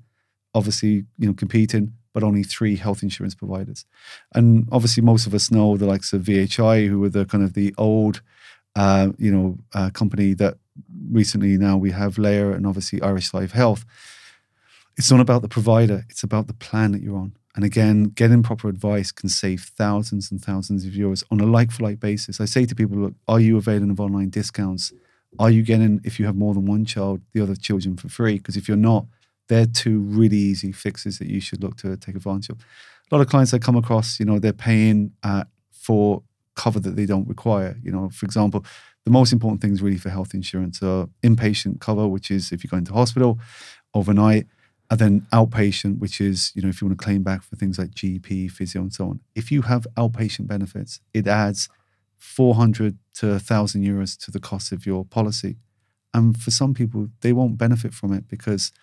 obviously, 0.53 1.05
you 1.17 1.27
know, 1.27 1.33
competing 1.33 1.93
but 2.17 2.23
only 2.23 2.41
three 2.41 2.75
health 2.75 3.03
insurance 3.03 3.35
providers. 3.35 3.85
And 4.33 4.67
obviously, 4.71 5.03
most 5.03 5.27
of 5.27 5.35
us 5.35 5.51
know 5.51 5.77
the 5.77 5.85
likes 5.85 6.13
of 6.13 6.23
VHI, 6.23 6.87
who 6.87 6.99
were 6.99 7.09
the 7.09 7.25
kind 7.25 7.43
of 7.43 7.53
the 7.53 7.75
old, 7.77 8.23
uh, 8.75 9.09
you 9.19 9.31
know, 9.31 9.59
uh, 9.75 9.91
company 9.91 10.33
that 10.33 10.57
recently 11.11 11.59
now 11.59 11.77
we 11.77 11.91
have 11.91 12.17
Laya 12.17 12.53
and 12.53 12.65
obviously 12.65 12.99
Irish 13.03 13.35
Life 13.35 13.51
Health. 13.51 13.85
It's 14.97 15.11
not 15.11 15.19
about 15.19 15.43
the 15.43 15.47
provider; 15.47 16.05
it's 16.09 16.23
about 16.23 16.47
the 16.47 16.55
plan 16.55 16.91
that 16.93 17.03
you're 17.03 17.17
on. 17.17 17.33
And 17.57 17.65
again, 17.65 18.03
getting 18.03 18.43
proper 18.43 18.69
advice 18.69 19.11
can 19.11 19.29
save 19.29 19.63
thousands 19.63 20.31
and 20.31 20.39
thousands 20.39 20.85
of 20.85 20.93
euros 20.93 21.23
on 21.31 21.39
a 21.39 21.45
like-for-like 21.45 21.99
basis. 21.99 22.39
I 22.39 22.45
say 22.45 22.65
to 22.65 22.75
people, 22.75 22.97
look, 22.97 23.15
are 23.27 23.39
you 23.39 23.57
availing 23.57 23.89
of 23.89 23.99
online 23.99 24.29
discounts? 24.29 24.93
Are 25.39 25.49
you 25.49 25.63
getting, 25.63 25.99
if 26.03 26.19
you 26.19 26.27
have 26.27 26.35
more 26.35 26.53
than 26.53 26.67
one 26.67 26.85
child, 26.85 27.19
the 27.33 27.41
other 27.41 27.55
children 27.55 27.97
for 27.97 28.09
free? 28.09 28.37
Because 28.37 28.57
if 28.57 28.67
you're 28.67 28.77
not, 28.77 29.07
they're 29.47 29.65
two 29.65 30.01
really 30.01 30.37
easy 30.37 30.71
fixes 30.71 31.17
that 31.17 31.29
you 31.29 31.41
should 31.41 31.63
look 31.63 31.77
to 31.77 31.97
take 31.97 32.15
advantage 32.15 32.49
of. 32.51 32.59
A 33.11 33.15
lot 33.15 33.21
of 33.21 33.27
clients 33.27 33.55
I 33.55 33.57
come 33.57 33.75
across, 33.75 34.19
you 34.19 34.25
know, 34.27 34.37
they're 34.37 34.53
paying 34.53 35.13
uh, 35.23 35.45
for 35.71 36.21
cover 36.55 36.79
that 36.81 36.95
they 36.95 37.07
don't 37.07 37.27
require. 37.27 37.75
You 37.81 37.91
know, 37.91 38.11
for 38.11 38.27
example, 38.27 38.65
the 39.03 39.11
most 39.11 39.33
important 39.33 39.61
things 39.61 39.81
really 39.81 39.97
for 39.97 40.09
health 40.09 40.35
insurance 40.35 40.83
are 40.83 41.07
inpatient 41.23 41.79
cover, 41.79 42.07
which 42.07 42.29
is 42.29 42.51
if 42.51 42.63
you 42.63 42.69
go 42.69 42.77
into 42.77 42.93
hospital 42.93 43.39
overnight, 43.95 44.45
and 44.89 44.99
then 44.99 45.27
outpatient, 45.33 45.99
which 45.99 46.21
is, 46.21 46.51
you 46.55 46.61
know, 46.61 46.69
if 46.69 46.81
you 46.81 46.87
want 46.87 46.97
to 46.97 47.03
claim 47.03 47.23
back 47.23 47.43
for 47.43 47.55
things 47.55 47.77
like 47.77 47.91
GP, 47.91 48.51
physio, 48.51 48.81
and 48.81 48.93
so 48.93 49.09
on. 49.09 49.19
If 49.35 49.51
you 49.51 49.63
have 49.63 49.85
outpatient 49.97 50.47
benefits, 50.47 51.01
it 51.13 51.27
adds 51.27 51.67
400 52.17 52.97
to 53.15 53.31
1,000 53.31 53.83
euros 53.83 54.17
to 54.23 54.31
the 54.31 54.39
cost 54.39 54.71
of 54.71 54.85
your 54.85 55.03
policy. 55.03 55.57
And 56.13 56.37
for 56.39 56.51
some 56.51 56.73
people, 56.73 57.09
they 57.21 57.33
won't 57.33 57.57
benefit 57.57 57.93
from 57.93 58.13
it 58.13 58.27
because– 58.27 58.71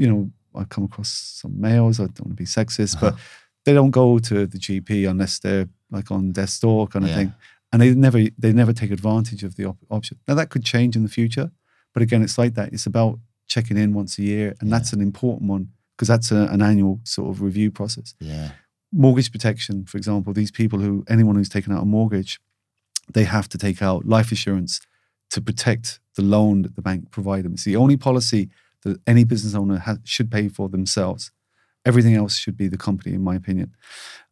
you 0.00 0.08
know, 0.08 0.30
I 0.58 0.64
come 0.64 0.84
across 0.84 1.10
some 1.10 1.60
males. 1.60 2.00
I 2.00 2.04
don't 2.04 2.20
want 2.20 2.36
to 2.38 2.42
be 2.42 2.46
sexist, 2.46 2.96
uh-huh. 2.96 3.10
but 3.10 3.20
they 3.66 3.74
don't 3.74 3.90
go 3.90 4.18
to 4.18 4.46
the 4.46 4.58
GP 4.58 5.08
unless 5.08 5.38
they're 5.38 5.68
like 5.90 6.10
on 6.10 6.32
death's 6.32 6.58
door 6.58 6.86
kind 6.86 7.04
of 7.04 7.10
yeah. 7.10 7.16
thing, 7.16 7.34
and 7.70 7.82
they 7.82 7.94
never 7.94 8.24
they 8.38 8.52
never 8.54 8.72
take 8.72 8.90
advantage 8.90 9.42
of 9.44 9.56
the 9.56 9.66
op- 9.66 9.84
option. 9.90 10.18
Now 10.26 10.34
that 10.36 10.48
could 10.48 10.64
change 10.64 10.96
in 10.96 11.02
the 11.02 11.10
future, 11.10 11.50
but 11.92 12.02
again, 12.02 12.22
it's 12.22 12.38
like 12.38 12.54
that. 12.54 12.72
It's 12.72 12.86
about 12.86 13.18
checking 13.50 13.76
in 13.76 13.92
once 13.92 14.16
a 14.18 14.22
year, 14.22 14.54
and 14.60 14.70
yeah. 14.70 14.78
that's 14.78 14.94
an 14.94 15.02
important 15.02 15.50
one 15.50 15.68
because 15.96 16.08
that's 16.08 16.30
a, 16.30 16.48
an 16.50 16.62
annual 16.62 17.00
sort 17.04 17.28
of 17.28 17.42
review 17.42 17.70
process. 17.70 18.14
Yeah. 18.20 18.52
Mortgage 18.92 19.30
protection, 19.30 19.84
for 19.84 19.98
example, 19.98 20.32
these 20.32 20.50
people 20.50 20.78
who 20.78 21.04
anyone 21.08 21.36
who's 21.36 21.50
taken 21.50 21.72
out 21.74 21.82
a 21.82 21.86
mortgage, 21.86 22.40
they 23.12 23.24
have 23.24 23.48
to 23.50 23.58
take 23.58 23.82
out 23.82 24.06
life 24.06 24.30
insurance 24.30 24.80
to 25.30 25.40
protect 25.42 26.00
the 26.16 26.22
loan 26.22 26.62
that 26.62 26.76
the 26.76 26.82
bank 26.82 27.10
provide 27.10 27.44
them. 27.44 27.52
It's 27.52 27.64
the 27.64 27.76
only 27.76 27.96
policy 27.96 28.48
that 28.82 28.98
any 29.06 29.24
business 29.24 29.54
owner 29.54 29.82
should 30.04 30.30
pay 30.30 30.48
for 30.48 30.68
themselves. 30.68 31.30
Everything 31.84 32.14
else 32.14 32.36
should 32.36 32.56
be 32.56 32.68
the 32.68 32.78
company, 32.78 33.14
in 33.14 33.22
my 33.22 33.34
opinion. 33.34 33.74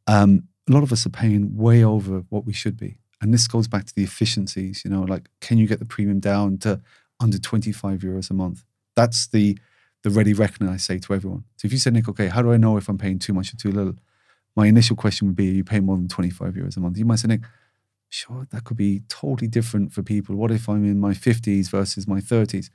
Um, 0.06 0.48
a 0.68 0.72
lot 0.72 0.82
of 0.82 0.92
us 0.92 1.06
are 1.06 1.10
paying 1.10 1.56
way 1.56 1.84
over 1.84 2.24
what 2.30 2.44
we 2.44 2.52
should 2.52 2.76
be. 2.76 2.98
And 3.20 3.34
this 3.34 3.48
goes 3.48 3.68
back 3.68 3.84
to 3.86 3.94
the 3.94 4.04
efficiencies, 4.04 4.82
you 4.84 4.90
know, 4.90 5.02
like 5.02 5.28
can 5.40 5.58
you 5.58 5.66
get 5.66 5.80
the 5.80 5.84
premium 5.84 6.20
down 6.20 6.58
to 6.58 6.80
under 7.20 7.38
25 7.38 8.00
euros 8.00 8.30
a 8.30 8.34
month? 8.34 8.64
That's 8.98 9.28
the 9.28 9.58
the 10.02 10.10
ready 10.10 10.32
reckoning 10.32 10.72
I 10.72 10.76
say 10.76 10.98
to 10.98 11.14
everyone. 11.14 11.44
So 11.56 11.66
if 11.66 11.72
you 11.72 11.78
say, 11.78 11.90
Nick, 11.90 12.08
okay, 12.08 12.28
how 12.28 12.40
do 12.42 12.52
I 12.52 12.56
know 12.56 12.76
if 12.76 12.88
I'm 12.88 12.98
paying 12.98 13.18
too 13.18 13.32
much 13.32 13.52
or 13.52 13.56
too 13.56 13.72
little? 13.72 13.96
My 14.54 14.66
initial 14.66 14.94
question 14.94 15.26
would 15.26 15.36
be, 15.36 15.50
are 15.50 15.54
you 15.54 15.64
paying 15.64 15.86
more 15.86 15.96
than 15.96 16.08
25 16.08 16.54
euros 16.54 16.76
a 16.76 16.80
month? 16.80 16.98
You 16.98 17.04
might 17.04 17.18
say, 17.18 17.26
Nick, 17.26 17.40
sure, 18.08 18.46
that 18.50 18.62
could 18.62 18.76
be 18.76 19.02
totally 19.08 19.48
different 19.48 19.92
for 19.92 20.02
people. 20.04 20.36
What 20.36 20.52
if 20.52 20.68
I'm 20.68 20.84
in 20.84 21.00
my 21.00 21.14
50s 21.14 21.68
versus 21.68 22.06
my 22.06 22.20
30s? 22.20 22.70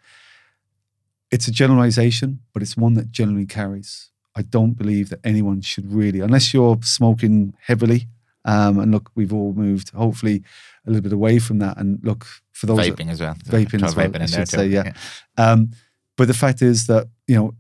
it's 1.34 1.48
a 1.48 1.52
generalization, 1.52 2.40
but 2.54 2.62
it's 2.62 2.78
one 2.78 2.94
that 2.94 3.12
generally 3.12 3.48
carries. 3.48 4.12
I 4.36 4.44
don't 4.44 4.74
believe 4.74 5.10
that 5.10 5.20
anyone 5.24 5.62
should 5.62 5.92
really, 5.92 6.20
unless 6.20 6.54
you're 6.54 6.78
smoking 6.84 7.56
heavily. 7.60 8.08
Um, 8.46 8.78
and 8.80 8.92
look, 8.92 9.10
we've 9.16 9.34
all 9.34 9.54
moved, 9.54 9.90
hopefully, 9.96 10.44
a 10.86 10.92
little 10.92 11.02
bit 11.02 11.12
away 11.12 11.40
from 11.40 11.58
that. 11.58 11.78
And 11.78 12.00
look, 12.04 12.28
for 12.52 12.68
those 12.68 12.78
vaping 12.78 13.08
that, 13.08 13.14
as 13.14 13.22
well, 13.22 13.34
vaping 13.46 13.84
as 13.84 13.96
well, 13.96 14.10
vaping 14.10 14.22
I 14.22 14.26
should 14.28 14.48
say, 14.48 14.68
yeah. 14.68 14.84
yeah. 14.86 14.94
Um, 15.44 15.72
but 16.18 16.28
the 16.28 16.34
fact 16.34 16.62
is 16.62 16.88
that 16.88 17.08
you 17.28 17.36
know, 17.36 17.56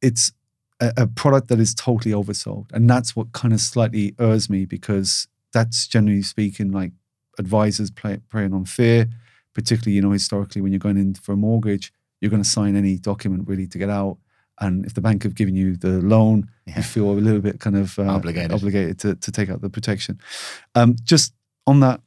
it's 0.00 0.32
a, 0.80 0.92
a, 0.96 1.06
product 1.06 1.48
that 1.48 1.58
is 1.58 1.74
totally 1.74 2.14
oversold, 2.14 2.72
and 2.72 2.88
that's 2.88 3.14
what 3.16 3.32
kind 3.32 3.54
of 3.54 3.60
slightly 3.60 4.14
irks 4.18 4.50
me 4.50 4.64
because 4.64 5.28
that's 5.52 5.86
generally 5.86 6.22
speaking 6.22 6.72
like 6.72 6.92
advisors 7.38 7.90
play, 7.90 8.18
preying 8.28 8.52
on 8.52 8.64
fear, 8.64 9.08
particularly 9.54 9.96
you 9.96 10.02
know 10.02 10.12
historically 10.12 10.62
when 10.62 10.72
you're 10.72 10.78
going 10.78 10.98
in 10.98 11.14
for 11.14 11.32
a 11.32 11.36
mortgage 11.36 11.92
you're 12.24 12.30
going 12.30 12.42
to 12.42 12.48
sign 12.48 12.74
any 12.74 12.96
document 12.96 13.46
really 13.46 13.66
to 13.66 13.76
get 13.76 13.90
out. 13.90 14.16
And 14.58 14.86
if 14.86 14.94
the 14.94 15.02
bank 15.02 15.24
have 15.24 15.34
given 15.34 15.54
you 15.54 15.76
the 15.76 16.00
loan, 16.00 16.48
yeah. 16.64 16.78
you 16.78 16.82
feel 16.82 17.10
a 17.10 17.12
little 17.12 17.42
bit 17.42 17.60
kind 17.60 17.76
of 17.76 17.98
uh, 17.98 18.04
obligated, 18.04 18.50
obligated 18.50 18.98
to, 19.00 19.14
to 19.16 19.30
take 19.30 19.50
out 19.50 19.60
the 19.60 19.68
protection. 19.68 20.18
Um, 20.74 20.96
just 21.04 21.34
on 21.66 21.80
that, 21.80 22.00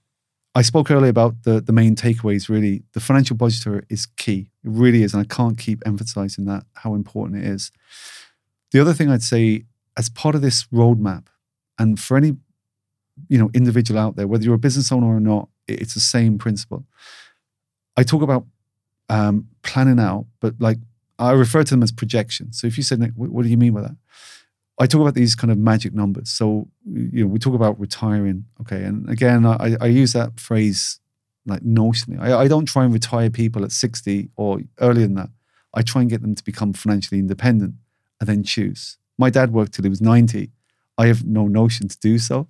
I 0.57 0.63
spoke 0.63 0.89
earlier 0.89 1.11
about 1.11 1.43
the, 1.43 1.61
the 1.61 1.71
main 1.71 1.95
takeaways 1.95 2.49
really. 2.49 2.81
The 2.93 2.99
financial 2.99 3.37
budgeter 3.37 3.83
is 3.89 4.07
key. 4.07 4.49
It 4.63 4.71
really 4.71 5.03
is. 5.03 5.13
And 5.13 5.21
I 5.21 5.35
can't 5.35 5.55
keep 5.55 5.83
emphasizing 5.85 6.45
that, 6.45 6.63
how 6.73 6.95
important 6.95 7.43
it 7.43 7.47
is. 7.47 7.71
The 8.71 8.79
other 8.79 8.93
thing 8.93 9.07
I'd 9.11 9.21
say, 9.21 9.65
as 9.97 10.09
part 10.09 10.33
of 10.33 10.41
this 10.41 10.65
roadmap, 10.73 11.27
and 11.77 11.99
for 11.99 12.17
any 12.17 12.37
you 13.29 13.37
know 13.37 13.51
individual 13.53 13.99
out 13.99 14.15
there, 14.15 14.27
whether 14.27 14.43
you're 14.43 14.55
a 14.55 14.59
business 14.59 14.91
owner 14.91 15.05
or 15.05 15.19
not, 15.19 15.47
it's 15.67 15.93
the 15.93 15.99
same 15.99 16.39
principle. 16.39 16.85
I 17.95 18.01
talk 18.01 18.23
about 18.23 18.43
um, 19.09 19.49
planning 19.61 19.99
out, 19.99 20.25
but 20.39 20.55
like 20.59 20.79
I 21.19 21.33
refer 21.33 21.63
to 21.63 21.69
them 21.69 21.83
as 21.83 21.91
projections. 21.91 22.59
So 22.59 22.65
if 22.65 22.77
you 22.77 22.83
said, 22.83 22.99
what, 23.15 23.29
what 23.29 23.43
do 23.43 23.49
you 23.49 23.57
mean 23.57 23.73
by 23.73 23.81
that? 23.81 23.95
I 24.79 24.85
talk 24.85 25.01
about 25.01 25.15
these 25.15 25.35
kind 25.35 25.51
of 25.51 25.57
magic 25.57 25.93
numbers. 25.93 26.29
So 26.29 26.67
you 26.85 27.23
know, 27.23 27.27
we 27.27 27.39
talk 27.39 27.55
about 27.55 27.79
retiring, 27.79 28.45
okay, 28.61 28.83
and 28.83 29.09
again, 29.09 29.45
I, 29.45 29.75
I 29.81 29.87
use 29.87 30.13
that 30.13 30.39
phrase 30.39 30.99
like 31.45 31.61
notionally. 31.61 32.19
I, 32.19 32.41
I 32.41 32.47
don't 32.47 32.65
try 32.65 32.83
and 32.83 32.93
retire 32.93 33.29
people 33.29 33.63
at 33.63 33.71
sixty 33.71 34.29
or 34.35 34.59
earlier 34.79 35.07
than 35.07 35.15
that. 35.15 35.29
I 35.73 35.81
try 35.81 36.01
and 36.01 36.09
get 36.09 36.21
them 36.21 36.35
to 36.35 36.43
become 36.43 36.73
financially 36.73 37.19
independent 37.19 37.75
and 38.19 38.29
then 38.29 38.43
choose. 38.43 38.97
My 39.17 39.29
dad 39.29 39.51
worked 39.51 39.73
till 39.73 39.83
he 39.83 39.89
was 39.89 40.01
ninety. 40.01 40.51
I 40.97 41.07
have 41.07 41.25
no 41.25 41.47
notion 41.47 41.87
to 41.87 41.99
do 41.99 42.19
so. 42.19 42.47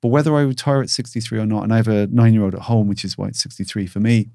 But 0.00 0.08
whether 0.08 0.34
I 0.34 0.42
retire 0.42 0.80
at 0.82 0.90
63 0.90 1.40
or 1.40 1.46
not, 1.46 1.64
and 1.64 1.72
I 1.72 1.76
have 1.76 1.88
a 1.88 2.06
nine 2.06 2.34
year 2.34 2.44
old 2.44 2.54
at 2.54 2.62
home, 2.62 2.86
which 2.86 3.04
is 3.04 3.18
why 3.18 3.28
it's 3.28 3.42
63 3.42 3.86
for 3.86 3.98
me, 3.98 4.28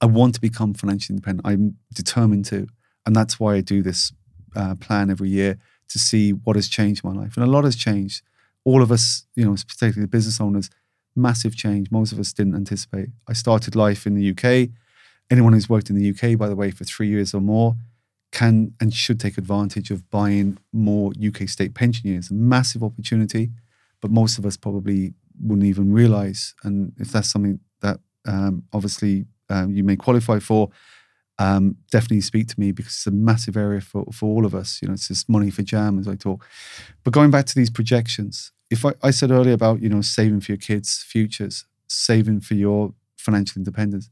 I 0.00 0.06
want 0.06 0.34
to 0.34 0.40
become 0.40 0.74
financially 0.74 1.14
independent. 1.14 1.46
I'm 1.46 1.76
determined 1.94 2.46
to. 2.46 2.66
And 3.04 3.14
that's 3.14 3.38
why 3.38 3.54
I 3.54 3.60
do 3.60 3.82
this 3.82 4.12
uh, 4.56 4.74
plan 4.74 5.10
every 5.10 5.28
year 5.28 5.58
to 5.88 5.98
see 5.98 6.32
what 6.32 6.56
has 6.56 6.68
changed 6.68 7.04
my 7.04 7.12
life. 7.12 7.36
And 7.36 7.44
a 7.44 7.50
lot 7.50 7.64
has 7.64 7.76
changed. 7.76 8.22
All 8.64 8.82
of 8.82 8.90
us, 8.90 9.26
you 9.34 9.44
know, 9.44 9.52
particularly 9.52 10.02
the 10.02 10.08
business 10.08 10.40
owners, 10.40 10.70
massive 11.14 11.56
change. 11.56 11.90
Most 11.90 12.12
of 12.12 12.18
us 12.18 12.32
didn't 12.32 12.54
anticipate. 12.54 13.08
I 13.28 13.32
started 13.32 13.74
life 13.74 14.06
in 14.06 14.14
the 14.14 14.30
UK. 14.30 14.70
Anyone 15.30 15.52
who's 15.52 15.68
worked 15.68 15.90
in 15.90 15.96
the 15.96 16.10
UK, 16.10 16.38
by 16.38 16.48
the 16.48 16.56
way, 16.56 16.70
for 16.70 16.84
three 16.84 17.08
years 17.08 17.34
or 17.34 17.40
more, 17.40 17.76
can 18.32 18.74
and 18.80 18.92
should 18.92 19.18
take 19.18 19.38
advantage 19.38 19.90
of 19.90 20.08
buying 20.10 20.58
more 20.72 21.12
UK 21.24 21.48
state 21.48 21.74
pension 21.74 22.08
years. 22.08 22.30
A 22.30 22.34
massive 22.34 22.82
opportunity, 22.82 23.50
but 24.00 24.10
most 24.10 24.38
of 24.38 24.44
us 24.44 24.56
probably 24.56 25.14
wouldn't 25.40 25.66
even 25.66 25.92
realize. 25.92 26.54
And 26.62 26.92
if 26.98 27.12
that's 27.12 27.30
something 27.30 27.60
that 27.80 27.98
um, 28.26 28.64
obviously 28.72 29.26
um, 29.48 29.72
you 29.72 29.84
may 29.84 29.96
qualify 29.96 30.38
for, 30.38 30.70
um, 31.38 31.76
definitely 31.90 32.22
speak 32.22 32.48
to 32.48 32.58
me 32.58 32.72
because 32.72 32.92
it's 32.92 33.06
a 33.06 33.10
massive 33.10 33.56
area 33.56 33.80
for, 33.80 34.06
for 34.12 34.26
all 34.26 34.46
of 34.46 34.54
us. 34.54 34.80
You 34.80 34.88
know, 34.88 34.94
it's 34.94 35.08
just 35.08 35.28
money 35.28 35.50
for 35.50 35.62
jam 35.62 35.98
as 35.98 36.08
I 36.08 36.14
talk. 36.14 36.46
But 37.04 37.12
going 37.12 37.30
back 37.30 37.46
to 37.46 37.54
these 37.54 37.70
projections, 37.70 38.52
if 38.70 38.84
I, 38.84 38.92
I 39.02 39.10
said 39.10 39.30
earlier 39.30 39.54
about, 39.54 39.82
you 39.82 39.88
know, 39.88 40.00
saving 40.00 40.40
for 40.40 40.52
your 40.52 40.58
kids' 40.58 41.04
futures, 41.06 41.66
saving 41.88 42.40
for 42.40 42.54
your 42.54 42.94
financial 43.16 43.60
independence, 43.60 44.10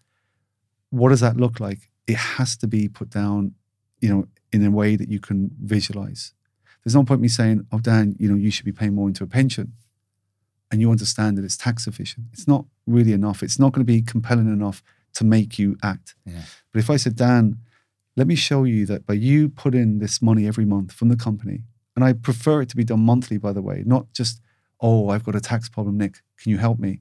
what 0.91 1.09
does 1.09 1.21
that 1.21 1.37
look 1.37 1.61
like? 1.61 1.91
It 2.07 2.17
has 2.17 2.57
to 2.59 2.67
be 2.67 2.89
put 2.89 3.11
down 3.11 3.55
you 4.05 4.11
know, 4.11 4.27
in 4.53 4.63
a 4.63 4.71
way 4.71 4.97
that 4.97 5.09
you 5.09 5.19
can 5.19 5.51
visualize. 5.63 6.35
There's 6.85 6.95
no 6.95 7.05
point 7.05 7.23
me 7.23 7.29
saying, 7.29 7.67
"Oh, 7.73 7.79
Dan, 7.79 8.15
you 8.19 8.29
know, 8.29 8.37
you 8.37 8.51
should 8.51 8.67
be 8.67 8.73
paying 8.81 8.95
more 8.95 9.09
into 9.09 9.25
a 9.25 9.27
pension," 9.27 9.73
and 10.71 10.79
you 10.79 10.91
understand 10.91 11.39
that 11.39 11.45
it's 11.45 11.57
tax 11.57 11.87
efficient. 11.87 12.27
It's 12.35 12.47
not 12.47 12.67
really 12.87 13.15
enough. 13.15 13.43
It's 13.43 13.59
not 13.59 13.73
going 13.73 13.81
to 13.81 13.91
be 13.91 14.03
compelling 14.03 14.49
enough 14.49 14.83
to 15.15 15.25
make 15.25 15.59
you 15.59 15.77
act. 15.83 16.15
Yeah. 16.25 16.43
But 16.73 16.81
if 16.81 16.91
I 16.91 16.97
said, 16.97 17.17
Dan, 17.17 17.59
let 18.17 18.27
me 18.27 18.35
show 18.35 18.65
you 18.65 18.87
that 18.87 19.07
by 19.07 19.15
you 19.15 19.49
put 19.49 19.75
in 19.75 19.99
this 19.99 20.23
money 20.23 20.47
every 20.47 20.65
month 20.65 20.93
from 20.93 21.09
the 21.09 21.17
company, 21.17 21.65
and 21.97 22.05
I 22.05 22.13
prefer 22.13 22.63
it 22.63 22.69
to 22.71 22.77
be 22.77 22.85
done 22.85 23.01
monthly, 23.01 23.39
by 23.39 23.53
the 23.53 23.63
way, 23.63 23.83
not 23.87 24.13
just, 24.13 24.41
oh, 24.81 25.09
I've 25.09 25.25
got 25.25 25.37
a 25.37 25.41
tax 25.41 25.69
problem, 25.69 25.99
Nick, 25.99 26.21
can 26.39 26.51
you 26.51 26.59
help 26.59 26.79
me? 26.79 27.01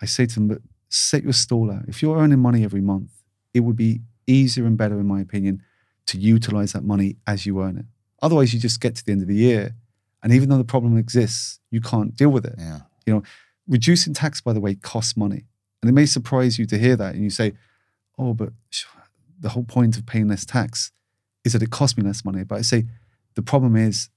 I 0.00 0.06
say 0.06 0.26
to 0.26 0.34
them, 0.34 0.48
but 0.48 0.58
set 0.88 1.22
your 1.22 1.32
stall 1.32 1.70
out. 1.70 1.84
If 1.88 2.02
you're 2.02 2.18
earning 2.18 2.38
money 2.38 2.64
every 2.64 2.80
month, 2.80 3.10
it 3.52 3.60
would 3.60 3.76
be 3.76 4.00
easier 4.26 4.66
and 4.66 4.76
better, 4.76 5.00
in 5.00 5.06
my 5.06 5.20
opinion, 5.20 5.62
to 6.06 6.18
utilize 6.18 6.72
that 6.72 6.84
money 6.84 7.16
as 7.26 7.44
you 7.46 7.60
earn 7.62 7.78
it. 7.78 7.86
Otherwise, 8.22 8.52
you 8.54 8.60
just 8.60 8.80
get 8.80 8.94
to 8.96 9.04
the 9.04 9.12
end 9.12 9.22
of 9.22 9.28
the 9.28 9.34
year, 9.34 9.74
and 10.22 10.32
even 10.32 10.48
though 10.48 10.58
the 10.58 10.64
problem 10.64 10.96
exists, 10.96 11.60
you 11.70 11.80
can't 11.80 12.16
deal 12.16 12.30
with 12.30 12.44
it. 12.44 12.54
Yeah. 12.58 12.80
You 13.06 13.14
know, 13.14 13.22
reducing 13.66 14.14
tax, 14.14 14.40
by 14.40 14.52
the 14.52 14.60
way, 14.60 14.74
costs 14.74 15.16
money. 15.16 15.44
And 15.82 15.88
it 15.88 15.92
may 15.92 16.06
surprise 16.06 16.58
you 16.58 16.66
to 16.66 16.78
hear 16.78 16.96
that. 16.96 17.14
And 17.14 17.22
you 17.22 17.30
say, 17.30 17.52
oh, 18.18 18.34
but 18.34 18.50
the 19.40 19.50
whole 19.50 19.64
point 19.64 19.96
of 19.96 20.06
paying 20.06 20.28
less 20.28 20.44
tax 20.44 20.90
is 21.44 21.52
that 21.52 21.62
it 21.62 21.70
costs 21.70 21.96
me 21.96 22.04
less 22.04 22.24
money. 22.24 22.44
But 22.44 22.56
I 22.58 22.62
say, 22.62 22.86
the 23.34 23.42
problem 23.42 23.76
is 23.76 24.08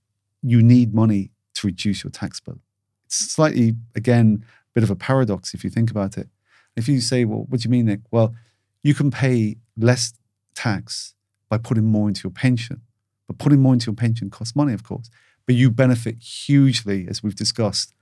you 0.42 0.62
need 0.62 0.94
money 0.94 1.32
to 1.56 1.68
reduce 1.68 2.04
your 2.04 2.12
tax 2.12 2.40
bill. 2.40 2.60
It's 3.06 3.18
slightly, 3.18 3.76
again, 3.96 4.44
a 4.44 4.74
bit 4.74 4.84
of 4.84 4.90
a 4.90 4.96
paradox 4.96 5.54
if 5.54 5.64
you 5.64 5.70
think 5.70 5.92
about 5.92 6.18
it. 6.18 6.28
If 6.76 6.88
you 6.88 7.00
say, 7.02 7.26
well, 7.26 7.46
what 7.50 7.62
do 7.62 7.66
you 7.68 7.72
mean, 7.72 7.86
Nick? 7.86 8.00
Well, 8.10 8.34
you 8.82 8.94
can 8.94 9.12
pay 9.12 9.58
less 9.78 10.14
tax 10.56 11.14
by 11.50 11.58
putting 11.58 11.86
more 11.86 12.08
into 12.08 12.24
your 12.24 12.32
pension. 12.32 12.82
But 13.28 13.38
putting 13.38 13.60
more 13.60 13.74
into 13.74 13.88
your 13.88 13.96
pension 13.96 14.30
costs 14.30 14.56
money, 14.56 14.74
of 14.74 14.84
course. 14.84 15.10
But 15.46 15.56
you 15.56 15.70
benefit 15.70 16.22
hugely, 16.22 17.08
as 17.08 17.22
we've 17.22 17.36
discussed, 17.36 17.94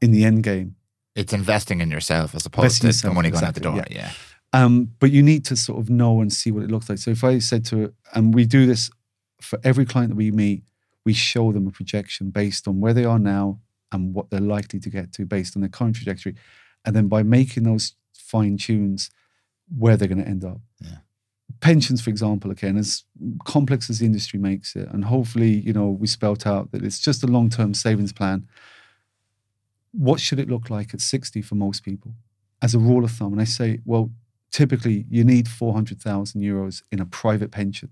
in 0.00 0.12
the 0.12 0.24
end 0.24 0.42
game. 0.42 0.76
It's 1.14 1.32
investing 1.32 1.80
in 1.80 1.90
yourself 1.90 2.34
as 2.34 2.46
opposed 2.46 2.84
Investing 2.84 2.88
in 2.88 2.92
to 2.92 2.96
the 2.96 3.08
yourself, 3.08 3.14
money 3.14 3.30
going 3.30 3.44
out 3.44 3.54
the 3.54 3.60
door. 3.60 3.84
Yeah. 3.90 4.12
Um, 4.52 4.92
but 4.98 5.10
you 5.10 5.22
need 5.22 5.44
to 5.46 5.56
sort 5.56 5.78
of 5.78 5.90
know 5.90 6.20
and 6.20 6.32
see 6.32 6.50
what 6.50 6.62
it 6.62 6.70
looks 6.70 6.88
like. 6.88 6.98
So 6.98 7.10
if 7.10 7.24
I 7.24 7.38
said 7.38 7.64
to, 7.66 7.92
and 8.14 8.34
we 8.34 8.44
do 8.44 8.66
this 8.66 8.90
for 9.40 9.58
every 9.64 9.86
client 9.86 10.10
that 10.10 10.16
we 10.16 10.30
meet, 10.30 10.62
we 11.04 11.12
show 11.12 11.52
them 11.52 11.66
a 11.66 11.70
projection 11.70 12.30
based 12.30 12.68
on 12.68 12.80
where 12.80 12.92
they 12.92 13.04
are 13.04 13.18
now 13.18 13.60
and 13.92 14.14
what 14.14 14.30
they're 14.30 14.40
likely 14.40 14.78
to 14.80 14.90
get 14.90 15.12
to 15.14 15.26
based 15.26 15.56
on 15.56 15.62
their 15.62 15.70
current 15.70 15.96
trajectory. 15.96 16.34
And 16.84 16.94
then 16.94 17.08
by 17.08 17.22
making 17.22 17.64
those 17.64 17.94
fine 18.12 18.56
tunes, 18.56 19.10
where 19.76 19.96
they're 19.96 20.08
going 20.08 20.22
to 20.22 20.28
end 20.28 20.44
up. 20.44 20.60
Yeah. 20.80 20.98
Pensions, 21.60 22.00
for 22.00 22.10
example, 22.10 22.50
again, 22.50 22.76
as 22.76 23.04
complex 23.44 23.90
as 23.90 23.98
the 23.98 24.06
industry 24.06 24.38
makes 24.38 24.76
it, 24.76 24.88
and 24.88 25.04
hopefully, 25.04 25.50
you 25.50 25.72
know, 25.72 25.88
we 25.88 26.06
spelt 26.06 26.46
out 26.46 26.70
that 26.72 26.84
it's 26.84 27.00
just 27.00 27.22
a 27.22 27.26
long 27.26 27.50
term 27.50 27.74
savings 27.74 28.12
plan. 28.12 28.48
What 29.92 30.20
should 30.20 30.38
it 30.38 30.48
look 30.48 30.70
like 30.70 30.94
at 30.94 31.00
60 31.00 31.42
for 31.42 31.54
most 31.54 31.84
people 31.84 32.14
as 32.62 32.74
a 32.74 32.78
rule 32.78 33.04
of 33.04 33.10
thumb? 33.10 33.32
And 33.32 33.40
I 33.40 33.44
say, 33.44 33.80
well, 33.84 34.10
typically 34.50 35.06
you 35.08 35.24
need 35.24 35.48
400,000 35.48 36.40
euros 36.40 36.82
in 36.90 37.00
a 37.00 37.06
private 37.06 37.50
pension. 37.50 37.90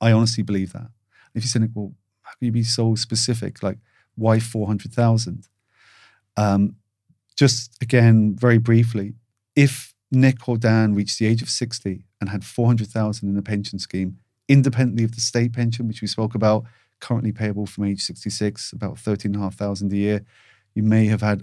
I 0.00 0.12
honestly 0.12 0.42
believe 0.42 0.72
that. 0.72 0.88
If 1.34 1.42
you 1.42 1.48
say, 1.48 1.60
well, 1.74 1.94
how 2.22 2.32
can 2.38 2.46
you 2.46 2.52
be 2.52 2.62
so 2.62 2.94
specific? 2.94 3.62
Like, 3.62 3.78
why 4.14 4.40
400,000? 4.40 5.48
Um, 6.36 6.76
just 7.36 7.76
again, 7.82 8.36
very 8.38 8.58
briefly, 8.58 9.14
if 9.56 9.94
Nick 10.10 10.48
or 10.48 10.56
Dan 10.56 10.94
reached 10.94 11.18
the 11.18 11.26
age 11.26 11.42
of 11.42 11.48
60 11.48 12.04
and 12.20 12.30
had 12.30 12.44
400,000 12.44 13.28
in 13.28 13.36
a 13.36 13.42
pension 13.42 13.78
scheme, 13.78 14.18
independently 14.48 15.04
of 15.04 15.14
the 15.14 15.20
state 15.20 15.52
pension, 15.52 15.86
which 15.86 16.02
we 16.02 16.08
spoke 16.08 16.34
about, 16.34 16.64
currently 17.00 17.32
payable 17.32 17.66
from 17.66 17.84
age 17.84 18.02
66, 18.02 18.72
about 18.72 18.98
13,500 18.98 19.92
a 19.92 19.96
year, 19.96 20.24
you 20.74 20.82
may 20.82 21.06
have 21.06 21.20
had 21.20 21.42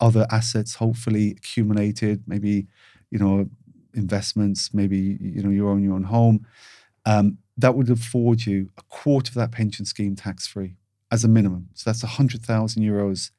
other 0.00 0.26
assets 0.30 0.76
hopefully 0.76 1.32
accumulated, 1.32 2.22
maybe, 2.26 2.66
you 3.10 3.18
know, 3.18 3.48
investments, 3.94 4.72
maybe, 4.72 5.18
you 5.20 5.42
know, 5.42 5.50
you 5.50 5.68
own 5.68 5.82
your 5.82 5.94
own 5.94 6.04
home. 6.04 6.46
Um, 7.04 7.38
that 7.56 7.74
would 7.74 7.90
afford 7.90 8.46
you 8.46 8.70
a 8.78 8.82
quarter 8.82 9.30
of 9.30 9.34
that 9.34 9.50
pension 9.50 9.84
scheme 9.84 10.14
tax 10.14 10.46
free 10.46 10.76
as 11.10 11.24
a 11.24 11.28
minimum. 11.28 11.68
So 11.74 11.90
that's 11.90 12.02
100,000 12.02 12.82
euros. 12.82 13.30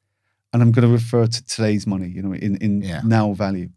And 0.52 0.62
I'm 0.62 0.72
going 0.72 0.88
to 0.88 0.92
refer 0.92 1.28
to 1.28 1.46
today's 1.46 1.86
money, 1.88 2.10
you 2.10 2.22
know, 2.22 2.34
in, 2.34 2.58
in 2.58 2.82
Yeah. 2.82 3.02
now 3.06 3.34
value. 3.34 3.70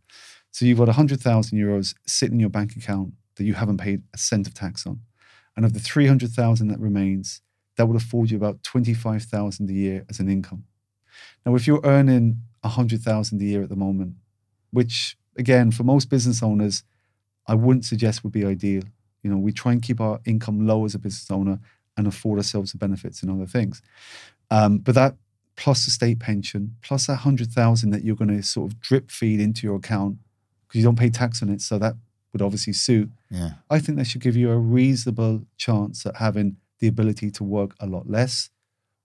So 0.51 0.65
you've 0.65 0.79
got 0.79 0.89
100,000 0.89 1.57
euros 1.59 1.95
sitting 2.07 2.35
in 2.35 2.41
your 2.41 2.51
bank 2.51 2.77
account 2.77 3.13
that 3.37 3.45
you 3.45 3.55
haven't 3.55 3.79
paid 3.79 4.03
a 4.13 4.19
cent 4.19 4.47
of 4.47 4.55
tax 4.55 4.87
on. 4.87 5.01
And 5.57 5.65
of 5.67 5.75
the 5.75 5.81
300,000 5.81 6.69
that 6.69 6.81
remains, 6.81 7.43
that 7.77 7.87
would 7.87 7.97
afford 7.97 8.31
you 8.31 8.37
about 8.39 8.63
25,000 8.63 9.69
a 9.69 9.73
year 9.73 10.05
as 10.09 10.19
an 10.19 10.29
income. 10.31 10.65
Now, 11.45 11.55
if 11.55 11.67
you're 11.67 11.81
earning 11.85 12.39
100,000 12.63 13.41
a 13.41 13.45
year 13.45 13.63
at 13.63 13.69
the 13.69 13.77
moment, 13.77 14.15
which 14.71 15.17
again, 15.37 15.71
for 15.71 15.85
most 15.85 16.09
business 16.09 16.43
owners, 16.43 16.85
I 17.47 17.55
wouldn't 17.55 17.85
suggest 17.85 18.23
would 18.25 18.33
be 18.33 18.45
ideal. 18.45 18.83
You 19.23 19.31
know, 19.31 19.39
we 19.39 19.53
try 19.53 19.73
and 19.73 19.83
keep 19.83 20.01
our 20.01 20.21
income 20.25 20.67
low 20.67 20.85
as 20.85 20.95
a 20.95 20.99
business 20.99 21.31
owner 21.31 21.59
and 21.97 22.07
afford 22.07 22.39
ourselves 22.39 22.73
the 22.73 22.79
benefits 22.79 23.23
and 23.23 23.31
other 23.31 23.47
things. 23.47 23.83
Um, 24.51 24.79
but 24.79 24.95
that 24.95 25.17
plus 25.57 25.85
the 25.85 25.91
state 25.91 26.19
pension, 26.19 26.77
plus 26.83 27.07
that 27.07 27.15
100,000 27.15 27.91
that 27.91 28.05
you're 28.05 28.17
going 28.17 28.35
to 28.35 28.43
sort 28.43 28.73
of 28.73 28.81
drip 28.81 29.11
feed 29.11 29.41
into 29.41 29.67
your 29.67 29.77
account 29.77 30.17
because 30.67 30.79
you 30.79 30.85
don't 30.85 30.99
pay 30.99 31.11
tax 31.11 31.43
on 31.43 31.51
it. 31.51 31.61
So 31.61 31.79
that 31.79 31.95
would 32.33 32.43
obviously 32.43 32.73
suit. 32.73 33.11
Yeah. 33.31 33.51
I 33.69 33.79
think 33.79 33.99
that 33.99 34.07
should 34.07 34.23
give 34.23 34.37
you 34.37 34.51
a 34.51 34.59
reasonable 34.59 35.43
chance 35.59 36.07
at 36.07 36.17
having 36.17 36.57
the 36.79 36.89
ability 36.89 37.31
to 37.33 37.45
work 37.45 37.75
a 37.79 37.87
lot 37.87 38.09
less 38.09 38.51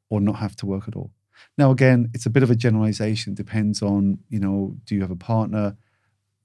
or 0.10 0.22
not 0.22 0.38
have 0.38 0.56
to 0.58 0.66
work 0.66 0.88
at 0.88 0.96
all. 0.96 1.12
Now, 1.58 1.72
again, 1.72 2.10
it's 2.14 2.26
a 2.26 2.30
bit 2.30 2.44
of 2.44 2.52
a 2.52 2.56
generalization. 2.56 3.34
Depends 3.34 3.82
on, 3.82 4.20
you 4.30 4.40
know, 4.40 4.76
do 4.86 4.96
you 4.96 5.02
have 5.02 5.12
a 5.12 5.16
partner? 5.16 5.76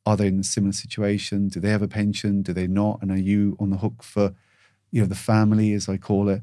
Are 0.05 0.17
they 0.17 0.29
in 0.29 0.41
a 0.41 0.45
similar 0.45 0.73
situation? 0.73 1.49
Do 1.49 1.61
they 1.61 1.71
have 1.71 1.83
a 1.83 1.89
pension? 1.89 2.43
Do 2.43 2.53
they 2.53 2.67
not? 2.67 3.01
And 3.03 3.11
are 3.11 3.19
you 3.19 3.57
on 3.61 3.71
the 3.71 3.77
hook 3.77 4.03
for, 4.03 4.35
you 4.91 5.01
know, 5.01 5.07
the 5.07 5.15
family, 5.15 5.73
as 5.73 5.89
I 5.89 5.97
call 5.97 6.29
it? 6.29 6.43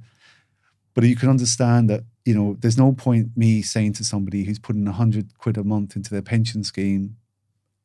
But 0.93 1.03
you 1.03 1.15
can 1.15 1.29
understand 1.29 1.89
that, 1.89 2.03
you 2.25 2.33
know, 2.33 2.57
there's 2.59 2.77
no 2.77 2.93
point 2.93 3.35
me 3.35 3.61
saying 3.61 3.93
to 3.93 4.03
somebody 4.03 4.43
who's 4.43 4.59
putting 4.59 4.85
100 4.85 5.37
quid 5.37 5.57
a 5.57 5.63
month 5.63 5.95
into 5.95 6.09
their 6.09 6.21
pension 6.21 6.63
scheme 6.63 7.17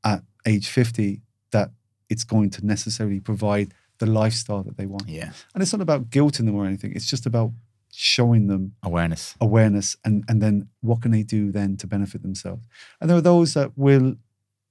at 0.05 0.23
age 0.47 0.69
50 0.69 1.23
that 1.51 1.71
it's 2.09 2.25
going 2.25 2.51
to 2.51 2.67
necessarily 2.67 3.21
provide 3.21 3.73
the 3.99 4.07
lifestyle 4.07 4.63
that 4.63 4.77
they 4.77 4.87
want. 4.87 5.09
Yeah. 5.09 5.33
And 5.55 5.63
it's 5.63 5.73
not 5.73 5.81
about 5.81 6.11
guilting 6.11 6.47
them 6.47 6.55
or 6.55 6.67
anything. 6.67 6.93
It's 6.95 7.09
just 7.09 7.27
about 7.27 7.53
showing 7.97 8.49
them 8.49 8.75
Awareness. 8.83 9.37
awareness 9.41 9.97
and 10.05 10.25
and 10.29 10.43
then 10.43 10.69
what 10.81 11.03
can 11.03 11.13
they 11.13 11.23
do 11.23 11.53
then 11.53 11.77
to 11.79 11.87
benefit 11.87 12.23
themselves? 12.23 12.67
And 13.01 13.09
there 13.09 13.17
are 13.17 13.23
those 13.23 13.55
that 13.55 13.77
will 13.77 14.17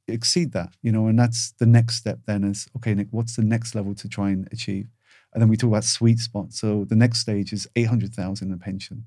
exceed 0.08 0.52
that 0.52 0.70
you 0.82 0.92
know 0.92 1.08
and 1.08 1.18
that's 1.18 1.52
the 1.60 1.66
next 1.66 1.96
step 1.96 2.20
then 2.26 2.44
is 2.44 2.68
okay 2.76 2.94
nick 2.94 3.08
what's 3.12 3.38
the 3.38 3.44
next 3.44 3.74
level 3.74 3.96
to 3.96 4.10
try 4.10 4.30
and 4.30 4.48
achieve? 4.52 4.88
And 5.34 5.42
then 5.42 5.50
we 5.50 5.58
talk 5.58 5.70
about 5.70 5.84
sweet 5.84 6.20
spot. 6.20 6.54
So 6.54 6.86
the 6.86 6.96
next 6.96 7.20
stage 7.20 7.54
is 7.54 7.68
800000 7.76 8.48
in 8.48 8.54
a 8.54 8.58
pension. 8.58 9.06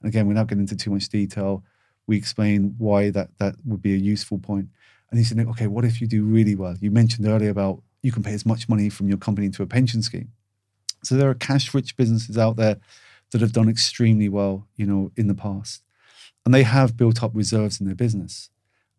And 0.00 0.08
again 0.08 0.26
we're 0.26 0.34
not 0.34 0.48
getting 0.48 0.62
into 0.62 0.76
too 0.76 0.90
much 0.90 1.08
detail. 1.08 1.62
We 2.06 2.16
explain 2.16 2.74
why 2.78 3.10
that 3.10 3.36
that 3.38 3.56
would 3.64 3.82
be 3.82 3.94
a 3.94 3.98
useful 3.98 4.38
point. 4.38 4.68
And 5.10 5.18
he 5.18 5.24
said 5.24 5.36
Nick, 5.36 5.48
okay 5.48 5.66
what 5.66 5.84
if 5.84 6.00
you 6.00 6.06
do 6.06 6.24
really 6.24 6.54
well? 6.54 6.76
You 6.80 6.90
mentioned 6.90 7.26
earlier 7.26 7.50
about 7.50 7.82
you 8.02 8.12
can 8.12 8.22
pay 8.22 8.32
as 8.32 8.46
much 8.46 8.68
money 8.68 8.88
from 8.88 9.08
your 9.08 9.18
company 9.18 9.46
into 9.46 9.62
a 9.62 9.66
pension 9.66 10.02
scheme. 10.02 10.30
So 11.04 11.16
there 11.16 11.28
are 11.28 11.34
cash 11.34 11.74
rich 11.74 11.96
businesses 11.96 12.38
out 12.38 12.56
there 12.56 12.78
that 13.32 13.40
have 13.40 13.52
done 13.52 13.68
extremely 13.68 14.28
well, 14.28 14.66
you 14.76 14.86
know, 14.86 15.12
in 15.16 15.26
the 15.26 15.34
past. 15.34 15.82
And 16.44 16.54
they 16.54 16.62
have 16.62 16.96
built 16.96 17.22
up 17.22 17.32
reserves 17.34 17.80
in 17.80 17.86
their 17.86 17.94
business. 17.94 18.50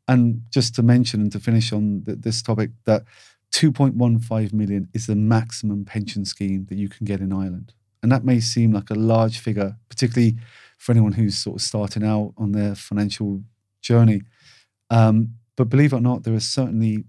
And 0.08 0.44
just 0.50 0.76
to 0.76 0.84
mention 0.84 1.22
and 1.22 1.32
to 1.32 1.40
finish 1.40 1.72
on 1.72 2.04
th- 2.06 2.20
this 2.22 2.42
topic, 2.42 2.72
that 2.86 3.04
2.15 3.52 4.54
million 4.54 4.90
is 4.94 5.08
the 5.08 5.16
maximum 5.16 5.86
pension 5.86 6.26
scheme 6.26 6.66
that 6.70 6.78
you 6.78 6.90
can 6.90 7.06
get 7.06 7.20
in 7.20 7.34
Ireland. 7.34 7.74
And 8.02 8.12
that 8.12 8.24
may 8.24 8.40
seem 8.40 8.72
like 8.72 8.90
a 8.90 8.96
large 8.96 9.40
figure, 9.40 9.78
particularly 9.90 10.38
for 10.78 10.92
anyone 10.92 11.14
who's 11.14 11.38
sort 11.38 11.58
of 11.58 11.62
starting 11.62 12.04
out 12.04 12.34
on 12.38 12.52
their 12.52 12.76
financial 12.76 13.44
journey. 13.82 14.22
Um, 14.90 15.36
but 15.56 15.70
believe 15.70 15.94
it 15.94 15.98
or 15.98 16.02
not, 16.02 16.24
there 16.24 16.34
are 16.34 16.40
certainly 16.40 17.04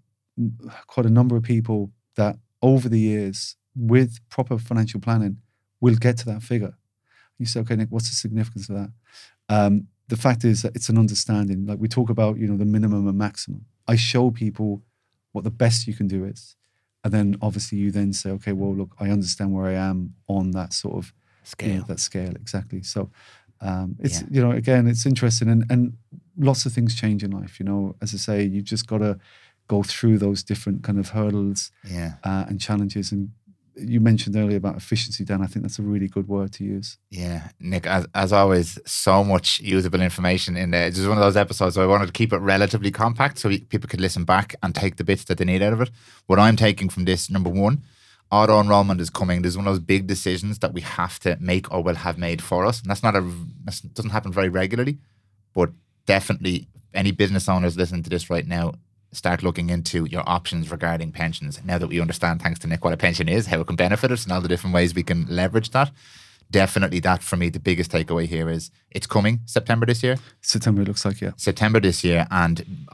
quite 0.86 1.06
a 1.06 1.10
number 1.10 1.36
of 1.36 1.42
people 1.42 1.90
that 2.16 2.36
over 2.62 2.88
the 2.88 2.98
years, 2.98 3.56
with 3.76 4.18
proper 4.28 4.58
financial 4.58 5.00
planning, 5.00 5.38
will 5.80 5.94
get 5.94 6.18
to 6.18 6.26
that 6.26 6.42
figure. 6.42 6.74
You 7.40 7.46
say, 7.46 7.60
okay, 7.60 7.74
Nick, 7.76 7.88
what's 7.90 8.08
the 8.10 8.14
significance 8.14 8.68
of 8.68 8.76
that? 8.76 8.90
Um, 9.48 9.88
the 10.08 10.16
fact 10.16 10.44
is 10.44 10.62
that 10.62 10.76
it's 10.76 10.88
an 10.88 10.98
understanding. 10.98 11.66
Like 11.66 11.78
we 11.80 11.88
talk 11.88 12.10
about, 12.10 12.38
you 12.38 12.46
know, 12.46 12.56
the 12.56 12.64
minimum 12.64 13.08
and 13.08 13.16
maximum. 13.18 13.64
I 13.88 13.96
show 13.96 14.30
people 14.30 14.82
what 15.32 15.44
the 15.44 15.50
best 15.50 15.86
you 15.86 15.94
can 15.94 16.06
do 16.06 16.24
is. 16.24 16.56
And 17.02 17.12
then 17.12 17.36
obviously 17.40 17.78
you 17.78 17.90
then 17.90 18.12
say, 18.12 18.30
okay, 18.30 18.52
well, 18.52 18.74
look, 18.74 18.94
I 19.00 19.08
understand 19.10 19.52
where 19.54 19.66
I 19.66 19.72
am 19.74 20.14
on 20.28 20.50
that 20.52 20.72
sort 20.72 20.96
of 20.96 21.06
you 21.06 21.44
Scale. 21.44 21.76
know, 21.78 21.84
that 21.88 22.00
scale. 22.00 22.30
Exactly. 22.36 22.82
So 22.82 23.10
um, 23.62 23.96
it's, 23.98 24.20
Yeah. 24.22 24.28
you 24.30 24.40
know, 24.42 24.50
again, 24.52 24.86
it's 24.86 25.06
interesting 25.06 25.48
and, 25.48 25.64
and 25.70 25.96
lots 26.36 26.66
of 26.66 26.72
things 26.72 26.94
change 26.94 27.22
in 27.24 27.30
life. 27.30 27.58
You 27.58 27.64
know, 27.66 27.96
as 28.02 28.12
I 28.14 28.18
say, 28.18 28.44
you've 28.44 28.64
just 28.64 28.86
got 28.86 28.98
to 28.98 29.18
go 29.68 29.82
through 29.82 30.18
those 30.18 30.42
different 30.42 30.82
kind 30.82 30.98
of 30.98 31.10
hurdles 31.10 31.70
Yeah. 31.88 32.14
uh, 32.24 32.44
and 32.48 32.60
challenges 32.60 33.12
and 33.12 33.30
you 33.80 34.00
mentioned 34.00 34.36
earlier 34.36 34.56
about 34.56 34.76
efficiency, 34.76 35.24
Dan. 35.24 35.42
I 35.42 35.46
think 35.46 35.62
that's 35.64 35.78
a 35.78 35.82
really 35.82 36.08
good 36.08 36.28
word 36.28 36.52
to 36.54 36.64
use. 36.64 36.98
Yeah, 37.10 37.48
Nick, 37.58 37.86
as, 37.86 38.06
as 38.14 38.32
always, 38.32 38.78
so 38.86 39.24
much 39.24 39.60
usable 39.60 40.00
information 40.00 40.56
in 40.56 40.70
there. 40.70 40.86
It's 40.86 40.96
just 40.96 41.08
one 41.08 41.18
of 41.18 41.24
those 41.24 41.36
episodes 41.36 41.76
where 41.76 41.84
I 41.84 41.88
wanted 41.88 42.06
to 42.06 42.12
keep 42.12 42.32
it 42.32 42.38
relatively 42.38 42.90
compact 42.90 43.38
so 43.38 43.48
people 43.48 43.88
could 43.88 44.00
listen 44.00 44.24
back 44.24 44.54
and 44.62 44.74
take 44.74 44.96
the 44.96 45.04
bits 45.04 45.24
that 45.24 45.38
they 45.38 45.44
need 45.44 45.62
out 45.62 45.72
of 45.72 45.80
it. 45.80 45.90
What 46.26 46.38
I'm 46.38 46.56
taking 46.56 46.88
from 46.88 47.04
this, 47.04 47.30
number 47.30 47.50
one, 47.50 47.82
auto 48.30 48.60
enrollment 48.60 49.00
is 49.00 49.10
coming. 49.10 49.42
There's 49.42 49.56
one 49.56 49.66
of 49.66 49.74
those 49.74 49.84
big 49.84 50.06
decisions 50.06 50.58
that 50.60 50.72
we 50.72 50.82
have 50.82 51.18
to 51.20 51.36
make 51.40 51.72
or 51.72 51.82
will 51.82 51.96
have 51.96 52.18
made 52.18 52.42
for 52.42 52.64
us. 52.64 52.80
And 52.80 52.90
that's 52.90 53.02
not 53.02 53.16
a, 53.16 53.22
that 53.64 53.80
doesn't 53.94 54.10
happen 54.10 54.32
very 54.32 54.48
regularly, 54.48 54.98
but 55.54 55.70
definitely 56.06 56.68
any 56.94 57.12
business 57.12 57.48
owners 57.48 57.76
listening 57.76 58.02
to 58.02 58.10
this 58.10 58.30
right 58.30 58.46
now, 58.46 58.74
start 59.12 59.42
looking 59.42 59.70
into 59.70 60.04
your 60.04 60.22
options 60.26 60.70
regarding 60.70 61.12
pensions. 61.12 61.60
Now 61.64 61.78
that 61.78 61.88
we 61.88 62.00
understand, 62.00 62.42
thanks 62.42 62.58
to 62.60 62.66
Nick, 62.66 62.84
what 62.84 62.92
a 62.92 62.96
pension 62.96 63.28
is, 63.28 63.46
how 63.46 63.60
it 63.60 63.66
can 63.66 63.76
benefit 63.76 64.12
us, 64.12 64.24
and 64.24 64.32
all 64.32 64.40
the 64.40 64.48
different 64.48 64.74
ways 64.74 64.94
we 64.94 65.02
can 65.02 65.26
leverage 65.28 65.70
that. 65.70 65.90
Definitely, 66.50 67.00
that 67.00 67.22
for 67.22 67.36
me, 67.36 67.48
the 67.48 67.60
biggest 67.60 67.92
takeaway 67.92 68.26
here 68.26 68.48
is 68.48 68.70
it's 68.90 69.06
coming 69.06 69.40
September 69.46 69.86
this 69.86 70.02
year. 70.02 70.16
September, 70.40 70.82
it 70.82 70.88
looks 70.88 71.04
like, 71.04 71.20
yeah. 71.20 71.30
September 71.36 71.78
this 71.78 72.02
year. 72.02 72.26
And 72.30 72.86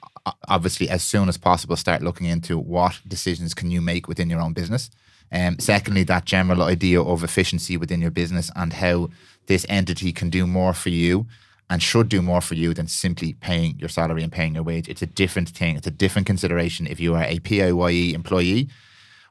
obviously, 0.49 0.91
as 0.91 1.03
soon 1.03 1.29
as 1.29 1.39
possible, 1.39 1.77
start 1.77 2.03
looking 2.03 2.27
into 2.27 2.59
what 2.59 3.01
decisions 3.09 3.55
can 3.55 3.71
you 3.71 3.81
make 3.81 4.09
within 4.09 4.29
your 4.29 4.41
own 4.41 4.53
business. 4.53 4.91
Um, 5.33 5.59
secondly, 5.59 6.05
that 6.05 6.25
general 6.25 6.63
idea 6.63 7.03
of 7.03 7.25
efficiency 7.25 7.77
within 7.77 8.01
your 8.01 8.11
business 8.11 8.51
and 8.55 8.75
how 8.75 9.11
this 9.47 9.65
entity 9.69 10.13
can 10.13 10.31
do 10.31 10.47
more 10.47 10.73
for 10.75 10.91
you 10.91 11.27
and 11.69 11.83
should 11.83 12.09
do 12.09 12.23
more 12.23 12.41
for 12.41 12.55
you 12.55 12.73
than 12.73 12.87
simply 12.87 13.33
paying 13.35 13.79
your 13.79 13.89
salary 13.89 14.23
and 14.23 14.31
paying 14.31 14.55
your 14.55 14.63
wage. 14.63 14.89
It's 14.89 15.03
a 15.03 15.07
different 15.07 15.49
thing. 15.49 15.77
It's 15.77 15.87
a 15.87 15.91
different 15.91 16.27
consideration 16.27 16.87
if 16.87 17.01
you 17.01 17.15
are 17.15 17.25
a 17.25 17.41
PAYE 17.41 18.15
employee. 18.15 18.69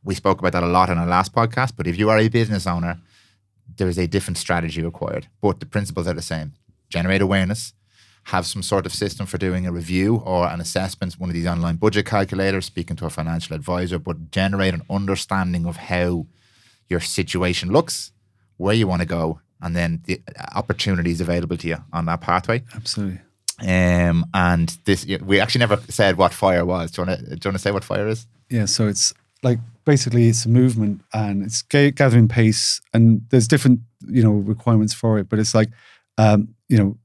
We 0.04 0.16
spoke 0.16 0.40
about 0.40 0.52
that 0.52 0.64
a 0.64 0.68
lot 0.68 0.90
in 0.90 0.98
our 0.98 1.08
last 1.08 1.34
podcast, 1.34 1.74
but 1.78 1.88
if 1.88 1.98
you 1.98 2.10
are 2.10 2.18
a 2.18 2.28
business 2.28 2.68
owner, 2.68 3.00
there 3.78 3.88
is 3.88 3.98
a 3.98 4.08
different 4.08 4.38
strategy 4.38 4.84
required. 4.84 5.28
But 5.42 5.60
the 5.60 5.66
principles 5.66 6.08
are 6.08 6.14
the 6.14 6.22
same. 6.22 6.54
Generate 6.90 7.22
awareness, 7.22 7.74
have 8.26 8.46
some 8.46 8.62
sort 8.64 8.86
of 8.86 8.94
system 8.94 9.26
for 9.26 9.38
doing 9.38 9.66
a 9.66 9.72
review 9.72 10.18
or 10.18 10.48
an 10.48 10.60
assessment, 10.60 11.14
one 11.14 11.30
of 11.30 11.34
these 11.34 11.48
online 11.48 11.78
budget 11.78 12.06
calculators, 12.06 12.66
speaking 12.66 12.96
to 12.98 13.06
a 13.06 13.10
financial 13.10 13.56
advisor, 13.56 13.98
but 13.98 14.32
generate 14.32 14.74
an 14.74 14.84
understanding 14.90 15.66
of 15.66 15.78
how 15.78 16.28
your 16.90 17.00
situation 17.00 17.72
looks, 17.72 18.12
where 18.58 18.76
you 18.76 18.88
want 18.88 19.02
to 19.02 19.08
go, 19.08 19.40
and 19.66 19.76
then 19.76 20.02
the 20.06 20.22
opportunities 20.54 21.20
available 21.20 21.58
to 21.58 21.68
you 21.68 21.78
on 21.92 22.06
that 22.06 22.22
pathway. 22.22 22.62
Absolutely. 22.76 23.20
Um, 23.68 24.26
and 24.34 24.70
this, 24.86 25.06
we 25.24 25.40
actually 25.40 25.60
never 25.60 25.78
said 25.90 26.18
what 26.18 26.34
fire 26.34 26.64
was. 26.64 26.92
Do 26.92 27.02
you 27.02 27.08
want 27.08 27.20
to, 27.20 27.26
do 27.26 27.32
you 27.32 27.50
want 27.50 27.56
to 27.56 27.60
say 27.60 27.72
what 27.72 27.84
fire 27.84 28.08
is? 28.08 28.28
Yeah, 28.50 28.66
so 28.66 28.88
it's 28.88 29.12
like 29.42 29.58
basically 29.84 30.30
it's 30.30 30.46
a 30.46 30.50
movement 30.50 31.02
and 31.14 31.44
it's 31.44 31.64
gathering 31.64 32.28
pace, 32.28 32.80
and 32.94 33.22
there's 33.30 33.48
different 33.48 33.80
you 34.08 34.22
know 34.22 34.34
requirements 34.34 34.94
for 34.94 35.18
it, 35.18 35.30
but 35.30 35.40
it's 35.40 35.56
like 35.56 35.70
um, 36.20 36.54
you 36.70 36.78
know 36.78 36.98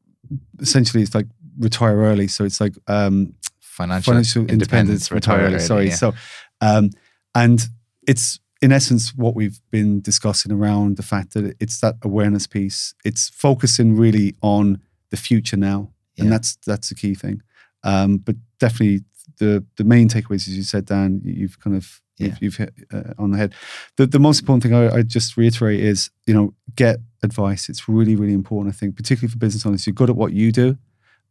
essentially 0.60 1.02
it's 1.02 1.14
like 1.14 1.26
retire 1.58 1.96
early. 1.96 2.28
So 2.28 2.44
it's 2.44 2.60
like 2.60 2.74
um, 2.88 3.32
financial, 3.60 4.12
financial 4.12 4.42
independence, 4.42 5.10
independence 5.10 5.10
retire, 5.12 5.40
early. 5.40 5.58
Sorry, 5.60 5.88
yeah. 5.88 5.94
so 5.94 6.12
um, 6.60 6.90
and 7.34 7.66
it's 8.06 8.38
in 8.62 8.72
essence, 8.72 9.14
what 9.14 9.34
we've 9.34 9.58
been 9.70 10.00
discussing 10.00 10.52
around 10.52 10.96
the 10.96 11.02
fact 11.02 11.32
that 11.34 11.56
it's 11.60 11.80
that 11.80 11.96
awareness 12.02 12.46
piece. 12.46 12.94
It's 13.04 13.30
focusing 13.30 13.96
really 13.96 14.36
on 14.42 14.80
the 15.10 15.16
future 15.16 15.56
now, 15.56 15.90
yeah. 16.16 16.24
and 16.24 16.32
that's 16.32 16.56
that's 16.66 16.90
the 16.90 16.94
key 16.94 17.14
thing. 17.14 17.42
Um, 17.84 18.18
but 18.18 18.36
definitely, 18.58 19.04
the 19.38 19.64
the 19.76 19.84
main 19.84 20.08
takeaways, 20.08 20.46
as 20.46 20.56
you 20.56 20.62
said, 20.62 20.84
Dan, 20.84 21.22
you've 21.24 21.58
kind 21.58 21.74
of 21.74 22.00
yeah. 22.18 22.26
you've, 22.26 22.42
you've, 22.42 22.56
hit 22.56 22.74
uh, 22.92 23.14
on 23.18 23.30
the 23.30 23.38
head. 23.38 23.54
The 23.96 24.06
the 24.06 24.18
most 24.18 24.40
important 24.40 24.62
thing 24.62 24.74
I, 24.74 24.96
I 24.96 25.02
just 25.02 25.38
reiterate 25.38 25.80
is 25.80 26.10
you 26.26 26.34
know 26.34 26.54
get 26.76 26.98
advice. 27.22 27.70
It's 27.70 27.88
really 27.88 28.14
really 28.14 28.34
important. 28.34 28.74
I 28.74 28.76
think, 28.76 28.94
particularly 28.94 29.32
for 29.32 29.38
business 29.38 29.64
owners, 29.64 29.86
you're 29.86 29.94
good 29.94 30.10
at 30.10 30.16
what 30.16 30.32
you 30.32 30.52
do, 30.52 30.76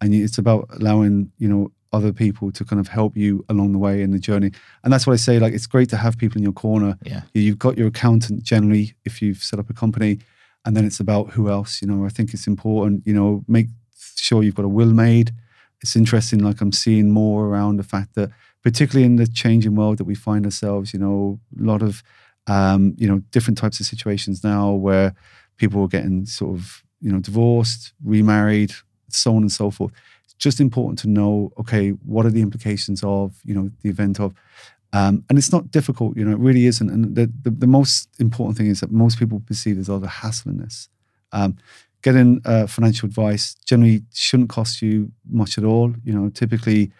and 0.01 0.15
it's 0.15 0.39
about 0.39 0.67
allowing 0.71 1.31
you 1.37 1.47
know 1.47 1.71
other 1.91 2.13
people 2.13 2.51
to 2.51 2.63
kind 2.63 2.79
of 2.79 2.87
help 2.87 3.17
you 3.17 3.43
along 3.49 3.71
the 3.71 3.77
way 3.77 4.01
in 4.01 4.11
the 4.11 4.19
journey. 4.19 4.51
And 4.83 4.93
that's 4.93 5.07
what 5.07 5.13
I 5.13 5.17
say. 5.17 5.39
Like, 5.39 5.53
it's 5.53 5.67
great 5.67 5.89
to 5.89 5.97
have 5.97 6.17
people 6.17 6.37
in 6.37 6.43
your 6.43 6.53
corner. 6.53 6.97
Yeah. 7.03 7.21
You've 7.33 7.59
got 7.59 7.77
your 7.77 7.87
accountant 7.87 8.43
generally 8.43 8.93
if 9.05 9.21
you've 9.21 9.43
set 9.43 9.59
up 9.59 9.69
a 9.69 9.73
company, 9.73 10.19
and 10.65 10.75
then 10.75 10.85
it's 10.85 10.99
about 10.99 11.31
who 11.31 11.49
else. 11.49 11.81
You 11.81 11.87
know, 11.87 12.05
I 12.05 12.09
think 12.09 12.33
it's 12.33 12.47
important. 12.47 13.03
You 13.05 13.13
know, 13.13 13.43
make 13.47 13.67
sure 14.15 14.43
you've 14.43 14.55
got 14.55 14.65
a 14.65 14.69
will 14.69 14.93
made. 14.93 15.31
It's 15.81 15.95
interesting. 15.95 16.39
Like 16.39 16.61
I'm 16.61 16.71
seeing 16.71 17.09
more 17.09 17.45
around 17.45 17.77
the 17.77 17.83
fact 17.83 18.15
that, 18.15 18.29
particularly 18.61 19.05
in 19.05 19.15
the 19.15 19.27
changing 19.27 19.75
world 19.75 19.97
that 19.97 20.03
we 20.03 20.15
find 20.15 20.45
ourselves, 20.45 20.93
you 20.93 20.99
know, 20.99 21.39
a 21.59 21.63
lot 21.63 21.81
of, 21.81 22.03
um, 22.47 22.93
you 22.97 23.07
know, 23.07 23.19
different 23.31 23.57
types 23.57 23.79
of 23.79 23.85
situations 23.85 24.43
now 24.43 24.71
where 24.71 25.15
people 25.57 25.81
are 25.81 25.87
getting 25.87 26.25
sort 26.25 26.55
of, 26.55 26.83
you 26.99 27.11
know, 27.11 27.19
divorced, 27.19 27.93
remarried, 28.03 28.73
so 29.07 29.35
on 29.35 29.41
and 29.41 29.51
so 29.51 29.71
forth 29.71 29.93
just 30.39 30.59
important 30.59 30.97
to 30.97 31.07
know 31.07 31.51
okay 31.59 31.89
what 31.89 32.25
are 32.25 32.31
the 32.31 32.41
implications 32.41 33.03
of 33.03 33.39
you 33.45 33.53
know 33.53 33.69
the 33.83 33.89
event 33.89 34.19
of 34.19 34.33
um, 34.91 35.23
and 35.29 35.37
it's 35.37 35.51
not 35.51 35.69
difficult 35.69 36.17
you 36.17 36.25
know 36.25 36.31
it 36.31 36.39
really 36.39 36.65
isn't. 36.65 36.89
And 36.89 37.15
the, 37.15 37.31
the, 37.43 37.51
the, 37.51 37.67
most 37.67 38.09
important 38.19 38.57
thing 38.57 38.67
is 38.67 38.79
that 38.79 38.91
most 38.91 39.19
people 39.19 39.39
perceive 39.45 39.75
there's 39.75 39.89
a 39.89 39.93
lot 39.93 40.03
of 40.03 40.09
hassle 40.09 40.51
in 40.51 40.57
this. 40.57 40.89
Um, 41.31 41.57
getting 42.01 42.41
uh, 42.45 42.65
financial 42.65 43.07
advice 43.07 43.55
generally 43.65 44.01
shouldn't 44.13 44.49
cost 44.49 44.81
you 44.81 45.11
much 45.29 45.59
at 45.59 45.63
all. 45.63 45.93
You 46.03 46.13
know 46.13 46.29
typically 46.29 46.91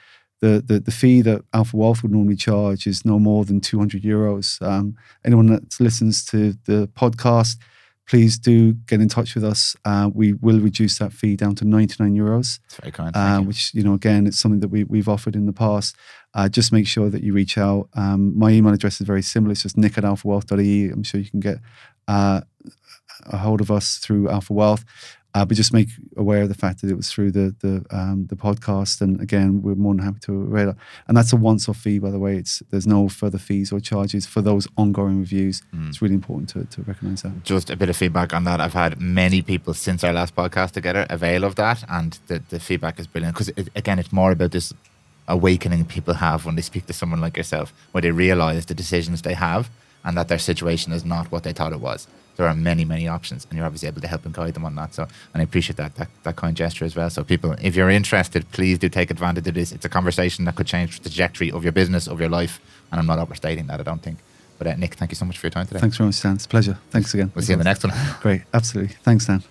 the, 0.42 0.64
the, 0.66 0.80
the 0.80 0.92
fee 0.92 1.22
that 1.24 1.44
Alpha 1.54 1.76
Wealth 1.76 2.04
would 2.04 2.12
normally 2.12 2.36
charge 2.36 2.88
is 2.88 3.04
no 3.04 3.20
more 3.20 3.44
than 3.44 3.60
200 3.60 4.04
euros. 4.04 4.62
Um, 4.62 4.96
anyone 5.26 5.48
that 5.48 5.80
listens 5.82 6.24
to 6.28 6.54
the 6.66 6.88
podcast, 6.94 7.58
please 8.10 8.40
do 8.40 8.74
get 8.74 9.00
in 9.00 9.08
touch 9.08 9.36
with 9.36 9.44
us. 9.44 9.76
Uh, 9.86 10.10
we 10.12 10.34
will 10.34 10.60
reduce 10.60 10.98
that 10.98 11.14
fee 11.14 11.36
down 11.36 11.54
to 11.54 11.64
99 11.64 12.16
euros. 12.16 12.60
It's 12.66 12.76
very 12.82 12.92
kind. 12.92 13.16
Uh, 13.16 13.38
you. 13.40 13.48
Which, 13.48 13.74
you 13.74 13.84
know, 13.84 13.94
again, 13.94 14.26
it's 14.26 14.40
something 14.40 14.62
that 14.62 14.70
we, 14.70 14.84
we've 14.84 15.08
offered 15.08 15.36
in 15.36 15.46
the 15.46 15.54
past. 15.54 15.96
Uh, 16.34 16.50
just 16.50 16.74
make 16.74 16.88
sure 16.88 17.10
that 17.12 17.24
you 17.24 17.34
reach 17.34 17.58
out. 17.58 17.88
Um, 17.94 18.38
my 18.38 18.50
email 18.50 18.74
address 18.74 19.00
is 19.00 19.06
very 19.06 19.22
similar. 19.22 19.52
It's 19.52 19.62
just 19.62 19.78
nick 19.78 19.96
at 19.98 20.04
alphawealth.ie. 20.04 20.90
I'm 20.90 21.04
sure 21.04 21.22
you 21.22 21.30
can 21.30 21.40
get 21.40 21.60
uh, 22.08 22.42
a 23.28 23.38
hold 23.38 23.62
of 23.62 23.70
us 23.70 23.98
through 23.98 24.28
Alpha 24.30 24.54
Wealth. 24.54 24.84
Uh, 25.40 25.46
but 25.46 25.56
just 25.56 25.72
make 25.72 25.88
aware 26.18 26.42
of 26.42 26.50
the 26.50 26.54
fact 26.54 26.82
that 26.82 26.90
it 26.90 26.98
was 26.98 27.10
through 27.10 27.32
the 27.32 27.56
the 27.62 27.86
um, 27.92 28.28
the 28.28 28.36
podcast, 28.36 29.00
and 29.00 29.22
again, 29.22 29.62
we're 29.62 29.74
more 29.74 29.96
than 29.96 30.04
happy 30.04 30.20
to 30.20 30.34
read. 30.34 30.76
And 31.08 31.16
that's 31.16 31.32
a 31.32 31.38
once-off 31.38 31.78
fee, 31.78 31.98
by 31.98 32.12
the 32.12 32.20
way. 32.20 32.36
It's 32.36 32.62
there's 32.72 32.86
no 32.86 33.08
further 33.08 33.38
fees 33.38 33.72
or 33.72 33.80
charges 33.80 34.26
for 34.26 34.42
those 34.42 34.68
ongoing 34.76 35.18
reviews. 35.20 35.62
Mm. 35.74 35.88
It's 35.88 36.02
really 36.02 36.16
important 36.16 36.50
to 36.50 36.66
to 36.66 36.82
recognise 36.82 37.22
that. 37.22 37.46
Just 37.46 37.70
a 37.70 37.78
bit 37.78 37.90
of 37.90 37.96
feedback 37.96 38.34
on 38.34 38.44
that. 38.44 38.60
I've 38.60 38.74
had 38.74 39.00
many 39.00 39.42
people 39.42 39.74
since 39.74 40.04
our 40.04 40.12
last 40.12 40.36
podcast 40.36 40.72
together 40.72 41.06
avail 41.10 41.46
of 41.46 41.56
that, 41.56 41.86
and 41.88 42.20
the 42.28 42.44
the 42.50 42.60
feedback 42.60 43.00
is 43.00 43.08
brilliant 43.08 43.36
because 43.36 43.50
it, 43.56 43.70
again, 43.78 43.98
it's 43.98 44.12
more 44.12 44.34
about 44.34 44.52
this 44.52 44.74
awakening 45.30 45.86
people 45.86 46.16
have 46.16 46.46
when 46.46 46.56
they 46.56 46.62
speak 46.62 46.86
to 46.88 46.94
someone 46.94 47.22
like 47.22 47.38
yourself, 47.38 47.72
where 47.94 48.02
they 48.02 48.12
realise 48.12 48.66
the 48.66 48.76
decisions 48.76 49.22
they 49.22 49.36
have 49.36 49.70
and 50.04 50.18
that 50.18 50.28
their 50.28 50.40
situation 50.40 50.92
is 50.92 51.06
not 51.06 51.32
what 51.32 51.44
they 51.44 51.54
thought 51.54 51.72
it 51.72 51.80
was 51.80 52.08
there 52.40 52.48
are 52.48 52.56
many, 52.56 52.86
many 52.86 53.06
options, 53.06 53.46
and 53.50 53.58
you're 53.58 53.66
obviously 53.66 53.90
able 53.90 54.00
to 54.00 54.08
help 54.08 54.24
and 54.24 54.34
guide 54.34 54.54
them 54.54 54.64
on 54.64 54.74
that. 54.76 54.94
So, 54.94 55.04
and 55.34 55.42
I 55.42 55.44
appreciate 55.44 55.76
that 55.76 55.96
that, 55.96 56.08
that 56.24 56.38
kind 56.38 56.56
gesture 56.56 56.86
as 56.86 56.96
well. 56.96 57.10
So, 57.10 57.22
people, 57.26 57.54
if 57.62 57.76
you're 57.76 57.90
interested, 57.90 58.50
please 58.54 58.80
do 58.80 58.88
take 58.88 59.12
advantage 59.12 59.46
of 59.46 59.56
this. 59.56 59.74
It's 59.74 59.84
a 59.84 59.90
conversation 59.90 60.46
that 60.46 60.56
could 60.56 60.66
change 60.66 61.02
the 61.02 61.10
trajectory 61.10 61.52
of 61.52 61.64
your 61.64 61.74
business, 61.74 62.08
of 62.08 62.22
your 62.22 62.30
life, 62.30 62.62
and 62.92 63.00
I'm 63.00 63.06
not 63.06 63.20
overstating 63.20 63.68
that. 63.68 63.82
I 63.82 63.84
don't 63.84 64.02
think. 64.02 64.20
But 64.58 64.68
uh, 64.68 64.76
Nick, 64.78 64.94
thank 64.94 65.12
you 65.12 65.16
so 65.16 65.26
much 65.26 65.38
for 65.38 65.48
your 65.48 65.52
time 65.52 65.68
today. 65.68 65.82
Thanks 65.82 65.98
very 65.98 66.08
much, 66.08 66.22
Dan. 66.22 66.36
It's 66.36 66.46
a 66.46 66.50
pleasure. 66.50 66.78
Thanks 66.92 67.14
again. 67.14 67.30
We'll 67.36 67.44
see 67.44 67.52
you 67.52 67.56
in 67.56 67.60
the 67.60 67.66
next 67.66 67.84
one. 67.84 67.94
Great, 68.22 68.44
absolutely. 68.54 68.96
Thanks, 69.04 69.26
Dan. 69.26 69.44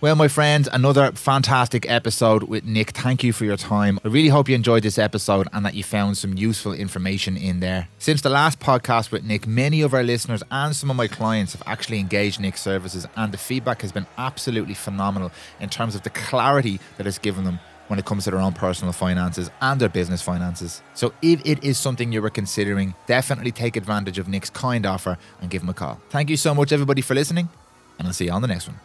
Well, 0.00 0.14
my 0.14 0.28
friends, 0.28 0.68
another 0.72 1.10
fantastic 1.10 1.84
episode 1.90 2.44
with 2.44 2.64
Nick. 2.64 2.90
Thank 2.90 3.24
you 3.24 3.32
for 3.32 3.44
your 3.44 3.56
time. 3.56 3.98
I 4.04 4.06
really 4.06 4.28
hope 4.28 4.48
you 4.48 4.54
enjoyed 4.54 4.84
this 4.84 4.96
episode 4.96 5.48
and 5.52 5.66
that 5.66 5.74
you 5.74 5.82
found 5.82 6.16
some 6.16 6.38
useful 6.38 6.72
information 6.72 7.36
in 7.36 7.58
there. 7.58 7.88
Since 7.98 8.20
the 8.20 8.30
last 8.30 8.60
podcast 8.60 9.10
with 9.10 9.24
Nick, 9.24 9.48
many 9.48 9.80
of 9.80 9.92
our 9.94 10.04
listeners 10.04 10.44
and 10.52 10.76
some 10.76 10.88
of 10.88 10.94
my 10.94 11.08
clients 11.08 11.54
have 11.54 11.64
actually 11.66 11.98
engaged 11.98 12.38
Nick's 12.38 12.60
services, 12.60 13.08
and 13.16 13.32
the 13.32 13.38
feedback 13.38 13.82
has 13.82 13.90
been 13.90 14.06
absolutely 14.16 14.74
phenomenal 14.74 15.32
in 15.58 15.68
terms 15.68 15.96
of 15.96 16.04
the 16.04 16.10
clarity 16.10 16.78
that 16.96 17.08
it's 17.08 17.18
given 17.18 17.42
them 17.42 17.58
when 17.88 17.98
it 17.98 18.04
comes 18.04 18.22
to 18.22 18.30
their 18.30 18.38
own 18.38 18.52
personal 18.52 18.92
finances 18.92 19.50
and 19.60 19.80
their 19.80 19.88
business 19.88 20.22
finances. 20.22 20.80
So, 20.94 21.12
if 21.22 21.44
it 21.44 21.64
is 21.64 21.76
something 21.76 22.12
you 22.12 22.22
were 22.22 22.30
considering, 22.30 22.94
definitely 23.06 23.50
take 23.50 23.74
advantage 23.74 24.20
of 24.20 24.28
Nick's 24.28 24.50
kind 24.50 24.86
offer 24.86 25.18
and 25.40 25.50
give 25.50 25.62
him 25.62 25.70
a 25.70 25.74
call. 25.74 26.00
Thank 26.10 26.30
you 26.30 26.36
so 26.36 26.54
much, 26.54 26.70
everybody, 26.70 27.02
for 27.02 27.14
listening, 27.14 27.48
and 27.98 28.06
I'll 28.06 28.14
see 28.14 28.26
you 28.26 28.30
on 28.30 28.42
the 28.42 28.48
next 28.48 28.68
one. 28.68 28.78